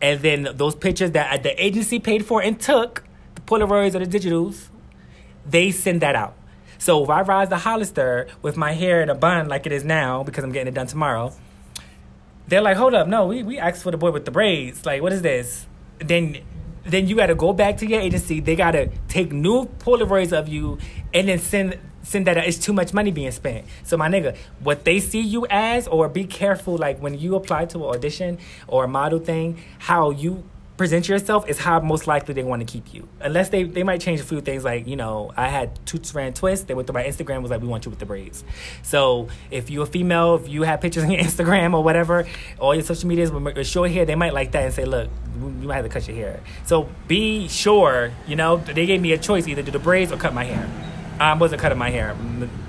and 0.00 0.20
then 0.20 0.48
those 0.54 0.74
pictures 0.74 1.12
that 1.12 1.42
the 1.42 1.64
agency 1.64 1.98
paid 1.98 2.24
for 2.24 2.40
and 2.42 2.60
took, 2.60 3.02
the 3.34 3.40
Polaroids 3.40 3.94
or 3.94 4.04
the 4.04 4.18
digitals, 4.18 4.68
they 5.46 5.70
send 5.70 6.02
that 6.02 6.14
out. 6.14 6.34
So 6.78 7.02
if 7.02 7.10
I 7.10 7.22
rise 7.22 7.48
the 7.48 7.58
Hollister 7.58 8.28
with 8.40 8.56
my 8.56 8.72
hair 8.72 9.02
in 9.02 9.10
a 9.10 9.14
bun 9.14 9.48
like 9.48 9.66
it 9.66 9.72
is 9.72 9.84
now, 9.84 10.22
because 10.22 10.44
I'm 10.44 10.52
getting 10.52 10.68
it 10.68 10.74
done 10.74 10.86
tomorrow, 10.86 11.32
they're 12.46 12.62
like, 12.62 12.76
hold 12.76 12.94
up, 12.94 13.08
no, 13.08 13.26
we, 13.26 13.42
we 13.42 13.58
asked 13.58 13.82
for 13.82 13.90
the 13.90 13.98
boy 13.98 14.10
with 14.10 14.24
the 14.24 14.30
braids. 14.30 14.86
Like, 14.86 15.02
what 15.02 15.12
is 15.12 15.22
this? 15.22 15.66
Then 15.98 16.38
then 16.84 17.06
you 17.06 17.16
gotta 17.16 17.34
go 17.34 17.52
back 17.52 17.76
to 17.78 17.86
your 17.86 18.00
agency. 18.00 18.40
They 18.40 18.56
gotta 18.56 18.90
take 19.08 19.30
new 19.30 19.66
Polaroids 19.66 20.32
of 20.32 20.48
you 20.48 20.78
and 21.12 21.28
then 21.28 21.38
send 21.38 21.78
send 22.02 22.26
that 22.26 22.38
out. 22.38 22.46
It's 22.46 22.58
too 22.58 22.72
much 22.72 22.94
money 22.94 23.10
being 23.10 23.30
spent. 23.30 23.66
So 23.82 23.98
my 23.98 24.08
nigga, 24.08 24.36
what 24.60 24.84
they 24.84 24.98
see 24.98 25.20
you 25.20 25.46
as, 25.50 25.86
or 25.86 26.08
be 26.08 26.24
careful, 26.24 26.78
like 26.78 27.00
when 27.00 27.18
you 27.18 27.34
apply 27.34 27.66
to 27.66 27.78
an 27.78 27.94
audition 27.94 28.38
or 28.66 28.84
a 28.84 28.88
model 28.88 29.18
thing, 29.18 29.62
how 29.78 30.10
you 30.10 30.44
present 30.78 31.08
yourself 31.08 31.46
is 31.48 31.58
how 31.58 31.80
most 31.80 32.06
likely 32.06 32.32
they 32.32 32.44
want 32.44 32.66
to 32.66 32.72
keep 32.72 32.94
you. 32.94 33.06
Unless 33.20 33.50
they, 33.50 33.64
they 33.64 33.82
might 33.82 34.00
change 34.00 34.20
a 34.20 34.24
few 34.24 34.40
things 34.40 34.64
like, 34.64 34.86
you 34.86 34.96
know, 34.96 35.32
I 35.36 35.48
had 35.48 35.78
two 35.84 35.98
strand 36.02 36.36
twist. 36.36 36.68
They 36.68 36.74
went 36.74 36.86
through 36.86 36.94
my 36.94 37.02
Instagram 37.02 37.42
was 37.42 37.50
like, 37.50 37.60
we 37.60 37.66
want 37.66 37.84
you 37.84 37.90
with 37.90 37.98
the 37.98 38.06
braids. 38.06 38.44
So 38.82 39.28
if 39.50 39.70
you're 39.70 39.82
a 39.82 39.86
female, 39.86 40.36
if 40.36 40.48
you 40.48 40.62
have 40.62 40.80
pictures 40.80 41.02
on 41.02 41.10
your 41.10 41.20
Instagram 41.28 41.74
or 41.74 41.82
whatever, 41.82 42.26
all 42.58 42.74
your 42.74 42.84
social 42.84 43.08
medias 43.08 43.30
with 43.30 43.66
short 43.66 43.90
hair, 43.90 44.06
they 44.06 44.14
might 44.14 44.32
like 44.32 44.52
that 44.52 44.64
and 44.64 44.72
say, 44.72 44.84
look, 44.84 45.10
you 45.34 45.68
might 45.68 45.76
have 45.76 45.84
to 45.84 45.90
cut 45.90 46.06
your 46.06 46.16
hair. 46.16 46.40
So 46.64 46.88
be 47.08 47.48
sure, 47.48 48.12
you 48.26 48.36
know, 48.36 48.58
they 48.58 48.86
gave 48.86 49.02
me 49.02 49.12
a 49.12 49.18
choice 49.18 49.46
either 49.48 49.62
do 49.62 49.72
the 49.72 49.78
braids 49.80 50.12
or 50.12 50.16
cut 50.16 50.32
my 50.32 50.44
hair. 50.44 50.70
I 51.20 51.34
wasn't 51.34 51.60
cutting 51.60 51.78
my 51.78 51.90
hair. 51.90 52.16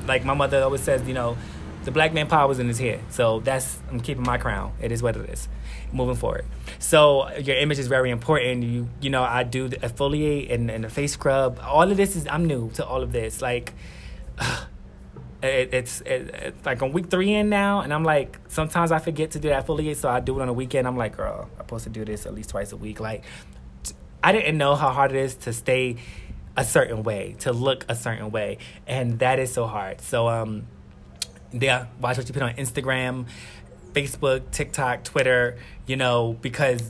Like 0.07 0.25
my 0.25 0.33
mother 0.33 0.63
always 0.63 0.81
says, 0.81 1.07
you 1.07 1.13
know, 1.13 1.37
the 1.83 1.91
black 1.91 2.13
man 2.13 2.27
power 2.27 2.47
was 2.47 2.59
in 2.59 2.67
his 2.67 2.79
hair. 2.79 2.99
So 3.09 3.39
that's 3.39 3.79
I'm 3.91 3.99
keeping 3.99 4.23
my 4.23 4.39
crown. 4.39 4.73
It 4.81 4.91
is 4.91 5.03
what 5.03 5.15
it 5.15 5.29
is. 5.29 5.47
Moving 5.91 6.15
forward. 6.15 6.45
So 6.77 7.29
your 7.37 7.57
image 7.57 7.79
is 7.79 7.87
very 7.87 8.11
important. 8.11 8.63
You 8.63 8.89
you 9.01 9.09
know, 9.09 9.23
I 9.23 9.43
do 9.43 9.67
the 9.67 9.77
exfoliate 9.77 10.53
and, 10.53 10.69
and 10.69 10.83
the 10.83 10.89
face 10.89 11.13
scrub. 11.13 11.59
All 11.63 11.89
of 11.89 11.97
this 11.97 12.15
is 12.15 12.27
I'm 12.27 12.45
new 12.45 12.69
to 12.71 12.85
all 12.85 13.01
of 13.01 13.11
this. 13.11 13.41
Like 13.41 13.73
it, 15.41 15.73
it's 15.73 16.01
it, 16.01 16.29
it's 16.33 16.65
like 16.65 16.81
on 16.81 16.91
week 16.91 17.09
three 17.09 17.33
in 17.33 17.49
now, 17.49 17.81
and 17.81 17.93
I'm 17.93 18.03
like 18.03 18.39
sometimes 18.49 18.91
I 18.91 18.99
forget 18.99 19.31
to 19.31 19.39
do 19.39 19.49
that 19.49 19.65
exfoliate, 19.65 19.95
so 19.95 20.09
I 20.09 20.19
do 20.19 20.37
it 20.39 20.41
on 20.41 20.49
a 20.49 20.53
weekend. 20.53 20.87
I'm 20.87 20.97
like, 20.97 21.17
girl, 21.17 21.49
I'm 21.57 21.65
supposed 21.65 21.85
to 21.85 21.89
do 21.89 22.05
this 22.05 22.25
at 22.25 22.33
least 22.33 22.49
twice 22.49 22.71
a 22.71 22.77
week. 22.77 22.99
Like 22.99 23.23
I 24.23 24.31
didn't 24.31 24.57
know 24.57 24.75
how 24.75 24.91
hard 24.91 25.11
it 25.11 25.17
is 25.17 25.35
to 25.35 25.53
stay 25.53 25.97
a 26.57 26.65
certain 26.65 27.03
way, 27.03 27.35
to 27.39 27.53
look 27.53 27.85
a 27.87 27.95
certain 27.95 28.31
way, 28.31 28.57
and 28.85 29.19
that 29.19 29.39
is 29.39 29.53
so 29.53 29.65
hard. 29.65 30.01
So 30.01 30.27
um, 30.27 30.67
yeah, 31.51 31.87
watch 32.01 32.17
what 32.17 32.27
you 32.27 32.33
put 32.33 32.43
on 32.43 32.53
Instagram, 32.55 33.27
Facebook, 33.93 34.51
TikTok, 34.51 35.03
Twitter. 35.03 35.57
You 35.87 35.95
know, 35.95 36.37
because 36.41 36.81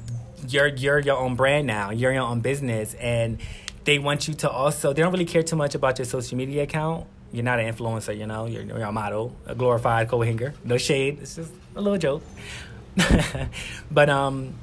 you're 0.48 0.68
you're 0.68 1.00
your 1.00 1.18
own 1.18 1.36
brand 1.36 1.68
now, 1.68 1.92
you're 1.92 2.12
your 2.12 2.24
own 2.24 2.42
business, 2.42 2.94
and 2.96 3.40
they 3.86 4.00
want 4.00 4.28
you 4.28 4.34
to 4.36 4.50
also. 4.50 4.94
They 4.94 5.02
don't 5.02 5.12
really 5.12 5.26
care 5.26 5.44
too 5.44 5.56
much 5.56 5.76
about 5.76 6.00
your 6.00 6.06
social 6.06 6.38
media 6.38 6.64
account. 6.64 7.08
You're 7.32 7.44
not 7.44 7.60
an 7.60 7.74
influencer, 7.74 8.18
you 8.18 8.26
know. 8.26 8.46
You're, 8.46 8.64
you're 8.64 8.82
a 8.82 8.92
model, 8.92 9.36
a 9.46 9.54
glorified 9.54 10.10
co-hanger. 10.10 10.54
No 10.64 10.78
shade. 10.78 11.20
It's 11.22 11.36
just 11.36 11.52
a 11.76 11.82
little 11.82 12.00
joke. 12.00 12.24
but 13.92 14.10
um 14.10 14.54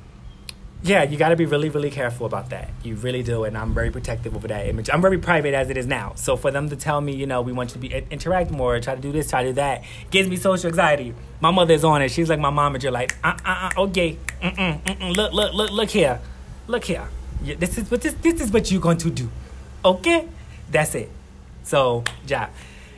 yeah, 0.83 1.03
you 1.03 1.17
got 1.17 1.31
to 1.31 1.37
be 1.37 1.47
really, 1.47 1.69
really 1.69 1.91
careful 1.91 2.27
about 2.27 2.51
that. 2.51 2.69
You 2.83 2.95
really 2.97 3.23
do, 3.23 3.45
and 3.45 3.57
I'm 3.57 3.75
very 3.75 3.91
protective 3.91 4.37
over 4.37 4.47
that 4.49 4.67
image. 4.67 4.91
I'm 4.93 5.01
very 5.01 5.19
private 5.19 5.55
as 5.55 5.71
it 5.71 5.77
is 5.77 5.87
now. 5.87 6.13
So 6.17 6.37
for 6.37 6.51
them 6.51 6.69
to 6.69 6.77
tell 6.77 7.01
me, 7.01 7.15
you 7.15 7.27
know, 7.27 7.43
we 7.43 7.53
want 7.53 7.71
you 7.71 7.75
to 7.75 7.79
be 7.81 7.95
interact 8.11 8.51
more, 8.51 8.79
try 8.81 8.95
to 8.95 9.01
do 9.01 9.11
this, 9.11 9.31
try 9.31 9.43
to 9.43 9.51
do 9.51 9.55
that, 9.55 9.85
gives 10.11 10.29
me 10.29 10.37
social 10.37 10.69
anxiety. 10.69 11.15
My 11.41 11.51
mother 11.51 11.75
is 11.75 11.83
on 11.83 12.03
it. 12.03 12.11
She's 12.11 12.29
like 12.29 12.39
my 12.39 12.51
mom, 12.51 12.75
and 12.75 12.83
you're 12.83 12.93
like, 12.93 13.17
uh, 13.25 13.37
uh, 13.45 13.71
uh 13.77 13.83
okay, 13.83 14.19
mm-mm, 14.41 14.83
mm-mm, 14.83 15.17
look, 15.17 15.33
look, 15.33 15.55
look, 15.55 15.71
look 15.71 15.91
here, 15.91 16.21
look 16.67 16.85
here. 16.85 17.09
This 17.43 17.79
is 17.79 17.91
what 17.91 18.03
this, 18.03 18.15
this 18.15 18.41
is 18.41 18.53
what 18.53 18.71
you're 18.71 18.81
going 18.81 18.99
to 18.99 19.11
do, 19.11 19.31
okay? 19.85 20.29
That's 20.71 20.95
it. 20.95 21.11
So, 21.63 22.05
yeah. 22.27 22.51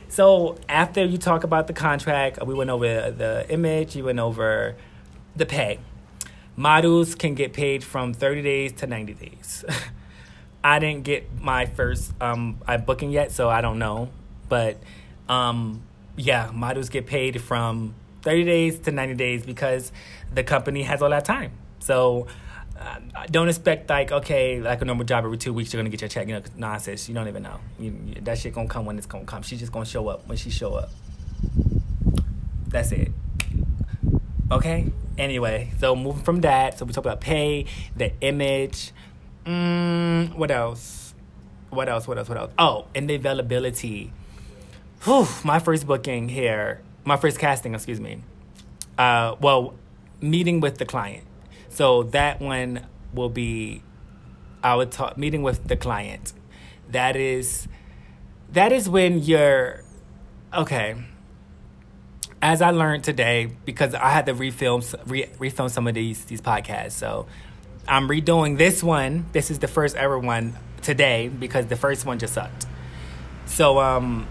So 0.09 0.57
after 0.67 1.03
you 1.03 1.17
talk 1.17 1.43
about 1.43 1.67
the 1.67 1.73
contract, 1.73 2.43
we 2.45 2.53
went 2.53 2.69
over 2.69 3.11
the 3.11 3.45
image, 3.49 3.95
you 3.95 4.05
went 4.05 4.19
over 4.19 4.75
the 5.35 5.45
pay 5.45 5.79
models 6.59 7.15
can 7.15 7.35
get 7.35 7.53
paid 7.53 7.85
from 7.85 8.13
30 8.13 8.41
days 8.41 8.71
to 8.73 8.85
90 8.85 9.13
days. 9.13 9.63
I 10.63 10.79
didn't 10.79 11.05
get 11.05 11.39
my 11.39 11.65
first 11.65 12.11
um, 12.21 12.59
booking 12.85 13.11
yet, 13.11 13.31
so 13.31 13.49
I 13.49 13.61
don't 13.61 13.79
know. 13.79 14.09
But 14.49 14.77
um, 15.29 15.83
yeah, 16.17 16.51
models 16.53 16.89
get 16.89 17.07
paid 17.07 17.41
from 17.41 17.95
30 18.23 18.43
days 18.43 18.79
to 18.79 18.91
90 18.91 19.15
days 19.15 19.45
because 19.45 19.93
the 20.33 20.43
company 20.43 20.83
has 20.83 21.01
all 21.01 21.11
that 21.11 21.23
time. 21.23 21.53
So 21.79 22.27
uh, 22.77 22.97
don't 23.31 23.47
expect 23.47 23.89
like 23.89 24.11
okay, 24.11 24.59
like 24.59 24.81
a 24.81 24.85
normal 24.85 25.05
job 25.05 25.23
every 25.23 25.37
two 25.37 25.53
weeks 25.53 25.71
you're 25.71 25.81
gonna 25.81 25.89
get 25.89 26.01
your 26.01 26.09
check. 26.09 26.27
You 26.27 26.33
know, 26.33 26.41
nonsense. 26.57 27.07
You 27.07 27.15
don't 27.15 27.29
even 27.29 27.43
know. 27.43 27.61
You, 27.79 27.93
that 28.23 28.37
shit 28.37 28.53
gonna 28.53 28.67
come 28.67 28.85
when 28.85 28.97
it's 28.97 29.07
gonna 29.07 29.23
come. 29.23 29.43
She's 29.43 29.59
just 29.59 29.71
gonna 29.71 29.85
show 29.85 30.09
up 30.09 30.27
when 30.27 30.37
she 30.37 30.49
show 30.49 30.73
up. 30.73 30.89
That's 32.67 32.91
it. 32.91 33.13
Okay. 34.51 34.91
Anyway, 35.17 35.71
so 35.79 35.95
moving 35.95 36.23
from 36.23 36.41
that, 36.41 36.79
so 36.79 36.85
we 36.85 36.93
talk 36.93 37.05
about 37.05 37.21
pay, 37.21 37.65
the 37.95 38.11
image. 38.21 38.91
Mm, 39.45 40.33
what 40.35 40.49
else? 40.49 41.13
What 41.69 41.89
else? 41.89 42.07
What 42.07 42.17
else? 42.17 42.29
What 42.29 42.37
else? 42.37 42.51
Oh, 42.57 42.87
and 42.95 43.09
the 43.09 43.15
availability. 43.15 44.11
Whew, 45.03 45.27
my 45.43 45.59
first 45.59 45.85
booking 45.85 46.29
here, 46.29 46.81
my 47.05 47.15
first 47.15 47.37
casting, 47.37 47.75
excuse 47.75 47.99
me. 47.99 48.21
Uh, 48.97 49.35
well, 49.39 49.75
meeting 50.21 50.61
with 50.61 50.77
the 50.77 50.85
client. 50.85 51.25
So 51.69 52.03
that 52.03 52.41
one 52.41 52.85
will 53.13 53.29
be 53.29 53.83
I 54.63 54.75
would 54.75 54.91
talk 54.91 55.17
meeting 55.17 55.43
with 55.43 55.67
the 55.67 55.75
client. 55.75 56.33
That 56.89 57.15
is 57.15 57.67
that 58.51 58.71
is 58.71 58.89
when 58.89 59.19
you're 59.19 59.83
okay 60.53 60.95
as 62.41 62.61
I 62.61 62.71
learned 62.71 63.03
today, 63.03 63.49
because 63.65 63.93
I 63.93 64.09
had 64.09 64.25
to 64.27 64.33
refilm 64.33 64.83
re, 65.05 65.25
refilm 65.37 65.69
some 65.69 65.87
of 65.87 65.93
these 65.93 66.23
these 66.25 66.41
podcasts, 66.41 66.93
so 66.93 67.27
I'm 67.87 68.07
redoing 68.07 68.57
this 68.57 68.83
one. 68.83 69.25
This 69.31 69.51
is 69.51 69.59
the 69.59 69.67
first 69.67 69.95
ever 69.95 70.17
one 70.17 70.55
today 70.81 71.27
because 71.27 71.67
the 71.67 71.75
first 71.75 72.05
one 72.05 72.19
just 72.19 72.33
sucked. 72.33 72.65
So 73.45 73.79
um, 73.79 74.27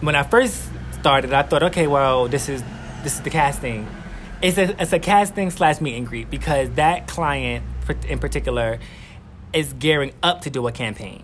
when 0.00 0.14
I 0.14 0.22
first 0.22 0.62
started, 0.92 1.32
I 1.32 1.42
thought, 1.42 1.62
okay, 1.64 1.86
well, 1.86 2.28
this 2.28 2.48
is 2.48 2.62
this 3.02 3.14
is 3.14 3.20
the 3.20 3.30
casting. 3.30 3.86
It's 4.42 4.58
a 4.58 4.80
it's 4.82 4.92
a 4.92 4.98
casting 4.98 5.50
slash 5.50 5.80
meet 5.80 5.96
and 5.96 6.06
greet 6.06 6.30
because 6.30 6.70
that 6.72 7.06
client 7.06 7.64
in 8.08 8.18
particular 8.18 8.78
is 9.52 9.72
gearing 9.74 10.12
up 10.22 10.42
to 10.42 10.50
do 10.50 10.66
a 10.66 10.72
campaign. 10.72 11.22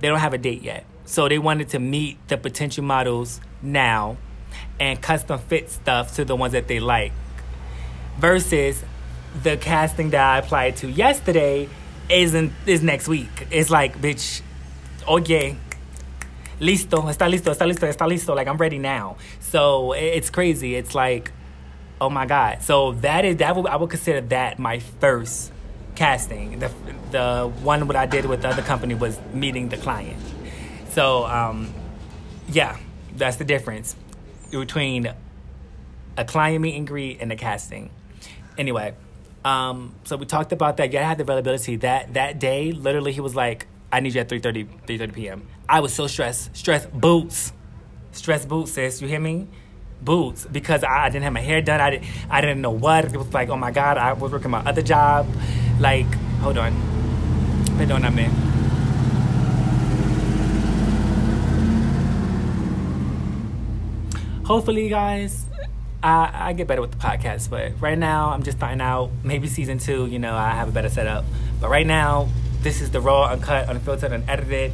They 0.00 0.08
don't 0.08 0.20
have 0.20 0.32
a 0.32 0.38
date 0.38 0.62
yet, 0.62 0.86
so 1.04 1.28
they 1.28 1.38
wanted 1.38 1.70
to 1.70 1.78
meet 1.78 2.16
the 2.28 2.38
potential 2.38 2.84
models 2.84 3.40
now 3.60 4.16
and 4.80 5.00
custom 5.00 5.38
fit 5.38 5.70
stuff 5.70 6.14
to 6.16 6.24
the 6.24 6.36
ones 6.36 6.52
that 6.52 6.68
they 6.68 6.80
like. 6.80 7.12
Versus 8.18 8.82
the 9.42 9.56
casting 9.56 10.10
that 10.10 10.20
I 10.20 10.38
applied 10.38 10.76
to 10.78 10.90
yesterday 10.90 11.68
isn't 12.08 12.52
is 12.66 12.82
next 12.82 13.08
week. 13.08 13.46
It's 13.50 13.70
like, 13.70 14.00
bitch, 14.00 14.42
oye, 15.06 15.56
listo, 16.60 17.04
está 17.04 17.30
listo, 17.30 17.54
está 17.54 17.66
listo, 17.66 17.86
está 17.86 18.08
listo. 18.08 18.34
Like 18.34 18.48
I'm 18.48 18.56
ready 18.56 18.78
now. 18.78 19.16
So 19.40 19.92
it's 19.92 20.30
crazy. 20.30 20.74
It's 20.74 20.94
like, 20.94 21.32
oh 22.00 22.10
my 22.10 22.26
god. 22.26 22.62
So 22.62 22.92
that 22.92 23.24
is 23.24 23.36
that. 23.36 23.54
Would, 23.56 23.66
I 23.66 23.76
would 23.76 23.90
consider 23.90 24.20
that 24.28 24.58
my 24.58 24.78
first 24.78 25.52
casting. 25.94 26.58
The 26.58 26.70
the 27.10 27.52
one 27.62 27.86
what 27.86 27.96
I 27.96 28.06
did 28.06 28.26
with 28.26 28.42
the 28.42 28.48
other 28.48 28.62
company 28.62 28.94
was 28.94 29.18
meeting 29.32 29.68
the 29.68 29.76
client. 29.76 30.20
So 30.90 31.24
um, 31.26 31.72
yeah, 32.48 32.76
that's 33.16 33.36
the 33.36 33.44
difference 33.44 33.94
between 34.50 35.12
a 36.16 36.24
client 36.24 36.62
meet 36.62 36.76
and 36.76 36.86
greet 36.86 37.20
and 37.20 37.30
a 37.32 37.36
casting. 37.36 37.90
Anyway, 38.56 38.94
Um, 39.44 39.94
so 40.04 40.16
we 40.16 40.26
talked 40.26 40.52
about 40.52 40.76
that. 40.78 40.92
Yeah, 40.92 41.02
I 41.04 41.08
had 41.08 41.18
the 41.18 41.22
availability 41.22 41.76
that 41.76 42.14
that 42.14 42.40
day. 42.40 42.72
Literally, 42.72 43.12
he 43.12 43.20
was 43.20 43.34
like, 43.36 43.66
"I 43.92 44.00
need 44.00 44.14
you 44.14 44.20
at 44.20 44.28
3.30, 44.28 44.66
3.30 44.86 45.12
p.m." 45.14 45.46
I 45.68 45.78
was 45.80 45.94
so 45.94 46.06
stressed. 46.08 46.54
Stressed 46.56 46.92
boots, 46.92 47.52
stress 48.12 48.44
boots, 48.44 48.72
sis. 48.72 49.00
You 49.00 49.06
hear 49.08 49.20
me? 49.20 49.46
Boots 50.02 50.44
because 50.50 50.82
I, 50.82 51.06
I 51.06 51.08
didn't 51.08 51.22
have 51.24 51.32
my 51.32 51.40
hair 51.40 51.62
done. 51.62 51.80
I 51.80 51.90
didn't. 51.90 52.06
I 52.28 52.40
didn't 52.40 52.60
know 52.60 52.72
what. 52.72 53.04
It 53.06 53.16
was 53.16 53.32
like, 53.32 53.48
oh 53.48 53.56
my 53.56 53.70
god, 53.70 53.96
I 53.96 54.12
was 54.12 54.32
working 54.32 54.50
my 54.50 54.60
other 54.60 54.82
job. 54.82 55.26
Like, 55.78 56.12
hold 56.42 56.58
on, 56.58 56.72
perdóname. 57.78 58.57
Hopefully, 64.48 64.88
guys, 64.88 65.44
I, 66.02 66.30
I 66.32 66.52
get 66.54 66.66
better 66.66 66.80
with 66.80 66.90
the 66.90 66.96
podcast. 66.96 67.50
But 67.50 67.80
right 67.80 67.98
now, 67.98 68.30
I'm 68.30 68.42
just 68.42 68.56
starting 68.56 68.80
out. 68.80 69.10
Maybe 69.22 69.46
season 69.46 69.78
two, 69.78 70.06
you 70.06 70.18
know, 70.18 70.34
I 70.34 70.50
have 70.50 70.68
a 70.68 70.72
better 70.72 70.88
setup. 70.88 71.24
But 71.60 71.68
right 71.68 71.86
now, 71.86 72.28
this 72.62 72.80
is 72.80 72.90
the 72.90 73.00
raw, 73.00 73.28
uncut, 73.30 73.68
unfiltered, 73.68 74.10
unedited. 74.10 74.72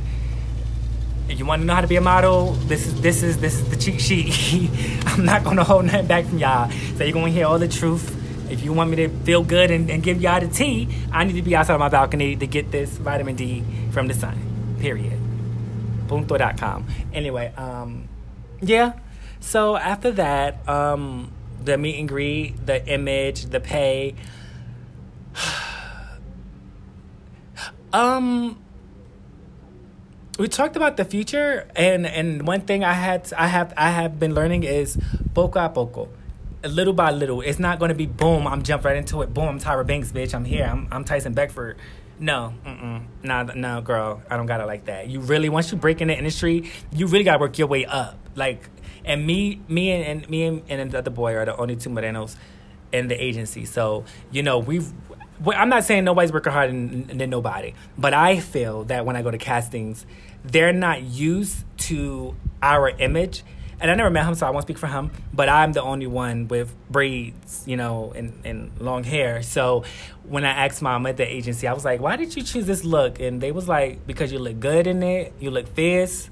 If 1.29 1.39
you 1.39 1.45
want 1.45 1.63
to 1.63 1.67
know 1.67 1.75
how 1.75 1.81
to 1.81 1.89
be 1.89 1.97
a 1.97 2.01
model, 2.01 2.53
this 2.53 2.87
is 2.87 3.01
this 3.01 3.23
is 3.23 3.39
this 3.39 3.55
is 3.55 3.69
the 3.69 3.77
cheat 3.77 4.01
sheet. 4.01 4.71
I'm 5.07 5.25
not 5.25 5.43
gonna 5.43 5.65
hold 5.65 5.87
nothing 5.87 6.07
back 6.07 6.27
from 6.27 6.39
y'all. 6.39 6.71
So 6.97 7.05
you're 7.05 7.15
gonna 7.15 7.31
hear 7.31 7.47
all 7.47 7.59
the 7.59 7.69
truth. 7.69 8.21
If 8.51 8.63
you 8.63 8.75
want 8.75 8.91
me 8.91 8.97
to 8.97 9.09
feel 9.09 9.43
good 9.43 9.71
and, 9.71 9.91
and 9.91 10.03
give 10.03 10.21
y'all 10.21 10.39
the 10.39 10.49
tea, 10.49 10.87
I 11.11 11.25
need 11.25 11.33
to 11.33 11.43
be 11.43 11.57
outside 11.57 11.79
my 11.79 11.89
balcony 11.89 12.37
to 12.37 12.47
get 12.47 12.71
this 12.71 12.91
vitamin 12.99 13.37
D 13.37 13.65
from 13.91 14.07
the 14.07 14.15
sun. 14.15 14.39
Period. 14.79 15.19
Punto.com. 16.09 16.87
Anyway, 17.15 17.53
um, 17.57 18.07
yeah, 18.61 18.93
so 19.45 19.77
after 19.77 20.11
that, 20.13 20.67
um, 20.67 21.31
the 21.63 21.77
meet 21.77 21.99
and 21.99 22.09
greet, 22.09 22.67
the 22.67 22.85
image, 22.87 23.45
the 23.47 23.61
pay. 23.61 24.15
um, 27.93 28.59
we 30.39 30.49
talked 30.49 30.77
about 30.77 30.97
the 30.97 31.05
future, 31.05 31.69
and 31.77 32.07
and 32.07 32.47
one 32.47 32.63
thing 32.63 32.85
I 32.85 32.95
had 32.95 33.31
I 33.35 33.49
have 33.49 33.75
I 33.77 33.91
have 33.91 34.19
been 34.19 34.35
learning 34.35 34.65
is 34.65 34.99
poco 35.35 35.63
a 35.65 35.69
poco, 35.69 36.09
little 36.65 36.95
by 36.95 37.11
little. 37.11 37.43
It's 37.43 37.59
not 37.59 37.79
going 37.79 37.91
to 37.91 37.95
be 37.95 38.07
boom. 38.07 38.47
I'm 38.47 38.63
jump 38.63 38.85
right 38.85 38.97
into 38.97 39.21
it. 39.23 39.35
Boom. 39.35 39.49
I'm 39.49 39.61
Tyra 39.61 39.87
Banks, 39.87 40.11
bitch. 40.11 40.35
I'm 40.35 40.47
here. 40.47 40.65
I'm 40.65 40.89
I'm 40.91 41.05
Tyson 41.05 41.35
Beckford. 41.35 41.77
No, 42.19 42.55
mm-mm. 42.65 43.03
no, 43.23 43.43
no, 43.43 43.81
girl. 43.83 44.23
I 44.31 44.37
don't 44.37 44.47
got 44.47 44.61
it 44.61 44.67
like 44.67 44.87
that. 44.87 45.09
You 45.09 45.21
really, 45.21 45.49
once 45.49 45.71
you 45.71 45.77
break 45.77 46.01
in 46.01 46.09
the 46.09 46.17
industry, 46.17 46.71
you 46.93 47.09
really 47.09 47.25
got 47.25 47.35
to 47.35 47.39
work 47.39 47.59
your 47.59 47.67
way 47.67 47.85
up. 47.85 48.19
Like 48.37 48.71
and 49.05 49.27
me, 49.27 49.61
me 49.69 49.91
and, 49.91 50.05
and 50.05 50.31
me 50.31 50.45
and, 50.45 50.63
and 50.69 50.91
the 50.91 50.99
other 50.99 51.11
boy 51.11 51.35
are 51.35 51.45
the 51.45 51.57
only 51.57 51.77
two 51.77 51.91
Morenos 51.91 52.37
in 52.93 53.09
the 53.09 53.23
agency. 53.23 53.65
So 53.65 54.05
you 54.31 54.43
know 54.43 54.59
we've. 54.59 54.93
Well, 55.43 55.59
I'm 55.59 55.69
not 55.69 55.83
saying 55.83 56.05
nobody's 56.05 56.33
working 56.33 56.53
harder 56.53 56.73
than, 56.73 57.19
than 57.19 57.29
nobody, 57.29 57.75
but 57.99 58.15
I 58.15 58.39
feel 58.39 58.85
that 58.85 59.05
when 59.05 59.17
I 59.17 59.23
go 59.23 59.33
to 59.33 59.39
castings, 59.39 60.07
they're 60.45 60.73
not 60.73 61.03
used 61.03 61.65
to 61.79 62.37
our 62.63 62.89
image 62.89 63.43
and 63.81 63.91
I 63.91 63.95
never 63.95 64.11
met 64.11 64.25
him, 64.25 64.35
so 64.35 64.47
I 64.47 64.51
won't 64.51 64.65
speak 64.65 64.79
for 64.79 64.87
him. 64.87 65.11
But 65.33 65.49
I'm 65.49 65.73
the 65.73 65.83
only 65.83 66.07
one 66.07 66.49
with 66.49 66.75
braids, 66.91 67.65
you 67.67 67.77
know, 67.77 68.13
and, 68.15 68.41
and 68.45 68.81
long 68.81 69.05
hair. 69.05 69.43
So 69.43 69.85
when 70.25 70.45
I 70.45 70.67
asked 70.67 70.81
mom 70.81 71.07
at 71.07 71.17
the 71.17 71.27
agency, 71.27 71.67
I 71.67 71.73
was 71.73 71.85
like, 71.85 72.01
"Why 72.01 72.17
did 72.17 72.35
you 72.37 72.43
choose 72.43 72.67
this 72.67 72.85
look?" 72.85 73.21
And 73.21 73.41
they 73.41 73.53
was 73.53 73.69
like, 73.69 74.07
"Because 74.07 74.33
you 74.33 74.39
look 74.39 74.61
good 74.61 74.87
in 74.87 75.03
it. 75.03 75.35
You 75.41 75.51
look 75.51 75.69
fierce, 75.69 76.31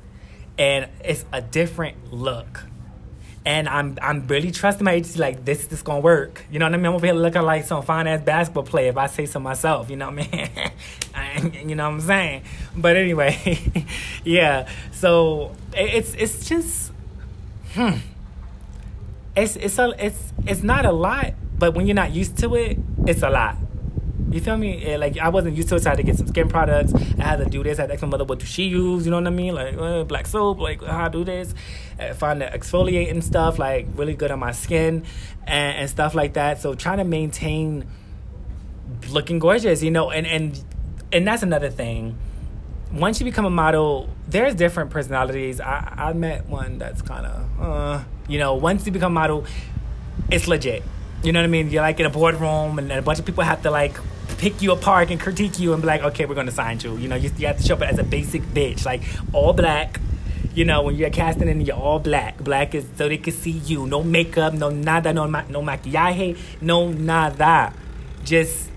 and 0.58 0.88
it's 1.04 1.24
a 1.32 1.40
different 1.40 2.12
look. 2.12 2.64
And 3.44 3.68
I'm 3.68 3.98
I'm 4.00 4.26
really 4.28 4.52
trusting 4.52 4.84
my 4.84 4.92
agency 4.92 5.18
like 5.18 5.44
this 5.44 5.70
is 5.72 5.82
gonna 5.82 6.00
work. 6.00 6.44
You 6.50 6.60
know 6.60 6.66
what 6.66 6.74
I 6.74 6.76
mean? 6.76 6.86
I'm 6.86 6.94
over 6.94 7.12
looking 7.12 7.42
like 7.42 7.64
some 7.64 7.82
fine 7.82 8.06
ass 8.06 8.22
basketball 8.22 8.62
player 8.62 8.90
if 8.90 8.96
I 8.96 9.08
say 9.08 9.26
so 9.26 9.40
myself, 9.40 9.90
you 9.90 9.96
know 9.96 10.10
what 10.10 10.28
I 10.32 10.72
mean? 11.42 11.68
you 11.68 11.74
know 11.74 11.84
what 11.84 11.94
I'm 11.94 12.00
saying? 12.00 12.42
But 12.76 12.96
anyway, 12.96 13.58
yeah. 14.24 14.68
So 14.92 15.56
it's 15.74 16.14
it's 16.14 16.48
just 16.48 16.92
hmm. 17.74 17.96
It's 19.34 19.56
it's 19.56 19.78
a 19.78 19.92
it's 19.98 20.32
it's 20.46 20.62
not 20.62 20.84
a 20.84 20.92
lot, 20.92 21.34
but 21.58 21.74
when 21.74 21.86
you're 21.86 21.96
not 21.96 22.12
used 22.12 22.38
to 22.38 22.54
it, 22.54 22.78
it's 23.06 23.22
a 23.22 23.30
lot. 23.30 23.56
You 24.32 24.40
feel 24.40 24.56
me? 24.56 24.96
Like 24.96 25.18
I 25.18 25.28
wasn't 25.28 25.56
used 25.56 25.68
to 25.68 25.76
it, 25.76 25.82
so 25.82 25.90
I 25.90 25.92
had 25.92 25.96
to 25.96 26.02
get 26.02 26.16
some 26.16 26.26
skin 26.26 26.48
products. 26.48 26.94
I 26.94 27.22
had 27.22 27.36
to 27.36 27.44
do 27.44 27.62
this. 27.62 27.78
I 27.78 27.82
had 27.82 27.88
to 27.88 27.94
ask 27.94 28.02
my 28.02 28.08
mother 28.08 28.24
what 28.24 28.38
do 28.38 28.46
she 28.46 28.64
use. 28.64 29.04
You 29.04 29.10
know 29.10 29.18
what 29.18 29.26
I 29.26 29.30
mean? 29.30 29.54
Like 29.54 29.76
uh, 29.76 30.04
black 30.04 30.26
soap. 30.26 30.58
Like 30.58 30.82
how 30.82 31.04
I 31.04 31.08
do 31.08 31.22
this. 31.22 31.54
I 31.98 32.12
find 32.12 32.40
the 32.40 32.46
exfoliating 32.46 33.22
stuff 33.22 33.58
like 33.58 33.86
really 33.94 34.14
good 34.14 34.30
on 34.30 34.38
my 34.38 34.52
skin 34.52 35.04
and, 35.46 35.76
and 35.78 35.90
stuff 35.90 36.14
like 36.14 36.34
that. 36.34 36.60
So 36.60 36.74
trying 36.74 36.98
to 36.98 37.04
maintain 37.04 37.86
looking 39.10 39.38
gorgeous, 39.38 39.82
you 39.82 39.90
know, 39.90 40.10
and 40.10 40.26
and 40.26 40.64
and 41.12 41.26
that's 41.26 41.42
another 41.42 41.68
thing. 41.70 42.16
Once 42.90 43.20
you 43.20 43.24
become 43.24 43.44
a 43.44 43.50
model, 43.50 44.08
there's 44.28 44.54
different 44.54 44.90
personalities. 44.90 45.60
I 45.60 45.92
I 45.96 46.12
met 46.14 46.46
one 46.46 46.78
that's 46.78 47.02
kind 47.02 47.26
of 47.26 47.60
uh, 47.60 48.04
you 48.28 48.38
know, 48.38 48.54
once 48.54 48.86
you 48.86 48.92
become 48.92 49.12
a 49.12 49.20
model, 49.20 49.44
it's 50.30 50.48
legit. 50.48 50.82
You 51.22 51.32
know 51.32 51.40
what 51.40 51.44
I 51.44 51.48
mean? 51.48 51.70
You're 51.70 51.82
like 51.82 52.00
in 52.00 52.06
a 52.06 52.10
boardroom, 52.10 52.78
and 52.78 52.90
a 52.90 53.02
bunch 53.02 53.18
of 53.18 53.24
people 53.24 53.44
have 53.44 53.62
to 53.62 53.70
like 53.70 53.96
pick 54.42 54.60
you 54.60 54.72
apart 54.72 55.08
and 55.12 55.20
critique 55.20 55.60
you 55.60 55.72
and 55.72 55.80
be 55.80 55.86
like, 55.86 56.02
okay, 56.02 56.26
we're 56.26 56.34
gonna 56.34 56.50
sign 56.50 56.80
you. 56.80 56.96
You 56.96 57.06
know, 57.06 57.14
you, 57.14 57.30
you 57.38 57.46
have 57.46 57.58
to 57.58 57.62
show 57.62 57.74
up 57.74 57.82
as 57.82 58.00
a 58.00 58.02
basic 58.02 58.42
bitch, 58.42 58.84
like 58.84 59.02
all 59.32 59.52
black. 59.52 60.00
You 60.52 60.64
know, 60.64 60.82
when 60.82 60.96
you're 60.96 61.10
casting 61.10 61.48
and 61.48 61.64
you're 61.64 61.76
all 61.76 62.00
black. 62.00 62.38
Black 62.38 62.74
is 62.74 62.84
so 62.96 63.08
they 63.08 63.18
can 63.18 63.32
see 63.32 63.52
you. 63.52 63.86
No 63.86 64.02
makeup, 64.02 64.52
no 64.52 64.68
nada, 64.68 65.12
no 65.12 65.28
ma- 65.28 65.44
no 65.48 65.62
maquillaje, 65.62 66.36
no 66.60 66.90
nada. 66.90 67.72
Just 68.24 68.68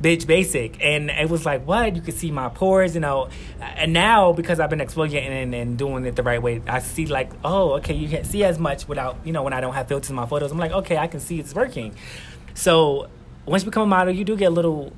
bitch 0.00 0.26
basic. 0.26 0.82
And 0.82 1.10
it 1.10 1.28
was 1.28 1.44
like, 1.44 1.66
what? 1.66 1.94
You 1.94 2.00
could 2.00 2.14
see 2.14 2.30
my 2.30 2.48
pores, 2.48 2.94
you 2.94 3.02
know. 3.02 3.28
And 3.60 3.92
now, 3.92 4.32
because 4.32 4.60
I've 4.60 4.70
been 4.70 4.78
exfoliating 4.78 5.28
and, 5.28 5.54
and 5.54 5.76
doing 5.76 6.06
it 6.06 6.16
the 6.16 6.22
right 6.22 6.40
way, 6.40 6.62
I 6.66 6.78
see 6.78 7.04
like, 7.04 7.30
oh, 7.44 7.72
okay, 7.74 7.92
you 7.92 8.08
can't 8.08 8.24
see 8.24 8.44
as 8.44 8.58
much 8.58 8.88
without, 8.88 9.18
you 9.24 9.32
know, 9.32 9.42
when 9.42 9.52
I 9.52 9.60
don't 9.60 9.74
have 9.74 9.88
filters 9.88 10.08
in 10.08 10.16
my 10.16 10.24
photos. 10.24 10.50
I'm 10.50 10.58
like, 10.58 10.72
okay, 10.72 10.96
I 10.96 11.06
can 11.06 11.20
see 11.20 11.38
it's 11.38 11.54
working. 11.54 11.94
So 12.54 13.10
once 13.50 13.64
you 13.64 13.70
become 13.70 13.82
a 13.82 13.86
model, 13.86 14.14
you 14.14 14.24
do 14.24 14.36
get 14.36 14.46
a 14.46 14.50
little 14.50 14.92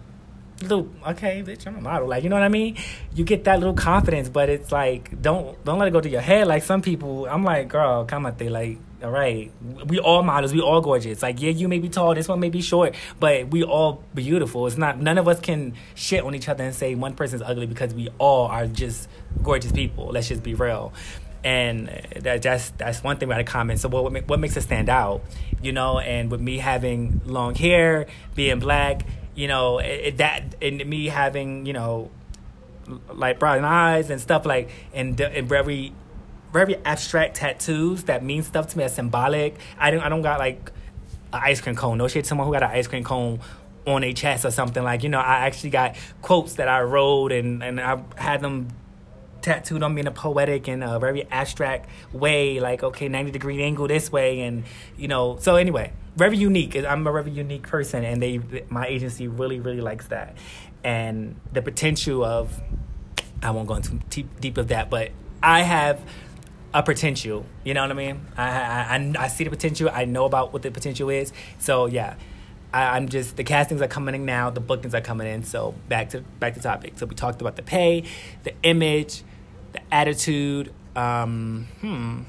little 0.61 0.89
okay, 1.07 1.43
bitch, 1.45 1.67
I'm 1.67 1.77
a 1.77 1.81
model. 1.81 2.07
Like, 2.07 2.23
you 2.23 2.29
know 2.29 2.37
what 2.37 2.45
I 2.45 2.49
mean? 2.49 2.77
You 3.15 3.25
get 3.25 3.45
that 3.45 3.59
little 3.59 3.75
confidence, 3.75 4.29
but 4.29 4.51
it's 4.51 4.71
like 4.71 5.21
don't 5.23 5.63
don't 5.65 5.79
let 5.79 5.89
it 5.89 5.93
go 5.93 6.03
to 6.03 6.09
your 6.09 6.21
head. 6.21 6.47
Like 6.47 6.63
some 6.63 6.83
people, 6.83 7.27
I'm 7.27 7.45
like, 7.45 7.69
girl, 7.69 8.05
come 8.05 8.27
on, 8.27 8.37
they 8.37 8.51
like, 8.51 8.79
all 9.03 9.11
right, 9.11 9.51
we 9.87 9.99
all 9.99 10.23
models, 10.23 10.53
we 10.53 10.61
all 10.61 10.83
gorgeous. 10.83 11.23
Like, 11.23 11.41
yeah, 11.41 11.51
you 11.51 11.67
may 11.67 11.79
be 11.79 11.89
tall, 11.89 12.15
this 12.15 12.29
one 12.29 12.41
may 12.41 12.51
be 12.51 12.61
short, 12.61 12.95
but 13.19 13.49
we 13.49 13.65
all 13.65 14.05
beautiful. 14.15 14.67
It's 14.67 14.77
not 14.77 15.01
none 15.01 15.17
of 15.17 15.27
us 15.29 15.41
can 15.41 15.73
shit 15.95 16.23
on 16.23 16.35
each 16.35 16.49
other 16.49 16.63
and 16.63 16.75
say 16.75 16.95
one 16.95 17.15
person's 17.15 17.41
ugly 17.41 17.67
because 17.67 17.95
we 17.95 18.11
all 18.19 18.49
are 18.49 18.67
just 18.67 19.09
gorgeous 19.43 19.73
people. 19.73 20.09
Let's 20.09 20.29
just 20.29 20.43
be 20.43 20.55
real 20.55 20.93
and 21.45 21.89
that, 22.21 22.43
that's 22.43 22.71
that's 22.71 23.03
one 23.03 23.17
thing 23.17 23.29
about 23.29 23.41
a 23.41 23.45
comment. 23.45 23.81
So 23.81 23.89
what 23.89 24.29
what 24.29 24.41
makes 24.41 24.57
it 24.57 24.63
stand 24.63 24.89
out, 24.89 25.23
you 25.61 25.73
know? 25.73 25.99
And 25.99 26.31
with 26.31 26.41
me 26.41 26.59
having 26.59 27.21
long 27.25 27.55
hair, 27.55 28.07
being 28.35 28.59
black, 28.59 29.07
you 29.35 29.49
know, 29.49 29.79
it, 29.79 30.19
that 30.19 30.55
and 30.63 30.85
me 30.87 31.07
having 31.09 31.67
you 31.67 31.73
know, 31.73 32.11
like 33.13 33.39
brown 33.39 33.65
eyes 33.65 34.11
and 34.11 34.21
stuff 34.21 34.47
like 34.47 34.71
and, 34.93 35.21
and 35.21 35.49
very 35.49 35.93
very 36.53 36.77
abstract 36.85 37.37
tattoos 37.37 38.05
that 38.05 38.23
mean 38.23 38.43
stuff 38.43 38.69
to 38.69 38.79
me 38.79 38.85
as 38.85 38.95
symbolic. 38.95 39.57
I 39.79 39.91
don't 39.91 40.01
I 40.01 40.09
don't 40.09 40.23
got 40.23 40.39
like 40.39 40.71
an 41.33 41.41
ice 41.43 41.61
cream 41.61 41.75
cone. 41.75 41.99
No 41.99 42.09
shit, 42.09 42.27
someone 42.27 42.47
who 42.47 42.53
got 42.53 42.63
an 42.63 42.71
ice 42.71 42.87
cream 42.87 43.05
cone 43.05 43.41
on 43.85 44.05
a 44.05 44.13
chest 44.13 44.45
or 44.45 44.51
something 44.53 44.85
like 44.85 45.03
you 45.03 45.09
know. 45.09 45.19
I 45.19 45.47
actually 45.47 45.71
got 45.71 45.97
quotes 46.21 46.55
that 46.55 46.69
I 46.69 46.83
wrote 46.83 47.33
and 47.33 47.65
and 47.65 47.81
I 47.81 48.01
had 48.17 48.43
them 48.43 48.69
tattooed 49.43 49.83
on 49.83 49.95
me 49.95 50.01
in 50.01 50.07
a 50.07 50.13
poetic 50.13 50.69
and 50.69 50.83
a 50.83 50.99
very 50.99 51.25
abstract 51.31 51.89
way, 52.13 52.61
like 52.61 52.83
okay, 52.83 53.09
ninety 53.09 53.31
degree 53.31 53.63
angle 53.63 53.87
this 53.87 54.11
way, 54.11 54.41
and 54.41 54.65
you 54.97 55.09
know. 55.09 55.37
So 55.41 55.57
anyway, 55.57 55.93
very 56.17 56.37
unique. 56.37 56.77
I'm 56.77 57.07
a 57.07 57.13
very 57.13 57.31
unique 57.31 57.67
person, 57.67 58.05
and 58.05 58.23
they 58.23 58.41
my 58.69 58.87
agency 58.87 59.29
really 59.29 59.61
really 59.61 59.81
likes 59.81 60.07
that, 60.09 60.37
and 60.85 61.37
the 61.53 61.63
potential 61.63 62.25
of 62.25 62.61
I 63.43 63.51
won't 63.51 63.69
go 63.69 63.75
into 63.75 63.95
deep, 64.09 64.41
deep 64.41 64.57
of 64.57 64.69
that, 64.69 64.89
but 64.89 65.11
I 65.43 65.63
have 65.63 66.01
a 66.73 66.83
potential. 66.83 67.45
You 67.65 67.75
know 67.75 67.83
what 67.83 67.91
I 67.91 67.95
mean? 67.95 68.27
I, 68.37 68.49
I 68.49 69.15
I 69.19 69.29
see 69.29 69.45
the 69.45 69.51
potential. 69.51 69.91
I 69.93 70.05
know 70.05 70.25
about 70.25 70.53
what 70.53 70.63
the 70.63 70.71
potential 70.71 71.11
is. 71.11 71.33
So 71.59 71.87
yeah. 71.87 72.15
I, 72.75 72.97
am 72.97 73.09
just 73.09 73.37
the 73.37 73.45
castings 73.45 73.83
are 73.83 73.87
coming 73.87 74.15
in 74.15 74.25
now, 74.25 74.49
the 74.49 74.61
bookings 74.61 74.95
are 74.95 75.03
coming 75.03 75.27
in. 75.27 75.45
So 75.45 75.75
back 75.89 76.09
to 76.11 76.23
back 76.23 76.55
to 76.55 76.61
topic. 76.61 76.95
So 76.97 77.05
we 77.05 77.15
talked 77.15 77.43
about 77.43 77.57
the 77.57 77.63
pay, 77.63 78.05
the 78.45 78.55
image, 78.63 79.23
the 79.73 79.81
attitude. 79.93 80.73
Um, 80.97 81.69
hmm. 81.81 82.23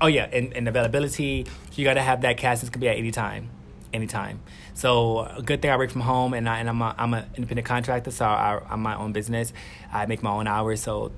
oh 0.00 0.06
yeah, 0.06 0.24
and, 0.32 0.54
and 0.54 0.66
availability. 0.66 1.46
You 1.74 1.84
got 1.84 1.94
to 1.94 2.02
have 2.02 2.22
that 2.22 2.38
cast. 2.38 2.62
This 2.62 2.70
could 2.70 2.80
be 2.80 2.88
at 2.88 2.96
any 2.96 3.10
time, 3.10 3.50
anytime. 3.92 4.40
So 4.72 5.20
a 5.20 5.42
good 5.42 5.60
thing 5.60 5.70
I 5.70 5.76
work 5.76 5.90
from 5.90 6.00
home, 6.00 6.32
and 6.32 6.48
I 6.48 6.60
and 6.60 6.68
I'm 6.70 6.80
a, 6.80 6.94
I'm 6.96 7.12
an 7.12 7.26
independent 7.36 7.66
contractor, 7.66 8.10
so 8.10 8.24
I, 8.24 8.58
am 8.70 8.80
my 8.80 8.96
own 8.96 9.12
business. 9.12 9.52
I 9.92 10.06
make 10.06 10.22
my 10.22 10.30
own 10.30 10.46
hours, 10.46 10.80
so 10.80 11.12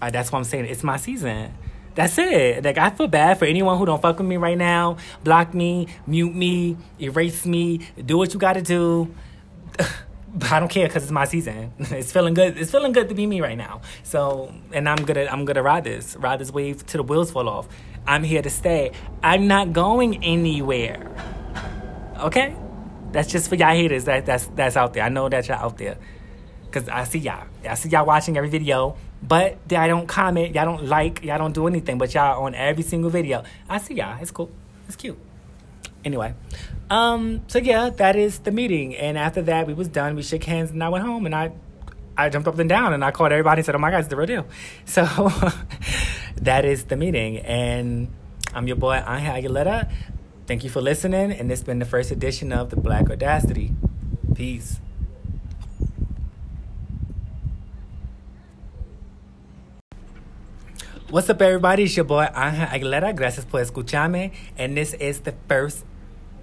uh, 0.00 0.10
that's 0.10 0.30
what 0.30 0.38
I'm 0.38 0.44
saying. 0.44 0.66
It's 0.66 0.84
my 0.84 0.98
season. 0.98 1.52
That's 1.96 2.16
it. 2.18 2.64
Like 2.64 2.78
I 2.78 2.90
feel 2.90 3.08
bad 3.08 3.38
for 3.38 3.44
anyone 3.46 3.76
who 3.78 3.86
don't 3.86 4.00
fuck 4.00 4.18
with 4.18 4.28
me 4.28 4.36
right 4.36 4.58
now. 4.58 4.98
Block 5.24 5.52
me, 5.52 5.88
mute 6.06 6.34
me, 6.34 6.76
erase 7.00 7.44
me, 7.44 7.80
do 8.04 8.18
what 8.18 8.32
you 8.34 8.38
got 8.38 8.52
to 8.52 8.62
do. 8.62 9.12
I 10.50 10.58
don't 10.58 10.68
care 10.68 10.86
because 10.86 11.04
it's 11.04 11.12
my 11.12 11.24
season. 11.24 11.72
It's 11.78 12.12
feeling 12.12 12.34
good. 12.34 12.58
It's 12.58 12.70
feeling 12.70 12.92
good 12.92 13.08
to 13.08 13.14
be 13.14 13.26
me 13.26 13.40
right 13.40 13.56
now. 13.56 13.82
So, 14.02 14.52
and 14.72 14.88
I'm 14.88 15.04
gonna 15.04 15.26
I'm 15.30 15.44
gonna 15.44 15.62
ride 15.62 15.84
this 15.84 16.16
ride 16.16 16.40
this 16.40 16.50
wave 16.52 16.84
till 16.86 17.02
the 17.02 17.08
wheels 17.10 17.30
fall 17.30 17.48
off. 17.48 17.68
I'm 18.06 18.22
here 18.22 18.42
to 18.42 18.50
stay. 18.50 18.92
I'm 19.22 19.46
not 19.46 19.72
going 19.72 20.22
anywhere. 20.24 21.10
Okay, 22.18 22.54
that's 23.12 23.30
just 23.30 23.48
for 23.48 23.54
y'all 23.54 23.74
haters. 23.74 24.04
That 24.04 24.26
that's 24.26 24.46
that's 24.54 24.76
out 24.76 24.94
there. 24.94 25.04
I 25.04 25.08
know 25.08 25.28
that 25.28 25.46
y'all 25.48 25.64
out 25.64 25.78
there. 25.78 25.98
Cause 26.70 26.88
I 26.88 27.04
see 27.04 27.20
y'all. 27.20 27.46
I 27.68 27.74
see 27.74 27.88
y'all 27.88 28.04
watching 28.04 28.36
every 28.36 28.50
video, 28.50 28.96
but 29.22 29.58
y'all 29.70 29.86
don't 29.86 30.08
comment, 30.08 30.56
y'all 30.56 30.64
don't 30.64 30.86
like, 30.86 31.22
y'all 31.22 31.38
don't 31.38 31.54
do 31.54 31.68
anything, 31.68 31.98
but 31.98 32.12
y'all 32.12 32.42
on 32.44 32.54
every 32.56 32.82
single 32.82 33.10
video. 33.10 33.44
I 33.68 33.78
see 33.78 33.94
y'all. 33.94 34.20
It's 34.20 34.32
cool. 34.32 34.50
It's 34.88 34.96
cute. 34.96 35.16
Anyway, 36.04 36.34
um, 36.90 37.42
so 37.46 37.58
yeah, 37.58 37.90
that 37.90 38.16
is 38.16 38.40
the 38.40 38.50
meeting. 38.50 38.94
And 38.96 39.16
after 39.16 39.42
that, 39.42 39.66
we 39.66 39.74
was 39.74 39.88
done. 39.88 40.16
We 40.16 40.22
shook 40.22 40.44
hands, 40.44 40.70
and 40.70 40.82
I 40.82 40.88
went 40.88 41.04
home, 41.04 41.26
and 41.26 41.34
I, 41.34 41.52
I 42.16 42.28
jumped 42.28 42.48
up 42.48 42.58
and 42.58 42.68
down, 42.68 42.92
and 42.92 43.04
I 43.04 43.10
called 43.10 43.32
everybody 43.32 43.60
and 43.60 43.66
said, 43.66 43.74
"Oh 43.74 43.78
my 43.78 43.90
God, 43.90 44.00
it's 44.00 44.08
the 44.08 44.16
real 44.16 44.26
deal." 44.26 44.46
So 44.86 45.04
that 46.36 46.64
is 46.64 46.84
the 46.84 46.96
meeting, 46.96 47.38
and 47.38 48.08
I'm 48.52 48.66
your 48.66 48.76
boy 48.76 48.96
Angel 48.96 49.34
Aguilera. 49.34 49.90
Thank 50.46 50.62
you 50.62 50.70
for 50.70 50.82
listening, 50.82 51.32
and 51.32 51.50
this 51.50 51.60
has 51.60 51.64
been 51.64 51.78
the 51.78 51.86
first 51.86 52.10
edition 52.10 52.52
of 52.52 52.70
the 52.70 52.76
Black 52.76 53.10
Audacity. 53.10 53.74
Peace. 54.34 54.80
What's 61.08 61.30
up, 61.30 61.40
everybody? 61.40 61.84
It's 61.84 61.96
your 61.96 62.04
boy 62.04 62.28
Angel 62.36 62.66
Aguilera. 62.66 63.14
Gracias 63.14 63.44
por 63.46 63.60
escucharme. 63.60 64.32
And 64.58 64.76
this 64.76 64.94
is 64.94 65.20
the 65.20 65.32
first 65.48 65.84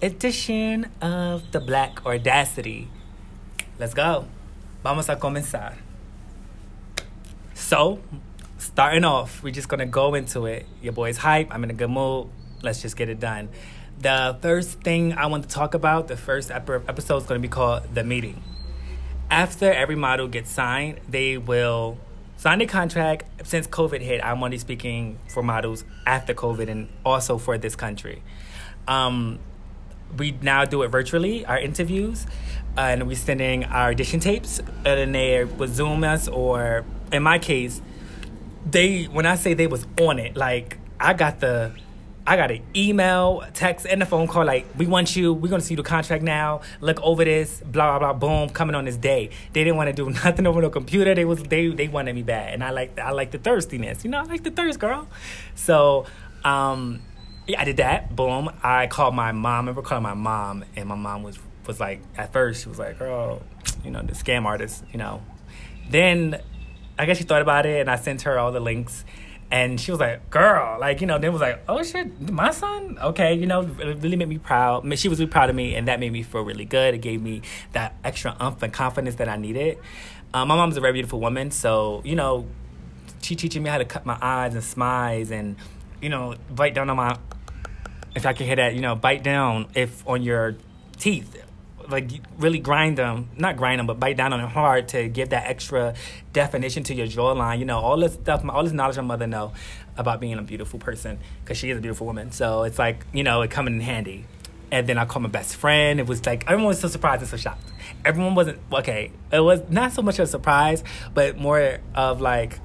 edition 0.02 0.90
of 1.00 1.52
the 1.52 1.60
Black 1.60 2.04
Audacity. 2.04 2.88
Let's 3.78 3.94
go. 3.94 4.26
Vamos 4.82 5.08
a 5.08 5.14
comenzar. 5.14 5.74
So, 7.54 8.00
starting 8.58 9.04
off, 9.04 9.44
we're 9.44 9.52
just 9.52 9.68
gonna 9.68 9.86
go 9.86 10.14
into 10.14 10.46
it. 10.46 10.66
Your 10.82 10.92
boy's 10.92 11.18
hype. 11.18 11.54
I'm 11.54 11.62
in 11.62 11.70
a 11.70 11.74
good 11.74 11.88
mood. 11.88 12.28
Let's 12.62 12.82
just 12.82 12.96
get 12.96 13.08
it 13.08 13.20
done. 13.20 13.48
The 14.00 14.36
first 14.42 14.80
thing 14.82 15.12
I 15.12 15.26
want 15.26 15.44
to 15.44 15.48
talk 15.48 15.74
about, 15.74 16.08
the 16.08 16.16
first 16.16 16.50
episode 16.50 17.18
is 17.18 17.26
gonna 17.26 17.38
be 17.38 17.48
called 17.48 17.94
The 17.94 18.02
Meeting. 18.02 18.42
After 19.30 19.72
every 19.72 19.96
model 19.96 20.26
gets 20.26 20.50
signed, 20.50 21.00
they 21.08 21.38
will 21.38 21.96
sign 22.36 22.60
a 22.60 22.66
contract 22.66 23.46
since 23.46 23.68
COVID 23.68 24.00
hit. 24.00 24.20
I'm 24.24 24.42
only 24.42 24.58
speaking 24.58 25.20
for 25.28 25.44
models 25.44 25.84
after 26.04 26.34
COVID 26.34 26.68
and 26.68 26.88
also 27.06 27.38
for 27.38 27.56
this 27.56 27.76
country. 27.76 28.20
Um, 28.88 29.38
we 30.16 30.32
now 30.42 30.64
do 30.64 30.82
it 30.82 30.88
virtually, 30.88 31.44
our 31.46 31.58
interviews, 31.58 32.26
and 32.76 33.06
we're 33.06 33.16
sending 33.16 33.64
our 33.64 33.90
audition 33.90 34.20
tapes, 34.20 34.60
and 34.84 35.14
they 35.14 35.44
would 35.44 35.70
Zoom 35.70 36.04
us, 36.04 36.28
or 36.28 36.84
in 37.12 37.22
my 37.22 37.38
case, 37.38 37.80
they 38.68 39.04
when 39.04 39.26
I 39.26 39.36
say 39.36 39.54
they 39.54 39.66
was 39.66 39.86
on 40.00 40.18
it, 40.18 40.36
like 40.36 40.78
I 41.00 41.14
got 41.14 41.40
the 41.40 41.72
I 42.24 42.36
got 42.36 42.52
an 42.52 42.62
email, 42.76 43.42
text, 43.52 43.84
and 43.84 44.00
a 44.00 44.06
phone 44.06 44.28
call 44.28 44.44
like, 44.44 44.64
we 44.76 44.86
want 44.86 45.16
you, 45.16 45.32
we're 45.32 45.48
gonna 45.48 45.60
see 45.60 45.74
the 45.74 45.82
contract 45.82 46.22
now, 46.22 46.60
look 46.80 47.00
over 47.02 47.24
this, 47.24 47.60
blah 47.66 47.98
blah 47.98 48.12
blah, 48.12 48.18
boom, 48.18 48.50
coming 48.50 48.76
on 48.76 48.84
this 48.84 48.96
day. 48.96 49.30
They 49.52 49.64
didn't 49.64 49.76
want 49.76 49.88
to 49.88 49.92
do 49.92 50.08
nothing 50.24 50.46
over 50.46 50.60
the 50.60 50.70
computer. 50.70 51.14
They 51.14 51.24
was 51.24 51.42
they 51.42 51.68
they 51.68 51.88
wanted 51.88 52.14
me 52.14 52.22
bad. 52.22 52.54
And 52.54 52.62
I 52.62 52.70
like 52.70 52.98
I 52.98 53.10
like 53.10 53.32
the 53.32 53.38
thirstiness. 53.38 54.04
You 54.04 54.10
know, 54.10 54.18
I 54.18 54.22
like 54.24 54.44
the 54.44 54.50
thirst, 54.50 54.78
girl. 54.78 55.08
So 55.56 56.06
um 56.44 57.02
yeah, 57.46 57.60
I 57.60 57.64
did 57.64 57.78
that. 57.78 58.14
Boom. 58.14 58.50
I 58.62 58.86
called 58.86 59.14
my 59.14 59.32
mom. 59.32 59.52
I 59.52 59.58
remember 59.58 59.82
calling 59.82 60.02
my 60.02 60.14
mom 60.14 60.64
and 60.76 60.88
my 60.88 60.94
mom 60.94 61.22
was 61.22 61.38
was 61.66 61.78
like 61.78 62.00
at 62.16 62.32
first 62.32 62.62
she 62.62 62.68
was 62.68 62.78
like, 62.78 62.98
Girl, 62.98 63.42
you 63.84 63.90
know, 63.90 64.02
the 64.02 64.12
scam 64.12 64.44
artist, 64.44 64.84
you 64.92 64.98
know. 64.98 65.22
Then 65.90 66.40
I 66.98 67.06
guess 67.06 67.18
she 67.18 67.24
thought 67.24 67.42
about 67.42 67.66
it 67.66 67.80
and 67.80 67.90
I 67.90 67.96
sent 67.96 68.22
her 68.22 68.38
all 68.38 68.52
the 68.52 68.60
links 68.60 69.04
and 69.52 69.78
she 69.78 69.90
was 69.90 70.00
like, 70.00 70.30
"Girl," 70.30 70.80
like 70.80 71.02
you 71.02 71.06
know, 71.06 71.18
then 71.18 71.30
was 71.30 71.42
like, 71.42 71.62
"Oh 71.68 71.82
shit, 71.82 72.30
my 72.30 72.50
son." 72.50 72.98
Okay, 72.98 73.34
you 73.34 73.46
know, 73.46 73.60
it 73.60 74.02
really 74.02 74.16
made 74.16 74.28
me 74.28 74.38
proud. 74.38 74.82
She 74.98 75.10
was 75.10 75.20
really 75.20 75.30
proud 75.30 75.50
of 75.50 75.54
me, 75.54 75.74
and 75.74 75.88
that 75.88 76.00
made 76.00 76.10
me 76.10 76.22
feel 76.22 76.40
really 76.40 76.64
good. 76.64 76.94
It 76.94 77.02
gave 77.02 77.20
me 77.20 77.42
that 77.72 77.94
extra 78.02 78.34
umph 78.40 78.62
and 78.62 78.72
confidence 78.72 79.16
that 79.16 79.28
I 79.28 79.36
needed. 79.36 79.78
Um, 80.32 80.48
my 80.48 80.56
mom's 80.56 80.78
a 80.78 80.80
very 80.80 80.94
beautiful 80.94 81.20
woman, 81.20 81.50
so 81.50 82.00
you 82.02 82.16
know, 82.16 82.46
she 83.20 83.36
teaching 83.36 83.62
me 83.62 83.68
how 83.68 83.76
to 83.76 83.84
cut 83.84 84.06
my 84.06 84.16
eyes 84.22 84.54
and 84.54 84.64
smiles, 84.64 85.30
and 85.30 85.56
you 86.02 86.10
know, 86.10 86.34
bite 86.50 86.74
down 86.74 86.90
on 86.90 86.96
my. 86.96 87.16
If 88.14 88.26
I 88.26 88.34
can 88.34 88.44
hear 88.44 88.56
that, 88.56 88.74
you 88.74 88.82
know, 88.82 88.94
bite 88.94 89.22
down 89.22 89.68
if 89.74 90.06
on 90.06 90.22
your 90.22 90.56
teeth 90.98 91.42
like 91.88 92.10
really 92.38 92.58
grind 92.58 92.98
them, 92.98 93.28
not 93.36 93.56
grind 93.56 93.78
them, 93.78 93.86
but 93.86 94.00
bite 94.00 94.16
down 94.16 94.32
on 94.32 94.40
it 94.40 94.48
hard 94.48 94.88
to 94.88 95.08
give 95.08 95.30
that 95.30 95.46
extra 95.46 95.94
definition 96.32 96.82
to 96.84 96.94
your 96.94 97.06
jawline. 97.06 97.58
You 97.58 97.64
know, 97.64 97.78
all 97.78 97.96
this 97.96 98.14
stuff, 98.14 98.44
all 98.48 98.64
this 98.64 98.72
knowledge 98.72 98.96
my 98.96 99.02
mother 99.02 99.26
know 99.26 99.52
about 99.96 100.20
being 100.20 100.38
a 100.38 100.42
beautiful 100.42 100.78
person 100.78 101.18
because 101.44 101.58
she 101.58 101.70
is 101.70 101.78
a 101.78 101.80
beautiful 101.80 102.06
woman. 102.06 102.32
So 102.32 102.64
it's 102.64 102.78
like 102.78 103.04
you 103.12 103.22
know, 103.22 103.42
it 103.42 103.50
coming 103.50 103.74
in 103.74 103.80
handy. 103.80 104.24
And 104.70 104.86
then 104.86 104.96
I 104.96 105.04
called 105.04 105.24
my 105.24 105.28
best 105.28 105.56
friend. 105.56 106.00
It 106.00 106.06
was 106.06 106.24
like 106.24 106.44
everyone 106.44 106.68
was 106.68 106.80
so 106.80 106.88
surprised 106.88 107.20
and 107.20 107.30
so 107.30 107.36
shocked. 107.36 107.62
Everyone 108.04 108.34
wasn't 108.34 108.58
okay. 108.72 109.12
It 109.30 109.40
was 109.40 109.60
not 109.68 109.92
so 109.92 110.02
much 110.02 110.18
a 110.18 110.26
surprise, 110.26 110.82
but 111.14 111.36
more 111.36 111.78
of 111.94 112.20
like 112.20 112.58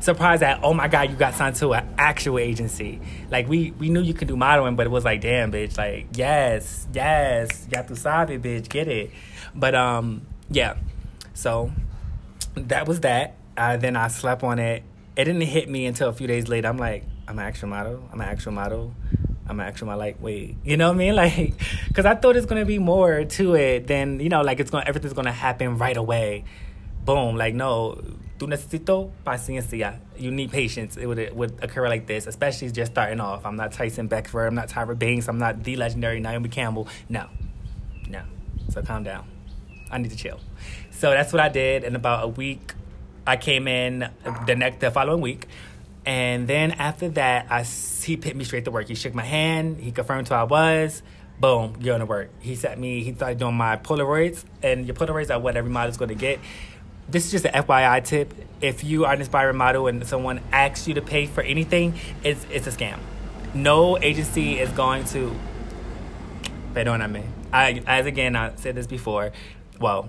surprised 0.00 0.42
that 0.42 0.60
oh 0.62 0.74
my 0.74 0.88
god 0.88 1.10
you 1.10 1.16
got 1.16 1.34
signed 1.34 1.56
to 1.56 1.72
an 1.72 1.94
actual 1.98 2.38
agency. 2.38 3.00
Like 3.30 3.48
we 3.48 3.72
we 3.72 3.90
knew 3.90 4.00
you 4.00 4.14
could 4.14 4.28
do 4.28 4.36
modeling 4.36 4.76
but 4.76 4.86
it 4.86 4.90
was 4.90 5.04
like 5.04 5.20
damn 5.20 5.52
bitch 5.52 5.76
like 5.76 6.08
yes 6.14 6.86
yes 6.92 7.66
ya 7.70 7.82
tu 7.82 7.94
sabe 7.94 8.40
bitch 8.42 8.68
get 8.68 8.88
it. 8.88 9.10
But 9.54 9.74
um 9.74 10.26
yeah. 10.50 10.76
So 11.34 11.70
that 12.54 12.88
was 12.88 13.00
that. 13.00 13.36
Uh, 13.56 13.76
then 13.76 13.96
I 13.96 14.08
slept 14.08 14.42
on 14.42 14.58
it. 14.58 14.82
It 15.16 15.24
didn't 15.24 15.42
hit 15.42 15.68
me 15.68 15.86
until 15.86 16.08
a 16.08 16.12
few 16.12 16.26
days 16.26 16.48
later. 16.48 16.68
I'm 16.68 16.78
like 16.78 17.04
I'm 17.28 17.38
an 17.38 17.44
actual 17.44 17.68
model. 17.68 18.08
I'm 18.12 18.20
an 18.20 18.28
actual 18.28 18.52
model. 18.52 18.94
I'm 19.46 19.60
an 19.60 19.66
actual 19.66 19.86
model. 19.86 20.00
Like 20.00 20.16
wait 20.20 20.56
you 20.64 20.76
know 20.76 20.88
what 20.88 20.94
I 20.94 20.98
mean? 20.98 21.14
Like 21.20 21.54
because 21.88 22.06
I 22.06 22.14
thought 22.14 22.36
it's 22.36 22.46
gonna 22.46 22.64
be 22.64 22.78
more 22.78 23.24
to 23.24 23.54
it 23.54 23.86
than 23.86 24.20
you 24.20 24.28
know 24.28 24.42
like 24.42 24.60
it's 24.60 24.70
gonna 24.70 24.84
everything's 24.86 25.14
gonna 25.14 25.32
happen 25.32 25.78
right 25.78 25.96
away. 25.96 26.44
Boom 27.04 27.36
like 27.36 27.54
no 27.54 28.00
necesito 28.46 29.10
paciencia. 29.26 29.98
You 30.16 30.30
need 30.30 30.50
patience. 30.50 30.96
It 30.96 31.06
would, 31.06 31.18
it 31.18 31.34
would 31.34 31.62
occur 31.62 31.88
like 31.88 32.06
this, 32.06 32.26
especially 32.26 32.70
just 32.70 32.92
starting 32.92 33.20
off. 33.20 33.44
I'm 33.44 33.56
not 33.56 33.72
Tyson 33.72 34.06
Beckford. 34.06 34.48
I'm 34.48 34.54
not 34.54 34.68
Tyra 34.68 34.98
Banks. 34.98 35.28
I'm 35.28 35.38
not 35.38 35.62
the 35.62 35.76
legendary 35.76 36.20
Naomi 36.20 36.48
Campbell. 36.48 36.88
No, 37.08 37.28
no. 38.08 38.22
So 38.70 38.82
calm 38.82 39.02
down. 39.02 39.26
I 39.90 39.98
need 39.98 40.10
to 40.10 40.16
chill. 40.16 40.40
So 40.90 41.10
that's 41.10 41.32
what 41.32 41.40
I 41.40 41.48
did. 41.48 41.84
In 41.84 41.96
about 41.96 42.24
a 42.24 42.28
week, 42.28 42.74
I 43.26 43.36
came 43.36 43.66
in 43.68 44.08
the 44.46 44.54
next 44.54 44.80
the 44.80 44.90
following 44.90 45.20
week. 45.20 45.46
And 46.06 46.48
then 46.48 46.72
after 46.72 47.08
that, 47.10 47.46
I, 47.50 47.62
he 47.62 48.16
put 48.16 48.34
me 48.34 48.44
straight 48.44 48.64
to 48.64 48.70
work. 48.70 48.88
He 48.88 48.94
shook 48.94 49.14
my 49.14 49.24
hand. 49.24 49.78
He 49.78 49.92
confirmed 49.92 50.28
who 50.28 50.34
I 50.34 50.44
was. 50.44 51.02
Boom, 51.38 51.76
you're 51.80 51.92
going 51.96 52.00
to 52.00 52.06
work. 52.06 52.30
He 52.40 52.54
set 52.54 52.78
me, 52.78 53.02
he 53.02 53.14
started 53.14 53.38
doing 53.38 53.54
my 53.54 53.76
Polaroids. 53.76 54.44
And 54.62 54.86
your 54.86 54.94
Polaroids 54.94 55.34
are 55.34 55.40
what 55.40 55.56
every 55.56 55.70
model's 55.70 55.96
going 55.96 56.10
to 56.10 56.14
get 56.14 56.38
this 57.10 57.26
is 57.26 57.30
just 57.30 57.44
an 57.44 57.52
FYI 57.64 58.04
tip. 58.04 58.32
If 58.60 58.84
you 58.84 59.04
are 59.04 59.12
an 59.12 59.20
aspiring 59.20 59.56
model 59.56 59.86
and 59.86 60.06
someone 60.06 60.40
asks 60.52 60.86
you 60.86 60.94
to 60.94 61.02
pay 61.02 61.26
for 61.26 61.42
anything, 61.42 61.98
it's 62.22 62.46
it's 62.50 62.66
a 62.66 62.70
scam. 62.70 62.98
No 63.54 63.98
agency 63.98 64.58
is 64.58 64.70
going 64.70 65.04
to. 65.06 65.34
Perdóname. 66.74 67.24
I 67.52 67.82
as 67.86 68.06
again 68.06 68.36
I 68.36 68.54
said 68.56 68.74
this 68.74 68.86
before. 68.86 69.32
Well, 69.80 70.08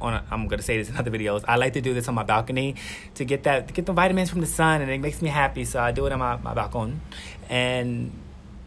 on 0.00 0.14
a, 0.14 0.24
I'm 0.30 0.48
gonna 0.48 0.62
say 0.62 0.78
this 0.78 0.88
in 0.88 0.96
other 0.96 1.10
videos. 1.10 1.44
I 1.46 1.56
like 1.56 1.74
to 1.74 1.80
do 1.80 1.94
this 1.94 2.08
on 2.08 2.14
my 2.14 2.24
balcony 2.24 2.74
to 3.14 3.24
get 3.24 3.44
that 3.44 3.68
to 3.68 3.74
get 3.74 3.86
the 3.86 3.92
vitamins 3.92 4.30
from 4.30 4.40
the 4.40 4.46
sun, 4.46 4.80
and 4.80 4.90
it 4.90 5.00
makes 5.00 5.22
me 5.22 5.28
happy. 5.28 5.64
So 5.64 5.80
I 5.80 5.92
do 5.92 6.06
it 6.06 6.12
on 6.12 6.18
my 6.18 6.36
my 6.38 6.54
balcony, 6.54 6.96
and 7.48 8.10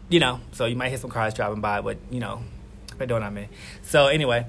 you 0.08 0.20
know, 0.20 0.40
so 0.52 0.64
you 0.64 0.76
might 0.76 0.88
hear 0.88 0.98
some 0.98 1.10
cars 1.10 1.34
driving 1.34 1.60
by, 1.60 1.82
but 1.82 1.98
you 2.10 2.20
know, 2.20 2.42
perdóname. 2.96 3.48
So 3.82 4.06
anyway 4.06 4.46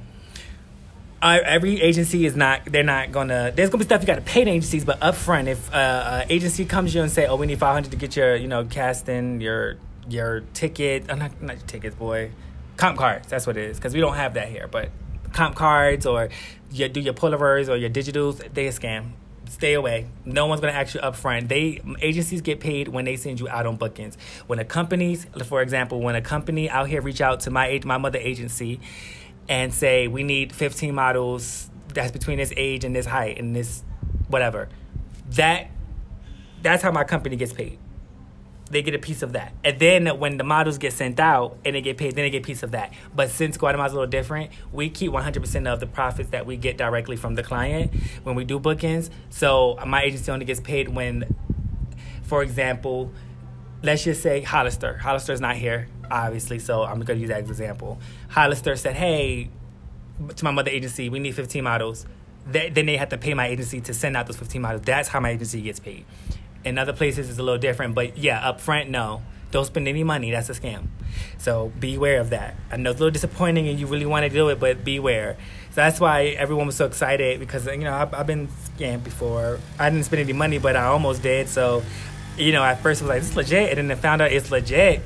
every 1.22 1.82
agency 1.82 2.26
is 2.26 2.36
not 2.36 2.66
they're 2.66 2.84
not 2.84 3.12
gonna 3.12 3.52
there's 3.56 3.70
gonna 3.70 3.80
be 3.80 3.86
stuff 3.86 4.02
you 4.02 4.08
gotta 4.08 4.22
pay 4.22 4.44
the 4.44 4.52
agencies 4.52 4.84
but 4.84 5.00
upfront 5.02 5.48
if 5.48 5.74
uh, 5.74 6.26
agency 6.30 6.66
comes 6.66 6.92
to 6.92 6.98
you 6.98 7.04
and 7.04 7.12
say 7.12 7.28
oh 7.28 7.36
we 7.36 7.46
need 7.46 7.60
500 7.60 7.92
to 7.92 7.98
get 7.98 8.16
your 8.16 8.36
you 8.36 8.48
know 8.48 8.66
casting 8.66 9.40
your 9.40 9.76
your 10.10 10.42
ticket 10.54 11.10
uh, 11.10 11.16
not, 11.16 11.42
not 11.42 11.58
your 11.58 11.68
tickets 11.68 11.96
boy 11.96 12.32
comp 12.78 12.98
cards 12.98 13.28
that's 13.28 13.46
what 13.46 13.56
it 13.56 13.70
is 13.70 13.78
because 13.78 13.94
we 13.94 14.00
don't 14.00 14.16
have 14.16 14.34
that 14.34 14.48
here 14.48 14.68
but 14.68 14.90
comp 15.34 15.56
cards 15.56 16.06
or 16.06 16.30
you 16.72 16.88
do 16.88 17.00
your 17.00 17.14
polaroids 17.14 17.70
or 17.70 17.76
your 17.76 17.90
digitals 17.90 18.54
they 18.54 18.68
a 18.68 18.72
scam. 18.72 19.12
Stay 19.50 19.74
away. 19.74 20.08
No 20.24 20.46
one's 20.46 20.62
to 20.62 20.72
ask 20.72 20.94
you 20.94 21.02
up 21.02 21.16
front 21.16 21.50
they 21.50 21.82
agencies 22.02 22.42
get 22.42 22.60
paid 22.60 22.88
when 22.88 23.06
they 23.06 23.18
send 23.18 23.40
you 23.40 23.50
out 23.50 23.66
on 23.66 23.76
bookings. 23.76 24.18
When 24.48 24.60
a 24.60 24.66
companies 24.66 25.26
for 25.46 25.62
example 25.62 26.02
when 26.02 26.16
a 26.16 26.22
company 26.22 26.70
out 26.70 26.88
here 26.88 27.02
reach 27.02 27.22
out 27.22 27.42
to 27.42 27.52
my 27.52 27.80
my 27.84 27.98
mother 27.98 28.20
agency 28.20 28.80
and 29.48 29.74
say 29.74 30.08
we 30.08 30.24
need 30.24 30.54
15 30.54 30.94
models 30.94 31.70
that's 31.94 32.12
between 32.12 32.38
this 32.38 32.54
age 32.56 32.84
and 32.84 32.96
this 32.96 33.06
height 33.06 33.38
and 33.38 33.56
this 33.56 33.84
whatever 34.28 34.70
that 35.30 35.70
that's 36.62 36.84
how 36.84 36.92
my 36.92 37.04
company 37.04 37.36
gets 37.36 37.54
paid 37.54 37.78
they 38.72 38.82
get 38.82 38.96
a 38.96 39.00
piece 39.00 39.22
of 39.22 39.34
that. 39.34 39.54
And 39.64 39.80
then 39.80 40.08
when 40.20 40.38
the 40.38 40.44
models 40.44 40.78
get 40.78 40.94
sent 40.94 41.20
out 41.20 41.58
and 41.66 41.76
they 41.76 41.82
get 41.82 41.98
paid, 41.98 42.16
then 42.16 42.24
they 42.24 42.30
get 42.30 42.44
a 42.44 42.46
piece 42.46 42.64
of 42.64 42.72
that. 42.72 42.94
But 43.14 43.30
since 43.30 43.58
Guatemala's 43.58 43.92
a 43.92 43.96
little 43.96 44.10
different, 44.10 44.52
we 44.72 44.90
keep 44.90 45.12
100% 45.12 45.68
of 45.68 45.80
the 45.80 45.88
profits 45.88 46.30
that 46.30 46.46
we 46.46 46.58
get 46.58 46.78
directly 46.78 47.18
from 47.18 47.36
the 47.36 47.44
client 47.44 47.94
when 48.24 48.36
we 48.36 48.46
do 48.46 48.60
bookings. 48.60 49.10
So 49.30 49.78
uh, 49.78 49.86
my 49.86 50.04
agency 50.04 50.32
only 50.32 50.46
gets 50.46 50.60
paid 50.60 50.90
when, 50.90 51.36
for 52.24 52.42
example, 52.42 53.12
let's 53.84 54.04
just 54.04 54.24
say 54.24 54.42
Hollister. 54.42 54.98
Hollister's 54.98 55.42
not 55.42 55.58
here, 55.58 55.90
obviously, 56.12 56.60
so 56.60 56.84
I'm 56.84 57.00
going 57.02 57.18
to 57.18 57.22
use 57.22 57.30
that 57.30 57.40
as 57.40 57.46
an 57.46 57.52
example. 57.52 58.00
Hollister 58.30 58.76
said, 58.76 58.96
hey, 58.96 59.50
to 60.36 60.46
my 60.46 60.52
mother 60.52 60.70
agency, 60.70 61.10
we 61.10 61.20
need 61.20 61.36
15 61.36 61.64
models. 61.64 62.06
Then 62.46 62.74
they 62.74 62.98
have 62.98 63.10
to 63.10 63.18
pay 63.18 63.34
my 63.34 63.48
agency 63.48 63.82
to 63.82 63.94
send 63.94 64.18
out 64.18 64.28
those 64.28 64.38
15 64.38 64.62
models. 64.62 64.82
That's 64.84 65.08
how 65.08 65.20
my 65.20 65.30
agency 65.32 65.62
gets 65.62 65.80
paid. 65.80 66.06
In 66.64 66.78
other 66.78 66.94
places, 66.94 67.30
it's 67.30 67.40
a 67.40 67.44
little 67.44 67.60
different, 67.60 67.96
but 67.96 68.18
yeah, 68.18 68.48
up 68.48 68.62
front, 68.62 68.90
no. 68.90 69.22
Don't 69.52 69.66
spend 69.66 69.88
any 69.88 70.04
money. 70.04 70.32
That's 70.32 70.50
a 70.50 70.54
scam. 70.54 70.88
So 71.38 71.74
beware 71.78 72.22
of 72.22 72.30
that. 72.30 72.56
I 72.72 72.78
know 72.78 72.92
it's 72.92 73.00
a 73.00 73.04
little 73.04 73.14
disappointing 73.14 73.68
and 73.68 73.78
you 73.78 73.86
really 73.86 74.06
want 74.06 74.24
to 74.24 74.30
do 74.30 74.48
it, 74.50 74.60
but 74.60 74.84
beware. 74.86 75.36
So 75.72 75.76
that's 75.76 76.00
why 76.00 76.28
everyone 76.28 76.68
was 76.68 76.78
so 76.78 76.86
excited 76.86 77.40
because, 77.40 77.66
you 77.66 77.78
know, 77.80 77.94
I've, 77.94 78.14
I've 78.14 78.28
been 78.28 78.48
scammed 78.48 79.04
before. 79.04 79.60
I 79.78 79.90
didn't 79.90 80.06
spend 80.06 80.22
any 80.22 80.34
money, 80.34 80.58
but 80.58 80.78
I 80.78 80.86
almost 80.86 81.22
did. 81.22 81.50
So, 81.50 81.84
you 82.38 82.54
know, 82.54 82.64
at 82.64 82.82
first 82.82 83.02
I 83.02 83.06
was 83.06 83.10
like, 83.10 83.22
this 83.22 83.32
is 83.32 83.36
legit. 83.36 83.78
And 83.78 83.90
then 83.90 83.98
I 83.98 84.00
found 84.00 84.22
out 84.22 84.32
it's 84.32 84.52
legit. 84.52 85.02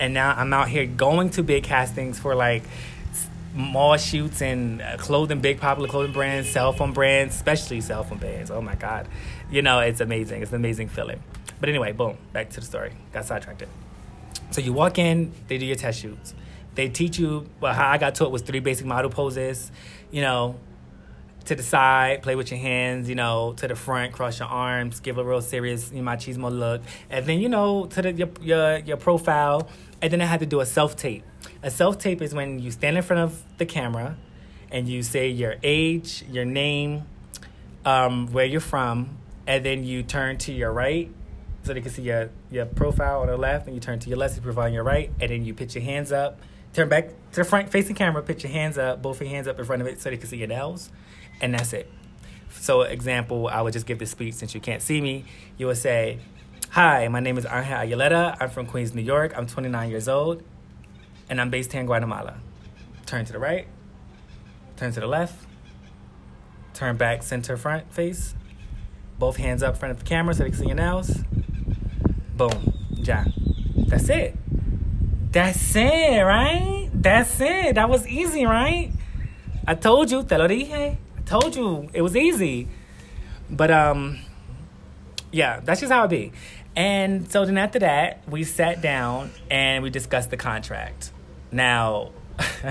And 0.00 0.14
now 0.14 0.34
I'm 0.36 0.52
out 0.52 0.68
here 0.68 0.86
going 0.86 1.30
to 1.30 1.42
big 1.42 1.64
castings 1.64 2.18
for 2.18 2.34
like 2.34 2.62
mall 3.54 3.96
shoots 3.96 4.40
and 4.40 4.80
uh, 4.80 4.96
clothing, 4.96 5.40
big 5.40 5.60
popular 5.60 5.88
clothing 5.88 6.12
brands, 6.12 6.48
cell 6.48 6.72
phone 6.72 6.92
brands, 6.92 7.34
especially 7.34 7.80
cell 7.80 8.04
phone 8.04 8.18
brands. 8.18 8.50
Oh 8.50 8.60
my 8.60 8.74
God. 8.74 9.08
You 9.50 9.62
know, 9.62 9.80
it's 9.80 10.00
amazing. 10.00 10.42
It's 10.42 10.52
an 10.52 10.56
amazing 10.56 10.88
feeling. 10.88 11.20
But 11.60 11.68
anyway, 11.68 11.92
boom, 11.92 12.16
back 12.32 12.50
to 12.50 12.60
the 12.60 12.66
story. 12.66 12.92
Got 13.12 13.24
sidetracked. 13.24 13.64
So 14.50 14.60
you 14.60 14.72
walk 14.72 14.98
in, 14.98 15.32
they 15.48 15.58
do 15.58 15.66
your 15.66 15.76
test 15.76 16.00
shoots. 16.00 16.34
They 16.74 16.88
teach 16.88 17.18
you, 17.18 17.48
well, 17.60 17.74
how 17.74 17.88
I 17.88 17.98
got 17.98 18.14
to 18.16 18.24
it 18.24 18.30
was 18.30 18.42
three 18.42 18.60
basic 18.60 18.86
model 18.86 19.10
poses, 19.10 19.72
you 20.12 20.22
know, 20.22 20.56
to 21.46 21.54
the 21.54 21.62
side, 21.62 22.22
play 22.22 22.36
with 22.36 22.50
your 22.50 22.60
hands, 22.60 23.08
you 23.08 23.14
know, 23.14 23.54
to 23.54 23.66
the 23.66 23.74
front, 23.74 24.12
cross 24.12 24.38
your 24.38 24.48
arms, 24.48 25.00
give 25.00 25.18
a 25.18 25.24
real 25.24 25.40
serious 25.40 25.90
you 25.90 26.02
know, 26.02 26.10
machismo 26.10 26.56
look, 26.56 26.82
and 27.10 27.26
then 27.26 27.40
you 27.40 27.48
know 27.48 27.86
to 27.86 28.02
the 28.02 28.12
your 28.12 28.28
your, 28.40 28.78
your 28.78 28.96
profile, 28.98 29.68
and 30.00 30.12
then 30.12 30.20
I 30.20 30.26
had 30.26 30.40
to 30.40 30.46
do 30.46 30.60
a 30.60 30.66
self 30.66 30.96
tape. 30.96 31.24
A 31.62 31.70
self 31.70 31.98
tape 31.98 32.22
is 32.22 32.34
when 32.34 32.58
you 32.58 32.70
stand 32.70 32.96
in 32.96 33.02
front 33.02 33.22
of 33.22 33.42
the 33.58 33.66
camera, 33.66 34.16
and 34.70 34.88
you 34.88 35.02
say 35.02 35.28
your 35.28 35.56
age, 35.62 36.24
your 36.30 36.44
name, 36.44 37.02
um, 37.84 38.28
where 38.28 38.44
you're 38.44 38.60
from, 38.60 39.18
and 39.46 39.64
then 39.64 39.84
you 39.84 40.02
turn 40.02 40.38
to 40.38 40.52
your 40.52 40.72
right 40.72 41.10
so 41.62 41.74
they 41.74 41.80
can 41.80 41.90
see 41.90 42.02
your, 42.02 42.30
your 42.50 42.66
profile 42.66 43.20
on 43.22 43.26
the 43.26 43.36
left, 43.36 43.66
and 43.66 43.74
you 43.74 43.80
turn 43.80 43.98
to 43.98 44.08
your 44.08 44.18
left, 44.18 44.36
you 44.36 44.42
profile 44.42 44.66
on 44.66 44.72
your 44.72 44.84
right, 44.84 45.10
and 45.20 45.30
then 45.30 45.44
you 45.44 45.54
put 45.54 45.74
your 45.74 45.84
hands 45.84 46.12
up, 46.12 46.40
turn 46.72 46.88
back 46.88 47.08
to 47.32 47.36
the 47.36 47.44
front 47.44 47.70
facing 47.70 47.96
camera, 47.96 48.22
put 48.22 48.42
your 48.42 48.52
hands 48.52 48.78
up, 48.78 49.02
both 49.02 49.20
your 49.20 49.28
hands 49.30 49.48
up 49.48 49.58
in 49.58 49.64
front 49.64 49.82
of 49.82 49.88
it 49.88 50.00
so 50.00 50.10
they 50.10 50.16
can 50.16 50.28
see 50.28 50.36
your 50.36 50.48
nails, 50.48 50.90
and 51.40 51.54
that's 51.54 51.72
it. 51.72 51.90
So, 52.50 52.82
example, 52.82 53.48
I 53.48 53.60
would 53.60 53.72
just 53.72 53.86
give 53.86 53.98
this 53.98 54.10
speech 54.10 54.34
since 54.34 54.54
you 54.54 54.60
can't 54.60 54.82
see 54.82 55.00
me. 55.00 55.24
You 55.58 55.66
would 55.66 55.76
say, 55.76 56.18
Hi, 56.70 57.08
my 57.08 57.20
name 57.20 57.38
is 57.38 57.46
Angel 57.46 57.78
Aguilera. 57.78 58.36
I'm 58.38 58.50
from 58.50 58.66
Queens, 58.66 58.94
New 58.94 59.00
York. 59.00 59.32
I'm 59.34 59.46
29 59.46 59.88
years 59.88 60.06
old, 60.06 60.42
and 61.30 61.40
I'm 61.40 61.48
based 61.48 61.72
here 61.72 61.80
in 61.80 61.86
Guatemala. 61.86 62.36
Turn 63.06 63.24
to 63.24 63.32
the 63.32 63.38
right, 63.38 63.66
turn 64.76 64.92
to 64.92 65.00
the 65.00 65.06
left, 65.06 65.46
turn 66.74 66.98
back 66.98 67.22
center 67.22 67.56
front 67.56 67.90
face, 67.90 68.34
both 69.18 69.38
hands 69.38 69.62
up 69.62 69.78
front 69.78 69.92
of 69.92 70.00
the 70.00 70.04
camera 70.04 70.34
so 70.34 70.44
they 70.44 70.50
can 70.50 70.58
see 70.58 70.66
your 70.66 70.76
nails. 70.76 71.24
Boom. 72.36 72.74
yeah. 72.90 73.24
That's 73.86 74.10
it. 74.10 74.36
That's 75.32 75.74
it, 75.74 76.20
right? 76.20 76.90
That's 76.92 77.40
it. 77.40 77.76
That 77.76 77.88
was 77.88 78.06
easy, 78.06 78.44
right? 78.44 78.92
I 79.66 79.74
told 79.74 80.10
you, 80.10 80.22
te 80.22 80.36
lo 80.36 80.46
dije. 80.46 80.98
I 81.16 81.20
told 81.24 81.56
you 81.56 81.88
it 81.94 82.02
was 82.02 82.14
easy. 82.14 82.68
But 83.48 83.70
um 83.70 84.18
yeah, 85.32 85.60
that's 85.60 85.80
just 85.80 85.92
how 85.92 86.04
it 86.04 86.08
be. 86.08 86.32
And 86.78 87.28
so 87.28 87.44
then 87.44 87.58
after 87.58 87.80
that, 87.80 88.22
we 88.28 88.44
sat 88.44 88.80
down 88.80 89.32
and 89.50 89.82
we 89.82 89.90
discussed 89.90 90.30
the 90.30 90.36
contract. 90.36 91.10
Now, 91.50 92.12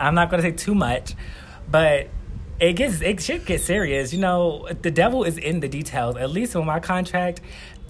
I'm 0.00 0.14
not 0.14 0.30
going 0.30 0.42
to 0.42 0.48
say 0.48 0.56
too 0.56 0.74
much, 0.74 1.14
but 1.70 2.08
it 2.58 2.72
gets 2.76 3.02
it 3.02 3.20
should 3.20 3.44
get 3.44 3.60
serious. 3.60 4.14
You 4.14 4.20
know, 4.20 4.66
the 4.80 4.90
devil 4.90 5.24
is 5.24 5.36
in 5.36 5.60
the 5.60 5.68
details. 5.68 6.16
At 6.16 6.30
least 6.30 6.56
on 6.56 6.64
my 6.64 6.80
contract, 6.80 7.42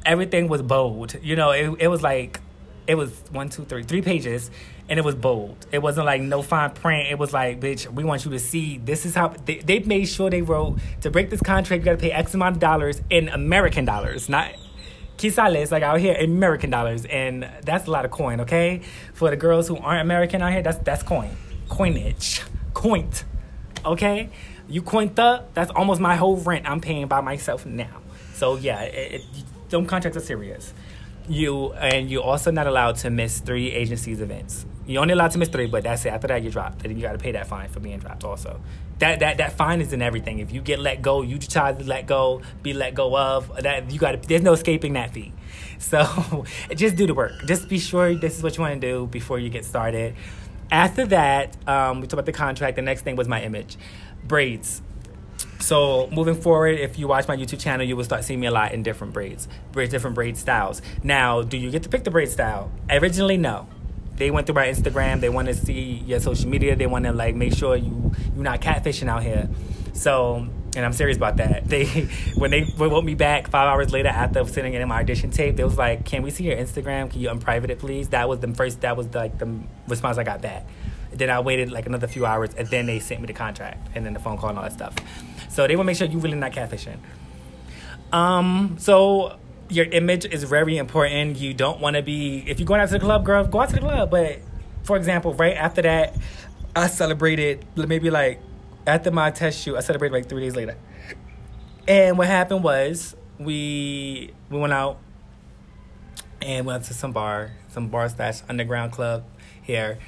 everything 0.04 0.48
was 0.48 0.62
bold. 0.62 1.14
You 1.22 1.36
know, 1.36 1.52
it 1.52 1.70
it 1.78 1.86
was 1.86 2.02
like 2.02 2.40
it 2.88 2.96
was 2.96 3.12
one, 3.30 3.50
two, 3.50 3.64
three, 3.64 3.84
three 3.84 4.02
pages, 4.02 4.50
and 4.90 4.98
it 4.98 5.04
was 5.04 5.14
bold. 5.14 5.66
It 5.70 5.78
wasn't 5.78 6.06
like 6.06 6.20
no 6.20 6.42
fine 6.42 6.72
print. 6.72 7.08
It 7.08 7.18
was 7.18 7.32
like, 7.32 7.60
bitch, 7.60 7.90
we 7.90 8.02
want 8.02 8.24
you 8.24 8.32
to 8.32 8.40
see. 8.40 8.78
This 8.78 9.06
is 9.06 9.14
how 9.14 9.28
they, 9.28 9.58
they 9.58 9.78
made 9.78 10.06
sure 10.06 10.28
they 10.28 10.42
wrote 10.42 10.78
to 11.02 11.10
break 11.10 11.30
this 11.30 11.40
contract. 11.40 11.82
You 11.82 11.84
got 11.84 11.92
to 11.92 11.96
pay 11.96 12.10
X 12.10 12.34
amount 12.34 12.56
of 12.56 12.60
dollars 12.60 13.00
in 13.08 13.28
American 13.28 13.84
dollars, 13.84 14.28
not 14.28 14.50
quetzales 15.16 15.70
like 15.70 15.82
out 15.82 16.00
here 16.00 16.16
American 16.16 16.70
dollars, 16.70 17.04
and 17.04 17.48
that's 17.62 17.86
a 17.86 17.90
lot 17.90 18.04
of 18.04 18.10
coin. 18.10 18.40
Okay, 18.40 18.82
for 19.14 19.30
the 19.30 19.36
girls 19.36 19.68
who 19.68 19.76
aren't 19.76 20.02
American 20.02 20.42
out 20.42 20.52
here, 20.52 20.62
that's 20.62 20.78
that's 20.78 21.04
coin, 21.04 21.30
coinage, 21.68 22.42
coint. 22.74 23.24
Okay, 23.84 24.28
you 24.68 24.82
coined 24.82 25.18
up, 25.20 25.54
that's 25.54 25.70
almost 25.70 26.00
my 26.00 26.16
whole 26.16 26.36
rent 26.36 26.68
I'm 26.68 26.80
paying 26.80 27.06
by 27.06 27.20
myself 27.20 27.64
now. 27.64 28.00
So 28.34 28.56
yeah, 28.56 28.82
it, 28.82 29.20
it, 29.20 29.22
some 29.68 29.86
contracts 29.86 30.16
are 30.16 30.20
serious. 30.20 30.74
You 31.28 31.74
and 31.74 32.10
you're 32.10 32.24
also 32.24 32.50
not 32.50 32.66
allowed 32.66 32.96
to 32.96 33.10
miss 33.10 33.38
three 33.38 33.70
agencies 33.70 34.20
events. 34.20 34.66
You're 34.90 35.02
only 35.02 35.12
allowed 35.12 35.30
to 35.30 35.38
miss 35.38 35.48
three, 35.48 35.66
but 35.66 35.84
that's 35.84 36.04
it. 36.04 36.08
After 36.08 36.26
that, 36.26 36.42
you're 36.42 36.50
drop. 36.50 36.82
Then 36.82 36.96
you 36.96 37.02
got 37.02 37.12
to 37.12 37.18
pay 37.18 37.30
that 37.30 37.46
fine 37.46 37.68
for 37.68 37.78
being 37.78 38.00
dropped. 38.00 38.24
Also, 38.24 38.60
that 38.98 39.20
that 39.20 39.36
that 39.36 39.52
fine 39.52 39.80
is 39.80 39.92
in 39.92 40.02
everything. 40.02 40.40
If 40.40 40.52
you 40.52 40.60
get 40.60 40.80
let 40.80 41.00
go, 41.00 41.22
you 41.22 41.38
try 41.38 41.72
to 41.72 41.84
let 41.84 42.08
go, 42.08 42.42
be 42.64 42.72
let 42.72 42.94
go 42.94 43.16
of. 43.16 43.52
That 43.62 43.92
you 43.92 44.00
got. 44.00 44.20
There's 44.24 44.42
no 44.42 44.52
escaping 44.52 44.94
that 44.94 45.12
fee. 45.12 45.32
So 45.78 46.44
just 46.74 46.96
do 46.96 47.06
the 47.06 47.14
work. 47.14 47.32
Just 47.46 47.66
be 47.70 47.78
sure 47.78 48.14
this 48.14 48.36
is 48.36 48.42
what 48.42 48.54
you 48.54 48.60
want 48.60 48.78
to 48.78 48.86
do 48.86 49.06
before 49.06 49.38
you 49.38 49.48
get 49.48 49.64
started. 49.64 50.14
After 50.70 51.06
that, 51.06 51.56
um, 51.66 52.00
we 52.00 52.02
talked 52.02 52.12
about 52.12 52.26
the 52.26 52.32
contract. 52.32 52.76
The 52.76 52.82
next 52.82 53.00
thing 53.00 53.16
was 53.16 53.26
my 53.26 53.42
image 53.42 53.78
braids. 54.22 54.82
So 55.60 56.08
moving 56.12 56.34
forward, 56.34 56.78
if 56.78 56.98
you 56.98 57.08
watch 57.08 57.26
my 57.28 57.36
YouTube 57.36 57.60
channel, 57.60 57.86
you 57.86 57.96
will 57.96 58.04
start 58.04 58.24
seeing 58.24 58.40
me 58.40 58.46
a 58.46 58.50
lot 58.50 58.72
in 58.72 58.82
different 58.82 59.14
braids, 59.14 59.48
braids, 59.72 59.90
different 59.90 60.16
braid 60.16 60.36
styles. 60.36 60.82
Now, 61.02 61.40
do 61.40 61.56
you 61.56 61.70
get 61.70 61.82
to 61.84 61.88
pick 61.88 62.04
the 62.04 62.10
braid 62.10 62.28
style? 62.28 62.70
Originally, 62.90 63.38
no. 63.38 63.66
They 64.20 64.30
went 64.30 64.46
through 64.46 64.56
my 64.56 64.66
Instagram. 64.66 65.22
They 65.22 65.30
want 65.30 65.48
to 65.48 65.54
see 65.54 66.04
your 66.06 66.20
social 66.20 66.50
media. 66.50 66.76
They 66.76 66.86
want 66.86 67.06
to 67.06 67.12
like 67.12 67.34
make 67.34 67.54
sure 67.54 67.74
you 67.74 68.12
you're 68.34 68.44
not 68.44 68.60
catfishing 68.60 69.08
out 69.08 69.22
here. 69.22 69.48
So, 69.94 70.46
and 70.76 70.84
I'm 70.84 70.92
serious 70.92 71.16
about 71.16 71.38
that. 71.38 71.66
They 71.66 71.86
when 72.34 72.50
they 72.50 72.70
wrote 72.76 73.02
me 73.02 73.14
back 73.14 73.48
five 73.48 73.66
hours 73.66 73.92
later 73.92 74.10
after 74.10 74.44
sending 74.44 74.74
in 74.74 74.86
my 74.86 75.00
audition 75.00 75.30
tape, 75.30 75.56
they 75.56 75.64
was 75.64 75.78
like, 75.78 76.04
"Can 76.04 76.22
we 76.22 76.30
see 76.30 76.44
your 76.44 76.56
Instagram? 76.58 77.10
Can 77.10 77.22
you 77.22 77.30
unprivate 77.30 77.70
it, 77.70 77.78
please?" 77.78 78.10
That 78.10 78.28
was 78.28 78.40
the 78.40 78.48
first. 78.52 78.82
That 78.82 78.94
was 78.94 79.06
like 79.14 79.38
the 79.38 79.58
response 79.88 80.18
I 80.18 80.24
got 80.24 80.42
back. 80.42 80.66
Then 81.14 81.30
I 81.30 81.40
waited 81.40 81.72
like 81.72 81.86
another 81.86 82.06
few 82.06 82.26
hours, 82.26 82.50
and 82.54 82.68
then 82.68 82.84
they 82.84 82.98
sent 82.98 83.22
me 83.22 83.26
the 83.26 83.32
contract, 83.32 83.88
and 83.94 84.04
then 84.04 84.12
the 84.12 84.20
phone 84.20 84.36
call 84.36 84.50
and 84.50 84.58
all 84.58 84.64
that 84.64 84.74
stuff. 84.74 84.94
So 85.48 85.66
they 85.66 85.76
want 85.76 85.86
to 85.86 85.92
make 85.92 85.96
sure 85.96 86.06
you're 86.06 86.20
really 86.20 86.36
not 86.36 86.52
catfishing. 86.52 86.98
Um, 88.12 88.76
so 88.78 89.38
your 89.70 89.86
image 89.86 90.26
is 90.26 90.44
very 90.44 90.76
important. 90.76 91.38
You 91.38 91.54
don't 91.54 91.80
want 91.80 91.96
to 91.96 92.02
be 92.02 92.44
if 92.46 92.58
you're 92.58 92.66
going 92.66 92.80
out 92.80 92.88
to 92.88 92.94
the 92.94 93.00
club, 93.00 93.24
girl, 93.24 93.44
go 93.46 93.60
out 93.60 93.68
to 93.70 93.76
the 93.76 93.80
club. 93.80 94.10
But 94.10 94.40
for 94.82 94.96
example, 94.96 95.34
right 95.34 95.56
after 95.56 95.82
that, 95.82 96.16
I 96.74 96.88
celebrated 96.88 97.64
maybe 97.76 98.10
like 98.10 98.40
after 98.86 99.10
my 99.10 99.30
test 99.30 99.62
shoot, 99.62 99.76
I 99.76 99.80
celebrated 99.80 100.14
like 100.14 100.28
three 100.28 100.42
days 100.42 100.56
later. 100.56 100.76
And 101.88 102.18
what 102.18 102.26
happened 102.26 102.62
was 102.64 103.16
we 103.38 104.32
we 104.50 104.58
went 104.58 104.72
out 104.72 104.98
and 106.42 106.66
went 106.66 106.84
to 106.84 106.94
some 106.94 107.12
bar, 107.12 107.52
some 107.68 107.88
bar 107.88 108.08
slash 108.08 108.40
underground 108.48 108.92
club 108.92 109.24
here 109.62 109.98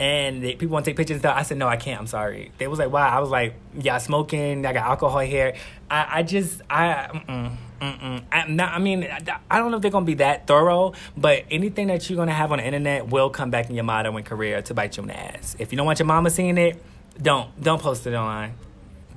and 0.00 0.42
they, 0.42 0.52
people 0.54 0.72
want 0.72 0.86
to 0.86 0.90
take 0.90 0.96
pictures 0.96 1.16
and 1.16 1.20
stuff. 1.20 1.36
I 1.36 1.42
said, 1.42 1.58
no, 1.58 1.68
I 1.68 1.76
can't. 1.76 2.00
I'm 2.00 2.06
sorry. 2.06 2.52
They 2.56 2.66
was 2.66 2.78
like, 2.78 2.90
why? 2.90 3.06
I 3.06 3.20
was 3.20 3.28
like, 3.28 3.54
yeah, 3.78 3.98
smoking. 3.98 4.64
I 4.64 4.72
got 4.72 4.86
alcohol 4.86 5.20
here. 5.20 5.54
I, 5.90 6.06
I 6.10 6.22
just, 6.22 6.62
I, 6.70 7.10
mm-mm, 7.12 7.56
mm-mm. 7.80 8.22
I, 8.30 8.46
not, 8.46 8.72
I 8.72 8.78
mean, 8.78 9.08
I 9.50 9.58
don't 9.58 9.70
know 9.70 9.76
if 9.76 9.82
they're 9.82 9.90
to 9.90 10.00
be 10.02 10.14
that 10.14 10.46
thorough, 10.46 10.92
but 11.16 11.44
anything 11.50 11.88
that 11.88 12.08
you're 12.08 12.24
to 12.24 12.32
have 12.32 12.52
on 12.52 12.58
the 12.58 12.64
internet 12.64 13.08
will 13.08 13.30
come 13.30 13.50
back 13.50 13.68
in 13.68 13.74
your 13.74 13.84
modern 13.84 14.22
career 14.22 14.62
to 14.62 14.74
bite 14.74 14.96
you 14.96 15.02
in 15.02 15.08
the 15.08 15.18
ass. 15.18 15.56
If 15.58 15.72
you 15.72 15.76
don't 15.76 15.86
want 15.86 15.98
your 15.98 16.06
mama 16.06 16.30
seeing 16.30 16.58
it, 16.58 16.82
don't, 17.20 17.60
don't 17.60 17.80
post 17.80 18.06
it 18.06 18.14
online. 18.14 18.54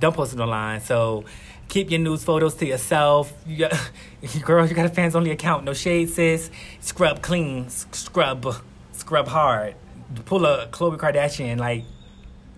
Don't 0.00 0.14
post 0.14 0.34
it 0.34 0.40
online. 0.40 0.80
So 0.80 1.24
keep 1.68 1.90
your 1.90 2.00
news 2.00 2.24
photos 2.24 2.54
to 2.56 2.66
yourself. 2.66 3.32
You 3.46 3.58
got, 3.58 4.42
girl, 4.42 4.66
you 4.66 4.74
got 4.74 4.86
a 4.86 4.88
fans 4.88 5.14
only 5.14 5.30
account. 5.30 5.64
No 5.64 5.74
shade, 5.74 6.08
sis. 6.08 6.50
Scrub 6.80 7.20
clean. 7.20 7.68
Scrub. 7.68 8.54
Scrub 8.92 9.28
hard 9.28 9.76
pull 10.24 10.46
a 10.46 10.66
Khloe 10.68 10.96
Kardashian, 10.96 11.58
like 11.58 11.84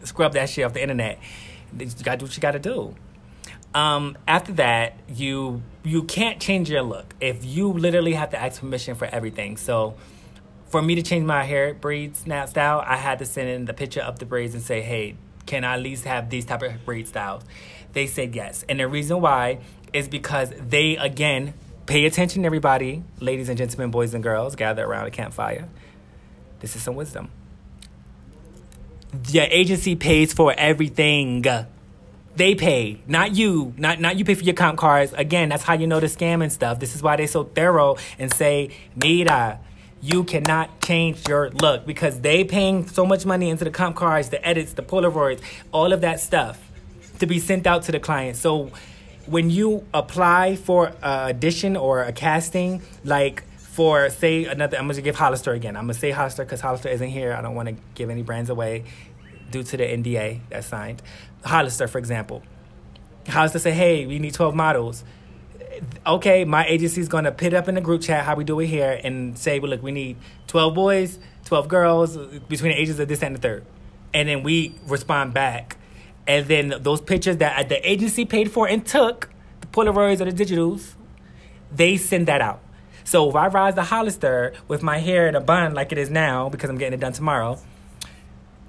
scrub 0.04 0.32
that 0.34 0.48
shit 0.48 0.64
off 0.64 0.72
the 0.72 0.82
internet. 0.82 1.18
You 1.78 1.86
gotta 2.02 2.18
do 2.18 2.24
what 2.26 2.36
you 2.36 2.40
gotta 2.40 2.58
do. 2.58 2.94
Um, 3.74 4.16
after 4.26 4.52
that, 4.54 4.94
you 5.08 5.62
you 5.86 6.02
can't 6.02 6.40
change 6.40 6.68
your 6.68 6.82
look 6.82 7.14
if 7.20 7.44
you 7.44 7.72
literally 7.72 8.14
have 8.14 8.30
to 8.30 8.40
ask 8.40 8.60
permission 8.60 8.96
for 8.96 9.04
everything. 9.06 9.56
So, 9.56 9.94
for 10.66 10.82
me 10.82 10.96
to 10.96 11.02
change 11.02 11.24
my 11.24 11.44
hair 11.44 11.74
braids 11.74 12.26
now 12.26 12.44
style, 12.46 12.82
I 12.84 12.96
had 12.96 13.20
to 13.20 13.24
send 13.24 13.48
in 13.48 13.66
the 13.66 13.72
picture 13.72 14.00
of 14.00 14.18
the 14.18 14.26
braids 14.26 14.52
and 14.54 14.62
say, 14.62 14.82
"Hey, 14.82 15.14
can 15.46 15.62
I 15.62 15.74
at 15.74 15.82
least 15.82 16.04
have 16.04 16.28
these 16.28 16.44
type 16.44 16.62
of 16.62 16.84
braid 16.84 17.06
styles?" 17.06 17.44
They 17.92 18.08
said 18.08 18.34
yes, 18.34 18.64
and 18.68 18.80
the 18.80 18.88
reason 18.88 19.20
why 19.20 19.60
is 19.92 20.08
because 20.08 20.52
they 20.58 20.96
again 20.96 21.54
pay 21.86 22.04
attention, 22.04 22.44
everybody, 22.44 23.04
ladies 23.20 23.48
and 23.48 23.56
gentlemen, 23.56 23.92
boys 23.92 24.12
and 24.12 24.24
girls, 24.24 24.56
gather 24.56 24.84
around 24.84 25.06
a 25.06 25.10
campfire. 25.12 25.68
This 26.58 26.74
is 26.74 26.82
some 26.82 26.96
wisdom. 26.96 27.30
Your 29.28 29.44
agency 29.44 29.94
pays 29.94 30.32
for 30.32 30.52
everything. 30.58 31.44
They 32.36 32.54
pay, 32.54 33.00
not 33.06 33.34
you. 33.34 33.72
Not 33.78 33.98
not 34.00 34.18
you 34.18 34.24
pay 34.24 34.34
for 34.34 34.44
your 34.44 34.54
comp 34.54 34.78
cards. 34.78 35.14
Again, 35.14 35.48
that's 35.48 35.62
how 35.62 35.72
you 35.72 35.86
know 35.86 36.00
the 36.00 36.06
scam 36.06 36.42
and 36.42 36.52
stuff. 36.52 36.78
This 36.78 36.94
is 36.94 37.02
why 37.02 37.16
they're 37.16 37.26
so 37.26 37.44
thorough 37.44 37.96
and 38.18 38.32
say, 38.32 38.70
Mira, 38.94 39.58
you 40.02 40.22
cannot 40.24 40.82
change 40.82 41.26
your 41.26 41.50
look 41.50 41.86
because 41.86 42.20
they 42.20 42.44
paying 42.44 42.86
so 42.88 43.06
much 43.06 43.24
money 43.24 43.48
into 43.48 43.64
the 43.64 43.70
comp 43.70 43.96
cards, 43.96 44.28
the 44.28 44.46
edits, 44.46 44.74
the 44.74 44.82
Polaroids, 44.82 45.40
all 45.72 45.92
of 45.94 46.02
that 46.02 46.20
stuff 46.20 46.60
to 47.20 47.26
be 47.26 47.38
sent 47.38 47.66
out 47.66 47.84
to 47.84 47.92
the 47.92 48.00
client. 48.00 48.36
So 48.36 48.70
when 49.24 49.48
you 49.48 49.86
apply 49.94 50.56
for 50.56 50.92
a 51.02 51.30
audition 51.30 51.76
or 51.76 52.02
a 52.02 52.12
casting, 52.12 52.82
like 53.02 53.44
for 53.58 54.10
say 54.10 54.44
another, 54.44 54.76
I'm 54.78 54.88
gonna 54.88 55.00
give 55.00 55.16
Hollister 55.16 55.52
again. 55.52 55.76
I'm 55.76 55.84
gonna 55.84 55.94
say 55.94 56.10
Hollister 56.10 56.44
because 56.44 56.60
Hollister 56.60 56.90
isn't 56.90 57.08
here. 57.08 57.32
I 57.32 57.40
don't 57.40 57.54
want 57.54 57.68
to 57.68 57.76
give 57.94 58.10
any 58.10 58.22
brands 58.22 58.50
away 58.50 58.84
due 59.50 59.62
to 59.62 59.76
the 59.76 59.84
NDA 59.84 60.40
that's 60.50 60.66
signed. 60.66 61.02
Hollister, 61.46 61.88
for 61.88 61.98
example, 61.98 62.42
Hollister 63.28 63.58
say, 63.58 63.72
"Hey, 63.72 64.06
we 64.06 64.18
need 64.18 64.34
12 64.34 64.54
models." 64.54 65.04
Okay, 66.06 66.44
my 66.44 66.64
agency's 66.66 67.08
gonna 67.08 67.32
pit 67.32 67.52
up 67.52 67.68
in 67.68 67.74
the 67.74 67.80
group 67.80 68.00
chat 68.00 68.24
how 68.24 68.34
we 68.34 68.44
do 68.44 68.58
it 68.60 68.66
here 68.66 68.98
and 69.04 69.36
say, 69.38 69.58
"Well, 69.58 69.70
look, 69.70 69.82
we 69.82 69.92
need 69.92 70.16
12 70.46 70.74
boys, 70.74 71.18
12 71.44 71.68
girls 71.68 72.16
between 72.48 72.72
the 72.72 72.80
ages 72.80 72.98
of 72.98 73.08
this 73.08 73.22
and 73.22 73.36
the 73.36 73.40
third. 73.40 73.64
and 74.14 74.28
then 74.30 74.42
we 74.42 74.74
respond 74.86 75.34
back, 75.34 75.76
and 76.26 76.46
then 76.46 76.72
those 76.80 77.02
pictures 77.02 77.36
that 77.36 77.68
the 77.68 77.78
agency 77.88 78.24
paid 78.24 78.50
for 78.50 78.66
and 78.66 78.86
took, 78.86 79.28
the 79.60 79.66
Polaroids 79.66 80.22
or 80.22 80.30
the 80.30 80.44
digitals, 80.44 80.94
they 81.70 81.98
send 81.98 82.26
that 82.26 82.40
out. 82.40 82.60
So 83.04 83.28
if 83.28 83.36
I 83.36 83.48
rise 83.48 83.74
the 83.74 83.84
Hollister 83.84 84.54
with 84.68 84.82
my 84.82 84.98
hair 84.98 85.28
in 85.28 85.34
a 85.34 85.40
bun 85.40 85.74
like 85.74 85.92
it 85.92 85.98
is 85.98 86.08
now 86.08 86.48
because 86.48 86.70
I'm 86.70 86.78
getting 86.78 86.94
it 86.94 87.00
done 87.00 87.12
tomorrow 87.12 87.58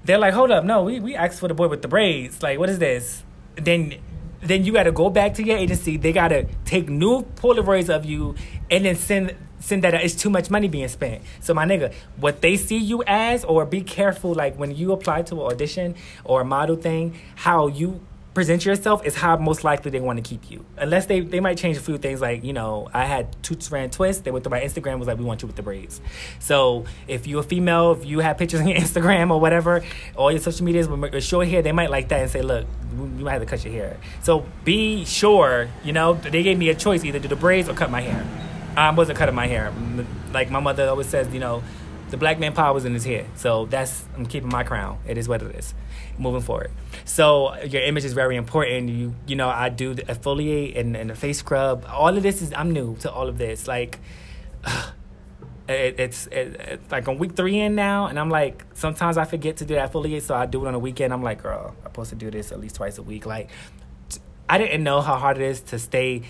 they're 0.07 0.17
like, 0.17 0.34
hold 0.34 0.51
up, 0.51 0.63
no, 0.63 0.84
we, 0.84 0.99
we 1.01 1.15
asked 1.15 1.39
for 1.39 1.49
the 1.49 1.53
boy 1.53 1.67
with 1.67 1.81
the 1.81 1.88
braids. 1.88 2.41
Like, 2.41 2.57
what 2.57 2.69
is 2.69 2.79
this? 2.79 3.23
Then 3.55 3.95
then 4.39 4.63
you 4.63 4.71
got 4.71 4.84
to 4.84 4.91
go 4.91 5.09
back 5.09 5.34
to 5.34 5.43
your 5.43 5.57
agency. 5.57 5.97
They 5.97 6.13
got 6.13 6.29
to 6.29 6.45
take 6.63 6.89
new 6.89 7.23
Polaroids 7.23 7.89
of 7.89 8.05
you 8.05 8.35
and 8.71 8.85
then 8.85 8.95
send 8.95 9.35
send 9.59 9.84
that. 9.84 9.93
Out. 9.93 10.03
It's 10.03 10.15
too 10.15 10.29
much 10.29 10.49
money 10.49 10.67
being 10.67 10.88
spent. 10.88 11.23
So 11.41 11.53
my 11.53 11.65
nigga, 11.65 11.93
what 12.17 12.41
they 12.41 12.55
see 12.55 12.77
you 12.77 13.03
as, 13.05 13.43
or 13.43 13.65
be 13.65 13.81
careful. 13.81 14.34
Like 14.34 14.55
when 14.57 14.75
you 14.75 14.93
apply 14.93 15.23
to 15.23 15.35
an 15.35 15.51
audition 15.51 15.95
or 16.23 16.41
a 16.41 16.45
model 16.45 16.77
thing, 16.77 17.19
how 17.35 17.67
you 17.67 17.99
present 18.38 18.64
yourself 18.64 19.03
is 19.03 19.15
how 19.15 19.35
most 19.35 19.64
likely 19.64 19.89
they 19.89 19.99
want 19.99 20.15
to 20.15 20.22
keep 20.22 20.51
you. 20.51 20.64
Unless 20.77 21.07
they, 21.07 21.22
they 21.22 21.39
might 21.39 21.57
change 21.57 21.76
a 21.76 21.80
few 21.80 21.97
things. 21.97 22.22
Like, 22.22 22.43
you 22.43 22.53
know, 22.53 22.88
I 22.93 23.05
had 23.05 23.35
two 23.41 23.59
strand 23.59 23.93
twist. 23.93 24.26
They 24.26 24.30
went 24.30 24.43
to 24.43 24.51
my 24.51 24.59
Instagram, 24.59 24.99
was 24.99 25.07
like, 25.07 25.18
we 25.18 25.23
want 25.23 25.41
you 25.41 25.47
with 25.47 25.55
the 25.55 25.64
braids. 25.64 25.99
So 26.38 26.85
if 27.07 27.26
you're 27.26 27.39
a 27.39 27.43
female, 27.43 27.93
if 27.93 28.05
you 28.05 28.19
have 28.19 28.38
pictures 28.38 28.59
on 28.59 28.68
your 28.68 28.77
Instagram 28.85 29.31
or 29.31 29.39
whatever, 29.39 29.84
all 30.15 30.31
your 30.31 30.39
social 30.39 30.68
medias 30.68 30.88
with 30.88 31.23
short 31.23 31.47
hair, 31.47 31.64
they 31.64 31.72
might 31.72 31.89
like 31.89 32.09
that 32.09 32.22
and 32.22 32.30
say, 32.30 32.43
look, 32.43 32.68
you 32.91 33.26
might 33.26 33.31
have 33.31 33.41
to 33.41 33.47
cut 33.47 33.65
your 33.65 33.73
hair. 33.73 33.97
So 34.22 34.45
be 34.64 35.03
sure, 35.03 35.68
you 35.84 35.91
know, 35.91 36.14
they 36.14 36.43
gave 36.43 36.59
me 36.59 36.69
a 36.69 36.76
choice 36.76 37.03
either 37.03 37.18
do 37.18 37.27
the 37.27 37.35
braids 37.35 37.68
or 37.68 37.73
cut 37.73 37.89
my 37.89 38.01
hair. 38.01 38.23
I 38.77 38.91
wasn't 38.91 39.18
cutting 39.18 39.34
my 39.34 39.47
hair. 39.47 39.73
Like 40.31 40.51
my 40.51 40.59
mother 40.59 40.88
always 40.88 41.07
says, 41.07 41.34
you 41.34 41.39
know, 41.39 41.64
the 42.11 42.18
black 42.18 42.38
man 42.38 42.53
power 42.53 42.72
was 42.72 42.85
in 42.85 42.93
his 42.93 43.03
hair. 43.03 43.26
So 43.35 43.65
that's, 43.65 44.05
I'm 44.15 44.27
keeping 44.27 44.49
my 44.49 44.64
crown. 44.64 44.99
It 45.07 45.18
is 45.18 45.27
what 45.27 45.41
it 45.41 45.55
is 45.55 45.73
moving 46.19 46.41
forward. 46.41 46.72
So 47.06 47.56
your 47.64 47.81
image 47.84 48.06
is 48.06 48.14
very 48.14 48.35
important. 48.35 48.89
You 48.89 49.15
you 49.26 49.35
know 49.35 49.49
I 49.49 49.69
do 49.69 49.94
the 49.94 50.03
exfoliate 50.03 50.77
and, 50.77 50.95
and 50.95 51.10
the 51.10 51.15
face 51.15 51.39
scrub. 51.39 51.85
All 51.89 52.15
of 52.15 52.23
this 52.23 52.41
is 52.41 52.53
I'm 52.53 52.72
new 52.72 52.95
to 52.98 53.11
all 53.11 53.27
of 53.27 53.38
this. 53.38 53.68
Like 53.68 53.99
it, 55.68 55.99
it's 55.99 56.27
it, 56.27 56.60
it's 56.60 56.91
like 56.91 57.07
on 57.07 57.18
week 57.18 57.35
three 57.35 57.60
in 57.60 57.76
now, 57.76 58.07
and 58.07 58.19
I'm 58.19 58.30
like 58.30 58.65
sometimes 58.73 59.18
I 59.18 59.26
forget 59.26 59.57
to 59.57 59.65
do 59.65 59.76
that 59.76 59.91
exfoliate, 59.91 60.23
so 60.23 60.35
I 60.35 60.45
do 60.45 60.64
it 60.64 60.68
on 60.68 60.73
the 60.73 60.80
weekend. 60.80 61.14
I'm 61.14 61.23
like, 61.23 61.44
girl, 61.44 61.76
I'm 61.80 61.91
supposed 61.91 62.10
to 62.11 62.15
do 62.15 62.31
this 62.31 62.52
at 62.52 62.60
least 62.60 62.76
twice 62.76 62.98
a 62.98 63.03
week. 63.03 63.26
Like 63.26 63.49
I 64.49 64.57
didn't 64.57 64.84
know 64.84 65.02
how 65.02 65.18
hard 65.18 65.38
it 65.38 65.44
is 65.44 65.61
to 65.61 65.80
stay 65.80 66.23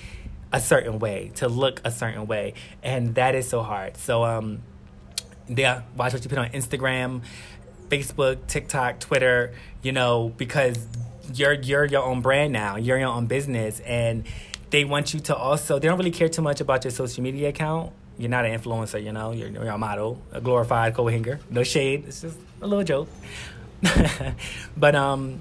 a 0.51 0.59
certain 0.61 0.99
way, 0.99 1.31
to 1.35 1.47
look 1.47 1.81
a 1.83 1.91
certain 1.91 2.25
way, 2.25 2.53
and 2.81 3.15
that 3.15 3.35
is 3.35 3.47
so 3.47 3.61
hard. 3.61 3.97
So 3.97 4.23
um, 4.23 4.63
yeah, 5.47 5.83
watch 5.95 6.13
what 6.13 6.23
you 6.23 6.29
put 6.29 6.39
on 6.39 6.49
Instagram. 6.49 7.21
Facebook, 7.89 8.47
TikTok, 8.47 8.99
Twitter, 8.99 9.53
you 9.81 9.91
know, 9.91 10.33
because 10.37 10.77
you're 11.33 11.53
you're 11.53 11.85
your 11.85 12.03
own 12.03 12.21
brand 12.21 12.53
now. 12.53 12.75
You're 12.77 12.97
your 12.97 13.09
own 13.09 13.27
business 13.27 13.79
and 13.81 14.25
they 14.69 14.83
want 14.83 15.13
you 15.13 15.19
to 15.21 15.35
also 15.35 15.79
they 15.79 15.87
don't 15.87 15.97
really 15.97 16.11
care 16.11 16.29
too 16.29 16.41
much 16.41 16.61
about 16.61 16.83
your 16.83 16.91
social 16.91 17.23
media 17.23 17.49
account. 17.49 17.91
You're 18.17 18.29
not 18.29 18.45
an 18.45 18.59
influencer, 18.59 19.03
you 19.03 19.11
know, 19.11 19.31
you're, 19.31 19.49
you're 19.49 19.67
a 19.67 19.77
model, 19.77 20.21
a 20.31 20.41
glorified 20.41 20.95
co 20.95 21.07
hanger. 21.07 21.39
No 21.49 21.63
shade. 21.63 22.05
It's 22.07 22.21
just 22.21 22.37
a 22.61 22.67
little 22.67 22.83
joke. 22.83 23.09
but 24.77 24.95
um 24.95 25.39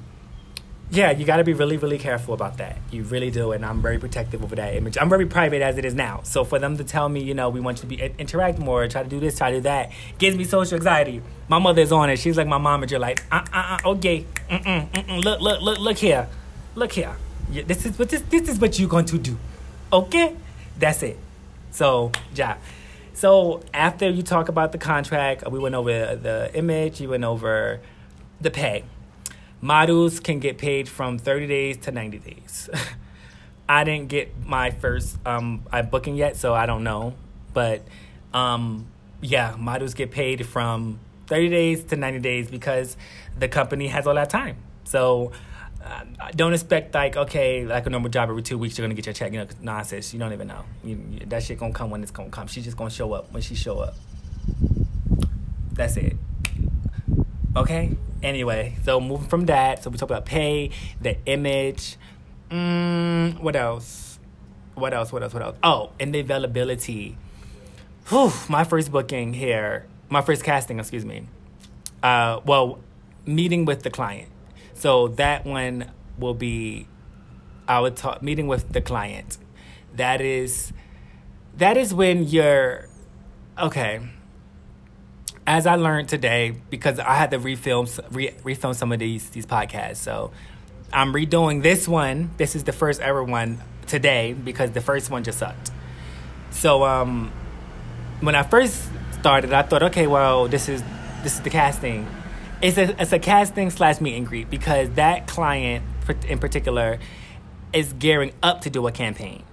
yeah, 0.90 1.10
you 1.10 1.24
got 1.24 1.38
to 1.38 1.44
be 1.44 1.52
really, 1.52 1.76
really 1.76 1.98
careful 1.98 2.32
about 2.32 2.58
that. 2.58 2.78
You 2.92 3.02
really 3.02 3.30
do, 3.30 3.50
and 3.50 3.66
I'm 3.66 3.82
very 3.82 3.98
protective 3.98 4.42
over 4.44 4.54
that 4.54 4.74
image. 4.74 4.96
I'm 4.96 5.08
very 5.08 5.26
private 5.26 5.60
as 5.60 5.78
it 5.78 5.84
is 5.84 5.94
now. 5.94 6.20
So 6.22 6.44
for 6.44 6.60
them 6.60 6.76
to 6.76 6.84
tell 6.84 7.08
me, 7.08 7.20
you 7.22 7.34
know, 7.34 7.48
we 7.48 7.58
want 7.58 7.78
you 7.78 7.80
to 7.82 7.86
be 7.88 8.00
interact 8.18 8.58
more, 8.58 8.86
try 8.86 9.02
to 9.02 9.08
do 9.08 9.18
this, 9.18 9.36
try 9.36 9.50
to 9.50 9.56
do 9.56 9.62
that, 9.62 9.90
gives 10.18 10.36
me 10.36 10.44
social 10.44 10.76
anxiety. 10.76 11.22
My 11.48 11.58
mother's 11.58 11.90
on 11.90 12.08
it. 12.10 12.18
She's 12.18 12.36
like 12.36 12.46
my 12.46 12.58
mom, 12.58 12.82
and 12.82 12.90
you're 12.90 13.00
like, 13.00 13.24
uh, 13.32 13.44
uh, 13.52 13.78
uh 13.84 13.90
okay, 13.90 14.26
mm-mm, 14.48 14.90
mm-mm, 14.90 15.24
look, 15.24 15.40
look, 15.40 15.60
look, 15.60 15.78
look 15.80 15.98
here, 15.98 16.28
look 16.76 16.92
here. 16.92 17.16
Yeah, 17.50 17.64
This 17.66 17.84
is 17.84 17.98
what 17.98 18.08
this, 18.08 18.22
this 18.22 18.48
is 18.48 18.60
what 18.60 18.78
you're 18.78 18.88
going 18.88 19.06
to 19.06 19.18
do, 19.18 19.36
okay? 19.92 20.36
That's 20.78 21.02
it. 21.02 21.18
So, 21.72 22.12
yeah. 22.34 22.58
So 23.12 23.62
after 23.74 24.08
you 24.08 24.22
talk 24.22 24.48
about 24.48 24.72
the 24.72 24.78
contract, 24.78 25.50
we 25.50 25.58
went 25.58 25.74
over 25.74 26.14
the 26.14 26.50
image, 26.54 27.00
you 27.00 27.08
went 27.08 27.24
over 27.24 27.80
the 28.40 28.50
pay 28.50 28.84
models 29.60 30.20
can 30.20 30.38
get 30.38 30.58
paid 30.58 30.88
from 30.88 31.18
30 31.18 31.46
days 31.46 31.76
to 31.78 31.90
90 31.90 32.18
days. 32.18 32.70
I 33.68 33.84
didn't 33.84 34.08
get 34.08 34.46
my 34.46 34.70
first 34.70 35.18
um, 35.26 35.64
I'm 35.72 35.88
booking 35.88 36.14
yet, 36.14 36.36
so 36.36 36.54
I 36.54 36.66
don't 36.66 36.84
know. 36.84 37.14
But 37.52 37.82
um, 38.32 38.86
yeah, 39.20 39.56
models 39.58 39.94
get 39.94 40.10
paid 40.10 40.46
from 40.46 41.00
30 41.26 41.48
days 41.48 41.84
to 41.84 41.96
90 41.96 42.20
days 42.20 42.50
because 42.50 42.96
the 43.36 43.48
company 43.48 43.88
has 43.88 44.06
all 44.06 44.14
that 44.14 44.30
time. 44.30 44.56
So 44.84 45.32
uh, 45.84 46.04
don't 46.34 46.52
expect 46.52 46.94
like 46.94 47.16
okay, 47.16 47.64
like 47.64 47.86
a 47.86 47.90
normal 47.90 48.10
job 48.10 48.28
every 48.28 48.42
two 48.42 48.58
weeks 48.58 48.76
you're 48.76 48.86
gonna 48.86 48.94
get 48.94 49.06
your 49.06 49.12
check. 49.12 49.32
You 49.32 49.40
know, 49.40 49.46
nonsense. 49.60 50.12
You 50.12 50.18
don't 50.18 50.32
even 50.32 50.48
know. 50.48 50.64
You, 50.84 51.00
you, 51.10 51.26
that 51.26 51.42
shit 51.42 51.58
gonna 51.58 51.72
come 51.72 51.90
when 51.90 52.02
it's 52.02 52.10
gonna 52.10 52.30
come. 52.30 52.46
She's 52.46 52.64
just 52.64 52.76
gonna 52.76 52.90
show 52.90 53.12
up 53.12 53.32
when 53.32 53.42
she 53.42 53.54
show 53.54 53.78
up. 53.78 53.94
That's 55.72 55.96
it. 55.96 56.16
Okay. 57.56 57.96
Anyway, 58.22 58.76
so 58.84 59.00
moving 59.00 59.28
from 59.28 59.46
that, 59.46 59.82
so 59.82 59.88
we 59.88 59.96
talk 59.96 60.10
about 60.10 60.26
pay, 60.26 60.70
the 61.00 61.16
image. 61.24 61.96
Mm, 62.50 63.40
what 63.40 63.56
else? 63.56 64.18
What 64.74 64.92
else? 64.92 65.10
What 65.10 65.22
else? 65.22 65.32
What 65.32 65.42
else? 65.42 65.56
Oh, 65.62 65.92
and 65.98 66.14
the 66.14 66.20
availability. 66.20 67.16
Whew, 68.08 68.30
my 68.50 68.62
first 68.62 68.92
booking 68.92 69.32
here, 69.32 69.86
my 70.10 70.20
first 70.20 70.44
casting, 70.44 70.78
excuse 70.78 71.06
me. 71.06 71.28
Uh, 72.02 72.40
well, 72.44 72.78
meeting 73.24 73.64
with 73.64 73.84
the 73.84 73.90
client. 73.90 74.28
So 74.74 75.08
that 75.08 75.46
one 75.46 75.90
will 76.18 76.34
be 76.34 76.86
our 77.68 77.88
talk 77.88 78.22
meeting 78.22 78.48
with 78.48 78.74
the 78.74 78.82
client. 78.82 79.38
That 79.94 80.20
is 80.20 80.74
that 81.56 81.78
is 81.78 81.94
when 81.94 82.24
you're 82.24 82.88
okay 83.58 84.00
as 85.46 85.66
I 85.66 85.76
learned 85.76 86.08
today, 86.08 86.54
because 86.70 86.98
I 86.98 87.14
had 87.14 87.30
to 87.30 87.38
refilm 87.38 87.88
re, 88.10 88.30
refilm 88.42 88.74
some 88.74 88.92
of 88.92 88.98
these 88.98 89.30
these 89.30 89.46
podcasts, 89.46 89.96
so 89.96 90.32
I'm 90.92 91.12
redoing 91.12 91.62
this 91.62 91.86
one. 91.86 92.30
This 92.36 92.56
is 92.56 92.64
the 92.64 92.72
first 92.72 93.00
ever 93.00 93.22
one 93.22 93.60
today 93.86 94.32
because 94.32 94.72
the 94.72 94.80
first 94.80 95.10
one 95.10 95.24
just 95.24 95.38
sucked. 95.38 95.70
So 96.50 96.84
um, 96.84 97.32
when 98.20 98.34
I 98.34 98.42
first 98.42 98.88
started, 99.12 99.52
I 99.52 99.62
thought, 99.62 99.82
okay, 99.84 100.06
well, 100.06 100.48
this 100.48 100.68
is 100.68 100.82
this 101.22 101.34
is 101.34 101.40
the 101.42 101.50
casting. 101.50 102.06
It's 102.60 102.78
a 102.78 103.00
it's 103.00 103.12
a 103.12 103.18
casting 103.18 103.70
slash 103.70 104.00
meet 104.00 104.16
and 104.16 104.26
greet 104.26 104.50
because 104.50 104.90
that 104.90 105.26
client 105.26 105.84
in 106.26 106.38
particular 106.38 106.98
is 107.72 107.92
gearing 107.92 108.32
up 108.42 108.62
to 108.62 108.70
do 108.70 108.86
a 108.86 108.92
campaign. 108.92 109.44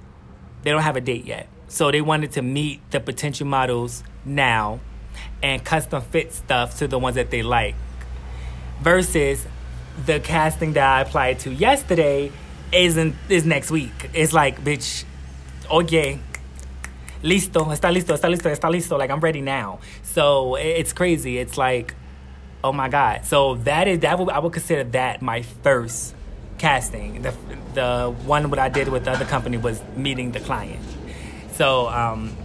They 0.64 0.72
don't 0.72 0.82
have 0.82 0.96
a 0.96 1.02
date 1.02 1.26
yet, 1.26 1.48
so 1.68 1.92
they 1.92 2.02
wanted 2.02 2.32
to 2.34 2.42
meet 2.42 2.80
the 2.92 3.00
potential 3.00 3.46
models 3.46 4.04
now 4.24 4.80
and 5.44 5.64
custom 5.64 6.02
fit 6.02 6.34
stuff 6.34 6.78
to 6.78 6.88
the 6.88 6.98
ones 6.98 7.18
that 7.18 7.30
they 7.30 7.44
like. 7.44 7.76
Versus 8.82 9.46
the 10.06 10.20
casting 10.20 10.74
that 10.74 10.84
I 10.84 11.02
applied 11.02 11.40
to 11.40 11.54
yesterday 11.54 12.32
isn't 12.72 13.16
is 13.30 13.46
next 13.46 13.70
week. 13.70 14.10
It's 14.14 14.34
like, 14.34 14.64
bitch, 14.64 15.04
oye, 15.70 16.20
listo, 17.22 17.68
está 17.68 17.94
listo, 17.94 18.18
está 18.18 18.34
listo, 18.34 18.50
está 18.50 18.72
listo. 18.72 18.98
Like 18.98 19.12
I'm 19.12 19.20
ready 19.20 19.42
now. 19.42 19.80
So 20.04 20.56
it's 20.56 20.94
crazy. 20.94 21.38
It's 21.38 21.58
like, 21.58 21.94
oh 22.64 22.72
my 22.72 22.90
god. 22.90 23.26
So 23.26 23.56
that 23.56 23.88
is 23.88 24.00
that. 24.00 24.18
Would, 24.18 24.30
I 24.30 24.40
would 24.40 24.54
consider 24.54 24.86
that 24.92 25.22
my 25.22 25.42
first 25.42 26.16
casting. 26.58 27.22
The 27.22 27.34
the 27.74 28.16
one 28.26 28.50
what 28.50 28.60
I 28.60 28.70
did 28.70 28.88
with 28.88 29.06
the 29.06 29.12
other 29.12 29.26
company 29.26 29.58
was 29.58 29.82
meeting 29.96 30.32
the 30.32 30.40
client. 30.40 30.84
So 31.52 31.90
um, 31.90 32.36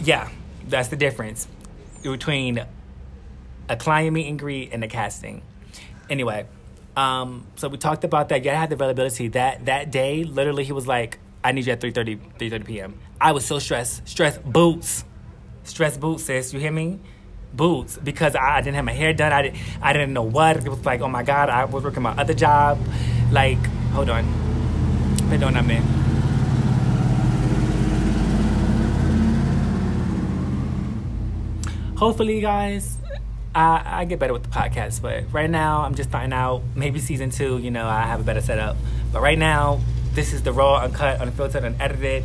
yeah, 0.00 0.28
that's 0.66 0.88
the 0.88 0.96
difference 0.96 1.46
between 2.02 2.64
a 3.68 3.76
client 3.76 4.12
meet 4.12 4.28
and 4.28 4.38
greet 4.38 4.72
and 4.72 4.82
a 4.84 4.88
casting. 4.88 5.42
Anyway, 6.10 6.46
um, 6.96 7.46
so 7.56 7.68
we 7.68 7.78
talked 7.78 8.04
about 8.04 8.28
that. 8.28 8.44
Yeah, 8.44 8.52
I 8.52 8.56
had 8.56 8.70
the 8.70 8.74
availability 8.74 9.28
that 9.28 9.66
that 9.66 9.90
day. 9.90 10.24
Literally, 10.24 10.64
he 10.64 10.72
was 10.72 10.86
like, 10.86 11.18
"I 11.42 11.52
need 11.52 11.66
you 11.66 11.72
at 11.72 11.80
3.30, 11.80 12.18
3.30 12.38 12.64
p.m." 12.64 12.98
I 13.20 13.32
was 13.32 13.44
so 13.44 13.58
stressed. 13.58 14.06
Stress 14.06 14.38
boots, 14.38 15.04
stress 15.64 15.96
boots, 15.96 16.24
sis. 16.24 16.52
You 16.52 16.60
hear 16.60 16.72
me? 16.72 17.00
Boots 17.54 17.98
because 18.02 18.34
I, 18.34 18.56
I 18.56 18.60
didn't 18.60 18.76
have 18.76 18.84
my 18.84 18.92
hair 18.92 19.12
done. 19.12 19.32
I 19.32 19.42
didn't. 19.42 19.58
I 19.80 19.92
didn't 19.92 20.12
know 20.12 20.22
what. 20.22 20.56
It 20.56 20.68
was 20.68 20.84
like, 20.84 21.00
oh 21.00 21.08
my 21.08 21.22
god, 21.22 21.48
I 21.48 21.64
was 21.64 21.84
working 21.84 22.02
my 22.02 22.12
other 22.12 22.34
job. 22.34 22.78
Like, 23.30 23.64
hold 23.92 24.10
on, 24.10 24.24
perdón, 25.30 25.66
man. 25.66 26.02
Hopefully, 32.02 32.40
guys, 32.40 32.96
I, 33.54 34.00
I 34.00 34.04
get 34.06 34.18
better 34.18 34.32
with 34.32 34.42
the 34.42 34.48
podcast, 34.48 35.00
but 35.02 35.32
right 35.32 35.48
now 35.48 35.82
I'm 35.82 35.94
just 35.94 36.08
starting 36.08 36.32
out. 36.32 36.62
Maybe 36.74 36.98
season 36.98 37.30
two, 37.30 37.58
you 37.58 37.70
know, 37.70 37.86
I 37.86 38.02
have 38.02 38.18
a 38.18 38.24
better 38.24 38.40
setup. 38.40 38.76
But 39.12 39.22
right 39.22 39.38
now, 39.38 39.80
this 40.12 40.32
is 40.32 40.42
the 40.42 40.52
raw, 40.52 40.82
uncut, 40.82 41.20
unfiltered, 41.20 41.62
unedited. 41.62 42.24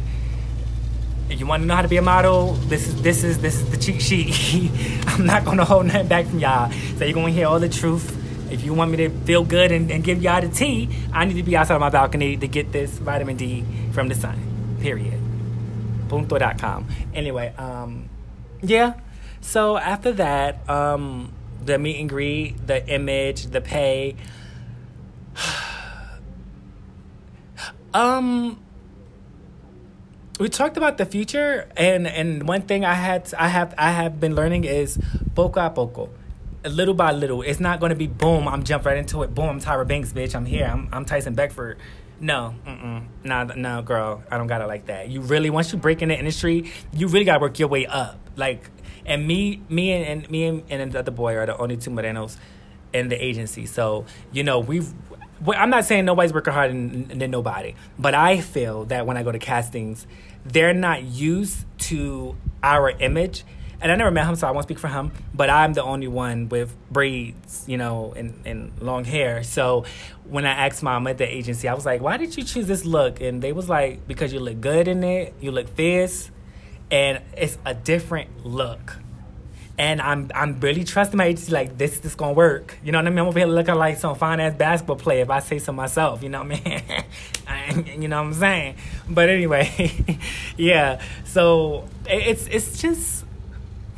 If 1.30 1.40
you 1.40 1.46
want 1.46 1.62
to 1.62 1.68
know 1.68 1.76
how 1.76 1.84
to 1.84 1.88
be 1.88 1.98
a 1.98 2.02
model, 2.02 2.54
this 2.54 2.88
is 2.88 3.00
this 3.04 3.24
is 3.24 3.38
this 3.38 3.62
is 3.62 3.70
the 3.70 3.78
cheat 3.78 4.02
sheet. 4.02 4.72
I'm 5.10 5.28
not 5.28 5.46
gonna 5.46 5.64
hold 5.64 5.86
nothing 5.86 6.08
back 6.08 6.26
from 6.26 6.40
y'all. 6.40 6.72
So 6.98 7.06
you're 7.06 7.14
gonna 7.14 7.30
hear 7.30 7.46
all 7.46 7.60
the 7.60 7.70
truth. 7.70 8.18
If 8.52 8.64
you 8.64 8.74
want 8.74 8.90
me 8.90 8.98
to 8.98 9.10
feel 9.26 9.44
good 9.44 9.72
and, 9.72 9.92
and 9.92 10.04
give 10.04 10.24
y'all 10.24 10.42
the 10.42 10.50
tea, 10.50 10.90
I 11.14 11.26
need 11.26 11.36
to 11.36 11.44
be 11.44 11.56
outside 11.56 11.78
my 11.78 11.92
balcony 11.92 12.36
to 12.36 12.48
get 12.48 12.72
this 12.72 12.98
vitamin 12.98 13.38
D 13.38 13.64
from 13.92 14.08
the 14.08 14.16
sun. 14.16 14.40
Period. 14.82 15.22
Punto.com. 16.10 16.88
Anyway, 17.14 17.54
um, 17.60 18.10
yeah. 18.64 18.96
So 19.48 19.78
after 19.78 20.12
that, 20.12 20.70
um, 20.70 21.32
the 21.64 21.80
meet 21.80 22.02
and 22.02 22.10
greet, 22.10 22.68
the 22.68 22.86
image, 22.86 23.46
the 23.46 23.62
pay. 23.62 24.18
um, 27.94 28.60
we 30.38 30.50
talked 30.50 30.76
about 30.76 30.98
the 30.98 31.06
future, 31.06 31.70
and 31.78 32.08
and 32.08 32.46
one 32.46 32.64
thing 32.64 32.84
I 32.84 32.94
had 32.94 33.34
I 33.36 33.48
have 33.48 33.74
I 33.78 33.92
have 33.92 34.20
been 34.20 34.36
learning 34.36 34.66
is 34.66 35.00
poco 35.34 35.66
a 35.66 35.70
poco. 35.70 36.10
Little 36.66 36.94
by 36.94 37.14
little, 37.14 37.42
it's 37.42 37.62
not 37.62 37.80
going 37.80 37.92
to 37.92 37.96
be 37.96 38.08
boom. 38.08 38.50
I'm 38.50 38.66
jump 38.66 38.86
right 38.86 38.98
into 38.98 39.24
it. 39.24 39.34
Boom, 39.34 39.48
I'm 39.48 39.62
Tyra 39.62 39.88
Banks, 39.88 40.12
bitch. 40.12 40.36
I'm 40.36 40.46
here. 40.46 40.66
I'm, 40.66 40.90
I'm 40.92 41.06
Tyson 41.06 41.36
Beckford. 41.36 41.78
No, 42.20 42.54
mm-mm. 42.66 43.56
No, 43.56 43.82
girl. 43.84 44.24
I 44.30 44.38
don't 44.38 44.48
got 44.48 44.62
it 44.62 44.68
like 44.68 44.88
that. 44.88 45.08
You 45.08 45.22
really, 45.22 45.50
once 45.50 45.72
you 45.72 45.80
break 45.80 46.02
in 46.02 46.10
the 46.10 46.18
industry, 46.18 46.72
you 46.92 47.08
really 47.08 47.26
got 47.26 47.36
to 47.36 47.40
work 47.40 47.60
your 47.60 47.70
way 47.70 47.86
up. 47.86 48.20
Like, 48.36 48.70
and 49.08 49.26
me, 49.26 49.62
me, 49.70 49.94
and, 49.94 50.06
and 50.06 50.30
me 50.30 50.46
and, 50.46 50.64
and 50.70 50.92
the 50.92 51.00
other 51.00 51.12
boy 51.12 51.36
are 51.36 51.46
the 51.46 51.58
only 51.58 51.78
two 51.78 51.90
Morenos 51.90 52.38
in 52.94 53.08
the 53.08 53.16
agency. 53.24 53.66
So 53.66 54.06
you 54.32 54.44
know 54.44 54.60
we've. 54.60 54.94
Well, 55.44 55.58
I'm 55.60 55.70
not 55.70 55.86
saying 55.86 56.06
nobody's 56.06 56.34
working 56.34 56.54
harder 56.54 56.74
than, 56.74 57.20
than 57.20 57.30
nobody, 57.30 57.76
but 58.00 58.16
I 58.16 58.42
feel 58.42 58.86
that 58.86 59.06
when 59.06 59.18
I 59.18 59.24
go 59.24 59.32
to 59.32 59.38
castings, 59.38 60.08
they're 60.44 60.74
not 60.74 61.04
used 61.04 61.66
to 61.80 62.36
our 62.64 62.90
image. 62.90 63.44
And 63.80 63.92
I 63.92 63.96
never 63.96 64.10
met 64.10 64.26
him, 64.26 64.36
so 64.36 64.48
I 64.48 64.52
won't 64.52 64.64
speak 64.64 64.80
for 64.80 64.88
him. 64.88 65.12
But 65.36 65.52
I'm 65.52 65.74
the 65.74 65.84
only 65.84 66.08
one 66.08 66.50
with 66.50 66.76
braids, 66.90 67.64
you 67.68 67.78
know, 67.78 68.12
and, 68.18 68.42
and 68.44 68.72
long 68.82 69.04
hair. 69.04 69.44
So 69.44 69.86
when 70.24 70.48
I 70.48 70.66
asked 70.66 70.82
mom 70.82 71.06
at 71.06 71.20
the 71.20 71.32
agency, 71.32 71.68
I 71.68 71.76
was 71.76 71.86
like, 71.86 72.02
"Why 72.02 72.18
did 72.18 72.36
you 72.36 72.44
choose 72.44 72.66
this 72.66 72.86
look?" 72.86 73.22
And 73.22 73.40
they 73.40 73.54
was 73.54 73.70
like, 73.70 74.08
"Because 74.08 74.34
you 74.34 74.40
look 74.40 74.60
good 74.60 74.88
in 74.88 75.04
it. 75.04 75.36
You 75.40 75.52
look 75.52 75.70
fierce." 75.70 76.32
And 76.92 77.22
it's 77.36 77.58
a 77.66 77.74
different 77.74 78.46
look. 78.46 78.98
And 79.80 80.02
I'm 80.02 80.32
I'm 80.34 80.60
really 80.60 80.84
trusting 80.84 81.16
my 81.16 81.26
agency 81.26 81.52
like 81.52 81.78
this 81.78 82.04
is 82.04 82.16
gonna 82.16 82.34
work. 82.34 82.78
You 82.84 82.92
know 82.92 82.98
what 82.98 83.06
I 83.06 83.10
mean? 83.12 83.20
I'm 83.20 83.28
over 83.28 83.40
here 83.40 83.48
looking 83.48 83.76
like 83.76 83.98
some 83.98 84.16
fine 84.16 84.40
ass 84.40 84.56
basketball 84.56 84.96
player 84.96 85.22
if 85.22 85.30
I 85.30 85.40
say 85.40 85.60
so 85.60 85.72
myself, 85.72 86.24
you 86.24 86.30
know 86.30 86.44
what 86.44 86.60
I 86.66 87.06
mean? 87.76 87.86
you 88.02 88.08
know 88.08 88.18
what 88.18 88.28
I'm 88.28 88.34
saying? 88.34 88.76
But 89.08 89.30
anyway, 89.30 90.20
yeah. 90.58 91.00
So 91.26 91.88
it's 92.08 92.48
it's 92.48 92.82
just 92.82 93.24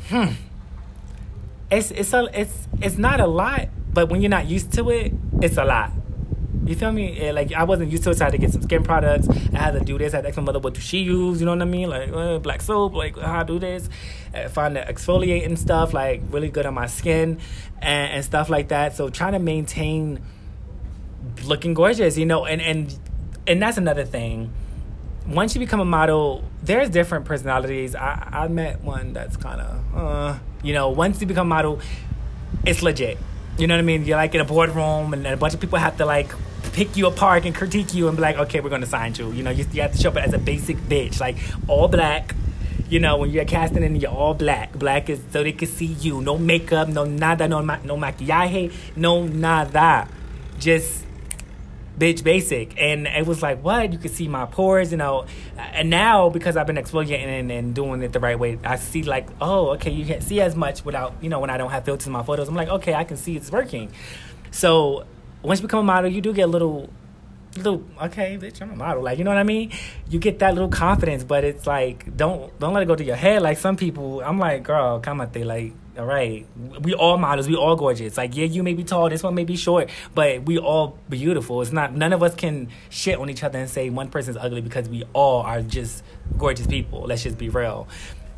hmm. 0.10 0.34
It's 1.72 1.92
it's 1.92 2.14
a 2.14 2.28
it's 2.34 2.68
it's 2.82 2.98
not 2.98 3.22
a 3.22 3.28
lot, 3.28 3.70
but 3.94 4.10
when 4.10 4.22
you're 4.22 4.30
not 4.30 4.48
used 4.48 4.74
to 4.74 4.90
it, 4.90 5.14
it's 5.42 5.58
a 5.58 5.64
lot. 5.64 5.92
You 6.70 6.76
feel 6.76 6.92
me? 6.92 7.32
like 7.32 7.52
I 7.52 7.64
wasn't 7.64 7.92
used 7.92 8.04
to 8.04 8.12
it, 8.12 8.18
so 8.20 8.26
I 8.26 8.28
had 8.28 8.34
to 8.34 8.38
get 8.38 8.52
some 8.52 8.62
skin 8.62 8.84
products. 8.84 9.28
I 9.28 9.58
had 9.58 9.72
to 9.72 9.80
do 9.80 9.98
this. 9.98 10.14
I 10.14 10.18
had 10.18 10.22
to 10.22 10.28
ask 10.28 10.38
my 10.38 10.44
mother 10.44 10.60
what 10.60 10.76
do 10.76 10.82
she 10.82 11.00
use. 11.00 11.40
You 11.40 11.48
know 11.48 11.54
what 11.54 11.64
I 11.64 11.66
mean? 11.66 11.90
Like 11.90 12.10
uh, 12.10 12.38
black 12.38 12.62
soap. 12.62 12.94
Like 12.94 13.18
how 13.18 13.40
I 13.40 13.44
do 13.44 13.58
this. 13.58 13.90
Uh, 14.36 14.48
find 14.50 14.76
the 14.76 14.82
exfoliating 14.82 15.58
stuff 15.58 15.96
like 15.96 16.22
really 16.30 16.50
good 16.50 16.68
on 16.68 16.76
my 16.76 16.86
skin 16.86 17.40
and, 17.82 18.14
and 18.14 18.24
stuff 18.24 18.52
like 18.52 18.68
that. 18.68 18.96
So 18.96 19.10
trying 19.10 19.34
to 19.34 19.40
maintain 19.40 20.22
looking 21.44 21.74
gorgeous, 21.74 22.20
you 22.20 22.28
know, 22.28 22.46
and 22.46 22.62
and 22.62 23.00
and 23.48 23.60
that's 23.60 23.80
another 23.80 24.06
thing. 24.06 24.54
Once 25.28 25.56
you 25.56 25.60
become 25.60 25.80
a 25.80 25.86
model, 25.86 26.44
there's 26.62 26.92
different 26.92 27.26
personalities. 27.26 27.96
I, 27.96 28.30
I 28.32 28.48
met 28.48 28.84
one 28.84 29.14
that's 29.14 29.38
kind 29.38 29.60
of, 29.60 29.98
uh, 29.98 30.40
you 30.62 30.74
know, 30.74 30.90
once 30.90 31.20
you 31.20 31.26
become 31.26 31.48
a 31.48 31.56
model, 31.56 31.82
it's 32.64 32.84
legit. 32.84 33.18
You 33.58 33.66
know 33.66 33.74
what 33.74 33.80
I 33.80 33.84
mean? 33.84 34.06
You're 34.06 34.18
like 34.18 34.36
in 34.36 34.42
a 34.42 34.46
boardroom, 34.46 35.14
and 35.14 35.26
a 35.26 35.36
bunch 35.36 35.56
of 35.56 35.60
people 35.60 35.80
have 35.80 35.98
to 35.98 36.06
like 36.06 36.32
pick 36.70 36.96
you 36.96 37.08
apart 37.08 37.46
and 37.46 37.54
critique 37.54 37.94
you 37.94 38.08
and 38.08 38.18
be 38.18 38.22
like, 38.22 38.38
okay, 38.38 38.60
we're 38.60 38.70
gonna 38.70 38.86
sign 38.86 39.16
you. 39.16 39.32
You 39.32 39.44
know, 39.44 39.52
you, 39.52 39.66
you 39.72 39.82
have 39.82 39.92
to 39.94 39.98
show 39.98 40.10
up 40.10 40.18
as 40.18 40.34
a 40.34 40.38
basic 40.38 40.78
bitch, 40.78 41.20
like 41.20 41.38
all 41.68 41.88
black. 41.88 42.36
You 42.90 43.00
know, 43.00 43.18
when 43.18 43.30
you're 43.30 43.46
casting 43.46 43.84
and 43.84 44.02
you're 44.02 44.12
all 44.12 44.34
black. 44.34 44.74
Black 44.74 45.10
is 45.10 45.22
so 45.32 45.44
they 45.44 45.52
can 45.52 45.68
see 45.68 45.86
you. 45.86 46.22
No 46.22 46.38
makeup, 46.40 46.88
no 46.88 47.04
nada, 47.06 47.48
no 47.48 47.62
ma- 47.62 47.78
no 47.84 47.98
maquillaje, 47.98 48.74
no 48.96 49.28
nada. 49.28 50.08
Just 50.58 51.06
bitch 52.00 52.24
basic. 52.24 52.80
And 52.82 53.06
it 53.06 53.28
was 53.28 53.44
like, 53.44 53.64
what? 53.64 53.92
You 53.92 54.00
could 54.00 54.12
see 54.12 54.28
my 54.28 54.46
pores, 54.46 54.92
you 54.92 54.98
know. 54.98 55.26
And 55.58 55.90
now, 55.90 56.30
because 56.30 56.58
I've 56.58 56.66
been 56.66 56.78
exfoliating 56.78 57.26
and, 57.26 57.52
and 57.52 57.76
doing 57.76 58.02
it 58.02 58.14
the 58.14 58.20
right 58.20 58.40
way, 58.40 58.58
I 58.64 58.78
see 58.78 59.04
like, 59.04 59.28
oh, 59.40 59.72
okay, 59.72 59.92
you 59.92 60.06
can't 60.06 60.24
see 60.24 60.42
as 60.42 60.56
much 60.56 60.84
without, 60.84 61.14
you 61.22 61.30
know, 61.30 61.40
when 61.40 61.50
I 61.50 61.58
don't 61.58 61.70
have 61.70 61.86
filters 61.86 62.08
in 62.08 62.14
my 62.14 62.24
photos. 62.24 62.48
I'm 62.48 62.56
like, 62.56 62.70
okay, 62.70 62.96
I 62.96 63.04
can 63.04 63.18
see 63.18 63.36
it's 63.36 63.52
working. 63.52 63.92
So 64.52 65.06
once 65.42 65.60
you 65.60 65.68
become 65.68 65.80
a 65.80 65.84
model, 65.84 66.12
you 66.12 66.22
do 66.22 66.34
get 66.34 66.44
a 66.44 66.48
little, 66.48 66.90
little 67.56 67.84
okay, 68.02 68.38
bitch, 68.40 68.62
I'm 68.62 68.72
a 68.72 68.76
model. 68.76 69.04
Like 69.04 69.18
you 69.18 69.24
know 69.24 69.32
what 69.32 69.38
I 69.38 69.44
mean? 69.44 69.72
You 70.10 70.20
get 70.20 70.40
that 70.40 70.54
little 70.54 70.70
confidence, 70.70 71.24
but 71.24 71.44
it's 71.44 71.66
like 71.66 72.16
don't 72.16 72.58
don't 72.60 72.74
let 72.74 72.84
it 72.84 72.88
go 72.88 72.96
to 72.96 73.04
your 73.04 73.16
head. 73.16 73.42
Like 73.42 73.58
some 73.58 73.78
people, 73.78 74.22
I'm 74.22 74.40
like, 74.40 74.64
girl, 74.64 75.00
come 75.00 75.22
on, 75.22 75.32
they 75.32 75.44
like. 75.44 75.74
All 75.98 76.06
right, 76.06 76.48
we 76.82 76.94
all 76.94 77.18
models, 77.18 77.50
we 77.50 77.56
all 77.56 77.76
gorgeous. 77.76 78.16
Like, 78.16 78.34
yeah, 78.34 78.46
you 78.46 78.64
may 78.64 78.74
be 78.74 78.86
tall, 78.86 79.10
this 79.10 79.22
one 79.22 79.36
may 79.36 79.44
be 79.44 79.58
short, 79.58 79.90
but 80.16 80.44
we 80.44 80.58
all 80.58 80.98
beautiful. 81.10 81.62
It's 81.62 81.74
not 81.74 81.94
none 81.94 82.14
of 82.14 82.24
us 82.24 82.36
can 82.36 82.70
shit 82.90 83.18
on 83.18 83.30
each 83.30 83.44
other 83.44 83.60
and 83.60 83.70
say 83.70 83.90
one 83.90 84.08
person's 84.10 84.38
ugly 84.38 84.62
because 84.62 84.88
we 84.88 85.04
all 85.12 85.42
are 85.42 85.62
just 85.62 86.06
gorgeous 86.38 86.68
people. 86.68 87.02
Let's 87.02 87.24
just 87.24 87.38
be 87.38 87.50
real 87.50 87.86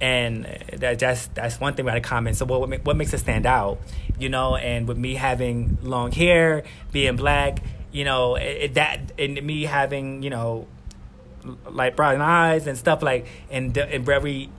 and 0.02 0.46
that, 0.74 0.98
that's 0.98 1.28
that's 1.28 1.60
one 1.60 1.76
thing 1.76 1.86
about 1.86 1.98
a 1.98 2.02
comment. 2.02 2.36
So 2.36 2.46
what 2.46 2.84
what 2.84 2.98
makes 2.98 3.14
it 3.14 3.20
stand 3.20 3.46
out, 3.46 3.80
you 4.20 4.30
know? 4.30 4.56
And 4.56 4.88
with 4.88 4.98
me 4.98 5.14
having 5.14 5.78
long 5.84 6.12
hair, 6.12 6.64
being 6.92 7.16
black, 7.16 7.60
you 7.92 8.04
know, 8.04 8.36
it, 8.36 8.74
that 8.74 9.14
and 9.20 9.42
me 9.44 9.64
having 9.64 10.24
you 10.24 10.32
know, 10.32 10.68
like 11.70 11.96
brown 11.96 12.20
eyes 12.20 12.66
and 12.66 12.78
stuff 12.78 13.04
like 13.04 13.28
and 13.52 13.78
and 13.78 14.04
very 14.04 14.50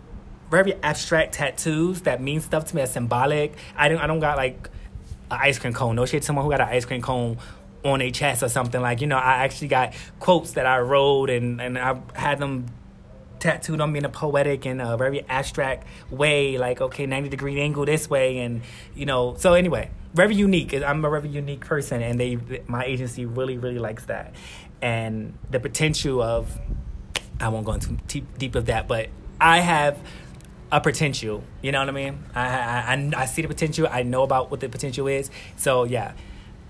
very 0.48 0.74
abstract 0.82 1.34
tattoos 1.34 2.02
that 2.02 2.22
mean 2.22 2.40
stuff 2.40 2.66
to 2.66 2.76
me 2.76 2.82
as 2.82 2.92
symbolic. 2.92 3.54
I 3.76 3.88
don't 3.88 3.98
I 3.98 4.06
don't 4.06 4.20
got 4.20 4.36
like 4.36 4.70
an 5.32 5.38
ice 5.42 5.58
cream 5.58 5.72
cone. 5.72 5.96
No 5.96 6.06
shit, 6.06 6.22
someone 6.22 6.44
who 6.44 6.52
got 6.52 6.60
an 6.60 6.68
ice 6.68 6.84
cream 6.84 7.02
cone 7.02 7.38
on 7.84 8.00
a 8.00 8.12
chest 8.12 8.44
or 8.44 8.48
something 8.48 8.80
like 8.80 9.00
you 9.00 9.08
know. 9.08 9.18
I 9.18 9.44
actually 9.44 9.68
got 9.68 9.92
quotes 10.20 10.52
that 10.52 10.66
I 10.66 10.78
wrote 10.78 11.30
and 11.30 11.60
and 11.60 11.76
I 11.76 11.98
had 12.14 12.38
them 12.38 12.66
tattooed 13.42 13.80
on 13.80 13.92
me 13.92 13.98
in 13.98 14.04
a 14.04 14.08
poetic 14.08 14.64
and 14.64 14.80
a 14.80 14.96
very 14.96 15.24
abstract 15.28 15.86
way, 16.10 16.56
like 16.56 16.80
okay, 16.80 17.06
ninety 17.06 17.28
degree 17.28 17.60
angle 17.60 17.84
this 17.84 18.08
way, 18.08 18.38
and 18.38 18.62
you 18.94 19.04
know. 19.04 19.34
So 19.36 19.54
anyway, 19.54 19.90
very 20.14 20.34
unique. 20.34 20.72
I'm 20.74 21.04
a 21.04 21.10
very 21.10 21.28
unique 21.28 21.60
person, 21.60 22.02
and 22.02 22.18
they 22.18 22.38
my 22.66 22.84
agency 22.84 23.26
really 23.26 23.58
really 23.58 23.78
likes 23.78 24.04
that, 24.06 24.34
and 24.80 25.34
the 25.50 25.60
potential 25.60 26.22
of 26.22 26.58
I 27.40 27.48
won't 27.48 27.66
go 27.66 27.72
into 27.72 27.90
deep, 28.06 28.38
deep 28.38 28.54
of 28.54 28.66
that, 28.66 28.86
but 28.86 29.08
I 29.40 29.60
have 29.60 29.98
a 30.70 30.80
potential. 30.80 31.42
You 31.60 31.72
know 31.72 31.80
what 31.80 31.88
I 31.88 31.92
mean? 31.92 32.24
I, 32.34 32.46
I 32.46 33.12
I 33.16 33.24
see 33.26 33.42
the 33.42 33.48
potential. 33.48 33.88
I 33.90 34.04
know 34.04 34.22
about 34.22 34.50
what 34.50 34.60
the 34.60 34.68
potential 34.68 35.08
is. 35.08 35.30
So 35.56 35.84
yeah, 35.84 36.12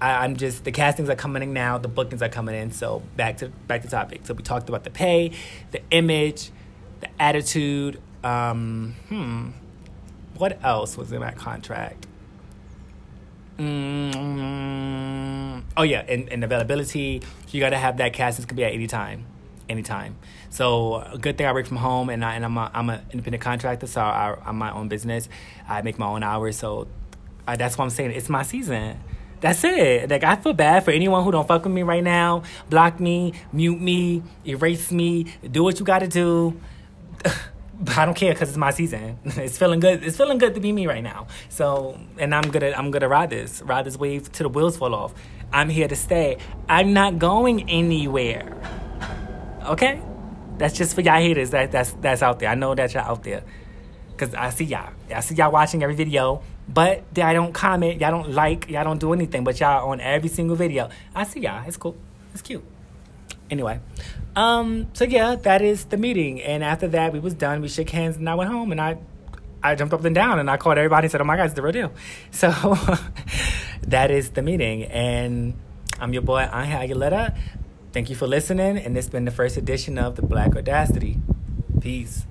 I, 0.01 0.25
I'm 0.25 0.37
just 0.37 0.65
the 0.65 0.73
castings 0.73 1.11
are 1.11 1.15
coming 1.15 1.43
in 1.43 1.53
now, 1.53 1.79
the 1.79 1.89
bookings 1.89 2.23
are 2.23 2.31
coming 2.31 2.55
in. 2.55 2.73
So 2.73 3.03
back 3.17 3.37
to 3.39 3.49
back 3.69 3.83
to 3.83 3.89
topic. 3.89 4.23
So 4.25 4.35
we 4.35 4.43
talked 4.43 4.69
about 4.69 4.85
the 4.85 4.91
pay, 4.91 5.33
the 5.71 5.83
image, 5.91 6.51
the 7.03 7.23
attitude. 7.23 8.01
Um, 8.25 8.95
hmm, 9.09 9.51
what 10.39 10.59
else 10.65 10.97
was 10.97 11.13
in 11.13 11.21
that 11.21 11.37
contract? 11.37 12.07
Mm, 13.59 15.63
oh 15.77 15.83
yeah, 15.83 16.05
and, 16.09 16.29
and 16.31 16.43
availability. 16.43 17.23
You 17.51 17.61
got 17.61 17.71
to 17.71 17.79
have 17.79 17.99
that 17.99 18.15
castings 18.15 18.47
can 18.47 18.57
be 18.57 18.65
at 18.65 18.73
any 18.73 18.87
time, 18.87 19.27
anytime. 19.69 20.17
So 20.49 20.97
a 20.97 21.19
good 21.19 21.37
thing 21.37 21.47
I 21.47 21.53
work 21.53 21.67
from 21.67 21.77
home, 21.77 22.09
and 22.09 22.25
I 22.25 22.35
and 22.35 22.45
I'm 22.45 22.57
a, 22.57 22.71
I'm 22.73 22.91
an 22.91 23.01
independent 23.11 23.43
contractor, 23.43 23.87
so 23.87 24.01
I, 24.01 24.37
I'm 24.45 24.57
my 24.57 24.73
own 24.73 24.89
business. 24.89 25.29
I 25.69 25.83
make 25.83 25.99
my 25.99 26.07
own 26.07 26.23
hours, 26.23 26.57
so 26.57 26.89
uh, 27.47 27.57
that's 27.57 27.77
what 27.77 27.85
I'm 27.85 27.91
saying. 27.91 28.13
It's 28.13 28.29
my 28.29 28.43
season. 28.43 28.99
That's 29.41 29.63
it. 29.65 30.09
Like 30.09 30.25
I 30.25 30.37
feel 30.37 30.53
bad 30.53 30.85
for 30.85 30.93
anyone 30.93 31.25
who 31.25 31.33
don't 31.33 31.47
fuck 31.47 31.65
with 31.65 31.75
me 31.75 31.83
right 31.83 32.03
now. 32.03 32.45
Block 32.71 33.01
me, 33.01 33.35
mute 33.53 33.81
me, 33.81 34.23
erase 34.47 34.93
me. 34.93 35.27
Do 35.51 35.65
what 35.65 35.81
you 35.81 35.85
got 35.85 35.99
to 35.99 36.09
do. 36.09 36.61
I 37.97 38.05
don't 38.05 38.15
care 38.15 38.33
because 38.33 38.49
it's 38.49 38.59
my 38.59 38.71
season. 38.71 39.19
It's 39.25 39.59
feeling 39.59 39.81
good. 39.81 40.03
It's 40.05 40.17
feeling 40.17 40.39
good 40.39 40.55
to 40.55 40.61
be 40.61 40.73
me 40.73 40.87
right 40.87 41.03
now. 41.03 41.27
So, 41.49 41.99
and 42.19 42.35
I'm 42.35 42.51
gonna 42.51 42.73
I'm 42.77 42.91
gonna 42.91 43.09
ride 43.09 43.31
this 43.31 43.63
ride 43.63 43.85
this 43.85 43.97
wave 43.97 44.31
till 44.33 44.49
the 44.49 44.57
wheels 44.57 44.77
fall 44.77 44.95
off. 44.95 45.15
I'm 45.53 45.69
here 45.69 45.89
to 45.89 45.97
stay. 45.97 46.39
I'm 46.69 46.93
not 46.93 47.19
going 47.19 47.69
anywhere. 47.69 48.57
Okay, 49.67 50.01
that's 50.59 50.75
just 50.75 50.95
for 50.95 51.03
y'all 51.03 51.21
haters. 51.21 51.51
That 51.51 51.73
that's 51.73 51.93
that's 52.01 52.23
out 52.23 52.39
there. 52.39 52.49
I 52.51 52.55
know 52.55 52.75
that 52.75 52.95
y'all 52.95 53.11
out 53.11 53.23
there. 53.23 53.43
Cause 54.17 54.35
I 54.35 54.51
see 54.51 54.65
y'all. 54.65 54.91
I 55.15 55.21
see 55.21 55.35
y'all 55.35 55.51
watching 55.51 55.83
every 55.83 55.97
video, 55.97 56.43
but 56.69 57.05
y'all 57.17 57.35
don't 57.35 57.53
comment. 57.53 58.01
Y'all 58.01 58.11
don't 58.11 58.31
like. 58.31 58.69
Y'all 58.71 58.85
don't 58.85 59.01
do 59.01 59.13
anything. 59.13 59.43
But 59.43 59.59
y'all 59.59 59.91
on 59.91 60.01
every 60.01 60.29
single 60.29 60.57
video. 60.57 60.89
I 61.15 61.25
see 61.25 61.41
y'all. 61.41 61.65
It's 61.67 61.77
cool. 61.77 61.97
It's 62.33 62.43
cute. 62.43 62.65
Anyway, 63.51 63.81
um, 64.37 64.89
so 64.95 65.05
yeah, 65.05 65.37
that 65.37 65.63
is 65.63 65.85
the 65.87 65.97
meeting. 65.97 66.41
And 66.43 66.65
after 66.65 66.89
that, 66.89 67.13
we 67.13 67.21
was 67.21 67.35
done. 67.35 67.61
We 67.61 67.69
shook 67.69 67.91
hands, 67.91 68.17
and 68.17 68.29
I 68.29 68.35
went 68.35 68.51
home. 68.51 68.73
And 68.73 68.81
I, 68.81 68.99
I 69.63 69.75
jumped 69.75 69.95
up 69.95 70.05
and 70.05 70.15
down, 70.15 70.39
and 70.39 70.51
I 70.51 70.57
called 70.57 70.79
everybody 70.79 71.07
and 71.07 71.13
said, 71.13 71.21
"Oh 71.21 71.25
my 71.25 71.37
God, 71.37 71.45
it's 71.45 71.55
the 71.55 71.63
real 71.63 71.73
deal." 71.73 71.93
So 72.33 72.51
that 73.83 74.11
is 74.11 74.31
the 74.31 74.43
meeting. 74.43 74.85
And 74.85 75.55
I'm 76.01 76.13
your 76.13 76.23
boy 76.23 76.41
Angel 76.53 76.81
Aguilera. 76.81 77.37
Thank 77.93 78.09
you 78.09 78.17
for 78.17 78.27
listening. 78.27 78.79
And 78.79 78.97
this 78.97 79.05
has 79.05 79.13
been 79.13 79.27
the 79.27 79.31
first 79.31 79.57
edition 79.57 79.99
of 79.99 80.17
the 80.17 80.23
Black 80.23 80.57
Audacity. 80.57 81.21
Peace. 81.81 82.25